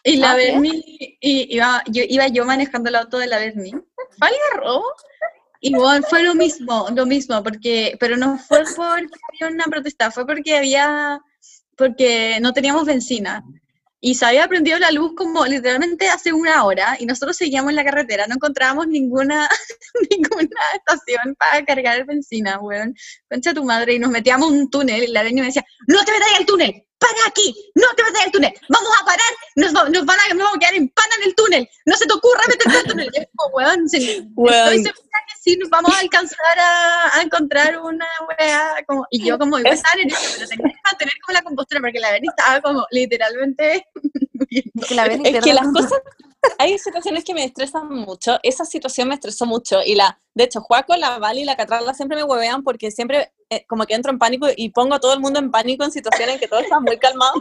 Y 0.03 0.17
la 0.17 0.31
Ah. 0.31 0.35
Berni, 0.35 0.83
y 1.19 1.55
iba 1.55 1.83
yo, 1.87 2.03
iba 2.07 2.27
yo 2.27 2.45
manejando 2.45 2.89
el 2.89 2.95
auto 2.95 3.17
de 3.17 3.27
la 3.27 3.39
Berni. 3.39 3.71
¿Fue 3.71 4.27
Algarrobo? 4.27 4.85
Y 5.59 5.73
bueno, 5.73 6.05
fue 6.07 6.23
lo 6.23 6.35
mismo, 6.35 6.87
lo 6.93 7.05
mismo, 7.05 7.41
porque, 7.43 7.97
pero 7.99 8.15
no 8.15 8.37
fue 8.37 8.59
porque 8.59 9.19
había 9.33 9.55
una 9.55 9.65
protesta, 9.65 10.11
fue 10.11 10.25
porque 10.25 10.55
había, 10.55 11.19
porque 11.75 12.37
no 12.41 12.53
teníamos 12.53 12.85
benzina. 12.85 13.43
Y 13.99 14.15
se 14.15 14.25
había 14.25 14.47
prendido 14.47 14.77
la 14.77 14.91
luz 14.91 15.13
como 15.15 15.45
literalmente 15.45 16.07
hace 16.07 16.31
una 16.31 16.63
hora 16.63 16.97
y 16.99 17.05
nosotros 17.05 17.35
seguíamos 17.35 17.71
en 17.71 17.77
la 17.77 17.83
carretera, 17.83 18.27
no 18.27 18.35
encontrábamos 18.35 18.87
ninguna, 18.87 19.49
ninguna 20.11 20.59
estación 20.75 21.35
para 21.35 21.65
cargar 21.65 22.05
benzina, 22.05 22.59
weón. 22.59 22.93
Concha 23.29 23.53
tu 23.53 23.63
madre, 23.63 23.95
y 23.95 23.99
nos 23.99 24.11
metíamos 24.11 24.51
en 24.51 24.59
un 24.59 24.69
túnel 24.69 25.03
y 25.03 25.07
la 25.07 25.23
Berni 25.23 25.41
me 25.41 25.47
decía, 25.47 25.65
no 25.87 26.03
te 26.05 26.11
metas 26.11 26.29
al 26.37 26.45
túnel, 26.45 26.86
para 26.99 27.27
aquí, 27.27 27.55
no 27.75 27.87
te 27.95 28.03
metas 28.03 28.23
al 28.25 28.31
túnel, 28.31 28.53
vamos 28.69 28.89
a 29.01 29.05
parar, 29.05 29.31
nos, 29.55 29.75
va- 29.75 29.89
nos 29.89 30.05
van 30.05 30.17
a, 30.19 30.27
nos 30.33 30.37
vamos 30.39 30.55
a 30.55 30.59
quedar 30.59 30.73
en 30.75 30.89
pana 30.89 31.15
en 31.21 31.27
el 31.29 31.35
túnel, 31.35 31.69
no 31.85 31.95
se 31.95 32.05
te 32.07 32.13
ocurra 32.13 32.41
meterte 32.47 32.77
al 32.77 32.83
túnel. 32.85 33.09
Y 33.13 33.19
es 33.19 33.27
como, 33.35 33.55
weón, 33.55 33.87
sí, 33.89 34.27
Weón. 34.35 34.55
estoy 34.73 34.83
segura 34.83 35.19
que 35.27 35.33
sí 35.41 35.57
nos 35.57 35.69
vamos 35.69 35.93
a 35.95 35.99
alcanzar 35.99 36.59
a, 36.59 37.17
a 37.17 37.21
encontrar 37.21 37.79
una 37.79 38.07
weá, 38.27 38.83
como, 38.87 39.05
y 39.11 39.23
yo 39.25 39.37
como, 39.37 39.59
iba 39.59 39.69
a 39.69 39.73
estar 39.73 39.97
en 39.99 40.07
eso, 40.09 40.19
pero 40.35 40.47
tenía 40.47 40.73
que 40.73 40.79
mantener 40.85 41.13
como 41.25 41.33
la 41.33 41.41
compostura, 41.43 41.81
porque 41.81 41.99
la 41.99 42.11
Berni 42.11 42.27
estaba 42.29 42.61
como, 42.61 42.85
literalmente, 42.91 43.85
Es 44.49 45.43
que 45.43 45.53
las 45.53 45.65
la- 45.65 45.71
cosas, 45.73 46.01
hay 46.57 46.77
situaciones 46.77 47.23
que 47.23 47.33
me 47.33 47.43
estresan 47.43 47.89
mucho, 47.89 48.39
esa 48.43 48.65
situación 48.65 49.07
me 49.07 49.15
estresó 49.15 49.45
mucho 49.45 49.79
y 49.85 49.95
la, 49.95 50.19
de 50.33 50.45
hecho, 50.45 50.61
Juaco, 50.61 50.95
la 50.95 51.19
Vali 51.19 51.41
y 51.41 51.45
la 51.45 51.55
Catrala 51.55 51.93
siempre 51.93 52.17
me 52.17 52.23
huevean 52.23 52.63
porque 52.63 52.91
siempre 52.91 53.31
eh, 53.49 53.65
como 53.67 53.85
que 53.85 53.93
entro 53.93 54.11
en 54.11 54.19
pánico 54.19 54.47
y 54.55 54.69
pongo 54.69 54.95
a 54.95 54.99
todo 54.99 55.13
el 55.13 55.19
mundo 55.19 55.39
en 55.39 55.51
pánico 55.51 55.83
en 55.83 55.91
situaciones 55.91 56.35
en 56.35 56.39
que 56.39 56.47
todo 56.47 56.59
está 56.59 56.79
muy 56.79 56.97
calmado. 56.97 57.33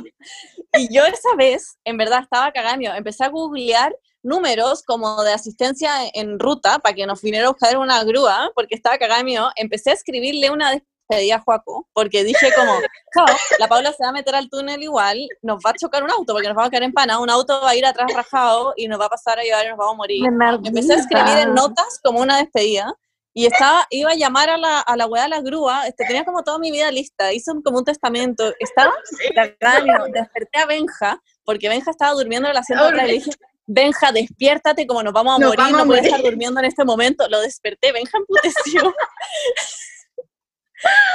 Y 0.78 0.94
yo 0.94 1.04
esa 1.04 1.34
vez, 1.36 1.78
en 1.84 1.96
verdad, 1.96 2.20
estaba 2.22 2.52
cagando, 2.52 2.92
empecé 2.94 3.24
a 3.24 3.28
googlear 3.28 3.96
números 4.22 4.82
como 4.82 5.22
de 5.22 5.32
asistencia 5.32 5.90
en 6.12 6.38
ruta 6.38 6.80
para 6.80 6.94
que 6.94 7.06
nos 7.06 7.22
viniera 7.22 7.46
a 7.46 7.50
buscar 7.50 7.78
una 7.78 8.02
grúa, 8.04 8.50
porque 8.54 8.74
estaba 8.74 8.98
cagada 8.98 9.22
mío, 9.22 9.48
empecé 9.56 9.90
a 9.90 9.94
escribirle 9.94 10.50
una 10.50 10.82
despedida 11.08 11.36
a 11.36 11.40
Juaco, 11.40 11.86
porque 11.92 12.24
dije 12.24 12.52
como, 12.54 12.72
"Chao, 13.14 13.26
la 13.58 13.68
Paula 13.68 13.92
se 13.92 14.02
va 14.02 14.10
a 14.10 14.12
meter 14.12 14.34
al 14.34 14.48
túnel 14.50 14.82
igual, 14.82 15.18
nos 15.42 15.58
va 15.64 15.70
a 15.70 15.74
chocar 15.74 16.02
un 16.02 16.10
auto, 16.10 16.32
porque 16.32 16.48
nos 16.48 16.56
vamos 16.56 16.68
a 16.68 16.70
quedar 16.70 16.82
en 16.84 16.92
pana, 16.92 17.18
un 17.18 17.30
auto 17.30 17.60
va 17.62 17.70
a 17.70 17.74
ir 17.76 17.86
atrás 17.86 18.12
rajado 18.12 18.74
y 18.76 18.88
nos 18.88 19.00
va 19.00 19.06
a 19.06 19.08
pasar 19.10 19.38
a 19.38 19.42
llevar 19.42 19.64
y 19.66 19.68
nos 19.70 19.78
vamos 19.78 19.94
a 19.94 19.96
morir. 19.96 20.24
Empecé 20.68 20.92
a 20.94 20.96
escribir 20.96 21.38
en 21.38 21.54
notas 21.54 22.00
como 22.02 22.20
una 22.20 22.38
despedida 22.38 22.92
y 23.32 23.46
estaba, 23.46 23.86
iba 23.90 24.10
a 24.12 24.14
llamar 24.14 24.48
a 24.50 24.56
la, 24.56 24.80
a 24.80 24.96
la 24.96 25.06
weá 25.06 25.24
de 25.24 25.28
la 25.28 25.40
grúa, 25.42 25.86
este, 25.86 26.04
tenía 26.06 26.24
como 26.24 26.42
toda 26.42 26.58
mi 26.58 26.70
vida 26.72 26.90
lista, 26.90 27.32
hice 27.32 27.52
un- 27.52 27.62
como 27.62 27.78
un 27.78 27.84
testamento, 27.84 28.52
estaba 28.58 28.94
cagada, 29.34 29.80
mío, 29.84 30.04
desperté 30.12 30.58
a 30.58 30.66
Benja, 30.66 31.20
porque 31.44 31.68
Benja 31.68 31.90
estaba 31.90 32.12
durmiendo 32.12 32.48
en 32.48 32.52
el 32.52 32.56
asiento 32.56 32.84
atrás 32.84 33.04
y 33.04 33.06
le 33.08 33.12
dije, 33.12 33.30
Benja, 33.68 34.12
despiértate, 34.12 34.86
como 34.86 35.02
nos 35.02 35.12
vamos 35.12 35.36
a 35.36 35.38
Nos 35.40 35.48
morir, 35.48 35.58
vamos 35.64 35.74
a 35.80 35.82
no 35.82 35.86
puedes 35.86 36.02
morir". 36.04 36.14
estar 36.14 36.30
durmiendo 36.30 36.60
en 36.60 36.66
este 36.66 36.84
momento. 36.84 37.28
Lo 37.28 37.40
desperté, 37.40 37.92
Benja 37.92 38.16
emputeció. 38.18 38.94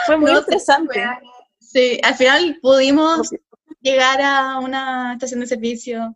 Fue 0.05 0.17
muy 0.17 0.31
No, 0.31 0.41
weá. 0.87 1.19
Sí, 1.59 1.99
al 2.03 2.15
final 2.15 2.59
pudimos 2.61 3.29
llegar 3.81 4.21
a 4.21 4.59
una 4.59 5.13
estación 5.13 5.39
de 5.39 5.47
servicio, 5.47 6.15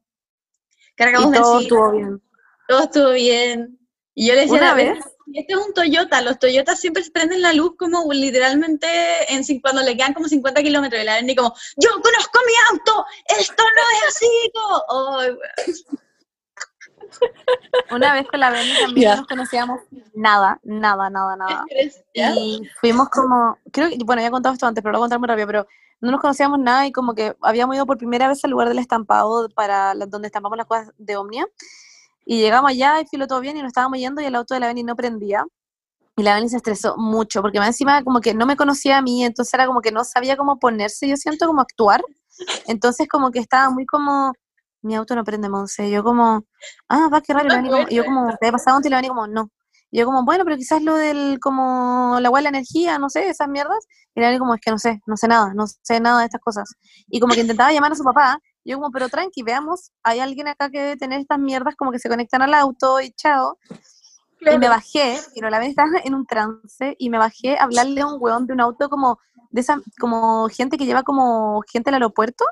cargamos 0.96 1.34
Y 1.34 1.38
todo 1.38 1.60
estuvo 1.62 1.92
bien. 1.92 2.22
todo 2.68 2.84
estuvo 2.84 3.12
bien. 3.12 3.80
Y 4.14 4.28
yo 4.28 4.34
le 4.36 4.42
decía, 4.42 4.58
Una 4.58 4.68
a 4.68 4.70
la 4.72 4.76
vez- 4.76 4.88
Berni, 4.88 5.40
este 5.40 5.54
es 5.54 5.60
un 5.60 5.74
Toyota, 5.74 6.22
los 6.22 6.40
Toyotas 6.40 6.80
siempre 6.80 7.04
se 7.04 7.12
prenden 7.12 7.42
la 7.42 7.54
luz 7.54 7.76
como 7.78 8.12
literalmente 8.14 8.88
en, 9.30 9.44
cuando 9.62 9.82
le 9.82 9.96
quedan 9.98 10.14
como 10.14 10.28
50 10.28 10.62
kilómetros. 10.62 11.02
Y 11.02 11.06
la 11.06 11.16
Berni 11.16 11.36
como, 11.36 11.54
yo 11.78 11.90
conozco 12.02 12.40
mi 12.46 12.54
auto, 12.78 13.06
esto 13.40 13.64
no 13.64 14.08
es 14.08 14.16
así. 14.16 14.28
Una 17.92 18.14
vez 18.14 18.28
con 18.28 18.40
la 18.40 18.50
Benny 18.50 18.72
también 18.80 19.10
nos 19.18 19.28
conocíamos 19.28 19.80
nada, 20.14 20.60
nada, 20.64 21.10
nada, 21.10 21.36
nada. 21.36 21.66
Y 22.36 22.62
fuimos 22.80 23.10
como, 23.10 23.58
creo 23.72 23.90
que, 23.90 23.98
bueno, 24.04 24.22
ya 24.22 24.30
he 24.30 24.32
contado 24.32 24.54
esto 24.54 24.66
antes, 24.68 24.82
pero 24.82 24.94
lo 24.94 25.00
voy 25.00 25.04
a 25.04 25.08
contar 25.08 25.20
muy 25.20 25.28
rápido, 25.28 25.48
pero 25.48 25.68
no 26.02 26.12
nos 26.12 26.22
conocíamos 26.22 26.60
nada 26.60 26.86
y 26.88 26.92
como 26.92 27.14
que 27.14 27.36
habíamos 27.42 27.76
ido 27.76 27.86
por 27.86 27.98
primera 27.98 28.28
vez 28.28 28.44
al 28.44 28.52
lugar 28.52 28.68
del 28.70 28.80
estampado 28.80 29.48
para 29.50 29.94
la- 29.94 30.06
donde 30.06 30.28
estampamos 30.28 30.58
las 30.58 30.68
cosas 30.68 30.92
de 30.98 31.16
Omnia. 31.18 31.48
Y 32.26 32.40
llegamos 32.40 32.72
allá 32.72 33.00
y 33.02 33.06
filo 33.06 33.28
todo 33.28 33.40
bien 33.40 33.56
y 33.58 33.62
nos 33.62 33.68
estábamos 33.70 34.00
yendo 34.00 34.22
y 34.22 34.26
el 34.26 34.36
auto 34.36 34.54
de 34.56 34.60
la 34.60 34.68
Beni 34.68 34.84
no 34.84 34.96
prendía. 34.96 35.46
Y 36.18 36.24
la 36.24 36.36
Beni 36.36 36.50
se 36.50 36.58
estresó 36.58 36.96
mucho 36.98 37.42
porque 37.42 37.60
más 37.60 37.68
encima 37.68 38.04
como 38.04 38.20
que 38.22 38.34
no 38.34 38.46
me 38.46 38.56
conocía 38.56 38.98
a 38.98 39.02
mí, 39.02 39.24
entonces 39.24 39.54
era 39.54 39.68
como 39.68 39.82
que 39.82 39.92
no 39.92 40.04
sabía 40.04 40.38
cómo 40.38 40.58
ponerse, 40.60 41.08
yo 41.08 41.18
siento 41.18 41.46
como 41.46 41.62
actuar. 41.62 42.04
Entonces 42.68 43.08
como 43.08 43.32
que 43.32 43.40
estaba 43.40 43.70
muy 43.70 43.86
como, 43.86 44.34
mi 44.86 44.96
auto 44.96 45.16
no 45.16 45.24
prende, 45.24 45.50
Monse. 45.50 45.90
Yo 45.90 46.04
como, 46.04 46.46
ah, 46.90 47.10
va, 47.12 47.22
qué 47.22 47.34
raro. 47.34 47.50
Y 47.90 47.94
y 47.94 47.96
yo 47.98 48.06
como, 48.06 48.36
¿te 48.40 48.48
ha 48.48 48.52
pasado 48.52 48.78
antes? 48.78 48.92
Y 48.92 48.96
Beni 48.96 49.08
como, 49.08 49.28
no. 49.28 49.50
Y 49.92 50.00
yo 50.00 50.06
como, 50.06 50.24
bueno, 50.24 50.44
pero 50.46 50.58
quizás 50.58 50.82
lo 50.82 50.96
del, 50.96 51.40
como, 51.42 52.18
la 52.20 52.30
hueá 52.30 52.40
de 52.40 52.44
la 52.44 52.50
energía, 52.50 52.98
no 53.00 53.10
sé, 53.10 53.30
esas 53.30 53.48
mierdas. 53.48 53.86
Y 54.14 54.22
la 54.22 54.28
Beni 54.28 54.40
como, 54.40 54.54
es 54.56 54.62
que 54.62 54.72
no 54.72 54.78
sé, 54.78 55.02
no 55.06 55.18
sé 55.18 55.28
nada, 55.28 55.54
no 55.54 55.66
sé 55.68 56.00
nada 56.00 56.20
de 56.20 56.26
estas 56.26 56.42
cosas. 56.42 56.70
Y 57.08 57.20
como 57.20 57.34
que 57.34 57.42
intentaba 57.42 57.74
llamar 57.74 57.92
a 57.92 57.96
su 57.96 58.04
papá. 58.04 58.40
Yo 58.64 58.78
como, 58.78 58.92
pero 58.92 59.10
tranqui, 59.10 59.44
veamos, 59.44 59.92
hay 60.04 60.20
alguien 60.20 60.48
acá 60.48 60.70
que 60.70 60.80
debe 60.80 60.98
tener 60.98 61.20
estas 61.20 61.38
mierdas 61.38 61.76
como 61.76 61.92
que 61.92 62.00
se 62.00 62.10
conectan 62.10 62.42
al 62.42 62.54
auto 62.54 63.00
y 63.02 63.12
chao. 63.12 63.60
Y 64.42 64.58
me 64.58 64.70
bajé, 64.70 65.18
pero 65.34 65.50
la 65.50 65.60
vez 65.60 65.70
estaba 65.70 65.90
en 66.04 66.14
un 66.14 66.26
trance 66.26 66.96
y 67.00 67.10
me 67.10 67.18
bajé 67.18 67.58
a 67.58 67.64
hablarle 67.64 68.02
a 68.02 68.08
un 68.08 68.18
weón 68.20 68.46
de 68.46 68.54
un 68.54 68.62
auto 68.62 68.90
como 68.90 69.18
de 69.50 69.62
esa, 69.62 69.82
como 70.00 70.48
gente 70.50 70.78
que 70.78 70.86
lleva 70.86 71.04
como 71.04 71.62
gente 71.72 71.90
al 71.90 71.96
aeropuerto, 71.96 72.46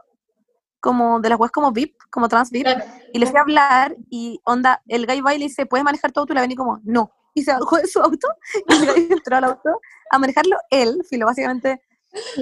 como 0.83 1.21
de 1.21 1.29
las 1.29 1.39
weas 1.39 1.49
como 1.53 1.71
VIP, 1.71 1.95
como 2.11 2.27
trans 2.27 2.51
VIP, 2.51 2.65
Claro. 2.65 2.83
y 3.13 3.17
le 3.17 3.25
fui 3.25 3.37
a 3.37 3.41
hablar 3.41 3.95
y 4.09 4.41
onda, 4.43 4.81
el 4.89 5.05
guy 5.05 5.21
va 5.21 5.33
y 5.33 5.37
le 5.37 5.45
dice, 5.45 5.65
¿puedes 5.65 5.85
manejar 5.85 6.11
tu 6.11 6.19
auto? 6.19 6.33
Y 6.33 6.35
la 6.35 6.41
vení 6.41 6.55
como, 6.55 6.81
no. 6.83 7.09
Y 7.33 7.43
se 7.43 7.53
bajó 7.53 7.77
de 7.77 7.87
su 7.87 8.01
auto 8.01 8.27
y 8.67 8.73
el 8.73 8.85
guy 8.85 9.07
entró 9.23 9.37
al 9.37 9.45
auto 9.45 9.79
a 10.11 10.19
manejarlo 10.19 10.57
él, 10.69 11.01
filo, 11.09 11.25
básicamente. 11.25 11.81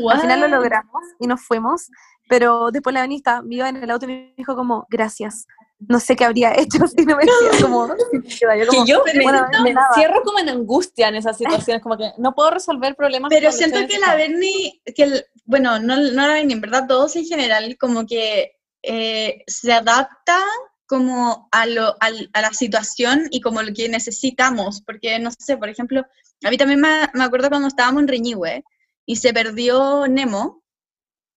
Al 0.09 0.21
final 0.21 0.41
lo 0.41 0.47
logramos 0.47 1.03
y 1.19 1.27
nos 1.27 1.41
fuimos, 1.41 1.91
pero 2.27 2.71
después 2.71 2.95
la 2.95 3.01
Beni 3.01 3.17
estaba, 3.17 3.43
iba 3.47 3.69
en 3.69 3.75
el 3.77 3.91
auto 3.91 4.05
y 4.05 4.07
me 4.07 4.33
dijo 4.35 4.55
como, 4.55 4.87
gracias. 4.89 5.45
No 5.87 5.99
sé 5.99 6.15
qué 6.15 6.25
habría 6.25 6.53
hecho 6.53 6.85
si 6.95 7.05
no 7.05 7.17
me 7.17 7.23
como, 7.61 7.87
yo 7.87 8.67
como, 8.67 8.85
Que 8.85 8.91
yo 8.91 9.03
me, 9.03 9.23
bueno, 9.23 9.45
me 9.63 9.73
nada. 9.73 9.87
encierro 9.89 10.21
como 10.23 10.39
en 10.39 10.49
angustia 10.49 11.07
en 11.07 11.15
esas 11.15 11.37
situaciones, 11.37 11.81
como 11.81 11.97
que 11.97 12.11
no 12.17 12.33
puedo 12.33 12.51
resolver 12.51 12.95
problemas. 12.95 13.29
Pero 13.29 13.51
siento 13.51 13.79
que 13.87 13.99
la 13.99 14.15
Bernie, 14.15 14.81
que 14.95 15.03
el- 15.03 15.25
bueno, 15.45 15.79
no, 15.79 15.97
no 15.97 16.27
la 16.27 16.33
Bernie, 16.33 16.53
en 16.55 16.61
verdad 16.61 16.85
todos 16.87 17.15
en 17.15 17.25
general, 17.25 17.77
como 17.79 18.05
que 18.05 18.51
eh, 18.83 19.43
se 19.47 19.71
adapta 19.73 20.39
como 20.87 21.47
a, 21.51 21.65
lo, 21.65 21.95
al- 21.99 22.29
a 22.33 22.41
la 22.41 22.51
situación 22.53 23.27
y 23.31 23.39
como 23.41 23.61
lo 23.61 23.73
que 23.73 23.87
necesitamos, 23.89 24.81
porque 24.85 25.17
no 25.19 25.29
sé, 25.31 25.57
por 25.57 25.69
ejemplo, 25.69 26.05
a 26.43 26.49
mí 26.49 26.57
también 26.57 26.81
me, 26.81 27.07
me 27.13 27.23
acuerdo 27.23 27.49
cuando 27.49 27.67
estábamos 27.67 28.01
en 28.01 28.07
Reñihue 28.07 28.63
y 29.05 29.15
se 29.15 29.33
perdió 29.33 30.07
Nemo, 30.07 30.60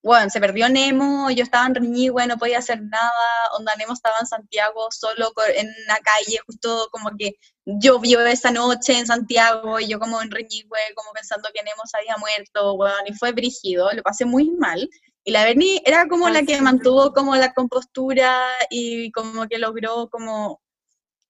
bueno, 0.04 0.30
se 0.30 0.38
perdió 0.38 0.68
Nemo, 0.68 1.30
yo 1.30 1.42
estaba 1.42 1.66
en 1.66 1.74
Reñihue, 1.74 2.26
no 2.26 2.36
podía 2.38 2.58
hacer 2.58 2.80
nada, 2.82 3.10
onda 3.58 3.72
Nemo 3.76 3.94
estaba 3.94 4.16
en 4.20 4.26
Santiago 4.26 4.88
solo 4.92 5.32
en 5.56 5.66
la 5.88 5.98
calle, 5.98 6.38
justo 6.46 6.88
como 6.92 7.10
que 7.18 7.32
llovió 7.64 8.20
esa 8.26 8.50
noche 8.50 8.98
en 8.98 9.06
Santiago 9.06 9.80
y 9.80 9.88
yo 9.88 9.98
como 9.98 10.20
en 10.22 10.30
Reñihue, 10.30 10.78
como 10.94 11.10
pensando 11.12 11.48
que 11.54 11.62
Nemo 11.62 11.82
se 11.86 11.96
había 11.98 12.16
muerto, 12.18 12.74
weón, 12.74 13.06
y 13.06 13.14
fue 13.14 13.32
brígido, 13.32 13.90
lo 13.92 14.02
pasé 14.02 14.24
muy 14.26 14.50
mal. 14.50 14.88
Y 15.24 15.30
la 15.32 15.44
Berni 15.44 15.80
era 15.86 16.06
como 16.06 16.28
la 16.28 16.40
que 16.42 16.60
mantuvo 16.60 17.12
como 17.14 17.34
la 17.34 17.54
compostura 17.54 18.44
y 18.68 19.10
como 19.12 19.48
que 19.48 19.56
logró 19.58 20.10
como, 20.10 20.60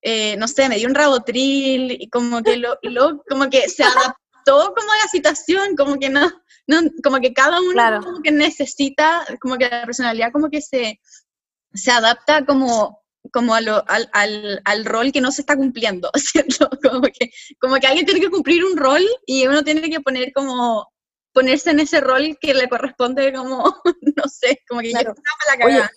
eh, 0.02 0.36
no 0.36 0.48
sé, 0.48 0.68
me 0.68 0.76
dio 0.78 0.88
un 0.88 0.94
rabotril 0.96 1.92
y 1.92 2.08
como 2.10 2.42
que, 2.42 2.56
lo, 2.56 2.76
lo- 2.82 3.22
como 3.28 3.48
que 3.50 3.68
se 3.68 3.84
adaptó 3.84 4.18
como 4.44 4.92
a 4.92 4.96
la 5.02 5.08
situación, 5.10 5.76
como 5.76 5.96
que 5.98 6.08
no, 6.08 6.30
no 6.66 6.80
como 7.02 7.18
que 7.20 7.32
cada 7.32 7.60
uno 7.60 7.72
Claro. 7.72 8.00
como 8.00 8.22
que 8.22 8.30
necesita, 8.30 9.24
como 9.40 9.56
que 9.56 9.68
la 9.68 9.84
personalidad 9.84 10.32
como 10.32 10.50
que 10.50 10.60
se, 10.60 11.00
se 11.72 11.90
adapta 11.90 12.44
como 12.44 13.02
como 13.32 13.54
a 13.54 13.60
lo- 13.62 13.82
al, 13.88 14.08
al, 14.12 14.60
al 14.66 14.84
rol 14.84 15.10
que 15.10 15.20
no 15.22 15.32
se 15.32 15.40
está 15.42 15.56
cumpliendo, 15.56 16.10
¿cierto? 16.14 16.68
Como 16.82 17.02
que, 17.02 17.30
como 17.58 17.76
que 17.76 17.86
alguien 17.86 18.04
tiene 18.04 18.20
que 18.20 18.30
cumplir 18.30 18.64
un 18.64 18.76
rol 18.76 19.02
y 19.26 19.46
uno 19.46 19.64
tiene 19.64 19.88
que 19.88 20.00
poner 20.00 20.32
como 20.34 20.92
ponerse 21.32 21.70
en 21.70 21.80
ese 21.80 22.00
rol 22.00 22.36
que 22.40 22.54
le 22.54 22.68
corresponde 22.68 23.32
como, 23.32 23.64
no 24.16 24.24
sé, 24.28 24.62
como 24.68 24.80
que 24.82 24.90
Claro. 24.90 25.14
yo 25.16 25.22
la 25.50 25.58
cagada. 25.58 25.90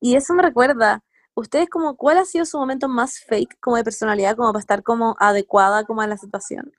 Y 0.00 0.16
eso 0.16 0.32
me 0.34 0.42
recuerda, 0.42 1.04
ustedes 1.34 1.68
como, 1.68 1.96
¿cuál 1.96 2.18
ha 2.18 2.24
sido 2.24 2.44
su 2.46 2.58
momento 2.58 2.88
más 2.88 3.20
fake 3.20 3.58
como 3.60 3.76
de 3.76 3.84
personalidad, 3.84 4.34
como 4.34 4.52
para 4.52 4.60
estar 4.60 4.82
como 4.82 5.14
adecuada 5.20 5.84
como 5.84 6.00
a 6.00 6.06
la 6.06 6.16
situación? 6.16 6.72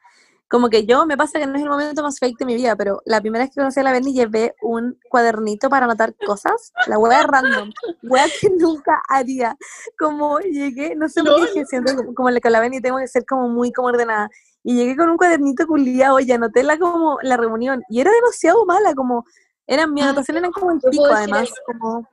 Como 0.52 0.70
que 0.70 0.86
yo, 0.86 1.06
me 1.06 1.16
pasa 1.16 1.40
que 1.40 1.48
no 1.48 1.56
es 1.56 1.64
el 1.64 1.70
momento 1.70 2.04
más 2.04 2.20
fake 2.20 2.38
de 2.40 2.46
mi 2.46 2.56
vida, 2.56 2.76
pero 2.76 3.02
la 3.06 3.22
primera 3.22 3.46
vez 3.46 3.52
que 3.52 3.62
conocí 3.62 3.80
a 3.80 3.84
la 3.84 3.94
Berni 3.94 4.12
llevé 4.12 4.54
un 4.62 5.00
cuadernito 5.10 5.70
para 5.70 5.86
anotar 5.86 6.14
cosas, 6.14 6.74
la 6.88 7.00
wea 7.00 7.24
random, 7.26 7.72
wea 8.04 8.26
que 8.26 8.50
nunca 8.50 9.02
haría. 9.08 9.56
Como 9.98 10.40
llegué, 10.40 10.94
no 10.98 11.08
sé 11.08 11.24
por 11.24 11.38
qué 11.38 11.42
dije, 11.54 11.66
siento 11.68 11.94
como 12.14 12.30
la 12.30 12.42
que 12.42 12.50
la 12.50 12.60
Berni 12.60 12.82
tengo 12.82 12.98
que 12.98 13.08
ser 13.08 13.26
como 13.26 13.48
muy 13.48 13.72
como 13.72 13.88
ordenada. 13.88 14.30
Y 14.62 14.76
llegué 14.76 14.98
con 14.98 15.10
un 15.10 15.16
cuadernito 15.16 15.66
culiado 15.66 16.20
y 16.20 16.30
anoté 16.30 16.64
la 16.64 16.78
como 16.78 17.18
la 17.22 17.38
reunión. 17.38 17.82
Y 17.88 18.02
era 18.02 18.12
demasiado 18.12 18.66
mala, 18.66 18.94
como, 18.94 19.24
eran, 19.66 19.94
mis 19.94 20.04
Ah, 20.04 20.10
anotaciones 20.10 20.42
eran 20.42 20.52
como 20.52 20.74
yo 20.74 20.90
pico 20.90 21.06
además, 21.06 21.50
como, 21.66 22.10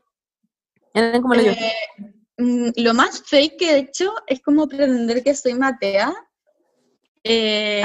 eran 0.95 1.23
como 1.23 1.35
la 1.35 1.43
yo. 1.43 1.51
Eh, 1.51 1.73
mm, 2.39 2.69
lo 2.77 2.95
más 2.95 3.21
fake 3.21 3.57
que 3.59 3.73
he 3.73 3.79
hecho 3.79 4.15
es 4.29 4.41
como 4.41 4.69
pretender 4.69 5.25
que 5.25 5.35
soy 5.35 5.55
Matea. 5.55 6.15
Eh, 7.25 7.83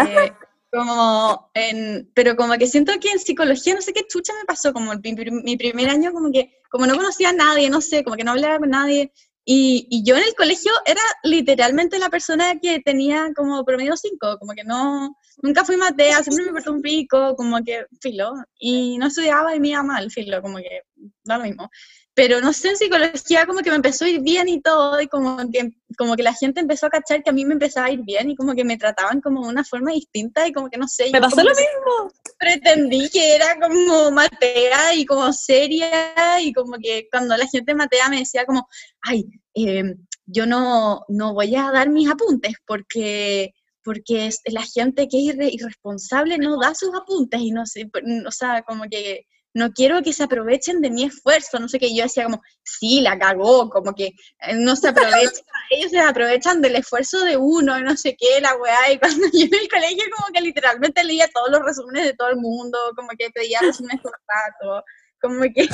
como 0.73 1.51
en, 1.53 2.09
pero 2.15 2.35
como 2.35 2.53
que 2.55 2.65
siento 2.65 2.93
que 2.99 3.11
en 3.11 3.19
psicología 3.19 3.75
no 3.75 3.81
sé 3.81 3.93
qué 3.93 4.07
chucha 4.07 4.33
me 4.33 4.45
pasó, 4.45 4.73
como 4.73 4.91
mi, 4.95 5.13
mi 5.43 5.55
primer 5.55 5.89
año 5.89 6.11
como 6.11 6.31
que, 6.31 6.61
como 6.71 6.87
no 6.87 6.95
conocía 6.95 7.29
a 7.29 7.33
nadie, 7.33 7.69
no 7.69 7.79
sé, 7.79 8.03
como 8.03 8.15
que 8.15 8.23
no 8.23 8.31
hablaba 8.31 8.57
con 8.57 8.71
nadie, 8.71 9.11
y, 9.45 9.87
y 9.91 10.03
yo 10.03 10.15
en 10.15 10.23
el 10.23 10.33
colegio 10.35 10.71
era 10.85 11.01
literalmente 11.23 11.99
la 11.99 12.09
persona 12.09 12.59
que 12.59 12.79
tenía 12.79 13.31
como 13.35 13.63
promedio 13.63 13.95
5, 13.95 14.39
como 14.39 14.53
que 14.53 14.63
no, 14.63 15.15
nunca 15.43 15.63
fui 15.63 15.77
matea, 15.77 16.23
siempre 16.23 16.45
me 16.45 16.53
portó 16.53 16.71
un 16.71 16.81
pico, 16.81 17.35
como 17.35 17.63
que 17.63 17.85
filo, 18.01 18.33
y 18.57 18.97
no 18.97 19.07
estudiaba 19.07 19.55
y 19.55 19.59
me 19.59 19.69
iba 19.69 19.83
mal, 19.83 20.09
filo, 20.09 20.41
como 20.41 20.57
que 20.57 20.81
da 21.23 21.37
lo 21.37 21.43
mismo. 21.43 21.69
Pero 22.15 22.41
no 22.41 22.53
sé, 22.53 22.69
en 22.69 22.77
psicología 22.77 23.45
como 23.48 23.61
que 23.61 23.72
me 23.72 23.76
empezó 23.77 24.06
a 24.06 24.10
ir 24.10 24.22
bien 24.22 24.48
y 24.48 24.61
todo, 24.61 25.02
y 25.02 25.07
como 25.07 25.38
que, 25.52 25.72
como 25.98 26.15
que 26.15 26.22
la 26.23 26.34
gente 26.34 26.60
empezó 26.61 26.85
a 26.85 26.90
cachar 26.91 27.23
que 27.23 27.31
a 27.31 27.34
mí 27.34 27.44
me 27.44 27.53
empezaba 27.53 27.88
a 27.88 27.91
ir 27.91 28.02
bien 28.03 28.30
y 28.30 28.35
como 28.35 28.53
que 28.53 28.64
me 28.64 28.77
trataban 28.77 29.19
como 29.19 29.41
de 29.44 29.49
una 29.49 29.64
forma 29.64 29.91
distinta 29.94 30.48
y 30.48 30.53
como 30.53 30.69
que 30.69 30.77
no 30.77 30.88
sé. 30.88 31.06
Me 31.11 31.19
pasó 31.22 31.38
lo 31.38 31.49
mismo. 31.49 32.11
Pretendí 32.38 33.10
que 33.10 33.35
era 33.35 33.57
como 33.60 34.11
matea 34.11 34.94
y 34.95 35.06
como 35.06 35.34
seria 35.34 36.40
y 36.41 36.53
como 36.53 36.73
que 36.77 37.07
cuando 37.11 37.35
la 37.35 37.48
gente 37.48 37.73
matea 37.73 38.10
me 38.10 38.19
decía 38.19 38.45
como, 38.45 38.68
ay, 39.02 39.26
eh, 39.56 39.95
yo 40.26 40.45
no, 40.45 41.06
no 41.07 41.34
voy 41.34 41.56
a 41.56 41.72
dar 41.72 41.90
mis 41.90 42.10
apuntes 42.10 42.53
porque 42.65 43.53
porque 43.85 44.27
es- 44.27 44.40
la 44.45 44.61
gente 44.64 45.10
que 45.10 45.18
es 45.18 45.35
irre- 45.35 45.52
irresponsable 45.52 46.38
no 46.38 46.57
da 46.57 46.73
sus 46.73 46.91
apuntes 46.95 47.41
y 47.41 47.52
no 47.52 47.65
sé, 47.65 47.90
o 48.26 48.31
sea, 48.31 48.61
como 48.64 48.84
que 48.90 49.26
no 49.53 49.71
quiero 49.71 50.01
que 50.01 50.13
se 50.13 50.23
aprovechen 50.23 50.81
de 50.81 50.89
mi 50.89 51.03
esfuerzo, 51.03 51.59
no 51.59 51.67
sé 51.67 51.80
qué, 51.80 51.95
yo 51.95 52.03
decía 52.03 52.25
como, 52.25 52.41
sí, 52.63 53.01
la 53.01 53.17
cagó, 53.19 53.69
como 53.69 53.93
que 53.93 54.07
eh, 54.07 54.55
no 54.55 54.75
se 54.75 54.89
aprovecha, 54.89 55.41
ellos 55.69 55.91
se 55.91 55.99
aprovechan 55.99 56.61
del 56.61 56.75
esfuerzo 56.75 57.23
de 57.23 57.38
uno, 57.38 57.80
no 57.80 57.95
sé 57.95 58.15
qué, 58.17 58.41
la 58.41 58.55
weá, 58.55 58.91
y 58.91 58.99
cuando 58.99 59.25
yo 59.34 59.45
en 59.45 59.53
el 59.53 59.69
colegio 59.69 60.03
como 60.15 60.34
que 60.34 60.41
literalmente 60.41 61.03
leía 61.03 61.27
todos 61.34 61.51
los 61.51 61.61
resúmenes 61.61 62.05
de 62.05 62.13
todo 62.13 62.30
el 62.30 62.38
mundo, 62.38 62.77
como 62.95 63.09
que 63.17 63.30
pedía 63.30 63.59
resúmenes 63.61 64.01
por 64.01 64.11
rato, 64.11 64.84
como 65.21 65.41
que 65.41 65.67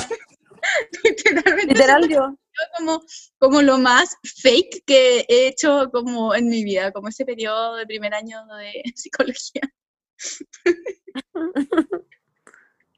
literalmente 1.04 1.74
Literal 1.74 2.08
yo. 2.08 2.36
como, 2.76 3.02
como 3.38 3.62
lo 3.62 3.78
más 3.78 4.14
fake 4.42 4.84
que 4.84 5.24
he 5.28 5.48
hecho 5.48 5.90
como 5.90 6.34
en 6.34 6.48
mi 6.48 6.64
vida, 6.64 6.92
como 6.92 7.08
ese 7.08 7.24
periodo 7.24 7.76
de 7.76 7.86
primer 7.86 8.14
año 8.14 8.44
de 8.58 8.82
psicología. 8.94 9.62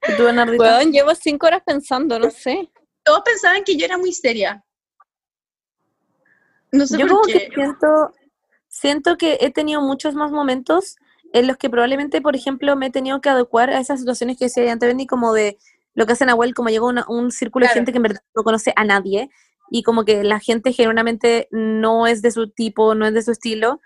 ¿Y 0.09 0.17
tú? 0.17 0.25
Weón, 0.25 0.93
llevo 0.93 1.15
cinco 1.15 1.47
horas 1.47 1.63
pensando, 1.65 2.19
no 2.19 2.31
sé. 2.31 2.71
Todos 3.05 3.23
pensaban 3.25 3.65
que 3.65 3.77
yo 3.77 3.85
era 3.85 3.99
muy 3.99 4.13
seria. 4.13 4.65
No 6.73 6.87
sé 6.87 6.99
Yo 6.99 7.07
por 7.07 7.17
como 7.17 7.23
qué. 7.27 7.33
que 7.49 7.55
siento, 7.55 8.15
siento 8.69 9.17
que 9.17 9.39
he 9.41 9.51
tenido 9.51 9.81
muchos 9.83 10.15
más 10.15 10.31
momentos 10.31 10.97
en 11.33 11.47
los 11.47 11.57
que 11.57 11.71
probablemente, 11.71 12.21
por 12.21 12.35
ejemplo, 12.37 12.77
me 12.77 12.87
he 12.87 12.91
tenido 12.91 13.21
que 13.21 13.29
adecuar 13.29 13.71
a 13.71 13.81
esas 13.81 14.01
situaciones 14.01 14.39
que 14.39 14.47
decía 14.47 14.71
antes, 14.73 14.89
Benny, 14.89 15.07
como 15.07 15.33
de 15.33 15.59
lo 15.95 16.07
que 16.07 16.13
hace 16.13 16.25
Nahuel, 16.27 16.55
como 16.55 16.69
llegó 16.71 16.89
una- 16.89 17.05
un 17.09 17.31
círculo 17.31 17.65
de 17.65 17.69
Claro. 17.69 17.79
gente 17.79 17.93
que 17.93 17.97
en 17.99 18.03
verdad 18.03 18.23
no 18.35 18.43
conoce 18.43 18.73
a 18.77 18.85
nadie 18.85 19.31
y 19.71 19.83
como 19.83 20.05
que 20.05 20.25
la 20.25 20.41
gente 20.41 20.73
genuinamente 20.73 21.49
no 21.51 22.07
es 22.07 22.23
de 22.23 22.31
su 22.31 22.49
tipo, 22.51 22.95
no 22.95 23.07
es 23.07 23.15
de 23.15 23.23
su 23.23 23.33
estilo. 23.33 23.81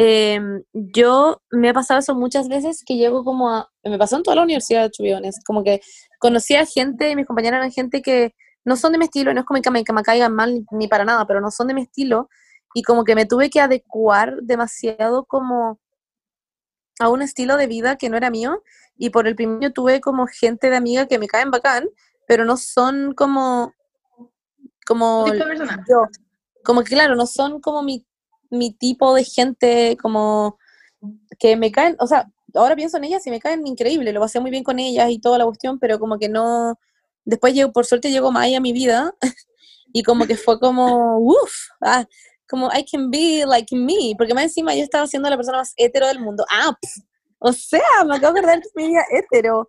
Em, 0.00 0.62
yo 0.72 1.42
me 1.50 1.70
ha 1.70 1.74
pasado 1.74 1.98
eso 1.98 2.14
muchas 2.14 2.48
veces 2.48 2.84
que 2.86 2.96
llego 2.96 3.24
como 3.24 3.50
a... 3.50 3.68
Me 3.82 3.98
pasó 3.98 4.16
en 4.16 4.22
toda 4.22 4.36
la 4.36 4.44
universidad 4.44 4.84
de 4.84 4.90
Chubiones, 4.92 5.40
como 5.44 5.64
que 5.64 5.80
conocí 6.20 6.54
a 6.54 6.64
gente, 6.64 7.16
mis 7.16 7.26
compañeras 7.26 7.58
eran 7.58 7.72
gente 7.72 8.00
que 8.00 8.32
no 8.64 8.76
son 8.76 8.92
de 8.92 8.98
mi 8.98 9.06
estilo, 9.06 9.34
no 9.34 9.40
es 9.40 9.46
como 9.46 9.60
que 9.60 9.72
me, 9.72 9.82
que 9.82 9.92
me 9.92 10.04
caigan 10.04 10.32
mal 10.32 10.64
ni 10.70 10.86
para 10.86 11.04
nada, 11.04 11.26
pero 11.26 11.40
no 11.40 11.50
son 11.50 11.66
de 11.66 11.74
mi 11.74 11.82
estilo, 11.82 12.28
y 12.74 12.82
como 12.84 13.02
que 13.02 13.16
me 13.16 13.26
tuve 13.26 13.50
que 13.50 13.60
adecuar 13.60 14.36
demasiado 14.42 15.24
como 15.24 15.80
a 17.00 17.08
un 17.08 17.22
estilo 17.22 17.56
de 17.56 17.66
vida 17.66 17.96
que 17.96 18.08
no 18.08 18.16
era 18.16 18.30
mío, 18.30 18.62
y 18.96 19.10
por 19.10 19.26
el 19.26 19.34
primer 19.34 19.56
año 19.56 19.72
tuve 19.72 20.00
como 20.00 20.28
gente 20.28 20.70
de 20.70 20.76
amiga 20.76 21.06
que 21.06 21.18
me 21.18 21.26
caen 21.26 21.50
bacán, 21.50 21.88
pero 22.28 22.44
no 22.44 22.56
son 22.56 23.14
como 23.14 23.74
como 24.86 25.26
yo, 25.26 26.06
como 26.64 26.84
que 26.84 26.90
claro, 26.94 27.16
no 27.16 27.26
son 27.26 27.60
como 27.60 27.82
mi, 27.82 28.06
mi 28.50 28.72
tipo 28.72 29.14
de 29.14 29.24
gente 29.24 29.96
como 30.00 30.58
que 31.38 31.56
me 31.56 31.70
caen, 31.70 31.96
o 32.00 32.06
sea, 32.06 32.30
ahora 32.54 32.76
pienso 32.76 32.96
en 32.96 33.04
ellas 33.04 33.26
y 33.26 33.30
me 33.30 33.40
caen 33.40 33.66
increíble, 33.66 34.12
lo 34.12 34.20
pasé 34.20 34.40
muy 34.40 34.50
bien 34.50 34.64
con 34.64 34.78
ellas 34.78 35.10
y 35.10 35.18
toda 35.18 35.38
la 35.38 35.44
cuestión, 35.44 35.78
pero 35.78 35.98
como 35.98 36.18
que 36.18 36.28
no, 36.28 36.78
después 37.24 37.54
llego, 37.54 37.72
por 37.72 37.86
suerte 37.86 38.10
llegó 38.10 38.32
Maya 38.32 38.58
a 38.58 38.60
mi 38.60 38.72
vida 38.72 39.14
y 39.92 40.02
como 40.02 40.26
que 40.26 40.36
fue 40.36 40.58
como, 40.58 41.18
uff, 41.18 41.52
ah, 41.82 42.04
como 42.48 42.70
I 42.72 42.84
can 42.84 43.10
be 43.10 43.44
like 43.46 43.74
me, 43.76 44.14
porque 44.16 44.34
más 44.34 44.44
encima 44.44 44.74
yo 44.74 44.82
estaba 44.82 45.06
siendo 45.06 45.28
la 45.28 45.36
persona 45.36 45.58
más 45.58 45.74
hetero 45.76 46.06
del 46.08 46.20
mundo, 46.20 46.44
ah, 46.50 46.76
o 47.40 47.52
sea, 47.52 47.80
me 48.06 48.16
acabo 48.16 48.34
de 48.34 48.40
acordar 48.40 48.60
de 48.60 48.68
mi 48.74 48.88
vida 48.88 49.04
hetero, 49.12 49.68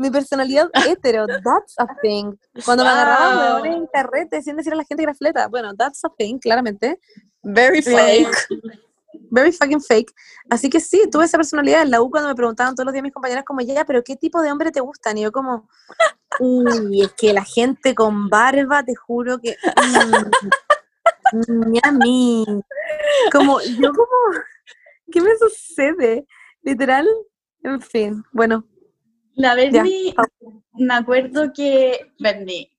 mi 0.00 0.10
personalidad 0.10 0.70
hetero, 0.86 1.26
that's 1.26 1.74
a 1.78 1.86
thing. 2.00 2.32
Cuando 2.64 2.84
me 2.84 2.90
agarraban 2.90 3.36
Wow. 3.36 3.38
huevones 3.38 3.76
en 3.76 3.86
carrete 3.86 4.42
sin 4.42 4.56
decir 4.56 4.72
a 4.72 4.76
la 4.76 4.84
gente 4.84 5.02
que 5.02 5.04
era 5.04 5.14
fleta, 5.14 5.46
bueno, 5.48 5.74
that's 5.76 6.02
a 6.04 6.08
thing, 6.16 6.38
claramente. 6.38 6.98
Very 7.42 7.82
fake. 7.82 8.28
Very 9.30 9.52
fucking 9.52 9.80
fake. 9.82 10.10
Así 10.48 10.70
que 10.70 10.80
sí, 10.80 11.02
tuve 11.10 11.26
esa 11.26 11.36
personalidad 11.36 11.82
en 11.82 11.90
la 11.90 12.00
U 12.00 12.10
cuando 12.10 12.30
me 12.30 12.34
preguntaban 12.34 12.74
todos 12.74 12.86
los 12.86 12.92
días 12.94 13.02
mis 13.02 13.12
compañeras 13.12 13.44
como, 13.44 13.60
ya, 13.60 13.84
pero 13.84 14.02
¿qué 14.02 14.16
tipo 14.16 14.40
de 14.40 14.50
hombre 14.50 14.70
te 14.72 14.80
gustan? 14.80 15.18
Y 15.18 15.22
yo 15.22 15.32
como, 15.32 15.68
uy, 16.38 17.02
es 17.02 17.12
que 17.12 17.34
la 17.34 17.44
gente 17.44 17.94
con 17.94 18.30
barba, 18.30 18.82
te 18.82 18.94
juro 18.94 19.38
que... 19.38 19.56
mm, 19.76 20.30
ni 21.70 21.78
a 21.82 21.92
mí. 21.92 22.46
Como, 23.30 23.60
yo 23.60 23.92
como, 23.92 24.42
¿qué 25.12 25.20
me 25.20 25.36
sucede? 25.36 26.26
Literal, 26.62 27.06
en 27.62 27.80
fin, 27.82 28.24
bueno, 28.32 28.64
La. 29.34 29.54
Berni, 29.54 30.14
me 30.74 30.94
acuerdo 30.94 31.52
que, 31.52 32.12
Berni, 32.18 32.70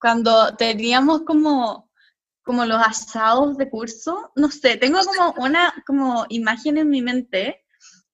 cuando 0.00 0.54
teníamos 0.56 1.22
como, 1.22 1.90
como 2.42 2.64
los 2.64 2.80
asados 2.80 3.56
de 3.56 3.68
curso, 3.68 4.32
no 4.36 4.50
sé, 4.50 4.76
tengo 4.76 5.00
como 5.00 5.34
una 5.38 5.74
como 5.86 6.26
imagen 6.28 6.78
en 6.78 6.88
mi 6.88 7.02
mente 7.02 7.64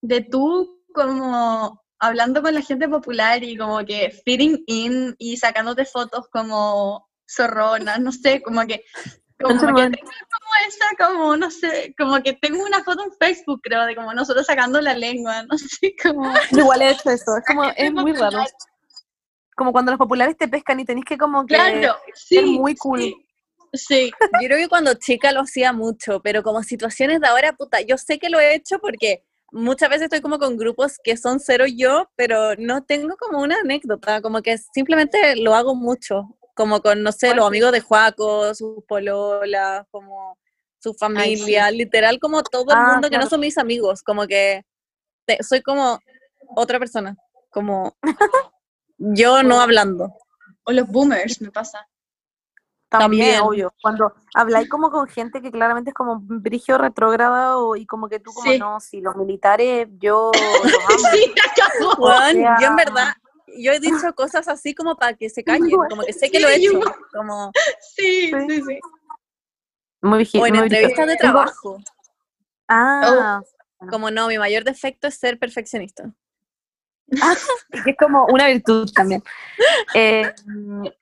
de 0.00 0.20
tú 0.22 0.82
como 0.94 1.82
hablando 1.98 2.42
con 2.42 2.54
la 2.54 2.62
gente 2.62 2.88
popular 2.88 3.44
y 3.44 3.56
como 3.56 3.84
que 3.84 4.10
fitting 4.24 4.64
in 4.66 5.14
y 5.18 5.36
sacándote 5.36 5.84
fotos 5.84 6.26
como 6.30 7.08
zorronas, 7.28 8.00
no 8.00 8.12
sé, 8.12 8.42
como 8.42 8.66
que 8.66 8.84
como 9.42 9.60
que 9.60 9.66
Concha 9.66 9.90
tengo 9.90 10.10
como 10.30 10.52
esa, 10.68 11.06
como, 11.06 11.36
no 11.36 11.50
sé, 11.50 11.94
como 11.98 12.22
que 12.22 12.32
tengo 12.34 12.64
una 12.64 12.82
foto 12.82 13.04
en 13.04 13.12
Facebook, 13.12 13.60
creo, 13.62 13.84
de 13.84 13.94
como 13.94 14.12
nosotros 14.14 14.46
sacando 14.46 14.80
la 14.80 14.94
lengua, 14.94 15.42
no 15.44 15.58
sé, 15.58 15.94
como... 16.02 16.32
Igual 16.50 16.82
he 16.82 16.90
hecho 16.90 17.10
eso, 17.10 17.36
es 17.36 17.44
como, 17.46 17.64
es 17.64 17.92
muy 17.92 18.12
raro. 18.12 18.44
Como 19.54 19.72
cuando 19.72 19.92
los 19.92 19.98
populares 19.98 20.36
te 20.36 20.48
pescan 20.48 20.80
y 20.80 20.84
tenés 20.84 21.04
que 21.04 21.18
como 21.18 21.44
que 21.46 21.54
Claro, 21.54 21.96
ser 22.14 22.44
sí, 22.44 22.58
muy 22.58 22.74
cool. 22.76 23.00
sí, 23.00 23.26
Sí, 23.74 24.10
Yo 24.40 24.48
creo 24.48 24.58
que 24.58 24.68
cuando 24.68 24.92
chica 24.94 25.32
lo 25.32 25.40
hacía 25.40 25.72
mucho, 25.72 26.20
pero 26.20 26.42
como 26.42 26.62
situaciones 26.62 27.20
de 27.20 27.26
ahora, 27.26 27.54
puta, 27.54 27.80
yo 27.80 27.96
sé 27.96 28.18
que 28.18 28.28
lo 28.28 28.38
he 28.38 28.54
hecho 28.54 28.78
porque 28.78 29.24
muchas 29.50 29.88
veces 29.88 30.04
estoy 30.04 30.20
como 30.20 30.38
con 30.38 30.58
grupos 30.58 30.98
que 31.02 31.16
son 31.16 31.40
cero 31.40 31.64
yo, 31.66 32.10
pero 32.14 32.54
no 32.56 32.84
tengo 32.84 33.16
como 33.16 33.40
una 33.40 33.56
anécdota, 33.60 34.20
como 34.20 34.42
que 34.42 34.58
simplemente 34.58 35.36
lo 35.36 35.54
hago 35.54 35.74
mucho, 35.74 36.36
como 36.54 36.80
con, 36.80 37.02
no 37.02 37.12
sé, 37.12 37.34
los 37.34 37.46
amigos 37.46 37.72
de 37.72 37.80
Juaco, 37.80 38.54
sus 38.54 38.84
pololas, 38.86 39.86
como 39.90 40.36
su 40.78 40.90
Ay, 40.90 40.94
sí. 40.94 40.98
familia, 40.98 41.70
literal 41.70 42.18
como 42.20 42.42
todo 42.42 42.64
el 42.72 42.76
Ah, 42.78 42.92
mundo 42.92 43.08
que 43.10 43.16
no 43.18 43.26
son 43.26 43.40
mis 43.40 43.56
amigos, 43.58 44.02
como 44.02 44.26
que 44.26 44.64
te- 45.24 45.42
soy 45.42 45.62
como 45.62 45.98
otra 46.56 46.78
persona, 46.78 47.16
como 47.50 47.96
yo 48.98 49.42
no 49.42 49.60
hablando. 49.60 50.12
o 50.64 50.72
los 50.72 50.86
boomers, 50.88 51.40
me 51.40 51.50
pasa. 51.50 51.88
También, 52.88 53.36
También. 53.36 53.40
obvio. 53.40 53.74
Cuando 53.82 54.12
habláis 54.34 54.68
como 54.68 54.90
con 54.90 55.08
gente 55.08 55.40
que 55.40 55.50
claramente 55.50 55.90
es 55.90 55.94
como 55.94 56.18
brigio 56.20 56.76
retrógrado 56.78 57.74
y 57.74 57.86
como 57.86 58.08
que 58.08 58.20
tú 58.20 58.32
como 58.34 58.52
Sí. 58.52 58.58
no, 58.58 58.78
si 58.80 59.00
los 59.00 59.16
militares 59.16 59.88
yo 59.98 60.30
los 60.34 60.72
amo. 60.90 61.08
Sí, 61.10 61.32
sea- 62.32 62.56
yo 62.60 62.66
en 62.68 62.76
verdad, 62.76 63.14
yo 63.58 63.72
he 63.72 63.80
dicho 63.80 64.14
cosas 64.14 64.48
así 64.48 64.74
como 64.74 64.96
para 64.96 65.14
que 65.14 65.28
se 65.28 65.44
callen, 65.44 65.70
como 65.70 66.02
que 66.02 66.12
sé 66.12 66.30
que 66.30 66.40
lo 66.40 66.48
he 66.48 66.56
hecho, 66.56 66.80
como, 67.12 67.50
Sí, 67.96 68.30
Sí. 68.30 68.46
sí, 68.48 68.62
sí. 68.66 68.78
Muy 70.02 70.28
o 70.40 70.46
en 70.46 70.54
muy 70.54 70.64
entrevistas 70.64 71.06
de 71.06 71.16
trabajo, 71.16 71.78
Ah, 72.68 73.40
como 73.90 74.10
no, 74.10 74.28
mi 74.28 74.38
mayor 74.38 74.64
defecto 74.64 75.06
es 75.08 75.16
ser 75.16 75.38
perfeccionista. 75.38 76.10
y 77.72 77.82
que 77.82 77.90
es 77.90 77.96
como 77.98 78.26
una 78.26 78.46
virtud 78.46 78.90
también. 78.94 79.22
Eh, 79.94 80.32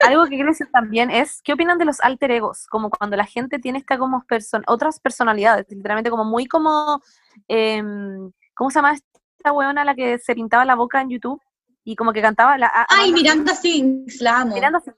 algo 0.00 0.24
que 0.24 0.30
quiero 0.30 0.48
decir 0.48 0.68
también 0.72 1.10
es, 1.10 1.40
¿qué 1.42 1.52
opinan 1.52 1.78
de 1.78 1.84
los 1.84 2.00
alter 2.00 2.32
egos? 2.32 2.66
Como 2.66 2.90
cuando 2.90 3.16
la 3.16 3.24
gente 3.24 3.58
tiene 3.60 3.78
esta 3.78 3.98
como 3.98 4.24
person 4.24 4.64
otras 4.66 4.98
personalidades, 4.98 5.66
literalmente 5.70 6.10
como 6.10 6.24
muy 6.24 6.46
como, 6.46 7.00
em, 7.46 8.32
¿cómo 8.54 8.70
se 8.70 8.78
llama 8.78 8.94
esta 8.94 9.52
weona 9.52 9.84
la 9.84 9.94
que 9.94 10.18
se 10.18 10.34
pintaba 10.34 10.64
la 10.64 10.74
boca 10.74 11.00
en 11.00 11.10
YouTube? 11.10 11.40
Y 11.84 11.96
como 11.96 12.12
que 12.12 12.20
cantaba 12.22 12.56
la... 12.58 12.66
a- 12.66 12.86
Ay, 12.88 13.12
Miranda 13.12 13.54
Sings, 13.54 14.20
la 14.20 14.40
amo. 14.40 14.54
Miranda 14.54 14.80
Sings. 14.80 14.96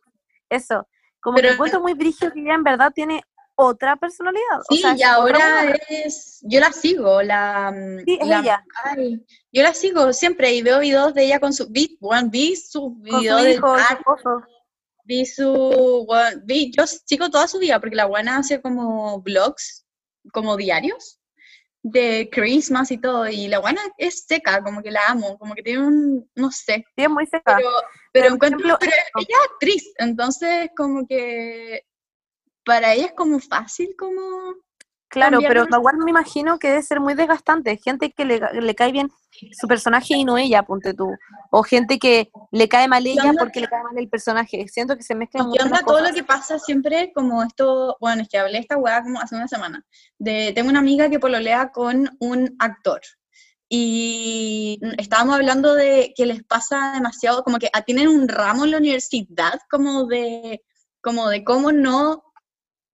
Eso. 0.48 0.88
Como 1.20 1.36
Pero- 1.36 1.48
que 1.48 1.54
encuentro 1.54 1.80
muy 1.80 1.94
brígido 1.94 2.32
que 2.32 2.40
ella 2.40 2.54
en 2.54 2.64
verdad 2.64 2.92
tiene 2.94 3.22
otra 3.54 3.96
personalidad. 3.96 4.60
o 4.60 4.74
Sí, 4.74 4.80
sea, 4.80 4.96
y 4.96 5.02
ahora 5.02 5.72
es, 5.88 6.40
yo 6.42 6.58
la 6.58 6.72
sigo, 6.72 7.22
la, 7.22 7.72
Sí, 8.04 8.18
es 8.20 8.26
la- 8.26 8.40
ella. 8.40 8.64
ay, 8.84 9.24
yo 9.52 9.62
la 9.62 9.74
sigo 9.74 10.12
siempre 10.12 10.52
y 10.54 10.62
veo 10.62 10.80
videos 10.80 11.14
de 11.14 11.24
ella 11.24 11.38
con 11.38 11.52
su, 11.52 11.68
vi, 11.70 11.96
bueno, 12.00 12.28
vi 12.30 12.56
su 12.56 12.80
Con 12.80 13.04
su 13.12 13.20
video 13.20 13.36
de 13.36 13.60
vi 15.04 15.26
su, 15.26 16.04
bueno, 16.06 16.40
vi, 16.44 16.72
yo 16.72 16.86
sigo 16.86 17.28
toda 17.30 17.46
su 17.46 17.58
vida 17.58 17.78
porque 17.80 17.96
la 17.96 18.06
buena 18.06 18.38
hace 18.38 18.60
como 18.62 19.20
vlogs, 19.20 19.84
como 20.32 20.56
diarios 20.56 21.18
de 21.82 22.28
Christmas 22.30 22.90
y 22.92 22.98
todo, 22.98 23.26
y 23.28 23.48
la 23.48 23.58
buena 23.58 23.80
es 23.98 24.24
seca, 24.24 24.62
como 24.62 24.82
que 24.82 24.90
la 24.90 25.00
amo, 25.08 25.36
como 25.38 25.54
que 25.54 25.62
tiene 25.62 25.84
un, 25.84 26.30
no 26.36 26.50
sé, 26.50 26.84
Sí, 26.96 27.02
es 27.02 27.10
muy 27.10 27.26
seca. 27.26 27.56
pero, 27.56 27.70
pero 28.12 28.24
Pero, 28.24 28.34
encuentro, 28.34 28.58
ejemplo, 28.60 28.76
pero 28.80 28.92
ella 28.92 29.26
es 29.28 29.50
actriz, 29.52 29.92
entonces 29.98 30.70
como 30.76 31.06
que 31.06 31.84
para 32.64 32.94
ella 32.94 33.06
es 33.06 33.12
como 33.14 33.40
fácil 33.40 33.94
como 33.98 34.54
Claro, 35.12 35.40
pero 35.46 35.66
igual 35.70 35.98
me 35.98 36.10
imagino 36.10 36.58
que 36.58 36.68
debe 36.68 36.82
ser 36.82 36.98
muy 36.98 37.12
desgastante. 37.12 37.76
Gente 37.76 38.12
que 38.12 38.24
le, 38.24 38.40
le 38.62 38.74
cae 38.74 38.92
bien 38.92 39.10
su 39.52 39.68
personaje 39.68 40.14
y 40.14 40.24
no 40.24 40.38
ella, 40.38 40.62
ponte 40.62 40.94
tú. 40.94 41.14
O 41.50 41.62
gente 41.62 41.98
que 41.98 42.30
le 42.50 42.66
cae 42.66 42.88
mal 42.88 43.06
ella 43.06 43.34
porque 43.38 43.60
le 43.60 43.68
cae 43.68 43.82
mal 43.82 43.98
el 43.98 44.08
personaje. 44.08 44.66
Siento 44.68 44.96
que 44.96 45.02
se 45.02 45.14
mezclan 45.14 45.44
¿Y 45.44 45.46
muchas 45.48 45.66
qué 45.66 45.74
onda 45.74 45.84
todo 45.86 46.00
lo 46.00 46.14
que 46.14 46.24
pasa 46.24 46.58
siempre 46.58 47.12
como 47.14 47.42
esto? 47.42 47.98
Bueno, 48.00 48.22
es 48.22 48.28
que 48.30 48.38
hablé 48.38 48.56
esta 48.56 48.78
weá 48.78 49.02
como 49.02 49.20
hace 49.20 49.36
una 49.36 49.48
semana. 49.48 49.84
De, 50.18 50.52
tengo 50.54 50.70
una 50.70 50.78
amiga 50.78 51.10
que 51.10 51.20
pololea 51.20 51.72
con 51.72 52.16
un 52.18 52.56
actor. 52.58 53.02
Y 53.68 54.80
estábamos 54.96 55.34
hablando 55.34 55.74
de 55.74 56.14
que 56.16 56.24
les 56.24 56.42
pasa 56.42 56.92
demasiado, 56.94 57.44
como 57.44 57.58
que 57.58 57.70
tienen 57.84 58.08
un 58.08 58.28
ramo 58.28 58.64
en 58.64 58.70
la 58.70 58.78
universidad, 58.78 59.60
como 59.70 60.06
de, 60.06 60.64
como 61.02 61.28
de 61.28 61.44
cómo 61.44 61.70
no 61.70 62.24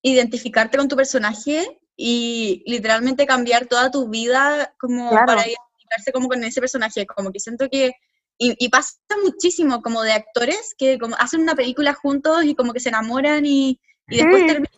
identificarte 0.02 0.78
con 0.78 0.88
tu 0.88 0.96
personaje 0.96 1.80
y 2.00 2.62
literalmente 2.64 3.26
cambiar 3.26 3.66
toda 3.66 3.90
tu 3.90 4.08
vida 4.08 4.72
como 4.78 5.10
Claro. 5.10 5.26
para 5.26 5.40
identificarse 5.40 6.12
como 6.12 6.28
con 6.28 6.44
ese 6.44 6.60
personaje. 6.60 7.04
Como 7.06 7.32
que 7.32 7.40
siento 7.40 7.68
que 7.68 7.92
y, 8.38 8.54
y 8.64 8.68
pasa 8.68 8.96
muchísimo 9.24 9.82
como 9.82 10.02
de 10.02 10.12
actores 10.12 10.76
que 10.78 10.96
como 10.96 11.16
hacen 11.18 11.40
una 11.40 11.56
película 11.56 11.92
juntos 11.94 12.44
y 12.44 12.54
como 12.54 12.72
que 12.72 12.78
se 12.78 12.90
enamoran 12.90 13.44
y, 13.44 13.80
y 14.08 14.16
después 14.16 14.42
Sí. 14.42 14.46
terminan 14.46 14.72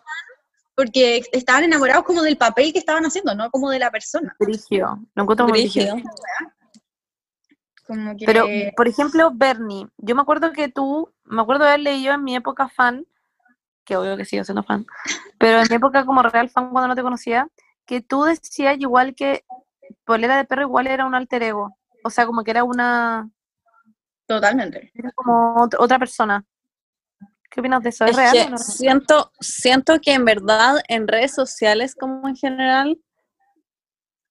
porque 0.75 1.23
estaban 1.33 1.65
enamorados 1.65 2.05
como 2.05 2.23
del 2.23 2.39
papel 2.39 2.73
que 2.73 2.79
estaban 2.79 3.05
haciendo, 3.05 3.35
no 3.35 3.51
como 3.51 3.69
de 3.69 3.79
la 3.79 3.91
persona. 3.91 4.35
Brigio. 4.41 4.99
Lo 5.15 5.25
encuentro 5.25 5.47
muy 5.47 5.61
brígido. 5.61 5.95
Como 7.87 8.17
que 8.17 8.25
Pero, 8.25 8.47
por 8.75 8.89
ejemplo, 8.89 9.31
Bernie, 9.35 9.89
yo 9.99 10.15
me 10.15 10.23
acuerdo 10.23 10.53
que 10.53 10.69
tú, 10.69 11.13
me 11.25 11.43
acuerdo 11.43 11.65
de 11.65 11.71
haber 11.73 11.81
leído 11.81 12.15
en 12.15 12.25
mi 12.25 12.35
época 12.35 12.71
fan, 12.71 13.05
que 13.91 13.97
obvio 13.97 14.17
que 14.17 14.25
sigo 14.25 14.45
siendo 14.45 14.63
fan, 14.63 14.87
pero 15.37 15.59
en 15.61 15.67
mi 15.69 15.75
época 15.77 16.07
como 16.07 16.23
real 16.23 16.49
fan 16.49 16.71
cuando 16.71 16.87
no 16.87 16.95
te 16.95 17.03
conocía, 17.03 17.49
que 17.87 18.01
tú 18.01 18.23
decías 18.23 18.79
igual 18.79 19.17
que 19.17 19.43
Polera 20.05 20.37
de 20.37 20.45
Perro 20.45 20.63
igual 20.63 20.87
era 20.87 21.05
un 21.07 21.17
alter 21.17 21.43
ego. 21.43 21.77
O 22.05 22.11
sea, 22.11 22.25
como 22.25 22.45
que 22.45 22.53
era 22.53 22.63
una, 22.63 23.29
totalmente. 24.27 24.93
era 24.95 25.11
como 25.13 25.57
ot- 25.57 25.77
otra 25.79 25.99
persona. 25.99 26.45
¿Qué 27.51 27.59
opinas 27.61 27.83
de 27.83 27.89
eso? 27.89 28.05
¿Es, 28.05 28.13
Es 28.13 28.17
real 28.17 28.33
que 28.37 28.45
o 28.45 28.51
no? 28.51 28.57
siento, 28.59 29.33
siento 29.41 29.99
que 30.01 30.13
en 30.15 30.25
verdad 30.25 30.77
en 30.87 31.09
redes 31.09 31.35
sociales 31.35 31.97
como 31.97 32.29
en 32.29 32.37
general, 32.37 32.97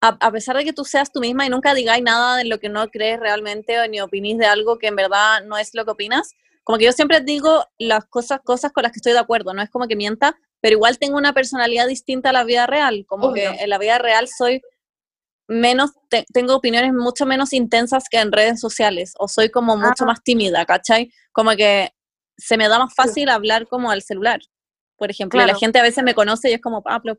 a, 0.02 0.18
a 0.22 0.32
pesar 0.32 0.56
de 0.56 0.64
que 0.64 0.72
tú 0.74 0.86
seas 0.86 1.12
tú 1.12 1.20
misma 1.20 1.46
y 1.46 1.50
nunca 1.50 1.74
digáis 1.74 2.02
nada 2.02 2.38
de 2.38 2.46
lo 2.46 2.60
que 2.60 2.70
no 2.70 2.88
crees 2.90 3.20
realmente 3.20 3.78
o 3.80 3.88
ni 3.90 4.00
opinís 4.00 4.38
de 4.38 4.46
algo 4.46 4.78
que 4.80 4.88
en 4.88 4.96
verdad 4.96 5.44
no 5.46 5.58
es 5.58 5.74
lo 5.76 5.84
que 5.84 5.92
opinas, 5.92 6.32
como 6.70 6.78
que 6.78 6.86
yo 6.86 6.92
siempre 6.92 7.20
digo 7.22 7.66
las 7.80 8.06
cosas, 8.06 8.42
cosas 8.44 8.72
con 8.72 8.84
las 8.84 8.92
que 8.92 8.98
estoy 9.00 9.14
de 9.14 9.18
acuerdo, 9.18 9.56
no 9.56 9.62
es 9.64 9.72
como 9.72 9.88
que 9.88 9.96
mienta, 9.96 10.38
pero 10.62 10.76
igual 10.76 11.00
tengo 11.00 11.18
una 11.18 11.34
personalidad 11.34 11.88
distinta 11.88 12.30
a 12.30 12.32
la 12.32 12.44
vida 12.44 12.68
real, 12.68 13.06
como 13.08 13.30
Obvio. 13.30 13.54
que 13.56 13.64
en 13.64 13.70
la 13.72 13.80
vida 13.80 13.98
real 13.98 14.28
soy 14.28 14.62
menos, 15.48 15.94
te- 16.10 16.28
tengo 16.32 16.54
opiniones 16.56 16.94
mucho 16.94 17.26
menos 17.26 17.54
intensas 17.54 18.04
que 18.08 18.20
en 18.20 18.32
redes 18.32 18.60
sociales, 18.60 19.14
o 19.18 19.28
soy 19.28 19.50
como 19.50 19.78
mucho 19.78 20.04
Ah. 20.04 20.06
más 20.06 20.22
tímida, 20.22 20.64
¿cachai? 20.68 21.12
Como 21.32 21.50
que 21.56 21.90
se 22.38 22.56
me 22.56 22.70
da 22.70 22.78
más 22.78 22.94
fácil 22.94 23.30
hablar 23.30 23.68
como 23.68 23.90
al 23.90 24.04
celular, 24.04 24.40
por 24.96 25.10
ejemplo, 25.10 25.40
y 25.40 25.42
la 25.42 25.46
Claro. 25.48 25.60
gente 25.60 25.80
a 25.80 25.82
veces 25.82 26.04
me 26.04 26.14
conoce 26.14 26.52
y 26.52 26.54
es 26.54 26.62
como, 26.62 26.84
ah, 26.86 27.00
pero 27.02 27.18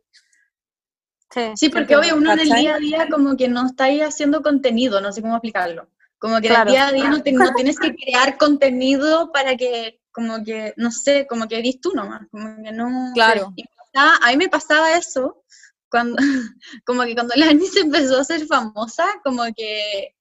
Sí, 1.57 1.71
porque 1.71 1.97
obvio 1.97 2.15
uno 2.15 2.33
en 2.35 2.39
el 2.39 2.49
día 2.51 2.77
a 2.77 2.79
día 2.79 3.09
como 3.11 3.37
que 3.37 3.49
no 3.49 3.67
está 3.67 3.87
ahí 3.87 4.01
haciendo 4.01 4.43
contenido, 4.43 5.01
no 5.01 5.11
sé 5.13 5.23
cómo 5.23 5.35
explicarlo. 5.35 5.89
Como 6.21 6.41
que 6.41 6.49
Claro. 6.49 6.69
el 6.71 6.75
día 6.75 6.87
a 6.89 6.93
día 6.93 7.09
no, 7.11 7.23
te- 7.23 7.33
no 7.33 7.53
tienes 7.55 7.79
que 7.81 7.95
crear 7.97 8.37
contenido 8.39 9.33
para 9.33 9.57
que, 9.57 10.01
como 10.13 10.45
que, 10.45 10.75
no 10.77 10.93
sé, 10.93 11.27
como 11.27 11.49
que 11.49 11.59
eres 11.59 11.81
tú 11.81 11.91
nomás, 11.95 12.23
como 12.31 12.63
que 12.63 12.71
no... 12.73 13.11
Claro. 13.15 13.53
Pasaba- 13.93 14.19
a 14.23 14.31
mí 14.31 14.37
me 14.37 14.49
pasaba 14.49 14.97
eso 14.97 15.43
cuando, 15.91 16.17
como 16.85 17.03
que 17.05 17.15
cuando 17.15 17.35
la 17.37 17.47
Annie 17.51 17.67
se 17.67 17.81
empezó 17.81 18.19
a 18.19 18.21
hacer 18.21 18.47
famosa, 18.47 19.07
como 19.25 19.43
que 19.57 20.15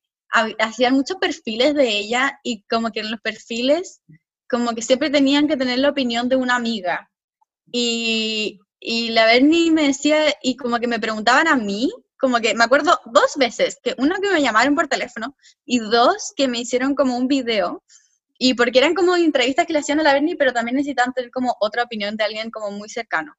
hacían 0.60 0.94
muchos 0.94 1.18
perfiles 1.18 1.74
de 1.76 1.90
ella 1.90 2.40
y 2.44 2.64
como 2.70 2.92
que 2.92 3.02
en 3.02 3.12
los 3.12 3.20
perfiles, 3.20 4.02
como 4.50 4.74
que 4.76 4.82
siempre 4.84 5.10
tenían 5.10 5.48
que 5.48 5.58
tener 5.58 5.80
la 5.80 5.90
opinión 5.90 6.30
de 6.30 6.36
una 6.38 6.56
amiga. 6.56 7.12
Y, 7.72 8.60
y 8.80 9.10
la 9.10 9.26
Bernie 9.26 9.72
me 9.72 9.88
decía, 9.88 10.18
y 10.42 10.56
como 10.56 10.80
que 10.80 10.88
me 10.88 11.00
preguntaban 11.00 11.48
a 11.48 11.56
mí, 11.56 11.92
como 12.20 12.40
que 12.40 12.54
me 12.54 12.64
acuerdo 12.64 13.00
dos 13.06 13.36
veces, 13.38 13.78
que 13.82 13.96
uno 13.98 14.16
que 14.22 14.32
me 14.32 14.41
llamaron 14.41 14.76
por 14.76 14.88
teléfono 14.88 15.36
y 15.66 15.80
dos 15.80 16.34
que 16.36 16.48
me 16.48 16.60
hicieron 16.60 16.96
como 16.96 17.18
un 17.18 17.28
video. 17.28 17.84
Y 18.38 18.54
porque 18.54 18.80
eran 18.80 18.94
como 18.94 19.16
entrevistas 19.16 19.66
que 19.66 19.74
le 19.74 19.80
hacían 19.80 20.00
a 20.00 20.04
la 20.04 20.14
Bernie, 20.14 20.38
pero 20.38 20.54
también 20.54 20.78
necesitaban 20.78 21.14
tener 21.14 21.30
como 21.32 21.56
otra 21.60 21.84
opinión 21.84 22.16
de 22.16 22.24
alguien 22.24 22.52
como 22.52 22.72
muy 22.72 22.88
cercano. 22.88 23.34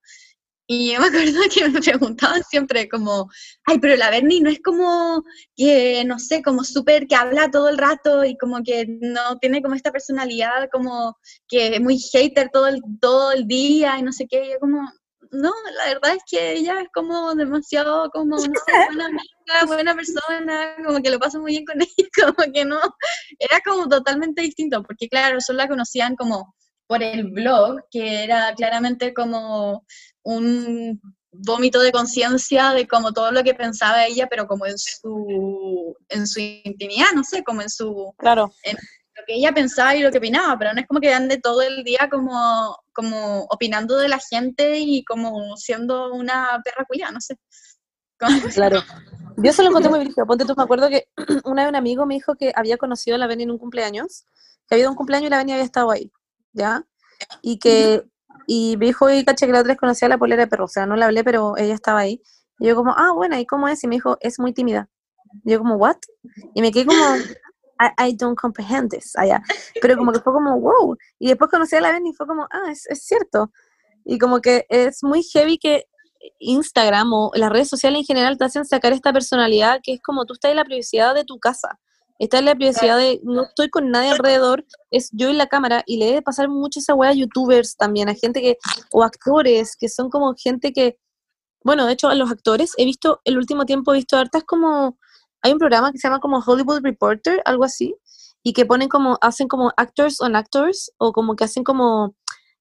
Y 0.73 0.93
yo 0.93 1.01
me 1.01 1.09
acuerdo 1.09 1.41
que 1.53 1.69
me 1.69 1.81
preguntaban 1.81 2.45
siempre 2.45 2.89
como, 2.89 3.29
ay, 3.67 3.81
pero 3.81 3.97
la 3.97 4.09
Bernie 4.09 4.41
no 4.41 4.51
es 4.51 4.61
como 4.63 5.25
que, 5.57 6.05
no 6.05 6.21
sé, 6.21 6.43
como 6.43 6.63
súper 6.63 7.09
que 7.09 7.17
habla 7.17 7.51
todo 7.51 7.69
el 7.69 7.77
rato 7.77 8.25
y 8.25 8.37
como 8.37 8.63
que 8.63 8.87
no 8.87 9.37
tiene 9.41 9.63
como 9.63 9.75
esta 9.75 9.91
personalidad 9.91 10.69
como 10.71 11.17
que 11.49 11.75
es 11.75 11.81
muy 11.81 11.99
hater 11.99 12.51
todo 12.53 12.69
el, 12.69 12.81
todo 13.01 13.33
el 13.33 13.49
día 13.49 13.99
y 13.99 14.03
no 14.03 14.13
sé 14.13 14.29
qué. 14.29 14.45
Y 14.47 14.51
yo 14.53 14.61
como, 14.61 14.89
no, 15.31 15.53
la 15.77 15.95
verdad 15.95 16.15
es 16.17 16.23
que 16.29 16.53
ella 16.53 16.81
es 16.81 16.89
como 16.93 17.35
demasiado 17.35 18.11
como, 18.11 18.37
no 18.37 18.39
sé, 18.39 18.49
buena 18.89 19.07
amiga, 19.07 19.67
buena 19.67 19.95
persona, 19.95 20.75
como 20.85 21.01
que 21.01 21.11
lo 21.11 21.19
paso 21.19 21.41
muy 21.41 21.53
bien 21.53 21.65
con 21.65 21.81
ella, 21.81 22.09
como 22.25 22.53
que 22.53 22.65
no, 22.65 22.81
era 23.39 23.61
como 23.65 23.89
totalmente 23.89 24.43
distinto, 24.43 24.83
porque 24.83 25.09
claro, 25.09 25.41
solo 25.41 25.59
la 25.59 25.69
conocían 25.69 26.17
como 26.17 26.55
por 26.87 27.03
el 27.03 27.31
blog, 27.31 27.83
que 27.91 28.25
era 28.25 28.53
claramente 28.55 29.15
como 29.15 29.85
un 30.23 31.01
vómito 31.33 31.81
de 31.81 31.93
conciencia 31.93 32.73
de 32.73 32.89
como 32.89 33.13
todo 33.13 33.31
lo 33.31 33.45
que 33.45 33.55
pensaba 33.55 34.07
ella, 34.07 34.27
pero 34.29 34.49
como 34.49 34.67
en 34.67 34.77
su, 34.77 35.97
en 36.09 36.27
su 36.27 36.41
intimidad, 36.41 37.13
no 37.15 37.23
sé, 37.23 37.45
como 37.45 37.63
en 37.63 37.71
su, 37.71 38.13
Claro. 38.19 38.53
Lo 39.21 39.27
que 39.27 39.35
ella 39.35 39.53
pensaba 39.53 39.95
y 39.95 40.03
lo 40.03 40.11
que 40.11 40.19
opinaba, 40.19 40.59
pero 40.59 40.73
no 40.73 40.81
es 40.81 40.87
como 40.87 41.01
que 41.01 41.13
ande 41.13 41.39
todo 41.39 41.63
el 41.63 41.85
día 41.85 42.09
como, 42.11 42.77
como 42.93 43.45
opinando 43.51 43.97
de 43.97 44.09
la 44.09 44.19
gente 44.19 44.79
y 44.79 45.05
como 45.05 45.57
siendo 45.57 46.13
una 46.13 46.61
perra 46.65 46.85
culia, 46.87 47.11
no 47.11 47.21
sé. 47.21 47.37
Claro. 48.55 48.83
Yo 49.39 49.53
se 49.53 49.63
lo 49.63 49.71
encontré 49.71 49.91
muy 49.91 50.01
brígido. 50.01 50.27
Ponte 50.27 50.45
tú, 50.45 50.55
me 50.55 50.63
acuerdo 50.63 50.89
que 50.91 51.09
una 51.45 51.63
vez 51.63 51.71
un 51.71 51.77
amigo 51.77 52.05
me 52.05 52.15
dijo 52.15 52.35
que 52.35 52.53
había 52.55 52.77
conocido 52.77 53.15
a 53.15 53.19
la 53.19 53.27
Beni 53.27 53.45
en 53.45 53.51
un 53.51 53.59
cumpleaños, 53.59 54.25
que 54.69 54.75
había 54.75 54.83
ido 54.83 54.91
un 54.91 54.97
cumpleaños 54.97 55.29
y 55.29 55.31
la 55.31 55.39
Beni 55.39 55.53
había 55.53 55.65
estado 55.65 55.91
ahí, 55.91 56.11
¿ya? 56.53 56.85
Y 57.41 57.59
que, 57.59 58.05
y 58.47 58.77
me 58.77 58.87
dijo, 58.87 59.11
y 59.11 59.25
caché 59.25 59.47
que 59.47 59.53
la 59.53 59.61
otra 59.61 59.73
vez 59.73 59.81
conocía 59.81 60.07
a 60.07 60.11
la 60.11 60.19
polera 60.19 60.45
de 60.45 60.49
perro, 60.49 60.65
o 60.65 60.69
sea, 60.69 60.85
no 60.85 60.97
la 60.97 61.07
hablé, 61.07 61.25
pero 61.25 61.57
ella 61.57 61.75
estaba 61.75 62.01
ahí. 62.01 62.23
Y 62.59 62.67
yo 62.67 62.77
como, 62.77 62.93
ah, 62.97 63.13
bueno, 63.13 63.39
¿y 63.39 63.47
cómo 63.47 63.69
es? 63.69 63.83
Y 63.85 63.89
me 63.89 63.97
dijo, 63.97 64.19
es 64.21 64.39
muy 64.39 64.53
tímida. 64.53 64.89
Y 65.45 65.53
yo 65.53 65.59
como, 65.59 65.77
¿what? 65.77 65.97
Y 66.55 66.61
me 66.61 66.73
quedé 66.73 66.87
como, 66.87 67.03
I, 67.81 68.11
I 68.11 68.13
don't 68.15 68.39
comprehend 68.39 68.91
this, 68.91 69.17
allá. 69.17 69.43
Pero 69.81 69.97
como 69.97 70.13
que 70.13 70.21
fue 70.21 70.33
como, 70.33 70.61
wow. 70.61 70.97
Y 71.19 71.29
después 71.29 71.51
conocí 71.51 71.77
a 71.77 71.81
la 71.81 71.93
Beni 71.93 72.11
y 72.11 72.15
fue 72.15 72.27
como, 72.27 72.47
ah, 72.51 72.71
es, 72.71 72.87
es 72.89 73.05
cierto. 73.05 73.51
Y 74.05 74.19
como 74.19 74.41
que 74.41 74.67
es 74.69 75.03
muy 75.03 75.23
heavy 75.23 75.59
que 75.59 75.87
Instagram 76.39 77.13
o 77.13 77.31
las 77.35 77.51
redes 77.51 77.69
sociales 77.69 78.01
en 78.01 78.05
general 78.05 78.37
te 78.37 78.45
hacen 78.45 78.65
sacar 78.65 78.93
esta 78.93 79.13
personalidad 79.13 79.81
que 79.83 79.95
es 79.95 80.01
como 80.03 80.27
tú 80.27 80.35
estás 80.35 80.51
en 80.51 80.57
la 80.57 80.65
privacidad 80.65 81.15
de 81.15 81.25
tu 81.25 81.39
casa. 81.39 81.79
Estás 82.19 82.41
en 82.41 82.47
la 82.47 82.55
privacidad 82.55 82.99
de 82.99 83.19
no 83.23 83.45
estoy 83.45 83.71
con 83.71 83.91
nadie 83.91 84.11
alrededor, 84.11 84.67
es 84.91 85.09
yo 85.13 85.31
y 85.31 85.33
la 85.33 85.47
cámara 85.47 85.83
y 85.87 85.97
le 85.97 86.05
debe 86.05 86.23
pasar 86.23 86.51
mucho 86.51 86.79
esa 86.79 86.93
weá 86.93 87.11
a 87.11 87.15
youtubers 87.15 87.77
también, 87.79 88.11
a 88.11 88.15
gente 88.15 88.43
que, 88.43 88.59
o 88.93 89.03
actores, 89.03 89.75
que 89.75 89.89
son 89.89 90.11
como 90.11 90.35
gente 90.37 90.75
que, 90.75 90.99
bueno, 91.65 91.87
de 91.87 91.95
hecho 91.95 92.09
a 92.09 92.15
los 92.15 92.31
actores, 92.31 92.73
he 92.77 92.85
visto, 92.85 93.23
el 93.25 93.39
último 93.39 93.65
tiempo 93.65 93.95
he 93.95 93.97
visto 93.97 94.19
hartas 94.19 94.45
como, 94.45 94.99
hay 95.43 95.53
un 95.53 95.59
programa 95.59 95.93
que 95.93 95.99
se 95.99 96.09
llama 96.09 96.21
como 96.21 96.43
Hollywood 96.45 96.81
Reporter, 96.83 97.43
algo 97.45 97.65
así, 97.65 97.95
y 98.43 98.53
que 98.53 98.67
ponen 98.67 98.89
como, 98.89 99.19
hacen 99.21 99.49
como 99.49 99.73
actors 99.77 100.21
on 100.21 100.37
actors, 100.37 100.93
o 100.99 101.13
como 101.13 101.37
que 101.37 101.45
hacen 101.45 101.65
como 101.65 102.15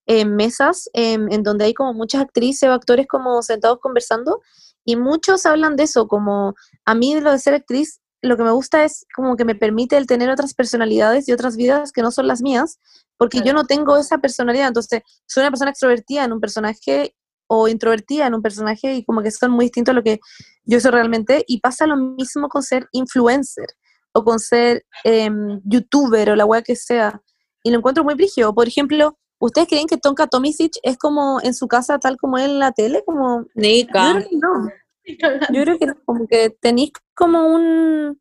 eh, 0.05 0.25
mesas 0.25 0.89
em, 0.93 1.31
en 1.31 1.43
donde 1.43 1.65
hay 1.65 1.73
como 1.73 1.93
muchas 1.93 2.21
actrices 2.21 2.67
o 2.67 2.73
actores 2.73 3.07
como 3.07 3.41
sentados 3.43 3.79
conversando 3.79 4.41
y 4.83 4.95
muchos 4.95 5.45
hablan 5.45 5.75
de 5.75 5.83
eso, 5.83 6.07
como 6.07 6.55
a 6.85 6.95
mí 6.95 7.19
lo 7.19 7.31
de 7.31 7.37
ser 7.37 7.53
actriz, 7.53 8.01
lo 8.23 8.35
que 8.37 8.43
me 8.43 8.51
gusta 8.51 8.83
es 8.83 9.05
como 9.15 9.35
que 9.35 9.45
me 9.45 9.53
permite 9.53 9.97
el 9.97 10.07
tener 10.07 10.31
otras 10.31 10.55
personalidades 10.55 11.27
y 11.27 11.31
otras 11.31 11.55
vidas 11.55 11.91
que 11.91 12.01
no 12.01 12.09
son 12.09 12.25
las 12.25 12.41
mías, 12.41 12.79
porque 13.15 13.41
yo 13.45 13.53
no 13.53 13.65
tengo 13.65 13.97
esa 13.97 14.17
personalidad, 14.17 14.69
entonces 14.69 15.01
soy 15.27 15.41
una 15.41 15.51
persona 15.51 15.69
extrovertida 15.69 16.23
en 16.23 16.33
un 16.33 16.39
personaje 16.39 17.15
o 17.49 17.67
introvertida 17.67 18.27
en 18.27 18.35
un 18.35 18.41
personaje 18.41 18.93
y 18.93 19.03
como 19.03 19.21
que 19.21 19.31
son 19.31 19.51
muy 19.51 19.65
distintos 19.65 19.91
a 19.91 19.95
lo 19.95 20.03
que 20.03 20.19
yo 20.65 20.79
soy 20.79 20.91
realmente 20.91 21.43
y 21.47 21.59
pasa 21.59 21.87
lo 21.87 21.97
mismo 21.97 22.47
con 22.47 22.63
ser 22.63 22.87
influencer 22.91 23.67
o 24.13 24.23
con 24.23 24.39
ser 24.39 24.85
em, 25.03 25.59
youtuber 25.65 26.29
o 26.29 26.35
la 26.35 26.45
web 26.45 26.63
que 26.63 26.75
sea 26.75 27.21
y 27.63 27.71
lo 27.71 27.77
encuentro 27.77 28.03
muy 28.03 28.13
brígido. 28.13 28.53
Por 28.53 28.67
ejemplo, 28.67 29.17
¿Ustedes 29.39 29.69
creen 29.69 29.87
que 29.87 29.97
Tonka 29.97 30.27
Tomisic 30.27 30.73
es 30.83 30.97
como 30.97 31.39
en 31.41 31.53
su 31.53 31.67
casa 31.67 31.97
tal 31.97 32.17
como 32.17 32.37
él 32.37 32.51
en 32.51 32.59
la 32.59 32.73
tele? 32.73 33.03
Como... 33.05 33.45
Nica. 33.55 34.13
Yo 34.13 34.19
creo 34.19 34.29
que 34.29 34.35
no. 34.35 34.69
Yo 35.53 35.61
creo 35.63 35.79
que 35.79 35.87
como 36.05 36.27
que 36.27 36.49
tenéis 36.49 36.91
como 37.15 37.47
un... 37.47 38.19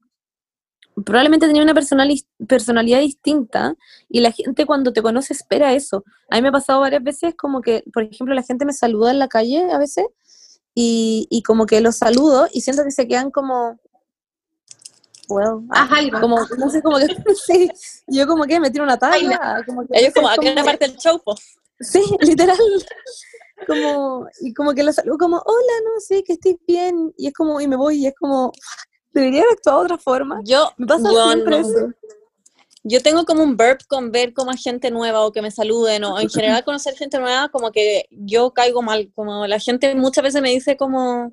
Probablemente 1.05 1.47
tenía 1.47 1.63
una 1.63 1.75
personalidad 1.75 3.01
distinta 3.01 3.75
y 4.09 4.21
la 4.21 4.33
gente 4.33 4.67
cuando 4.67 4.93
te 4.93 5.03
conoce 5.03 5.33
espera 5.33 5.75
eso. 5.75 6.05
A 6.31 6.37
mí 6.37 6.43
me 6.43 6.49
ha 6.49 6.53
pasado 6.53 6.81
varias 6.81 7.03
veces 7.03 7.35
como 7.37 7.61
que, 7.61 7.85
por 7.93 8.03
ejemplo, 8.03 8.35
la 8.35 8.43
gente 8.43 8.65
me 8.65 8.73
saluda 8.73 9.11
en 9.11 9.19
la 9.19 9.29
calle 9.29 9.71
a 9.71 9.79
veces 9.79 10.07
y, 10.75 11.27
y 11.31 11.43
como 11.43 11.67
que 11.67 11.81
los 11.81 11.97
saludo 11.97 12.49
y 12.53 12.61
siento 12.61 12.85
que 12.85 12.91
se 12.91 13.07
quedan 13.09 13.31
como, 13.31 13.79
well, 15.29 15.67
Haz 15.71 15.89
ah, 15.91 15.97
algo. 15.97 16.21
como, 16.21 16.39
no 16.59 16.71
sé, 16.71 16.83
como 16.83 16.99
que, 16.99 17.07
sí, 17.47 17.71
yo 18.07 18.27
como 18.27 18.45
que 18.45 18.61
me 18.61 18.71
tiro 18.71 18.85
una 18.85 18.99
talla, 18.99 19.63
como 19.67 19.87
que, 19.87 19.99
Ellos 19.99 20.15
como, 20.15 20.29
aquí 20.29 20.49
una 20.49 20.65
parte 20.65 20.89
del 20.89 20.97
show, 20.97 21.21
po. 21.23 21.35
Sí, 21.81 22.03
literal. 22.21 22.59
Como, 23.67 24.27
y 24.41 24.55
como 24.55 24.73
que 24.73 24.83
lo 24.83 24.93
saludo 24.93 25.19
como, 25.19 25.37
hola, 25.37 25.73
no 25.85 26.01
sé, 26.01 26.23
que 26.23 26.35
estés 26.35 26.57
bien. 26.67 27.13
Y 27.17 27.29
es 27.29 27.35
como, 27.35 27.61
y 27.61 27.69
me 27.69 27.77
voy, 27.77 27.99
y 27.99 28.07
es 28.07 28.15
como, 28.15 28.53
debería 29.13 29.43
haber 29.43 29.53
actuado 29.55 29.81
de 29.81 29.85
otra 29.85 29.99
forma. 29.99 30.41
Yo, 30.45 30.71
Me 30.77 30.87
pasa 30.87 31.11
siempre 31.11 31.59
eso. 31.59 31.93
yo 32.85 33.03
tengo 33.03 33.25
como 33.25 33.43
un 33.43 33.57
burp 33.57 33.81
con 33.89 34.13
ver 34.13 34.33
como 34.33 34.51
a 34.51 34.57
gente 34.57 34.91
nueva 34.91 35.25
o 35.25 35.33
que 35.33 35.43
me 35.43 35.51
saluden 35.51 36.05
o 36.05 36.19
en 36.21 36.29
general 36.29 36.65
conocer 36.65 36.95
gente 36.97 37.19
nueva, 37.19 37.49
como 37.49 37.73
que 37.73 38.07
yo 38.11 38.53
caigo 38.53 38.83
mal, 38.83 39.11
como 39.15 39.47
la 39.47 39.59
gente 39.59 39.95
muchas 39.95 40.25
veces 40.25 40.43
me 40.43 40.51
dice 40.51 40.77
como, 40.77 41.33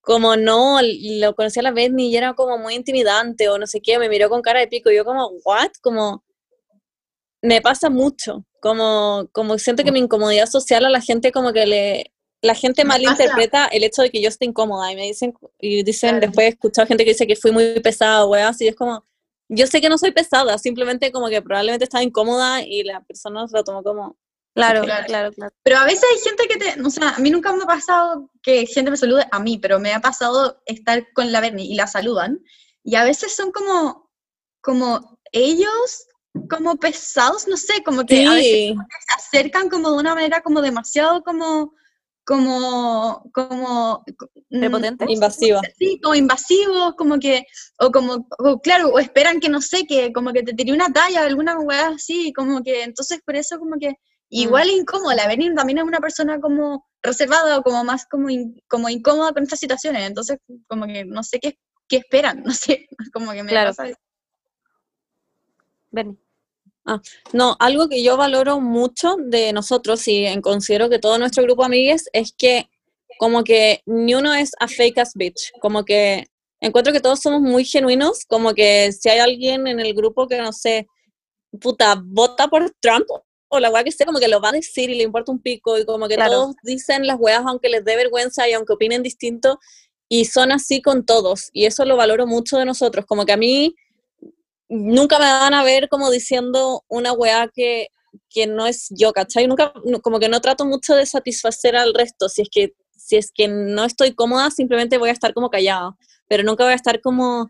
como 0.00 0.36
no, 0.36 0.80
lo 0.82 1.34
conocí 1.34 1.60
a 1.60 1.62
la 1.62 1.72
vez 1.72 1.92
ni 1.92 2.14
era 2.16 2.34
como 2.34 2.58
muy 2.58 2.74
intimidante 2.74 3.48
o 3.48 3.58
no 3.58 3.66
sé 3.66 3.80
qué, 3.80 3.98
me 3.98 4.08
miró 4.08 4.28
con 4.28 4.42
cara 4.42 4.60
de 4.60 4.68
pico 4.68 4.90
y 4.90 4.96
yo 4.96 5.04
como, 5.04 5.28
what, 5.44 5.70
como, 5.82 6.24
me 7.42 7.60
pasa 7.60 7.90
mucho, 7.90 8.44
como, 8.60 9.28
como 9.32 9.58
siento 9.58 9.84
que 9.84 9.92
mi 9.92 10.00
incomodidad 10.00 10.46
social 10.46 10.84
a 10.84 10.90
la 10.90 11.00
gente 11.00 11.32
como 11.32 11.52
que 11.52 11.66
le, 11.66 12.12
la 12.42 12.54
gente 12.54 12.84
malinterpreta 12.84 13.66
el 13.66 13.84
hecho 13.84 14.02
de 14.02 14.10
que 14.10 14.22
yo 14.22 14.28
esté 14.28 14.46
incómoda 14.46 14.90
y 14.90 14.96
me 14.96 15.02
dicen, 15.06 15.34
y 15.58 15.82
dicen, 15.82 16.10
Claro. 16.10 16.26
después 16.26 16.46
he 16.46 16.50
escuchado 16.50 16.88
gente 16.88 17.04
que 17.04 17.10
dice 17.10 17.26
que 17.26 17.36
fui 17.36 17.52
muy 17.52 17.78
pesada, 17.80 18.24
weas, 18.26 18.60
y 18.60 18.68
es 18.68 18.76
como, 18.76 19.04
yo 19.48 19.66
sé 19.66 19.80
que 19.80 19.88
no 19.88 19.98
soy 19.98 20.12
pesada, 20.12 20.56
simplemente 20.58 21.12
como 21.12 21.28
que 21.28 21.42
probablemente 21.42 21.84
estaba 21.84 22.02
incómoda 22.02 22.62
y 22.62 22.82
la 22.84 23.00
persona 23.02 23.46
se 23.48 23.56
lo 23.56 23.64
tomó 23.64 23.82
como, 23.82 24.16
Claro, 24.54 24.82
Claro. 24.82 25.06
claro, 25.06 25.32
claro. 25.32 25.54
Pero 25.62 25.78
a 25.78 25.84
veces 25.84 26.04
hay 26.12 26.18
gente 26.18 26.48
que 26.48 26.56
te, 26.56 26.82
o 26.82 26.90
sea, 26.90 27.10
a 27.10 27.18
mí 27.20 27.30
nunca 27.30 27.52
me 27.52 27.62
ha 27.62 27.66
pasado 27.66 28.30
que 28.42 28.66
gente 28.66 28.90
me 28.90 28.96
salude 28.96 29.24
a 29.30 29.38
mí, 29.38 29.58
pero 29.58 29.78
me 29.78 29.92
ha 29.92 30.00
pasado 30.00 30.60
estar 30.66 31.12
con 31.12 31.30
la 31.30 31.40
Bernie 31.40 31.66
y 31.66 31.74
la 31.76 31.86
saludan. 31.86 32.40
Y 32.82 32.96
a 32.96 33.04
veces 33.04 33.36
son 33.36 33.52
como, 33.52 34.10
como 34.60 35.20
ellos, 35.30 36.06
como 36.48 36.76
pesados, 36.76 37.46
no 37.46 37.56
sé, 37.56 37.84
como 37.84 38.04
que 38.04 38.26
a 38.26 38.34
veces 38.34 38.50
sí, 38.50 38.74
se 38.74 39.38
acercan 39.38 39.68
como 39.68 39.92
de 39.92 39.98
una 39.98 40.14
manera 40.16 40.40
como 40.42 40.62
demasiado 40.62 41.22
como, 41.22 41.74
como, 42.30 43.28
como... 43.34 44.04
mm, 44.50 44.60
Prepotente. 44.60 45.04
invasiva. 45.08 45.60
Sí, 45.76 45.98
como 46.00 46.14
invasivos, 46.14 46.94
como 46.94 47.18
que, 47.18 47.44
o 47.80 47.90
como, 47.90 48.24
o 48.38 48.60
claro, 48.60 48.90
o 48.90 49.00
esperan 49.00 49.40
que 49.40 49.48
no 49.48 49.60
sé, 49.60 49.84
que 49.84 50.12
como 50.12 50.32
que 50.32 50.44
te 50.44 50.54
tiré 50.54 50.72
una 50.72 50.92
talla 50.92 51.22
o 51.22 51.26
alguna 51.26 51.58
weá 51.58 51.88
así, 51.88 52.32
como 52.32 52.62
que, 52.62 52.84
entonces 52.84 53.20
por 53.26 53.34
eso 53.34 53.58
como 53.58 53.74
que, 53.80 53.94
igual 54.28 54.68
Mm. 54.68 54.70
es 54.70 54.76
incómodo, 54.76 55.12
la 55.14 55.26
Benin 55.26 55.56
también 55.56 55.78
es 55.78 55.84
una 55.84 55.98
persona 55.98 56.38
como 56.40 56.86
reservada 57.02 57.58
o 57.58 57.62
como 57.64 57.82
más 57.82 58.06
como, 58.06 58.30
in- 58.30 58.62
como 58.68 58.88
incómoda 58.88 59.32
con 59.32 59.42
estas 59.42 59.58
situaciones, 59.58 60.06
entonces 60.06 60.38
como 60.68 60.86
que 60.86 61.04
no 61.04 61.24
sé 61.24 61.40
qué, 61.40 61.58
qué 61.88 61.96
esperan, 61.96 62.44
no 62.46 62.52
sé, 62.54 62.86
como 63.12 63.32
que 63.32 63.42
me 63.42 63.50
Claro. 63.50 63.70
pasa 63.70 63.88
eso. 63.88 63.98
Bernie. 66.84 67.00
No, 67.32 67.56
algo 67.58 67.88
que 67.88 68.02
yo 68.02 68.16
valoro 68.16 68.60
mucho 68.60 69.16
de 69.18 69.52
nosotros 69.52 70.06
y 70.08 70.26
en- 70.26 70.40
considero 70.40 70.88
que 70.88 70.98
todo 70.98 71.18
nuestro 71.18 71.42
grupo 71.42 71.62
de 71.62 71.66
amigues 71.66 72.08
es 72.12 72.32
que 72.36 72.68
como 73.18 73.44
que 73.44 73.82
ni 73.86 74.14
uno 74.14 74.32
es 74.34 74.52
a 74.60 74.66
fake 74.68 74.98
ass 74.98 75.12
bitch, 75.14 75.52
como 75.60 75.84
que 75.84 76.26
encuentro 76.60 76.92
que 76.92 77.00
todos 77.00 77.20
somos 77.20 77.40
muy 77.42 77.64
genuinos, 77.64 78.24
como 78.26 78.54
que 78.54 78.92
si 78.92 79.08
hay 79.10 79.18
alguien 79.18 79.66
en 79.66 79.78
el 79.80 79.92
grupo 79.94 80.26
que 80.26 80.38
no 80.38 80.52
sé, 80.52 80.86
puta, 81.60 82.00
vota 82.02 82.48
por 82.48 82.70
Trump 82.80 83.06
o 83.48 83.58
la 83.58 83.70
weá 83.70 83.82
que 83.84 83.90
sea, 83.92 84.06
como 84.06 84.20
que 84.20 84.28
lo 84.28 84.40
va 84.40 84.50
a 84.50 84.52
decir 84.52 84.88
y 84.90 84.94
le 84.94 85.02
importa 85.02 85.32
un 85.32 85.40
pico 85.40 85.76
y 85.78 85.84
como 85.84 86.06
que 86.08 86.14
Claro. 86.14 86.32
todos 86.32 86.54
dicen 86.62 87.06
las 87.06 87.16
weas 87.18 87.42
aunque 87.46 87.68
les 87.68 87.84
dé 87.84 87.96
vergüenza 87.96 88.48
y 88.48 88.52
aunque 88.52 88.72
opinen 88.74 89.02
distinto 89.02 89.58
y 90.08 90.24
son 90.26 90.52
así 90.52 90.80
con 90.80 91.04
todos 91.04 91.50
y 91.52 91.66
eso 91.66 91.84
lo 91.84 91.96
valoro 91.96 92.26
mucho 92.26 92.58
de 92.58 92.64
nosotros, 92.64 93.04
como 93.06 93.26
que 93.26 93.32
a 93.32 93.36
mí 93.36 93.74
nunca 94.70 95.18
me 95.18 95.24
van 95.26 95.52
a 95.52 95.64
ver 95.64 95.88
como 95.88 96.10
diciendo 96.10 96.84
una 96.88 97.12
weá 97.12 97.48
que, 97.52 97.88
que 98.30 98.46
no 98.46 98.66
es 98.66 98.86
yo, 98.90 99.12
¿cachai? 99.12 99.46
Nunca, 99.46 99.72
como 100.02 100.18
que 100.18 100.28
no 100.28 100.40
trato 100.40 100.64
mucho 100.64 100.94
de 100.94 101.04
satisfacer 101.04 101.76
al 101.76 101.92
resto, 101.92 102.28
si 102.28 102.42
es 102.42 102.48
que 102.50 102.72
si 102.96 103.16
es 103.16 103.32
que 103.34 103.48
no 103.48 103.84
estoy 103.84 104.14
cómoda, 104.14 104.50
simplemente 104.50 104.96
voy 104.98 105.08
a 105.08 105.12
estar 105.12 105.34
como 105.34 105.50
callada, 105.50 105.96
pero 106.28 106.44
nunca 106.44 106.62
voy 106.62 106.74
a 106.74 106.76
estar 106.76 107.00
como, 107.00 107.48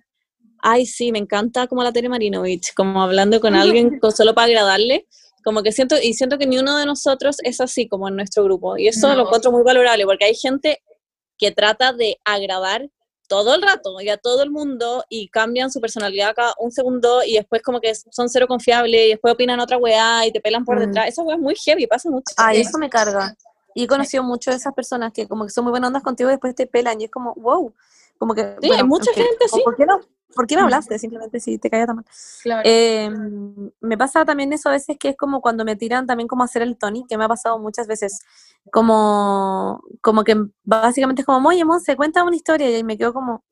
ay, 0.63 0.87
sí, 0.87 1.13
me 1.13 1.19
encanta 1.19 1.67
como 1.67 1.83
la 1.83 1.93
Tere 1.93 2.09
Marinovich, 2.09 2.73
como 2.75 3.03
hablando 3.03 3.41
con 3.41 3.55
alguien 3.55 4.01
solo 4.17 4.35
para 4.35 4.47
agradarle, 4.47 5.07
como 5.45 5.63
que 5.63 5.73
siento, 5.73 5.97
y 6.03 6.15
siento 6.15 6.39
que 6.39 6.47
ni 6.47 6.59
uno 6.59 6.79
de 6.79 6.87
nosotros 6.87 7.37
es 7.43 7.61
así 7.61 7.89
como 7.89 8.09
en 8.09 8.17
nuestro 8.17 8.45
grupo, 8.45 8.79
y 8.79 8.89
eso 8.89 9.09
lo 9.09 9.17
No. 9.17 9.23
encuentro 9.25 9.53
muy 9.53 9.63
valorable, 9.63 10.07
porque 10.07 10.25
hay 10.25 10.35
gente 10.35 10.83
que 11.37 11.51
trata 11.51 11.93
de 11.93 12.19
agradar 12.25 12.89
todo 13.31 13.55
el 13.55 13.63
rato 13.63 14.01
y 14.01 14.09
a 14.09 14.17
todo 14.17 14.43
el 14.43 14.51
mundo 14.51 15.05
y 15.09 15.29
cambian 15.29 15.71
su 15.71 15.81
personalidad 15.81 16.35
cada 16.35 16.53
un 16.59 16.73
segundo 16.73 17.23
y 17.25 17.35
después 17.35 17.63
como 17.63 17.81
que 17.81 17.95
son 17.95 18.29
cero 18.29 18.47
confiables 18.49 19.01
y 19.07 19.09
después 19.11 19.33
opinan 19.33 19.61
otra 19.61 19.79
weá 19.79 20.27
y 20.27 20.33
te 20.33 20.41
pelan 20.41 20.65
por 20.65 20.77
Mm. 20.79 20.81
detrás. 20.81 21.09
Esa 21.09 21.23
weá 21.23 21.37
es 21.37 21.41
muy 21.41 21.55
heavy, 21.55 21.87
pasa 21.87 22.11
mucho. 22.11 22.35
Ay, 22.37 22.57
Sí. 22.57 22.63
eso 22.69 22.77
me 22.79 22.91
carga. 22.91 23.37
Y 23.73 23.85
he 23.85 23.87
conocido 23.87 24.25
mucho 24.25 24.51
de 24.51 24.57
esas 24.57 24.75
personas 24.75 25.13
que 25.13 25.29
como 25.29 25.45
que 25.45 25.51
son 25.51 25.63
muy 25.65 25.71
buenas 25.71 25.87
ondas 25.87 26.03
contigo 26.03 26.29
y 26.29 26.33
después 26.33 26.57
te 26.57 26.67
pelan 26.67 27.01
y 27.01 27.05
es 27.05 27.11
como, 27.11 27.33
wow. 27.37 27.73
Como 28.19 28.35
que, 28.35 28.43
Sí, 28.61 28.67
bueno, 28.67 28.83
hay 28.83 28.89
mucha 28.89 29.13
gente 29.15 29.45
así. 29.47 29.61
¿Por 29.65 29.77
qué 29.77 29.87
no? 29.87 30.01
¿Por 30.35 30.47
qué 30.47 30.57
Mm. 30.57 30.61
hablaste? 30.61 30.99
Simplemente 30.99 31.41
si 31.41 31.59
te 31.59 31.69
caía 31.71 31.87
tan 31.87 31.97
mal. 31.97 32.05
Claro. 32.43 32.63
Eh, 32.65 33.11
me 33.81 33.99
pasa 33.99 34.25
también 34.25 34.53
eso 34.53 34.69
a 34.69 34.73
veces 34.73 34.97
que 34.99 35.11
es 35.11 35.17
como 35.17 35.41
cuando 35.41 35.65
me 35.65 35.77
tiran 35.77 36.07
también 36.07 36.29
como 36.29 36.45
hacer 36.45 36.63
el 36.63 36.77
Tony, 36.79 37.05
que 37.09 37.17
me 37.19 37.25
ha 37.25 37.29
pasado 37.29 37.59
muchas 37.59 37.87
veces, 37.87 38.21
como, 38.71 39.83
como 40.01 40.23
que 40.25 40.37
básicamente 40.65 41.23
es 41.23 41.27
como, 41.27 41.49
oye, 41.49 41.65
Monse, 41.65 41.97
cuenta 41.97 42.23
una 42.25 42.37
historia 42.37 42.77
y 42.79 42.85
me 42.85 42.97
quedo 42.97 43.13
como... 43.13 43.43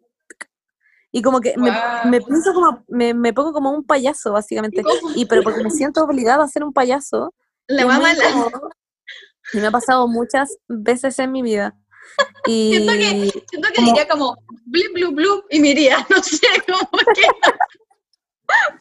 Y 1.10 1.22
como 1.22 1.40
que 1.40 1.56
me, 1.56 1.72
me 2.05 2.20
pienso 2.20 2.52
como, 2.52 2.84
me, 2.86 3.14
me 3.14 3.32
pongo 3.32 3.52
como 3.55 3.70
un 3.70 3.82
payaso, 3.82 4.32
básicamente. 4.32 4.82
Y 5.14 5.24
pero 5.24 5.42
porque 5.42 5.62
me 5.64 5.70
siento 5.70 6.05
obligada 6.05 6.44
a 6.44 6.48
ser 6.48 6.62
un 6.62 6.72
payaso. 6.74 7.32
La. 7.66 7.82
Y 9.55 9.59
me 9.60 9.66
ha 9.68 9.70
pasado 9.70 10.06
muchas 10.06 10.59
veces 10.68 11.18
en 11.18 11.32
mi 11.32 11.40
vida. 11.40 11.74
Y 12.47 12.72
Siento 12.74 12.93
que, 12.93 13.44
siento 13.51 13.68
que 13.68 13.74
como- 13.76 13.86
diría 13.86 14.09
como 14.09 14.36
blip, 14.66 14.93
blue, 14.94 15.12
blue, 15.12 15.44
y 15.51 15.60
me 15.60 15.68
iría, 15.68 15.98
no 16.10 16.22
sé, 16.22 16.47
como 16.66 16.89
que, 17.14 17.22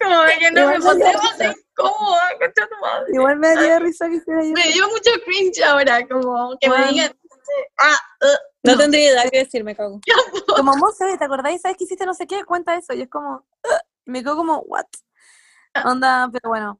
como 0.01 0.21
que 0.39 0.51
no 0.51 0.67
me 0.67 0.77
me 0.77 0.79
pondría 0.85 1.13
más 1.13 1.39
incómoda, 1.57 2.29
concha 2.39 2.67
tu 2.69 2.77
madre. 2.81 3.05
igual 3.13 3.37
me 3.37 3.47
daría 3.55 3.79
risa 3.79 4.07
que 4.09 4.15
hiciera 4.15 4.43
yo. 4.43 4.51
Me 4.53 4.71
dio 4.71 4.87
mucho 4.87 5.11
cringe 5.25 5.61
ahora, 5.63 6.07
como 6.07 6.57
que 6.59 6.69
me 6.69 6.75
Bueno. 6.75 6.91
digan, 6.91 7.11
ah, 7.79 7.97
uh, 8.21 8.27
No, 8.63 8.71
no. 8.73 8.77
tendría 8.77 9.11
idea 9.11 9.29
que 9.29 9.39
decir, 9.39 9.63
me 9.63 9.75
cago. 9.75 9.99
Como 10.57 10.75
Monse, 10.77 11.17
¿te 11.17 11.23
acordáis? 11.25 11.61
¿Sabes 11.61 11.77
que 11.77 11.83
hiciste 11.83 12.05
no 12.05 12.13
sé 12.13 12.25
qué? 12.27 12.43
Cuenta 12.45 12.75
eso. 12.75 12.93
Y 12.93 13.01
es 13.03 13.09
como, 13.09 13.35
"Ugh", 13.63 13.81
y 14.05 14.11
me 14.11 14.23
quedo 14.23 14.35
como, 14.37 14.59
what? 14.61 14.85
Onda, 15.85 16.29
pero 16.31 16.49
bueno. 16.49 16.79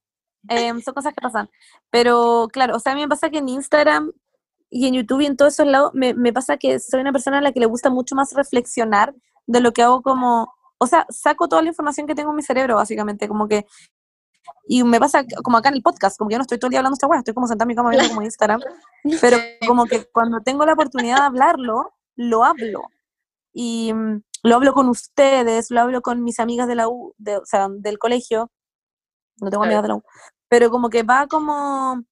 em, 0.49 0.81
son 0.81 0.93
cosas 0.93 1.13
que 1.13 1.21
pasan. 1.21 1.49
Pero 1.91 2.47
claro, 2.51 2.75
o 2.77 2.79
sea, 2.79 2.93
a 2.93 2.95
mí 2.95 3.01
me 3.01 3.07
pasa 3.09 3.29
que 3.29 3.37
en 3.39 3.49
Instagram 3.49 4.11
y 4.69 4.87
en 4.87 4.93
YouTube 4.93 5.21
y 5.21 5.25
en 5.25 5.37
todos 5.37 5.53
esos 5.53 5.67
lados, 5.67 5.91
me, 5.93 6.13
me 6.13 6.33
pasa 6.33 6.57
que 6.57 6.79
soy 6.79 7.01
una 7.01 7.11
persona 7.11 7.37
a 7.37 7.41
la 7.41 7.51
que 7.51 7.59
le 7.59 7.65
gusta 7.65 7.89
mucho 7.89 8.15
más 8.15 8.33
reflexionar 8.33 9.13
de 9.45 9.61
lo 9.61 9.71
que 9.71 9.81
hago 9.81 10.01
como, 10.01 10.53
o 10.77 10.87
sea, 10.87 11.05
saco 11.09 11.47
toda 11.47 11.61
la 11.61 11.69
información 11.69 12.05
que 12.05 12.15
tengo 12.15 12.31
en 12.31 12.35
mi 12.35 12.43
cerebro, 12.43 12.75
básicamente, 12.75 13.27
como 13.27 13.47
que, 13.47 13.65
y 14.67 14.83
me 14.83 14.99
pasa 14.99 15.25
como 15.43 15.57
acá 15.57 15.69
en 15.69 15.75
el 15.75 15.81
podcast, 15.81 16.17
como 16.17 16.29
que 16.29 16.33
yo 16.33 16.39
no 16.39 16.43
estoy 16.43 16.59
todo 16.59 16.67
el 16.67 16.71
día 16.71 16.79
hablando 16.79 16.95
esta 16.95 17.07
weá, 17.07 17.19
estoy 17.19 17.33
como 17.33 17.47
sentada 17.47 17.65
en 17.65 17.69
mi 17.69 17.75
cama 17.75 17.89
viendo 17.89 18.09
como 18.09 18.21
Instagram, 18.21 18.61
pero 19.21 19.37
como 19.65 19.85
que 19.85 20.05
cuando 20.11 20.41
tengo 20.41 20.65
la 20.65 20.73
oportunidad 20.73 21.17
de 21.17 21.23
hablarlo, 21.23 21.93
lo 22.15 22.43
hablo. 22.43 22.83
Y 23.53 23.93
mm, 23.93 24.21
lo 24.43 24.55
hablo 24.55 24.73
con 24.73 24.89
ustedes, 24.89 25.71
lo 25.71 25.81
hablo 25.81 26.01
con 26.01 26.23
mis 26.23 26.39
amigas 26.39 26.67
de 26.67 26.75
la 26.75 26.89
U, 26.89 27.13
de, 27.17 27.37
o 27.37 27.45
sea, 27.45 27.69
del 27.69 27.97
colegio, 27.97 28.51
no 29.39 29.49
tengo 29.49 29.63
amigas 29.63 29.83
de 29.83 29.89
la 29.89 29.95
U, 29.95 30.03
pero 30.47 30.69
como 30.69 30.89
que 30.89 31.03
va 31.03 31.27
como... 31.27 32.03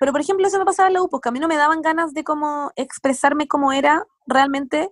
Pero 0.00 0.12
por 0.12 0.20
ejemplo, 0.20 0.46
eso 0.46 0.58
me 0.58 0.64
pasaba 0.64 0.88
en 0.88 0.94
la 0.94 1.02
U, 1.02 1.08
porque 1.08 1.28
a 1.28 1.32
mí 1.32 1.40
no 1.40 1.48
me 1.48 1.56
daban 1.56 1.82
ganas 1.82 2.14
de 2.14 2.24
como 2.24 2.72
expresarme 2.76 3.48
como 3.48 3.72
era 3.72 4.04
realmente, 4.26 4.90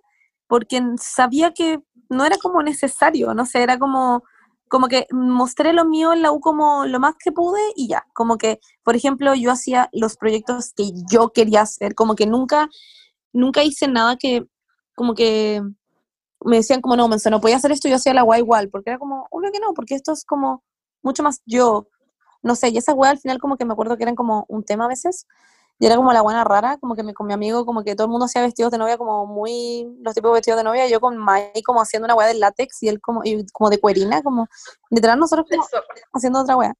porque 0.49 0.83
sabía 1.01 1.53
que 1.53 1.81
no 2.09 2.25
era 2.25 2.37
como 2.39 2.63
necesario, 2.63 3.35
no 3.35 3.47
sé, 3.47 3.63
era 3.63 3.79
como, 3.79 4.23
como 4.69 4.89
que 4.89 5.07
mostré 5.11 5.73
lo 5.73 5.85
mío 5.85 6.13
en 6.13 6.23
la 6.23 6.33
U 6.33 6.41
como 6.41 6.87
lo 6.87 7.01
más 7.01 7.15
que 7.23 7.33
pude 7.33 7.61
y 7.75 7.89
ya, 7.89 8.05
como 8.15 8.39
que, 8.39 8.61
por 8.85 8.97
ejemplo, 8.97 9.35
yo 9.35 9.51
hacía 9.51 9.89
los 9.93 10.17
proyectos 10.17 10.73
que 10.77 10.91
yo 11.11 11.31
quería 11.31 11.63
hacer, 11.63 11.95
como 11.95 12.15
que 12.15 12.27
nunca, 12.27 12.69
nunca 13.33 13.63
hice 13.65 13.89
nada 13.89 14.17
que, 14.17 14.47
como 14.95 15.15
que 15.15 15.63
me 16.45 16.57
decían 16.57 16.81
como, 16.81 16.97
no, 16.97 17.09
Manso, 17.09 17.31
no 17.31 17.41
podía 17.41 17.57
hacer 17.57 17.73
esto, 17.73 17.89
yo 17.89 17.97
hacía 17.97 18.15
la 18.15 18.23
guay 18.23 18.41
igual, 18.41 18.69
porque 18.71 18.91
era 18.91 18.99
como, 18.99 19.27
obvio 19.31 19.51
que 19.53 19.61
no, 19.61 19.75
porque 19.75 19.95
esto 19.95 20.13
es 20.13 20.25
como 20.25 20.63
mucho 21.03 21.23
más 21.23 21.43
yo, 21.47 21.89
no 22.47 22.55
sé, 22.55 22.69
y 22.71 22.79
esa 22.79 22.95
weá 22.95 23.11
al 23.11 23.19
final 23.19 23.39
como 23.39 23.57
que 23.57 23.65
me 23.65 23.73
acuerdo 23.73 23.97
que 23.97 24.05
eran 24.05 24.15
como 24.15 24.47
un 24.49 24.65
tema 24.65 24.87
a 24.87 24.89
veces, 24.89 25.27
y 25.79 25.87
era 25.87 25.97
como 25.97 26.13
la 26.13 26.23
buena 26.23 26.43
rara, 26.45 26.79
como 26.79 26.95
que 26.95 27.03
me, 27.03 27.13
con 27.13 27.27
mi 27.27 27.35
amigo, 27.35 27.67
como 27.67 27.85
que 27.85 27.95
todo 27.95 28.07
el 28.07 28.11
mundo 28.11 28.27
hacía 28.27 28.41
vestidos 28.41 28.73
de 28.73 28.79
novia 28.79 28.97
como 28.97 29.27
muy, 29.27 29.87
los 30.01 30.15
tipos 30.15 30.31
de 30.31 30.35
vestidos 30.37 30.59
de 30.59 30.65
novia, 30.65 30.87
y 30.87 30.91
yo 30.91 31.01
con 31.01 31.19
Mai 31.19 31.53
como 31.65 31.81
haciendo 31.83 32.07
una 32.07 32.15
weá 32.15 32.29
de 32.29 32.35
látex, 32.35 32.83
y 32.83 32.89
él 32.89 33.01
como, 33.01 33.23
y 33.25 33.45
como 33.53 33.69
de 33.69 33.79
cuerina, 33.79 34.23
como, 34.23 34.49
literal 34.91 35.19
nosotros 35.19 35.47
como 35.51 35.65
haciendo 36.15 36.41
otra 36.41 36.57
weá. 36.57 36.75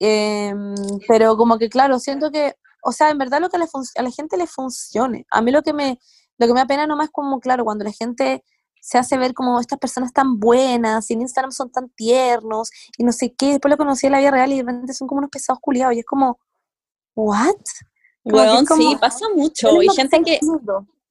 Em, 0.00 0.74
pero 1.08 1.36
como 1.36 1.58
que 1.58 1.68
claro, 1.68 1.98
siento 1.98 2.30
que, 2.30 2.54
o 2.82 2.92
sea, 2.92 3.10
en 3.10 3.18
verdad 3.18 3.40
lo 3.40 3.50
que 3.50 3.56
a 3.56 3.60
la, 3.60 3.68
a 3.96 4.02
la 4.02 4.10
gente 4.10 4.36
le 4.36 4.46
funcione. 4.46 5.26
A 5.30 5.42
mí 5.42 5.50
lo 5.50 5.62
que 5.62 5.72
me, 5.72 5.98
lo 6.38 6.46
que 6.46 6.52
me 6.54 6.60
da 6.60 6.66
pena 6.66 6.86
nomás 6.86 7.10
como, 7.10 7.40
claro, 7.40 7.64
cuando 7.64 7.84
la 7.84 7.92
gente 7.92 8.44
se 8.80 8.98
hace 8.98 9.18
ver 9.18 9.34
como 9.34 9.60
estas 9.60 9.78
personas 9.78 10.12
tan 10.12 10.38
buenas 10.38 11.10
y 11.10 11.14
en 11.14 11.22
Instagram 11.22 11.52
son 11.52 11.70
tan 11.70 11.88
tiernos 11.90 12.70
y 12.96 13.04
no 13.04 13.12
sé 13.12 13.34
qué, 13.34 13.52
después 13.52 13.70
lo 13.70 13.76
conocí 13.76 14.06
en 14.06 14.12
la 14.12 14.18
vida 14.18 14.30
real 14.30 14.52
y 14.52 14.56
de 14.56 14.62
repente 14.62 14.94
son 14.94 15.08
como 15.08 15.18
unos 15.18 15.30
pesados 15.30 15.60
culiados 15.60 15.94
y 15.94 16.00
es 16.00 16.06
como, 16.06 16.38
¿what? 17.14 17.54
Bueno, 18.24 18.64
sí, 18.76 18.96
pasa 19.00 19.26
mucho. 19.34 19.82
Y 19.82 19.88
gente 19.88 20.22
que... 20.22 20.40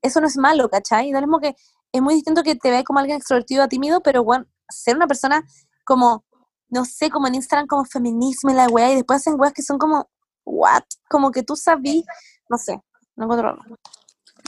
Eso 0.01 0.21
no 0.21 0.27
es 0.27 0.37
malo, 0.37 0.69
¿cachai? 0.69 1.11
Mismo 1.11 1.39
que 1.39 1.55
es 1.91 2.01
muy 2.01 2.13
distinto 2.15 2.43
que 2.43 2.55
te 2.55 2.69
veas 2.69 2.83
como 2.83 2.99
alguien 2.99 3.17
extrovertido 3.17 3.63
a 3.63 3.67
tímido, 3.67 4.01
pero 4.01 4.23
bueno, 4.23 4.45
ser 4.69 4.95
una 4.95 5.07
persona 5.07 5.43
como, 5.85 6.23
no 6.69 6.85
sé, 6.85 7.09
como 7.09 7.27
en 7.27 7.35
Instagram, 7.35 7.67
como 7.67 7.85
feminismo 7.85 8.51
y 8.51 8.53
la 8.53 8.67
weá, 8.67 8.91
y 8.91 8.95
después 8.95 9.17
hacen 9.17 9.39
weas 9.39 9.53
que 9.53 9.63
son 9.63 9.77
como, 9.77 10.09
¿what? 10.45 10.83
Como 11.09 11.31
que 11.31 11.43
tú 11.43 11.55
sabí, 11.55 12.05
no 12.49 12.57
sé, 12.57 12.79
no 13.15 13.25
encuentro 13.25 13.57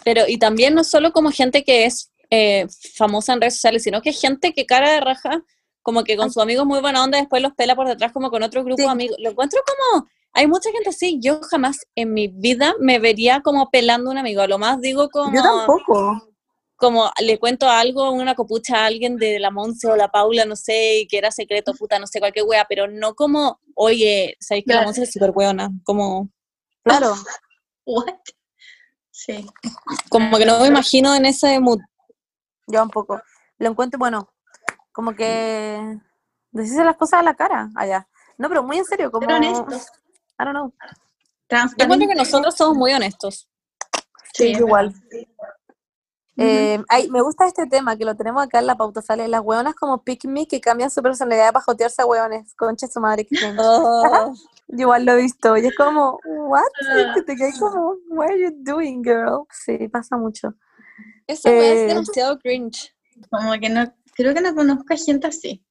Pero, 0.03 0.23
y 0.27 0.37
también 0.37 0.75
no 0.75 0.83
solo 0.83 1.11
como 1.11 1.31
gente 1.31 1.63
que 1.63 1.85
es 1.85 2.11
eh, 2.29 2.67
famosa 2.95 3.33
en 3.33 3.41
redes 3.41 3.55
sociales, 3.55 3.83
sino 3.83 4.01
que 4.01 4.13
gente 4.13 4.53
que 4.53 4.65
cara 4.65 4.91
de 4.91 4.99
raja, 5.01 5.43
como 5.81 6.03
que 6.03 6.17
con 6.17 6.31
sus 6.31 6.43
amigos 6.43 6.65
muy 6.65 6.79
buena 6.81 7.03
onda, 7.03 7.17
después 7.17 7.41
los 7.41 7.53
pela 7.53 7.75
por 7.75 7.87
detrás 7.87 8.11
como 8.11 8.29
con 8.29 8.43
otro 8.43 8.63
grupo 8.63 8.81
de 8.81 8.87
amigos. 8.87 9.17
Lo 9.19 9.31
encuentro 9.31 9.59
como, 9.65 10.07
hay 10.33 10.47
mucha 10.47 10.71
gente 10.71 10.89
así, 10.89 11.19
yo 11.19 11.41
jamás 11.49 11.77
en 11.95 12.13
mi 12.13 12.27
vida 12.27 12.75
me 12.79 12.99
vería 12.99 13.41
como 13.41 13.69
pelando 13.69 14.09
a 14.09 14.13
un 14.13 14.19
amigo, 14.19 14.41
a 14.41 14.47
lo 14.47 14.59
más 14.59 14.79
digo 14.79 15.09
como... 15.09 15.33
Yo 15.33 15.41
tampoco. 15.41 16.25
Como 16.75 17.11
le 17.19 17.37
cuento 17.39 17.67
algo, 17.67 18.11
una 18.11 18.35
copucha 18.35 18.77
a 18.77 18.85
alguien 18.85 19.17
de 19.17 19.37
la 19.39 19.51
Monse 19.51 19.87
o 19.87 19.97
la 19.97 20.07
Paula, 20.07 20.45
no 20.45 20.55
sé, 20.55 21.07
que 21.09 21.17
era 21.17 21.29
secreto, 21.29 21.73
puta, 21.73 21.99
no 21.99 22.07
sé, 22.07 22.19
cualquier 22.19 22.45
wea, 22.45 22.65
pero 22.69 22.87
no 22.87 23.15
como, 23.15 23.59
oye, 23.75 24.37
sabéis 24.39 24.63
que 24.65 24.73
la 24.73 24.83
Monse 24.83 25.03
es 25.03 25.11
súper 25.11 25.31
weona, 25.31 25.71
como... 25.83 26.29
Claro. 26.83 27.15
What? 27.85 28.15
Sí. 29.11 29.45
Como 30.09 30.37
que 30.37 30.45
no 30.45 30.59
me 30.59 30.67
imagino 30.67 31.13
en 31.13 31.25
ese 31.25 31.59
mood. 31.59 31.79
Yo 32.69 32.83
un 32.83 32.89
poco. 32.89 33.21
Lo 33.57 33.69
encuentro, 33.69 33.97
bueno, 33.97 34.29
como 34.91 35.13
que 35.13 35.99
decirse 36.51 36.83
las 36.83 36.97
cosas 36.97 37.21
a 37.21 37.23
la 37.23 37.33
cara 37.33 37.69
allá. 37.75 38.07
No, 38.37 38.47
pero 38.47 38.63
muy 38.63 38.77
en 38.77 38.85
serio, 38.85 39.11
como... 39.11 39.25
Pero 39.25 39.37
honestos. 39.37 39.87
I 40.39 40.45
don't 40.45 40.51
know. 40.51 40.73
Yo 41.49 41.83
encuentro 41.83 42.07
que 42.07 42.15
nosotros 42.15 42.55
somos 42.55 42.77
muy 42.77 42.93
honestos. 42.93 43.49
Sí, 44.33 44.51
igual. 44.51 44.93
Eh, 46.37 46.81
ay, 46.87 47.09
me 47.09 47.21
gusta 47.21 47.47
este 47.47 47.65
tema 47.67 47.97
que 47.97 48.05
lo 48.05 48.15
tenemos 48.15 48.41
acá 48.41 48.59
en 48.59 48.67
la 48.67 48.77
pauta, 48.77 49.01
sale 49.01 49.27
las 49.27 49.41
hueonas 49.41 49.75
como 49.75 50.03
Pick 50.03 50.23
Me 50.23 50.47
que 50.47 50.61
cambian 50.61 50.89
su 50.89 51.01
personalidad 51.01 51.51
para 51.51 51.65
jotearse 51.65 52.01
a 52.01 52.05
hueones, 52.05 52.53
concha 52.55 52.87
su 52.87 53.01
madre 53.01 53.27
que 53.27 53.35
Oh, 53.57 54.33
igual 54.69 55.03
lo 55.03 55.13
he 55.13 55.17
visto 55.17 55.57
y 55.57 55.65
es 55.65 55.75
como, 55.75 56.17
what? 56.23 56.63
Que 57.13 57.23
te 57.23 57.35
quedas 57.35 57.59
como, 57.59 57.95
what 58.11 58.29
are 58.29 58.41
you 58.41 58.51
doing, 58.55 59.03
girl? 59.03 59.45
Sí, 59.51 59.89
pasa 59.89 60.15
mucho. 60.15 60.53
Eso 61.29 61.49
es 61.49 61.77
Eh, 61.77 61.85
demasiado 61.85 62.39
cringe. 62.39 62.91
Como 63.29 63.51
que 63.59 63.69
no, 63.69 63.93
creo 64.15 64.33
que 64.33 64.41
no 64.41 64.55
conozco 64.55 64.93
a 64.93 64.97
gente 64.97 65.27
así. 65.27 65.63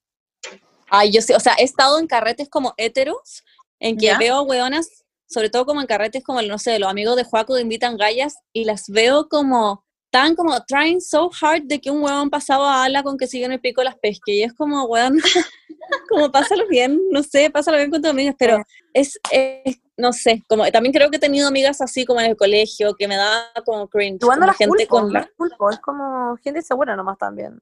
Ay, 0.89 1.11
yo 1.11 1.21
sí, 1.21 1.33
o 1.35 1.41
sea, 1.41 1.55
he 1.59 1.65
estado 1.65 1.99
en 1.99 2.07
carretes 2.07 2.49
como 2.49 2.75
héteros, 2.77 3.45
en 3.81 3.97
que 3.97 4.07
¿Ya? 4.07 4.19
veo 4.19 4.43
hueonas, 4.43 5.05
sobre 5.27 5.51
todo 5.51 5.67
como 5.67 5.81
en 5.81 5.87
carretes 5.87 6.23
como, 6.23 6.41
no 6.43 6.59
sé, 6.59 6.79
los 6.79 6.89
amigos 6.89 7.17
de 7.17 7.25
Juaco 7.25 7.57
que 7.57 7.61
invitan 7.61 7.97
gallas, 7.97 8.37
y 8.53 8.65
las 8.65 8.89
veo 8.89 9.29
como, 9.29 9.85
tan 10.11 10.37
como, 10.37 10.65
trying 10.65 11.01
so 11.01 11.29
hard 11.41 11.65
de 11.65 11.81
que 11.81 11.91
un 11.91 12.03
hueón 12.03 12.31
pasaba 12.31 12.77
a 12.77 12.85
ala 12.85 13.03
con 13.03 13.19
que 13.19 13.27
siguen 13.27 13.53
el 13.53 13.61
pico 13.61 13.83
las 13.83 13.97
pesques, 13.97 14.35
y 14.35 14.43
es 14.45 14.55
como, 14.55 14.85
hueón, 14.85 15.19
como 16.09 16.31
pásalo 16.31 16.69
bien, 16.69 17.01
no 17.11 17.23
sé, 17.23 17.51
pásalo 17.51 17.79
bien 17.79 17.91
con 17.91 18.01
tus 18.01 18.11
amigas, 18.11 18.37
pero 18.39 18.63
es, 19.01 19.19
es- 19.31 19.81
no 19.97 20.13
sé, 20.13 20.45
como, 20.49 20.65
también 20.71 20.93
creo 20.93 21.11
que 21.11 21.17
he 21.17 21.21
tenido 21.21 21.49
amigas 21.49 21.81
así 21.81 22.05
como 22.05 22.21
en 22.21 22.27
el 22.31 22.37
colegio, 22.37 22.95
que 22.95 23.09
me 23.09 23.17
da 23.17 23.51
como 23.67 23.89
cringe, 23.89 24.21
Jugando 24.23 24.43
como 24.43 24.47
las 24.47 24.57
gente 24.57 24.87
con... 24.87 25.13
las 25.13 25.27
pulpo, 25.37 25.71
es 25.71 25.79
como 25.81 26.37
gente 26.37 26.63
segura 26.63 26.95
nomás 26.95 27.19
también. 27.19 27.61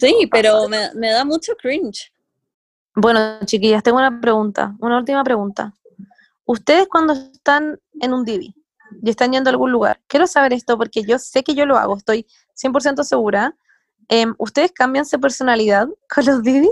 Sí, 0.00 0.28
pero 0.30 0.68
me, 0.68 0.92
me 0.94 1.10
da 1.12 1.24
mucho 1.24 1.54
cringe. 1.56 2.12
Bueno, 2.94 3.38
chiquillas, 3.44 3.82
tengo 3.84 3.98
una 3.98 4.20
pregunta, 4.20 4.74
una 4.80 4.98
última 4.98 5.22
pregunta. 5.22 5.72
Ustedes 6.44 6.88
cuando 6.88 7.12
están 7.12 7.78
en 8.00 8.12
un 8.12 8.24
Didi 8.24 8.54
y 9.02 9.10
están 9.10 9.32
yendo 9.32 9.48
a 9.50 9.52
algún 9.52 9.70
lugar, 9.70 10.00
quiero 10.06 10.26
saber 10.26 10.52
esto 10.54 10.76
porque 10.76 11.04
yo 11.04 11.18
sé 11.18 11.44
que 11.44 11.54
yo 11.54 11.66
lo 11.66 11.76
hago, 11.76 11.96
estoy 11.96 12.26
100% 12.54 13.04
segura. 13.04 13.54
Em, 14.08 14.34
¿Ustedes 14.38 14.72
cambian 14.72 15.04
su 15.04 15.20
personalidad 15.20 15.88
con 16.12 16.24
los 16.24 16.42
Didi? 16.42 16.70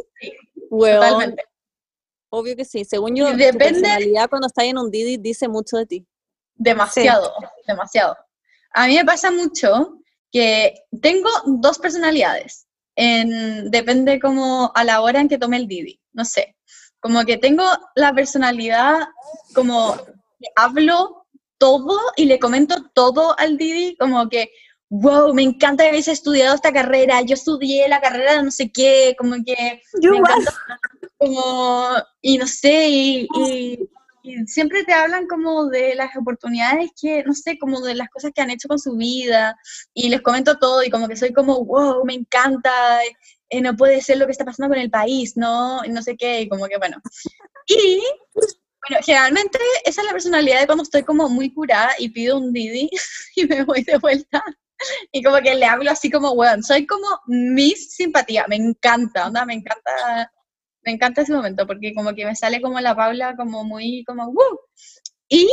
Hueón, 0.71 1.01
Totalmente. 1.01 1.45
Obvio 2.35 2.57
que 2.57 2.65
sí. 2.65 2.85
Según 2.85 3.15
yo, 3.17 3.31
tu 3.31 3.37
Depende- 3.37 3.59
personalidad 3.59 4.29
cuando 4.29 4.47
estás 4.49 4.65
en 4.65 4.79
un 4.79 4.91
Didi 4.91 5.17
dice 5.17 5.49
mucho 5.49 5.77
de 5.77 5.87
ti. 5.87 6.07
Demasiado, 6.57 7.33
demasiado. 7.67 8.17
A 8.73 8.87
mí 8.87 8.97
me 8.97 9.05
pasa 9.05 9.31
mucho 9.31 9.99
que 10.33 10.75
tengo 11.01 11.29
dos 11.47 11.79
personalidades. 11.79 12.67
En, 12.97 13.71
depende 13.71 14.21
como 14.21 14.71
a 14.75 14.85
la 14.85 15.01
hora 15.01 15.21
en 15.21 15.29
que 15.29 15.39
tome 15.39 15.57
el 15.57 15.67
Didi. 15.69 16.01
No 16.13 16.25
sé. 16.25 16.57
Como 17.01 17.25
que 17.25 17.37
tengo 17.39 17.65
la 17.97 18.13
personalidad 18.13 19.07
como 19.55 19.97
que 19.97 20.49
hablo 20.57 21.27
todo 21.59 21.99
y 22.17 22.25
le 22.25 22.39
comento 22.39 22.77
todo 22.95 23.39
al 23.39 23.57
Didi, 23.57 23.97
como 23.97 24.29
que, 24.29 24.51
wow, 24.91 25.33
me 25.35 25.43
encanta 25.43 25.85
que 25.85 25.91
hayas 25.91 26.09
estudiado 26.09 26.55
esta 26.55 26.73
carrera, 26.73 27.23
yo 27.23 27.35
estudié 27.35 27.89
la 27.89 28.01
carrera 28.01 28.35
de 28.37 28.43
no 28.43 28.51
sé 28.51 28.71
qué, 28.73 29.15
como 29.19 29.37
que 29.45 29.81
me 30.03 30.17
encanta, 30.19 30.53
como, 31.19 31.89
y 32.21 32.39
no 32.39 32.47
sé, 32.47 32.89
y, 32.89 33.29
y- 33.49 33.89
y 34.27 34.47
siempre 34.47 34.85
te 34.85 34.95
hablan 34.95 35.27
como 35.27 35.67
de 35.67 35.95
las 35.95 36.17
oportunidades 36.17 36.91
que, 37.01 37.23
no 37.25 37.35
sé, 37.35 37.59
como 37.59 37.81
de 37.83 37.95
las 37.95 38.09
cosas 38.09 38.33
que 38.35 38.41
han 38.41 38.49
hecho 38.51 38.69
con 38.69 38.79
su 38.79 38.97
vida, 38.97 39.55
y 39.93 40.09
les 40.09 40.23
comento 40.23 40.57
todo, 40.59 40.83
y 40.83 40.89
como 40.91 41.09
que 41.09 41.17
soy 41.17 41.33
como, 41.35 41.63
wow, 41.65 42.03
me 42.07 42.15
encanta, 42.15 42.73
eh, 43.51 43.61
no 43.61 43.77
puede 43.77 44.01
ser 44.01 44.17
lo 44.19 44.25
que 44.27 44.33
está 44.33 44.45
pasando 44.47 44.73
con 44.75 44.83
el 44.83 44.91
país, 44.91 45.37
¿no? 45.37 45.83
No 45.83 46.03
sé 46.03 46.17
qué, 46.17 46.41
y 46.43 46.49
como 46.49 46.67
que 46.69 46.79
bueno. 46.79 46.97
Y, 47.67 48.03
bueno, 48.89 49.03
generalmente 49.05 49.59
esa 49.85 50.01
es 50.03 50.07
la 50.07 50.13
personalidad 50.13 50.61
de 50.61 50.67
cuando 50.67 50.83
estoy 50.85 51.03
como 51.03 51.29
muy 51.29 51.53
curada 51.53 51.91
y 51.99 52.09
pido 52.11 52.39
un 52.39 52.53
Didi 52.53 52.91
y 53.37 53.47
me 53.47 53.65
voy 53.65 53.83
de 53.83 53.99
vuelta. 53.99 54.43
Y 55.13 55.23
como 55.23 55.37
que 55.39 55.55
le 55.55 55.65
hablo 55.67 55.91
así 55.91 56.11
como, 56.11 56.33
weón, 56.33 56.63
soy 56.63 56.87
como 56.87 57.07
mis 57.27 57.95
simpatía, 57.95 58.45
me 58.49 58.57
encanta, 58.57 59.27
onda, 59.29 59.45
me 59.47 59.55
encanta, 59.55 60.31
me 60.85 60.93
encanta 60.93 61.23
ese 61.23 61.33
momento, 61.33 61.67
porque 61.67 61.95
como 61.95 62.15
que 62.15 62.27
me 62.27 62.37
sale 62.37 62.61
como 62.61 62.81
la 62.81 62.95
Paula 62.95 63.37
como 63.37 63.65
muy, 63.65 64.05
como, 64.05 64.27
¡wow! 64.27 64.61
Y 65.29 65.49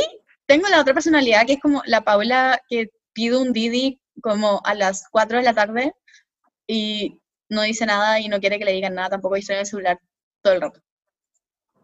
tengo 0.46 0.68
la 0.68 0.80
otra 0.80 0.94
personalidad 0.94 1.46
que 1.46 1.54
es 1.54 1.60
como 1.60 1.82
la 1.86 2.02
Paula 2.02 2.60
que 2.68 2.90
pide 3.12 3.36
un 3.36 3.52
Didi 3.52 4.00
como 4.20 4.60
a 4.64 4.74
las 4.74 5.08
4 5.10 5.38
de 5.38 5.44
la 5.44 5.54
tarde 5.54 5.94
y 6.66 7.20
no 7.48 7.62
dice 7.62 7.86
nada 7.86 8.20
y 8.20 8.28
no 8.28 8.40
quiere 8.40 8.58
que 8.58 8.64
le 8.64 8.72
digan 8.72 8.94
nada 8.94 9.10
tampoco 9.10 9.36
y 9.36 9.40
estoy 9.40 9.54
en 9.54 9.60
el 9.60 9.66
celular 9.66 10.00
todo 10.42 10.54
el 10.54 10.60
rato. 10.60 10.80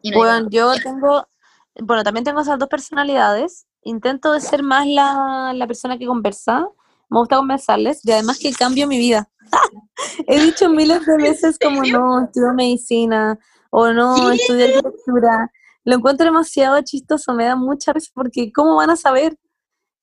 No 0.05 0.19
Bueno, 0.19 0.49
yo 0.51 0.75
tengo, 0.75 1.29
bueno, 1.81 2.05
también 2.05 2.25
tengo 2.25 2.41
esas 2.41 2.59
dos 2.59 2.69
personalidades. 2.69 3.67
Intento 3.83 4.33
de 4.33 4.41
ser 4.41 4.63
más 4.63 4.87
la, 4.87 5.53
la 5.55 5.67
persona 5.67 5.99
que 5.99 6.07
conversa. 6.07 6.69
Me 7.11 7.19
gusta 7.19 7.37
conversarles 7.37 8.01
y 8.05 8.13
además 8.13 8.39
que 8.39 8.53
cambio 8.53 8.87
mi 8.87 8.99
vida. 8.99 9.29
He 10.27 10.41
dicho 10.41 10.69
miles 10.69 11.05
de 11.07 11.17
veces 11.17 11.59
como 11.59 11.83
no, 11.83 12.25
estudio 12.25 12.53
medicina 12.55 13.39
o 13.71 13.93
no, 13.93 14.31
estudio 14.31 14.67
arquitectura. 14.67 15.51
Lo 15.85 15.97
encuentro 15.97 16.27
demasiado 16.27 16.81
chistoso, 16.83 17.33
me 17.33 17.45
da 17.45 17.57
mucha 17.57 17.93
risa 17.93 18.11
porque 18.15 18.53
¿cómo 18.53 18.77
van 18.77 18.91
a 18.91 18.97
saber? 18.97 19.37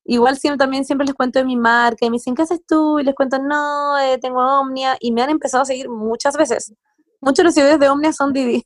Igual 0.04 0.38
siempre, 0.38 0.58
también 0.58 0.86
siempre 0.86 1.08
les 1.08 1.16
cuento 1.16 1.40
de 1.40 1.46
mi 1.46 1.56
marca 1.56 2.06
y 2.06 2.10
me 2.10 2.16
dicen, 2.16 2.36
¿qué 2.36 2.44
haces 2.44 2.62
tú? 2.68 3.00
Y 3.00 3.04
les 3.04 3.16
cuento, 3.16 3.40
no, 3.40 3.98
eh, 3.98 4.20
tengo 4.20 4.40
Omnia. 4.40 4.98
Y 5.00 5.12
me 5.12 5.24
han 5.24 5.32
empezado 5.32 5.64
a 5.64 5.66
seguir 5.66 5.90
muchas 5.90 6.38
veces. 6.38 6.74
Muchos 7.22 7.38
de 7.38 7.44
los 7.46 7.54
seguidores 7.56 7.80
de 7.80 7.90
Omnia 7.90 8.14
son 8.14 8.32
Didi. 8.32 8.64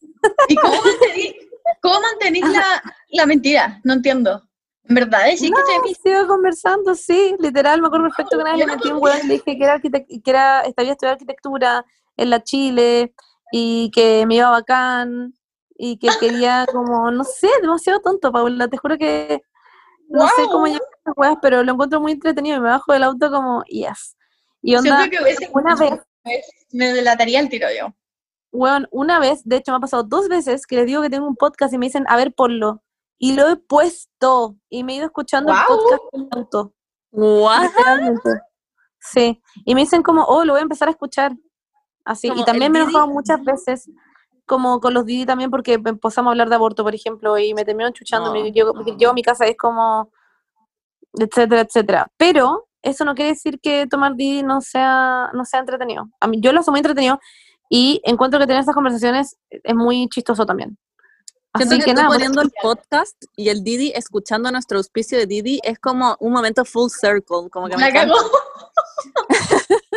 ¿Y 0.50 0.56
cómo 0.56 0.76
mantenís, 0.76 1.34
cómo 1.82 2.02
mantenís 2.02 2.44
la, 2.52 2.84
la 3.12 3.26
mentira? 3.26 3.80
No 3.86 3.94
entiendo. 3.94 4.49
¿En 4.90 4.96
verdad? 4.96 5.26
¿Decís 5.26 5.52
No, 5.52 5.58
que 5.58 5.94
te 5.94 6.02
sigo 6.02 6.28
conversando, 6.28 6.96
sí, 6.96 7.36
literal, 7.40 7.80
me 7.80 7.88
acuerdo 7.88 8.08
perfecto 8.08 8.38
que 8.38 8.42
una 8.42 8.52
vez 8.52 8.60
le 8.60 8.66
no 8.66 8.76
metí 8.76 8.88
un 8.90 9.02
hueón 9.02 9.20
y 9.24 9.28
le 9.28 9.34
dije 9.36 9.58
que 9.58 9.64
era, 9.64 9.80
que 9.80 9.90
era, 10.26 10.62
estaba 10.62 10.90
estudiando 10.90 11.14
arquitectura 11.14 11.86
en 12.18 12.30
la 12.32 12.44
Chile 12.44 13.14
y 13.52 13.92
que 13.92 14.26
me 14.26 14.36
iba 14.36 14.50
bacán 14.50 15.36
y 15.78 15.98
que 16.00 16.08
quería 16.20 16.66
como, 16.72 17.12
no 17.12 17.24
sé, 17.24 17.50
demasiado 17.62 18.02
tonto, 18.02 18.32
Paula, 18.32 18.68
te 18.68 18.78
juro 18.78 18.98
que 18.98 19.44
no 20.10 20.28
sé 20.28 20.42
cómo 20.52 20.66
llegar 20.66 20.82
a 21.06 21.12
weas, 21.12 21.38
pero 21.40 21.64
lo 21.64 21.74
encuentro 21.74 22.02
muy 22.02 22.14
entretenido 22.14 22.58
y 22.58 22.60
me 22.60 22.70
bajo 22.70 22.92
del 22.92 23.04
auto 23.04 23.30
como, 23.30 23.64
yes. 23.66 24.18
Y 24.64 24.76
onda, 24.76 25.08
que 25.08 25.18
una 25.54 25.76
vez, 25.76 26.02
me 26.72 26.94
delataría 26.94 27.40
el 27.40 27.50
tiro 27.50 27.68
yo. 27.78 27.94
weón, 28.52 28.88
una 28.90 29.20
vez, 29.20 29.44
de 29.46 29.58
hecho 29.58 29.72
me 29.72 29.78
ha 29.78 29.82
pasado 29.82 30.02
dos 30.02 30.28
veces 30.30 30.66
que 30.66 30.78
les 30.78 30.88
digo 30.88 31.04
que 31.04 31.12
tengo 31.12 31.28
un 31.28 31.36
podcast 31.36 31.72
y 31.76 31.78
me 31.78 31.86
dicen, 31.86 32.06
a 32.08 32.18
ver, 32.18 32.34
ponlo. 32.34 32.82
Y 33.20 33.34
lo 33.34 33.50
he 33.50 33.58
puesto 33.58 34.56
y 34.70 34.84
me 34.84 34.94
he 34.94 34.96
ido 34.96 35.06
escuchando 35.06 35.52
el 35.52 35.58
Guau. 35.58 35.78
podcast 35.78 36.04
en 36.14 36.22
el 36.22 36.30
auto. 36.32 36.74
Literalmente. 37.12 38.30
Sí. 39.00 39.42
Y 39.66 39.76
me 39.76 39.82
dicen 39.82 40.02
como, 40.02 40.24
oh, 40.24 40.46
lo 40.46 40.54
voy 40.54 40.60
a 40.60 40.64
empezar 40.64 40.88
a 40.88 40.92
escuchar. 40.92 41.34
Así. 42.06 42.30
Como 42.30 42.42
Y 42.42 42.46
también 42.46 42.68
el 42.68 42.72
me 42.72 42.80
he 42.80 42.82
enojado 42.84 43.08
muchas 43.08 43.44
veces, 43.44 43.90
como 44.46 44.80
con 44.80 44.94
los 44.94 45.06
Didi 45.06 45.26
también, 45.26 45.52
porque 45.52 45.74
empezamos 45.74 46.30
a 46.30 46.32
hablar 46.32 46.50
de 46.50 46.56
aborto, 46.56 46.84
por 46.84 46.96
ejemplo, 46.96 47.38
y 47.38 47.54
me 47.54 47.66
terminaron 47.66 47.94
chuchando. 47.94 48.34
No. 48.34 48.48
Yo, 48.48 48.74
yo 48.98 49.10
a 49.10 49.14
mi 49.14 49.22
casa 49.22 49.46
es 49.46 49.58
como, 49.58 50.12
etcétera, 51.14 51.62
etcétera. 51.62 52.12
Pero 52.18 52.68
eso 52.82 53.04
no 53.06 53.16
quiere 53.16 53.32
decir 53.32 53.60
que 53.60 53.86
tomar 53.88 54.16
Didi 54.16 54.44
no 54.44 54.62
sea, 54.62 55.30
no 55.34 55.44
sea 55.46 55.60
entretenido. 55.60 56.10
A 56.20 56.28
mí, 56.28 56.40
yo 56.42 56.54
lo 56.54 56.62
muy 56.68 56.80
entretenido 56.80 57.20
y 57.70 58.02
encuentro 58.04 58.40
que 58.40 58.48
tener 58.48 58.62
estas 58.62 58.76
conversaciones 58.76 59.38
es 59.50 59.76
muy 59.76 60.08
chistoso 60.10 60.46
también. 60.46 60.78
Así 61.54 61.68
Siento 61.68 61.84
que, 61.84 61.90
que 61.90 61.92
tú 61.92 61.98
nada, 61.98 62.08
pues, 62.10 62.18
poniendo 62.18 62.42
el 62.42 62.52
podcast 62.62 63.16
y 63.36 63.50
el 63.50 63.64
Didi 63.64 63.92
escuchando 63.96 64.52
nuestro 64.52 64.78
auspicio 64.78 65.18
de 65.18 65.26
Didi 65.26 65.60
es 65.64 65.80
como 65.80 66.16
un 66.20 66.32
momento 66.32 66.64
full 66.64 66.90
circle, 66.90 67.50
como 67.50 67.68
que 67.68 67.76
me 67.76 67.90
encanta. 67.90 68.14
cagó. 68.14 68.30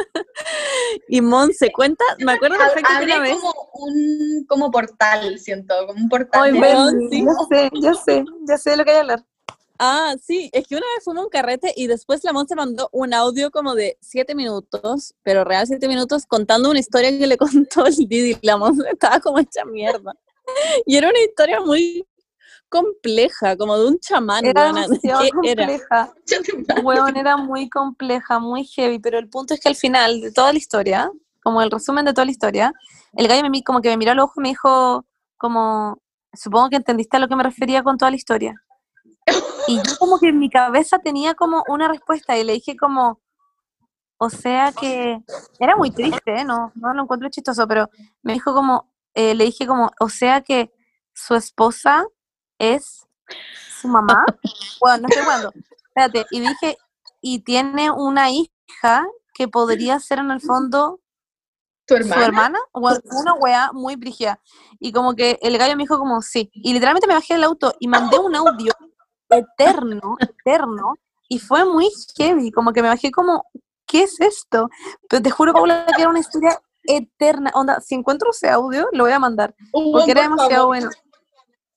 Y 1.08 1.20
Mon 1.20 1.52
se 1.52 1.70
cuenta, 1.72 2.04
me 2.18 2.32
acuerdo 2.32 2.56
perfecto 2.58 2.88
que 2.88 2.94
Abre 2.94 3.12
una 3.12 3.20
vez, 3.20 3.34
como 3.34 3.70
un 3.74 4.46
como 4.48 4.70
portal, 4.70 5.38
siento, 5.38 5.74
como 5.86 6.00
un 6.02 6.08
portal. 6.08 6.42
Ay, 6.42 7.08
sí. 7.10 7.24
ya 7.24 7.34
sé, 7.48 7.70
ya 7.80 7.94
sé, 7.94 8.24
ya 8.48 8.58
sé 8.58 8.70
de 8.70 8.76
lo 8.76 8.84
que 8.84 8.90
hay 8.90 8.96
que 8.96 9.00
hablar. 9.00 9.24
ah, 9.78 10.14
sí, 10.22 10.50
es 10.52 10.66
que 10.66 10.76
una 10.76 10.86
vez 10.94 11.04
fuimos 11.04 11.22
a 11.22 11.24
un 11.24 11.30
carrete 11.30 11.72
y 11.76 11.86
después 11.86 12.22
la 12.24 12.32
Mon 12.32 12.46
se 12.46 12.54
mandó 12.54 12.88
un 12.92 13.14
audio 13.14 13.50
como 13.50 13.74
de 13.74 13.98
siete 14.00 14.34
minutos, 14.34 15.14
pero 15.22 15.44
real 15.44 15.66
siete 15.66 15.88
minutos, 15.88 16.26
contando 16.26 16.70
una 16.70 16.80
historia 16.80 17.10
que 17.10 17.26
le 17.26 17.36
contó 17.38 17.86
el 17.86 17.96
Didi. 17.96 18.38
La 18.42 18.56
Mon 18.56 18.78
estaba 18.90 19.20
como 19.20 19.38
hecha 19.38 19.64
mierda. 19.64 20.14
Y 20.86 20.96
era 20.96 21.08
una 21.08 21.20
historia 21.20 21.60
muy 21.60 22.06
compleja, 22.68 23.56
como 23.56 23.78
de 23.78 23.86
un 23.86 23.98
chamán, 23.98 24.46
Era 24.46 24.72
demasiado 24.72 25.20
¿Qué 25.42 25.50
era? 25.50 25.66
compleja. 25.66 26.12
Weón, 26.82 27.16
era 27.16 27.36
muy 27.36 27.68
compleja, 27.68 28.38
muy 28.38 28.64
heavy, 28.64 28.98
pero 28.98 29.18
el 29.18 29.28
punto 29.28 29.52
es 29.52 29.60
que 29.60 29.68
al 29.68 29.76
final 29.76 30.22
de 30.22 30.32
toda 30.32 30.52
la 30.52 30.58
historia, 30.58 31.10
como 31.42 31.60
el 31.60 31.70
resumen 31.70 32.06
de 32.06 32.14
toda 32.14 32.24
la 32.24 32.30
historia, 32.30 32.72
el 33.14 33.28
gallo 33.28 33.48
me, 33.50 33.62
como 33.62 33.82
que 33.82 33.90
me 33.90 33.98
miró 33.98 34.12
al 34.12 34.20
ojo 34.20 34.34
y 34.38 34.42
me 34.42 34.48
dijo, 34.48 35.04
como, 35.36 35.98
supongo 36.32 36.70
que 36.70 36.76
entendiste 36.76 37.18
a 37.18 37.20
lo 37.20 37.28
que 37.28 37.36
me 37.36 37.42
refería 37.42 37.82
con 37.82 37.98
toda 37.98 38.10
la 38.10 38.16
historia. 38.16 38.54
Y 39.68 39.76
yo 39.76 39.96
como 39.98 40.18
que 40.18 40.28
en 40.28 40.38
mi 40.38 40.48
cabeza 40.48 40.98
tenía 40.98 41.34
como 41.34 41.62
una 41.68 41.88
respuesta 41.88 42.38
y 42.38 42.44
le 42.44 42.54
dije 42.54 42.76
como, 42.76 43.20
o 44.16 44.30
sea 44.30 44.72
que, 44.72 45.20
era 45.58 45.76
muy 45.76 45.90
triste, 45.90 46.40
¿eh? 46.40 46.44
no, 46.44 46.72
no 46.74 46.94
lo 46.94 47.02
encuentro 47.02 47.28
chistoso, 47.28 47.68
pero 47.68 47.90
me 48.22 48.32
dijo 48.32 48.54
como, 48.54 48.91
eh, 49.14 49.34
le 49.34 49.44
dije 49.44 49.66
como, 49.66 49.90
o 50.00 50.08
sea 50.08 50.40
que 50.40 50.72
su 51.14 51.34
esposa 51.34 52.06
es 52.58 53.06
su 53.80 53.88
mamá. 53.88 54.24
Bueno, 54.80 55.02
no 55.02 55.08
estoy 55.08 55.24
jugando. 55.24 55.52
Espérate, 55.88 56.26
y 56.30 56.40
dije, 56.40 56.76
y 57.20 57.40
tiene 57.40 57.90
una 57.90 58.30
hija 58.30 59.06
que 59.34 59.48
podría 59.48 60.00
ser 60.00 60.18
en 60.18 60.30
el 60.30 60.40
fondo 60.40 61.00
¿Tu 61.86 61.96
su 62.02 62.14
hermana? 62.14 62.58
o 62.72 62.80
una 62.80 63.34
wea 63.34 63.70
muy 63.72 63.96
brígida. 63.96 64.40
Y 64.80 64.92
como 64.92 65.14
que 65.14 65.38
el 65.42 65.56
gallo 65.58 65.76
me 65.76 65.84
dijo 65.84 65.98
como 65.98 66.20
sí. 66.22 66.50
Y 66.54 66.72
literalmente 66.72 67.06
me 67.06 67.14
bajé 67.14 67.34
del 67.34 67.44
auto 67.44 67.74
y 67.78 67.88
mandé 67.88 68.18
un 68.18 68.34
audio 68.34 68.72
eterno, 69.30 70.16
eterno, 70.20 70.94
y 71.28 71.38
fue 71.38 71.64
muy 71.64 71.88
heavy, 72.16 72.50
como 72.50 72.72
que 72.72 72.82
me 72.82 72.88
bajé 72.88 73.10
como, 73.10 73.46
¿qué 73.86 74.02
es 74.02 74.20
esto? 74.20 74.68
Pero 75.08 75.22
te 75.22 75.30
juro, 75.30 75.52
Paula, 75.52 75.86
que 75.96 76.02
era 76.02 76.10
una 76.10 76.20
historia 76.20 76.60
eterna. 76.84 77.50
Onda, 77.54 77.80
si 77.80 77.94
encuentro 77.94 78.30
ese 78.30 78.48
audio, 78.48 78.88
lo 78.92 79.04
voy 79.04 79.12
a 79.12 79.18
mandar, 79.18 79.54
porque 79.70 80.10
era 80.10 80.22
demasiado 80.22 80.50
favor, 80.50 80.66
bueno. 80.66 80.90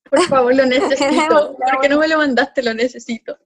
Por 0.09 0.21
favor, 0.23 0.55
lo 0.55 0.65
necesito. 0.65 1.05
demasiado 1.11 1.57
¿Por 1.57 1.81
qué 1.81 1.89
no 1.89 1.99
me 1.99 2.07
lo 2.07 2.17
mandaste? 2.17 2.63
Lo 2.63 2.73
necesito. 2.73 3.37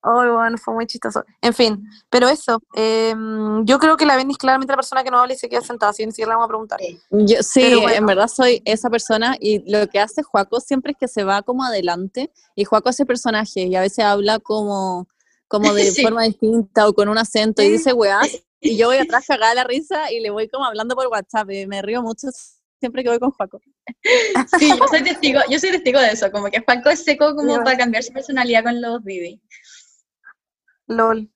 Ay, 0.00 0.30
bueno, 0.30 0.56
fue 0.58 0.74
muy 0.74 0.86
chistoso. 0.86 1.24
En 1.42 1.52
fin, 1.52 1.84
pero 2.08 2.28
eso, 2.28 2.62
em, 2.74 3.64
yo 3.64 3.78
creo 3.80 3.96
que 3.96 4.06
la 4.06 4.16
Benny 4.16 4.32
es 4.32 4.38
claramente 4.38 4.72
la 4.72 4.76
persona 4.76 5.02
que 5.02 5.10
no 5.10 5.18
habla 5.18 5.34
y 5.34 5.36
se 5.36 5.48
queda 5.48 5.60
sentada, 5.60 5.92
ni 5.98 6.12
siquiera 6.12 6.30
le 6.30 6.34
vamos 6.36 6.44
a 6.44 6.48
preguntar. 6.48 6.80
Yo, 7.10 7.42
sí, 7.42 7.74
bueno. 7.74 7.90
en 7.90 8.06
verdad 8.06 8.28
soy 8.28 8.62
esa 8.64 8.90
persona 8.90 9.36
y 9.40 9.68
lo 9.70 9.88
que 9.88 9.98
hace 9.98 10.22
Juaco 10.22 10.60
siempre 10.60 10.92
es 10.92 10.98
que 10.98 11.08
se 11.08 11.24
va 11.24 11.42
como 11.42 11.64
adelante 11.64 12.30
y 12.54 12.64
Juaco 12.64 12.88
hace 12.88 13.06
personaje 13.06 13.62
y 13.62 13.74
a 13.74 13.80
veces 13.80 14.04
habla 14.04 14.38
como, 14.38 15.08
como 15.48 15.72
de 15.74 15.90
Sí. 15.90 16.02
forma 16.02 16.22
distinta 16.24 16.86
o 16.86 16.92
con 16.94 17.08
un 17.08 17.18
acento 17.18 17.62
y 17.62 17.70
dice 17.70 17.92
weás 17.92 18.28
y 18.60 18.76
yo 18.76 18.88
voy 18.88 18.98
atrás 18.98 19.24
cagada 19.28 19.50
de 19.50 19.54
la 19.56 19.64
risa 19.64 20.12
y 20.12 20.20
le 20.20 20.30
voy 20.30 20.48
como 20.48 20.64
hablando 20.66 20.94
por 20.94 21.06
WhatsApp 21.08 21.50
y 21.50 21.66
me 21.66 21.82
río 21.82 22.02
mucho 22.02 22.28
siempre 22.78 23.02
que 23.02 23.08
voy 23.08 23.18
con 23.18 23.30
Juaco. 23.32 23.60
Sí, 24.58 24.68
yo 24.68 24.86
soy 24.88 25.02
testigo, 25.04 25.40
yo 25.50 25.58
soy 25.58 25.70
testigo 25.72 25.98
de 26.00 26.10
eso, 26.10 26.30
como 26.30 26.48
que 26.50 26.60
Juanco 26.60 26.90
es 26.90 27.02
seco 27.02 27.34
como 27.34 27.56
para 27.64 27.76
cambiar 27.76 28.04
su 28.04 28.12
personalidad 28.12 28.62
con 28.62 28.80
los 28.80 29.04
Didi. 29.04 29.40
LOL. 30.86 31.30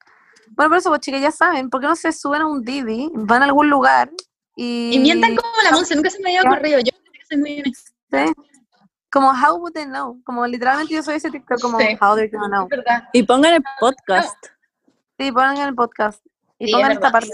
Bueno, 0.54 0.70
por 0.70 0.78
eso, 0.78 0.90
pues 0.90 1.00
chicas, 1.00 1.20
ya 1.22 1.32
saben, 1.32 1.70
¿por 1.70 1.80
qué 1.80 1.86
no 1.86 1.96
se 1.96 2.12
suben 2.12 2.42
a 2.42 2.46
un 2.46 2.62
Didi, 2.62 3.10
van 3.14 3.42
a 3.42 3.46
algún 3.46 3.70
lugar 3.70 4.10
y... 4.56 4.90
Y 4.94 4.98
mientan 4.98 5.34
como 5.34 5.50
la 5.64 5.70
Monse, 5.72 5.96
nunca 5.96 6.10
se 6.10 6.20
me 6.20 6.36
había 6.36 6.48
ocurrido. 6.50 6.78
Yo 6.80 6.90
creo 6.92 7.12
que 7.12 7.26
soy 7.26 7.38
muy 7.38 7.60
honesta, 7.60 7.90
Sí. 8.10 8.32
Como, 9.12 9.30
how 9.30 9.56
would 9.58 9.74
they 9.74 9.84
know? 9.84 10.18
Como, 10.24 10.46
literalmente 10.46 10.94
yo 10.94 11.02
soy 11.02 11.16
ese 11.16 11.30
TikTok, 11.30 11.60
como, 11.60 11.78
Sí. 11.78 11.98
how 12.00 12.16
they 12.16 12.28
gonna 12.30 12.48
know? 12.48 12.68
Y 13.12 13.22
pongan 13.24 13.52
el 13.52 13.62
podcast. 13.78 14.46
Sí, 15.18 15.30
pongan 15.30 15.58
en 15.58 15.68
el 15.68 15.74
podcast. 15.74 16.24
Y 16.58 16.68
Sí, 16.68 16.72
pongan 16.72 16.92
es 16.92 16.96
esta 16.96 17.12
parte. 17.12 17.28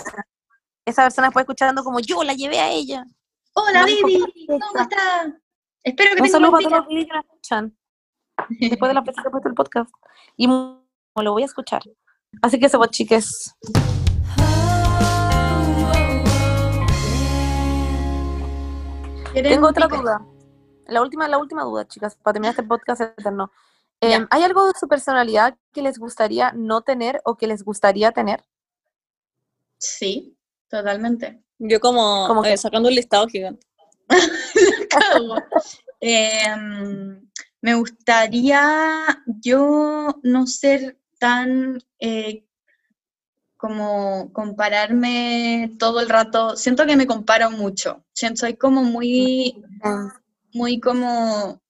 Esa 0.84 1.02
persona 1.02 1.28
después 1.28 1.44
escuchando 1.44 1.84
como, 1.84 2.00
yo 2.00 2.24
la 2.24 2.34
llevé 2.34 2.58
a 2.58 2.68
ella. 2.70 3.04
Hola 3.52 3.82
No 3.82 3.86
Didi, 3.86 4.24
que 4.48 4.58
¿cómo 4.58 4.80
está? 4.80 5.38
Espero 5.84 6.16
que 6.16 6.22
Un 6.22 6.28
saludo 6.28 6.50
para 6.50 6.68
todos 6.68 6.78
los 6.78 6.88
que 6.88 7.06
nos 7.06 7.24
escuchan. 7.24 7.76
después 8.48 8.88
de 8.90 8.94
la 8.94 9.04
persona 9.04 9.22
que 9.22 9.28
ha 9.28 9.30
puesto 9.30 9.48
el 9.48 9.54
podcast. 9.54 9.90
Y 10.36 10.48
lo 10.48 11.32
voy 11.32 11.42
a 11.42 11.46
escuchar. 11.46 11.82
Así 12.42 12.58
que 12.58 12.66
eso, 12.66 12.78
pues, 12.78 12.90
chiques. 12.90 13.54
¿Quieren 19.32 19.52
Tengo 19.52 19.68
otra 19.68 19.86
duda. 19.86 20.20
La 20.88 21.02
última, 21.02 21.28
la 21.28 21.38
última 21.38 21.62
duda, 21.64 21.86
chicas, 21.86 22.16
para 22.16 22.32
terminar 22.34 22.52
este 22.52 22.62
podcast 22.62 23.02
eterno. 23.02 23.52
Em, 24.00 24.26
¿Hay 24.30 24.42
algo 24.42 24.66
de 24.66 24.72
su 24.78 24.88
personalidad 24.88 25.56
que 25.72 25.82
les 25.82 25.98
gustaría 25.98 26.52
no 26.52 26.80
tener 26.82 27.20
o 27.24 27.36
que 27.36 27.46
les 27.46 27.62
gustaría 27.62 28.10
tener? 28.12 28.42
Sí, 29.76 30.36
totalmente. 30.68 31.42
Yo 31.58 31.78
como 31.80 32.26
¿Cómo 32.26 32.44
eh, 32.44 32.56
sacando 32.56 32.88
un 32.88 32.94
listado 32.94 33.26
gigante. 33.28 33.66
Em, 36.00 37.28
me 37.60 37.74
gustaría 37.74 39.04
yo 39.26 40.20
no 40.22 40.46
ser 40.46 40.96
tan 41.18 41.82
eh, 41.98 42.44
como 43.56 44.32
compararme 44.32 45.74
todo 45.78 46.00
el 46.00 46.08
rato. 46.08 46.56
Siento 46.56 46.86
que 46.86 46.96
me 46.96 47.08
comparo 47.08 47.50
mucho. 47.50 48.04
Siento, 48.12 48.40
soy 48.42 48.54
como 48.54 48.84
muy, 48.84 49.60
muy 50.58 50.80
como, 50.80 51.62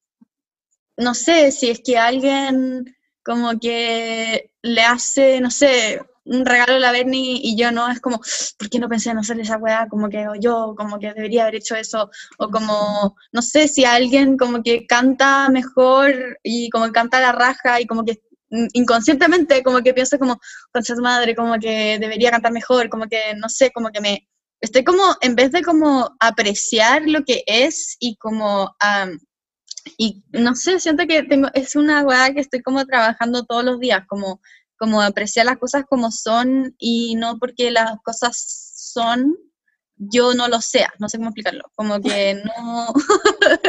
no 0.96 1.14
sé, 1.14 1.52
si 1.52 1.70
es 1.70 1.80
que 1.84 1.98
alguien 1.98 2.96
como 3.22 3.60
que 3.60 4.50
le 4.62 4.82
hace, 4.82 5.40
no 5.40 5.50
sé, 5.50 6.00
un 6.24 6.44
regalo 6.46 6.74
a 6.74 6.78
la 6.78 6.92
Bernie 6.92 7.40
y 7.42 7.56
yo 7.56 7.70
no, 7.70 7.90
es 7.90 8.00
como, 8.00 8.20
¿por 8.58 8.70
qué 8.70 8.78
no 8.78 8.88
pensé 8.88 9.10
en 9.10 9.18
hacer 9.18 9.38
esa 9.40 9.58
weá? 9.58 9.86
Como 9.88 10.08
que 10.08 10.26
yo, 10.40 10.74
como 10.76 10.98
que 10.98 11.12
debería 11.12 11.42
haber 11.42 11.56
hecho 11.56 11.76
eso, 11.76 12.10
o 12.38 12.50
como, 12.50 13.14
no 13.32 13.42
sé, 13.42 13.68
si 13.68 13.84
alguien 13.84 14.38
como 14.38 14.62
que 14.62 14.86
canta 14.86 15.48
mejor 15.50 16.38
y 16.42 16.70
como 16.70 16.90
canta 16.90 17.20
la 17.20 17.32
raja 17.32 17.80
y 17.80 17.86
como 17.86 18.04
que 18.04 18.22
inconscientemente 18.72 19.62
como 19.62 19.82
que 19.82 19.92
pienso 19.92 20.18
como, 20.18 20.40
con 20.72 20.82
su 20.82 20.96
madre, 20.96 21.34
como 21.34 21.58
que 21.58 21.98
debería 22.00 22.30
cantar 22.30 22.52
mejor, 22.52 22.88
como 22.88 23.06
que, 23.06 23.34
no 23.36 23.48
sé, 23.50 23.70
como 23.70 23.90
que 23.90 24.00
me, 24.00 24.28
estoy 24.60 24.84
como, 24.84 25.02
en 25.20 25.34
vez 25.34 25.52
de 25.52 25.62
como 25.62 26.16
apreciar 26.20 27.02
lo 27.06 27.24
que 27.24 27.44
es 27.46 27.96
y 28.00 28.16
como, 28.16 28.74
y 29.96 30.24
no 30.30 30.54
sé, 30.54 30.80
siento 30.80 31.06
que 31.06 31.22
tengo, 31.22 31.48
es 31.54 31.76
una 31.76 32.02
weá 32.02 32.32
que 32.32 32.40
estoy 32.40 32.62
como 32.62 32.84
trabajando 32.86 33.44
todos 33.44 33.64
los 33.64 33.78
días, 33.80 34.02
como, 34.08 34.40
como 34.78 35.00
apreciar 35.02 35.46
las 35.46 35.58
cosas 35.58 35.84
como 35.88 36.10
son 36.10 36.74
y 36.78 37.14
no 37.16 37.38
porque 37.38 37.70
las 37.70 37.96
cosas 38.02 38.74
son, 38.92 39.36
yo 39.96 40.34
no 40.34 40.48
lo 40.48 40.60
sea, 40.60 40.92
no 40.98 41.08
sé 41.08 41.18
cómo 41.18 41.30
explicarlo, 41.30 41.64
como 41.74 42.00
que 42.00 42.34
no, 42.44 42.92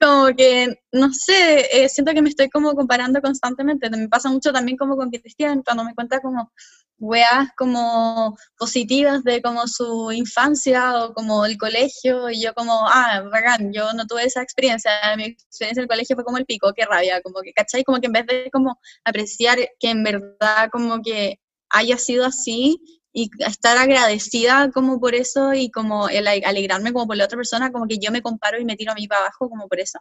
como 0.00 0.26
que, 0.36 0.80
no 0.92 1.12
sé, 1.12 1.84
eh, 1.84 1.88
siento 1.88 2.12
que 2.12 2.22
me 2.22 2.28
estoy 2.28 2.48
como 2.48 2.74
comparando 2.74 3.20
constantemente, 3.20 3.90
me 3.90 4.08
pasa 4.08 4.28
mucho 4.30 4.52
también 4.52 4.76
como 4.76 4.96
con 4.96 5.10
Cristian, 5.10 5.62
cuando 5.62 5.84
me 5.84 5.94
cuenta 5.94 6.20
como 6.20 6.52
weas 6.98 7.48
como 7.56 8.36
positivas 8.58 9.24
de 9.24 9.42
como 9.42 9.66
su 9.66 10.12
infancia 10.12 11.04
o 11.04 11.12
como 11.12 11.44
el 11.46 11.58
colegio, 11.58 12.30
y 12.30 12.42
yo 12.42 12.54
como, 12.54 12.72
ah, 12.86 13.22
bacán, 13.30 13.72
yo 13.72 13.92
no 13.92 14.06
tuve 14.06 14.24
esa 14.24 14.42
experiencia, 14.42 14.92
mi 15.16 15.24
experiencia 15.24 15.80
en 15.80 15.84
el 15.84 15.88
colegio 15.88 16.16
fue 16.16 16.24
como 16.24 16.38
el 16.38 16.46
pico, 16.46 16.72
qué 16.74 16.84
rabia, 16.84 17.20
como 17.22 17.40
que, 17.42 17.52
¿cachai? 17.52 17.84
Como 17.84 18.00
que 18.00 18.06
en 18.06 18.12
vez 18.12 18.26
de 18.26 18.50
como 18.52 18.78
apreciar 19.04 19.58
que 19.78 19.90
en 19.90 20.02
verdad 20.04 20.68
como 20.72 21.02
que 21.02 21.40
haya 21.70 21.98
sido 21.98 22.24
así, 22.24 22.78
y 23.16 23.30
estar 23.38 23.78
agradecida 23.78 24.72
como 24.72 24.98
por 24.98 25.14
eso 25.14 25.54
y 25.54 25.70
como 25.70 26.08
el 26.08 26.26
alegrarme 26.26 26.92
como 26.92 27.06
por 27.06 27.16
la 27.16 27.26
otra 27.26 27.36
persona, 27.36 27.70
como 27.70 27.86
que 27.86 27.98
yo 27.98 28.10
me 28.10 28.22
comparo 28.22 28.58
y 28.58 28.64
me 28.64 28.74
tiro 28.74 28.90
a 28.90 28.96
mí 28.96 29.06
para 29.06 29.22
abajo 29.22 29.48
como 29.48 29.68
por 29.68 29.78
eso. 29.78 30.00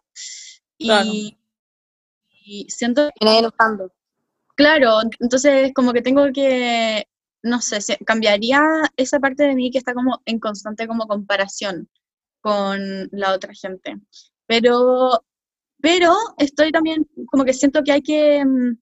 Y, 0.80 1.38
y 2.44 2.66
siento... 2.70 3.12
Claro, 4.56 5.02
entonces 5.20 5.72
como 5.76 5.94
que 5.94 6.02
tengo 6.02 6.26
que, 6.34 7.08
no 7.44 7.62
sé, 7.62 7.80
cambiaría 8.04 8.62
esa 8.98 9.20
parte 9.20 9.44
de 9.44 9.54
mí 9.54 9.70
que 9.70 9.78
está 9.78 9.94
como 9.94 10.20
en 10.26 10.40
constante 10.40 10.88
como 10.88 11.08
comparación 11.08 11.90
con 12.42 13.10
la 13.12 13.34
otra 13.34 13.54
gente. 13.54 13.96
Pero, 14.48 15.24
pero 15.80 16.16
estoy 16.40 16.72
también 16.72 17.08
como 17.28 17.46
que 17.46 17.54
siento 17.54 17.84
que 17.84 17.92
hay 17.92 18.02
que 18.02 18.44
mm, 18.44 18.78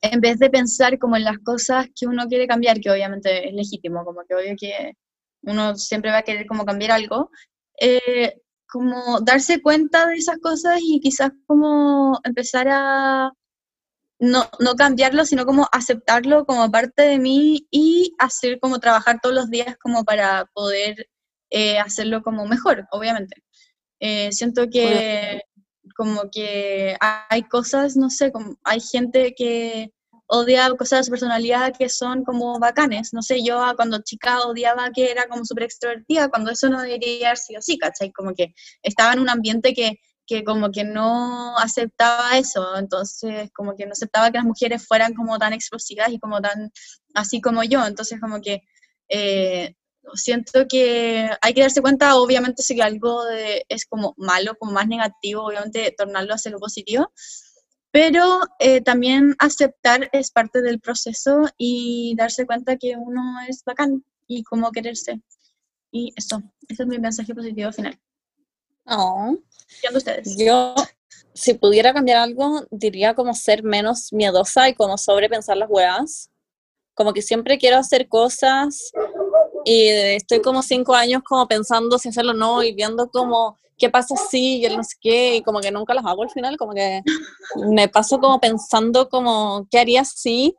en 0.00 0.20
vez 0.20 0.38
de 0.38 0.50
pensar 0.50 0.98
como 0.98 1.16
en 1.16 1.24
las 1.24 1.38
cosas 1.38 1.86
que 1.94 2.06
uno 2.06 2.26
quiere 2.28 2.46
cambiar, 2.46 2.80
que 2.80 2.90
obviamente 2.90 3.48
es 3.48 3.54
legítimo, 3.54 4.04
como 4.04 4.22
que 4.26 4.34
obvio 4.34 4.54
que 4.58 4.92
uno 5.42 5.76
siempre 5.76 6.10
va 6.10 6.18
a 6.18 6.22
querer 6.22 6.46
como 6.46 6.64
cambiar 6.64 6.92
algo, 6.92 7.30
eh, 7.80 8.34
como 8.68 9.20
darse 9.20 9.62
cuenta 9.62 10.06
de 10.06 10.16
esas 10.16 10.38
cosas 10.38 10.80
y 10.82 11.00
quizás 11.00 11.30
como 11.46 12.18
empezar 12.24 12.68
a 12.68 13.32
no, 14.18 14.44
no 14.60 14.74
cambiarlo, 14.74 15.24
sino 15.24 15.44
como 15.44 15.68
aceptarlo 15.72 16.46
como 16.46 16.70
parte 16.70 17.02
de 17.02 17.18
mí 17.18 17.66
y 17.70 18.14
hacer 18.18 18.58
como 18.60 18.78
trabajar 18.80 19.18
todos 19.22 19.34
los 19.34 19.50
días 19.50 19.76
como 19.78 20.04
para 20.04 20.46
poder 20.54 21.08
eh, 21.50 21.78
hacerlo 21.78 22.22
como 22.22 22.46
mejor, 22.46 22.86
obviamente. 22.90 23.42
Eh, 24.00 24.32
siento 24.32 24.68
que 24.70 25.42
como 25.96 26.30
que 26.30 26.96
hay 27.00 27.42
cosas, 27.44 27.96
no 27.96 28.10
sé, 28.10 28.30
como 28.32 28.56
hay 28.64 28.80
gente 28.80 29.34
que 29.36 29.92
odia 30.28 30.68
cosas 30.76 31.00
de 31.00 31.04
su 31.04 31.10
personalidad 31.10 31.72
que 31.78 31.88
son 31.88 32.24
como 32.24 32.58
bacanes. 32.58 33.12
No 33.12 33.22
sé, 33.22 33.44
yo 33.44 33.60
cuando 33.76 34.02
chica 34.02 34.40
odiaba 34.42 34.90
que 34.92 35.10
era 35.10 35.28
como 35.28 35.44
súper 35.44 35.64
extrovertida, 35.64 36.28
cuando 36.28 36.50
eso 36.50 36.68
no 36.68 36.82
debería 36.82 37.28
haber 37.28 37.38
sido 37.38 37.58
así, 37.60 37.78
¿cachai? 37.78 38.12
Como 38.12 38.34
que 38.34 38.54
estaba 38.82 39.12
en 39.12 39.20
un 39.20 39.28
ambiente 39.28 39.72
que, 39.72 40.00
que 40.26 40.44
como 40.44 40.70
que 40.70 40.84
no 40.84 41.56
aceptaba 41.58 42.36
eso, 42.38 42.76
entonces 42.76 43.50
como 43.54 43.76
que 43.76 43.86
no 43.86 43.92
aceptaba 43.92 44.30
que 44.30 44.38
las 44.38 44.46
mujeres 44.46 44.86
fueran 44.86 45.14
como 45.14 45.38
tan 45.38 45.52
explosivas 45.52 46.10
y 46.10 46.18
como 46.18 46.40
tan 46.40 46.70
así 47.14 47.40
como 47.40 47.62
yo, 47.62 47.84
entonces 47.86 48.20
como 48.20 48.40
que 48.40 48.62
eh, 49.08 49.74
siento 50.14 50.66
que 50.68 51.28
hay 51.40 51.54
que 51.54 51.62
darse 51.62 51.82
cuenta, 51.82 52.16
obviamente, 52.16 52.62
si 52.62 52.80
algo 52.80 53.22
es 53.68 53.86
como 53.86 54.14
malo, 54.16 54.54
como 54.58 54.72
más 54.72 54.88
negativo, 54.88 55.44
obviamente 55.44 55.94
tornarlo 55.96 56.34
hacia 56.34 56.50
lo 56.50 56.58
positivo, 56.58 57.10
pero 57.96 58.40
eh, 58.58 58.82
también 58.82 59.34
aceptar 59.38 60.10
es 60.12 60.30
parte 60.30 60.60
del 60.60 60.80
proceso 60.80 61.46
y 61.56 62.14
darse 62.18 62.44
cuenta 62.44 62.76
que 62.76 62.94
uno 62.94 63.22
es 63.48 63.64
bacán 63.64 64.04
y 64.26 64.42
cómo 64.42 64.70
quererse. 64.70 65.22
Y 65.90 66.12
eso, 66.14 66.42
ese 66.68 66.82
es 66.82 66.88
mi 66.88 66.98
mensaje 66.98 67.34
positivo 67.34 67.72
final. 67.72 67.98
Oh. 68.84 69.34
¿Qué 69.80 69.96
ustedes? 69.96 70.36
Yo, 70.36 70.74
si 71.32 71.54
pudiera 71.54 71.94
cambiar 71.94 72.18
algo, 72.18 72.66
diría 72.70 73.14
como 73.14 73.32
ser 73.32 73.62
menos 73.62 74.12
miedosa 74.12 74.68
y 74.68 74.74
como 74.74 74.98
sobrepensar 74.98 75.56
las 75.56 75.70
weas. 75.70 76.30
Como 76.92 77.14
que 77.14 77.22
siempre 77.22 77.56
quiero 77.56 77.78
hacer 77.78 78.08
cosas 78.08 78.90
y 79.68 79.88
estoy 79.88 80.40
como 80.40 80.62
cinco 80.62 80.94
años 80.94 81.22
como 81.24 81.48
pensando 81.48 81.98
si 81.98 82.10
hacerlo 82.10 82.30
o 82.30 82.34
no 82.34 82.62
y 82.62 82.72
viendo 82.72 83.10
como 83.10 83.58
qué 83.76 83.90
pasa 83.90 84.14
si 84.16 84.64
y 84.64 84.76
no 84.76 84.84
sé 84.84 84.94
qué 85.00 85.36
y 85.36 85.42
como 85.42 85.60
que 85.60 85.72
nunca 85.72 85.92
las 85.92 86.06
hago 86.06 86.22
al 86.22 86.30
final, 86.30 86.56
como 86.56 86.72
que 86.72 87.02
me 87.68 87.88
paso 87.88 88.20
como 88.20 88.40
pensando 88.40 89.08
como 89.08 89.66
qué 89.68 89.80
haría 89.80 90.04
si 90.04 90.56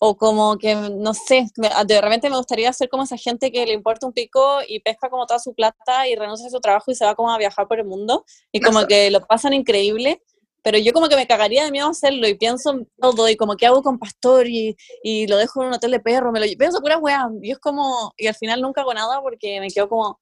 o 0.00 0.16
como 0.16 0.56
que, 0.56 0.74
no 0.74 1.12
sé, 1.12 1.46
de 1.86 2.00
repente 2.00 2.30
me 2.30 2.38
gustaría 2.38 2.72
ser 2.72 2.88
como 2.88 3.02
esa 3.02 3.18
gente 3.18 3.52
que 3.52 3.66
le 3.66 3.74
importa 3.74 4.06
un 4.06 4.14
pico 4.14 4.60
y 4.66 4.80
pesca 4.80 5.10
como 5.10 5.26
toda 5.26 5.38
su 5.38 5.54
plata 5.54 6.08
y 6.08 6.16
renuncia 6.16 6.46
a 6.46 6.50
su 6.50 6.58
trabajo 6.58 6.90
y 6.90 6.94
se 6.94 7.04
va 7.04 7.14
como 7.14 7.30
a 7.30 7.38
viajar 7.38 7.68
por 7.68 7.78
el 7.78 7.84
mundo 7.84 8.24
y 8.50 8.60
como 8.60 8.86
que 8.86 9.10
lo 9.10 9.20
pasan 9.26 9.52
increíble 9.52 10.22
pero 10.62 10.78
yo 10.78 10.92
como 10.92 11.08
que 11.08 11.16
me 11.16 11.26
cagaría 11.26 11.64
de 11.64 11.70
miedo 11.70 11.88
a 11.88 11.90
hacerlo 11.90 12.26
y 12.28 12.34
pienso 12.34 12.70
en 12.70 12.88
todo 13.00 13.28
y 13.28 13.36
como 13.36 13.56
qué 13.56 13.66
hago 13.66 13.82
con 13.82 13.98
Pastor 13.98 14.46
y, 14.46 14.76
y 15.02 15.26
lo 15.26 15.36
dejo 15.36 15.62
en 15.62 15.68
un 15.68 15.74
hotel 15.74 15.90
de 15.90 16.00
perro, 16.00 16.32
me 16.32 16.40
lo 16.40 16.46
pienso 16.56 16.80
pura 16.80 16.98
weá, 16.98 17.28
y 17.42 17.50
es 17.50 17.58
como, 17.58 18.14
y 18.16 18.28
al 18.28 18.34
final 18.34 18.62
nunca 18.62 18.82
hago 18.82 18.94
nada 18.94 19.20
porque 19.20 19.60
me 19.60 19.68
quedo 19.68 19.88
como 19.88 20.20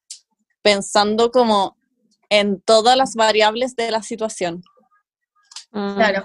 pensando 0.62 1.30
como 1.30 1.76
en 2.30 2.60
todas 2.60 2.96
las 2.96 3.14
variables 3.14 3.76
de 3.76 3.90
la 3.90 4.02
situación. 4.02 4.62
Mm. 5.72 5.94
Claro. 5.94 6.24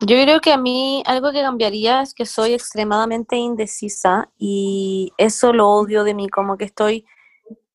Yo 0.00 0.20
creo 0.22 0.40
que 0.40 0.52
a 0.52 0.58
mí 0.58 1.02
algo 1.06 1.32
que 1.32 1.40
cambiaría 1.40 2.02
es 2.02 2.14
que 2.14 2.26
soy 2.26 2.52
extremadamente 2.52 3.36
indecisa 3.36 4.28
y 4.38 5.12
eso 5.16 5.52
lo 5.52 5.70
odio 5.70 6.04
de 6.04 6.14
mí, 6.14 6.28
como 6.28 6.58
que 6.58 6.64
estoy, 6.64 7.06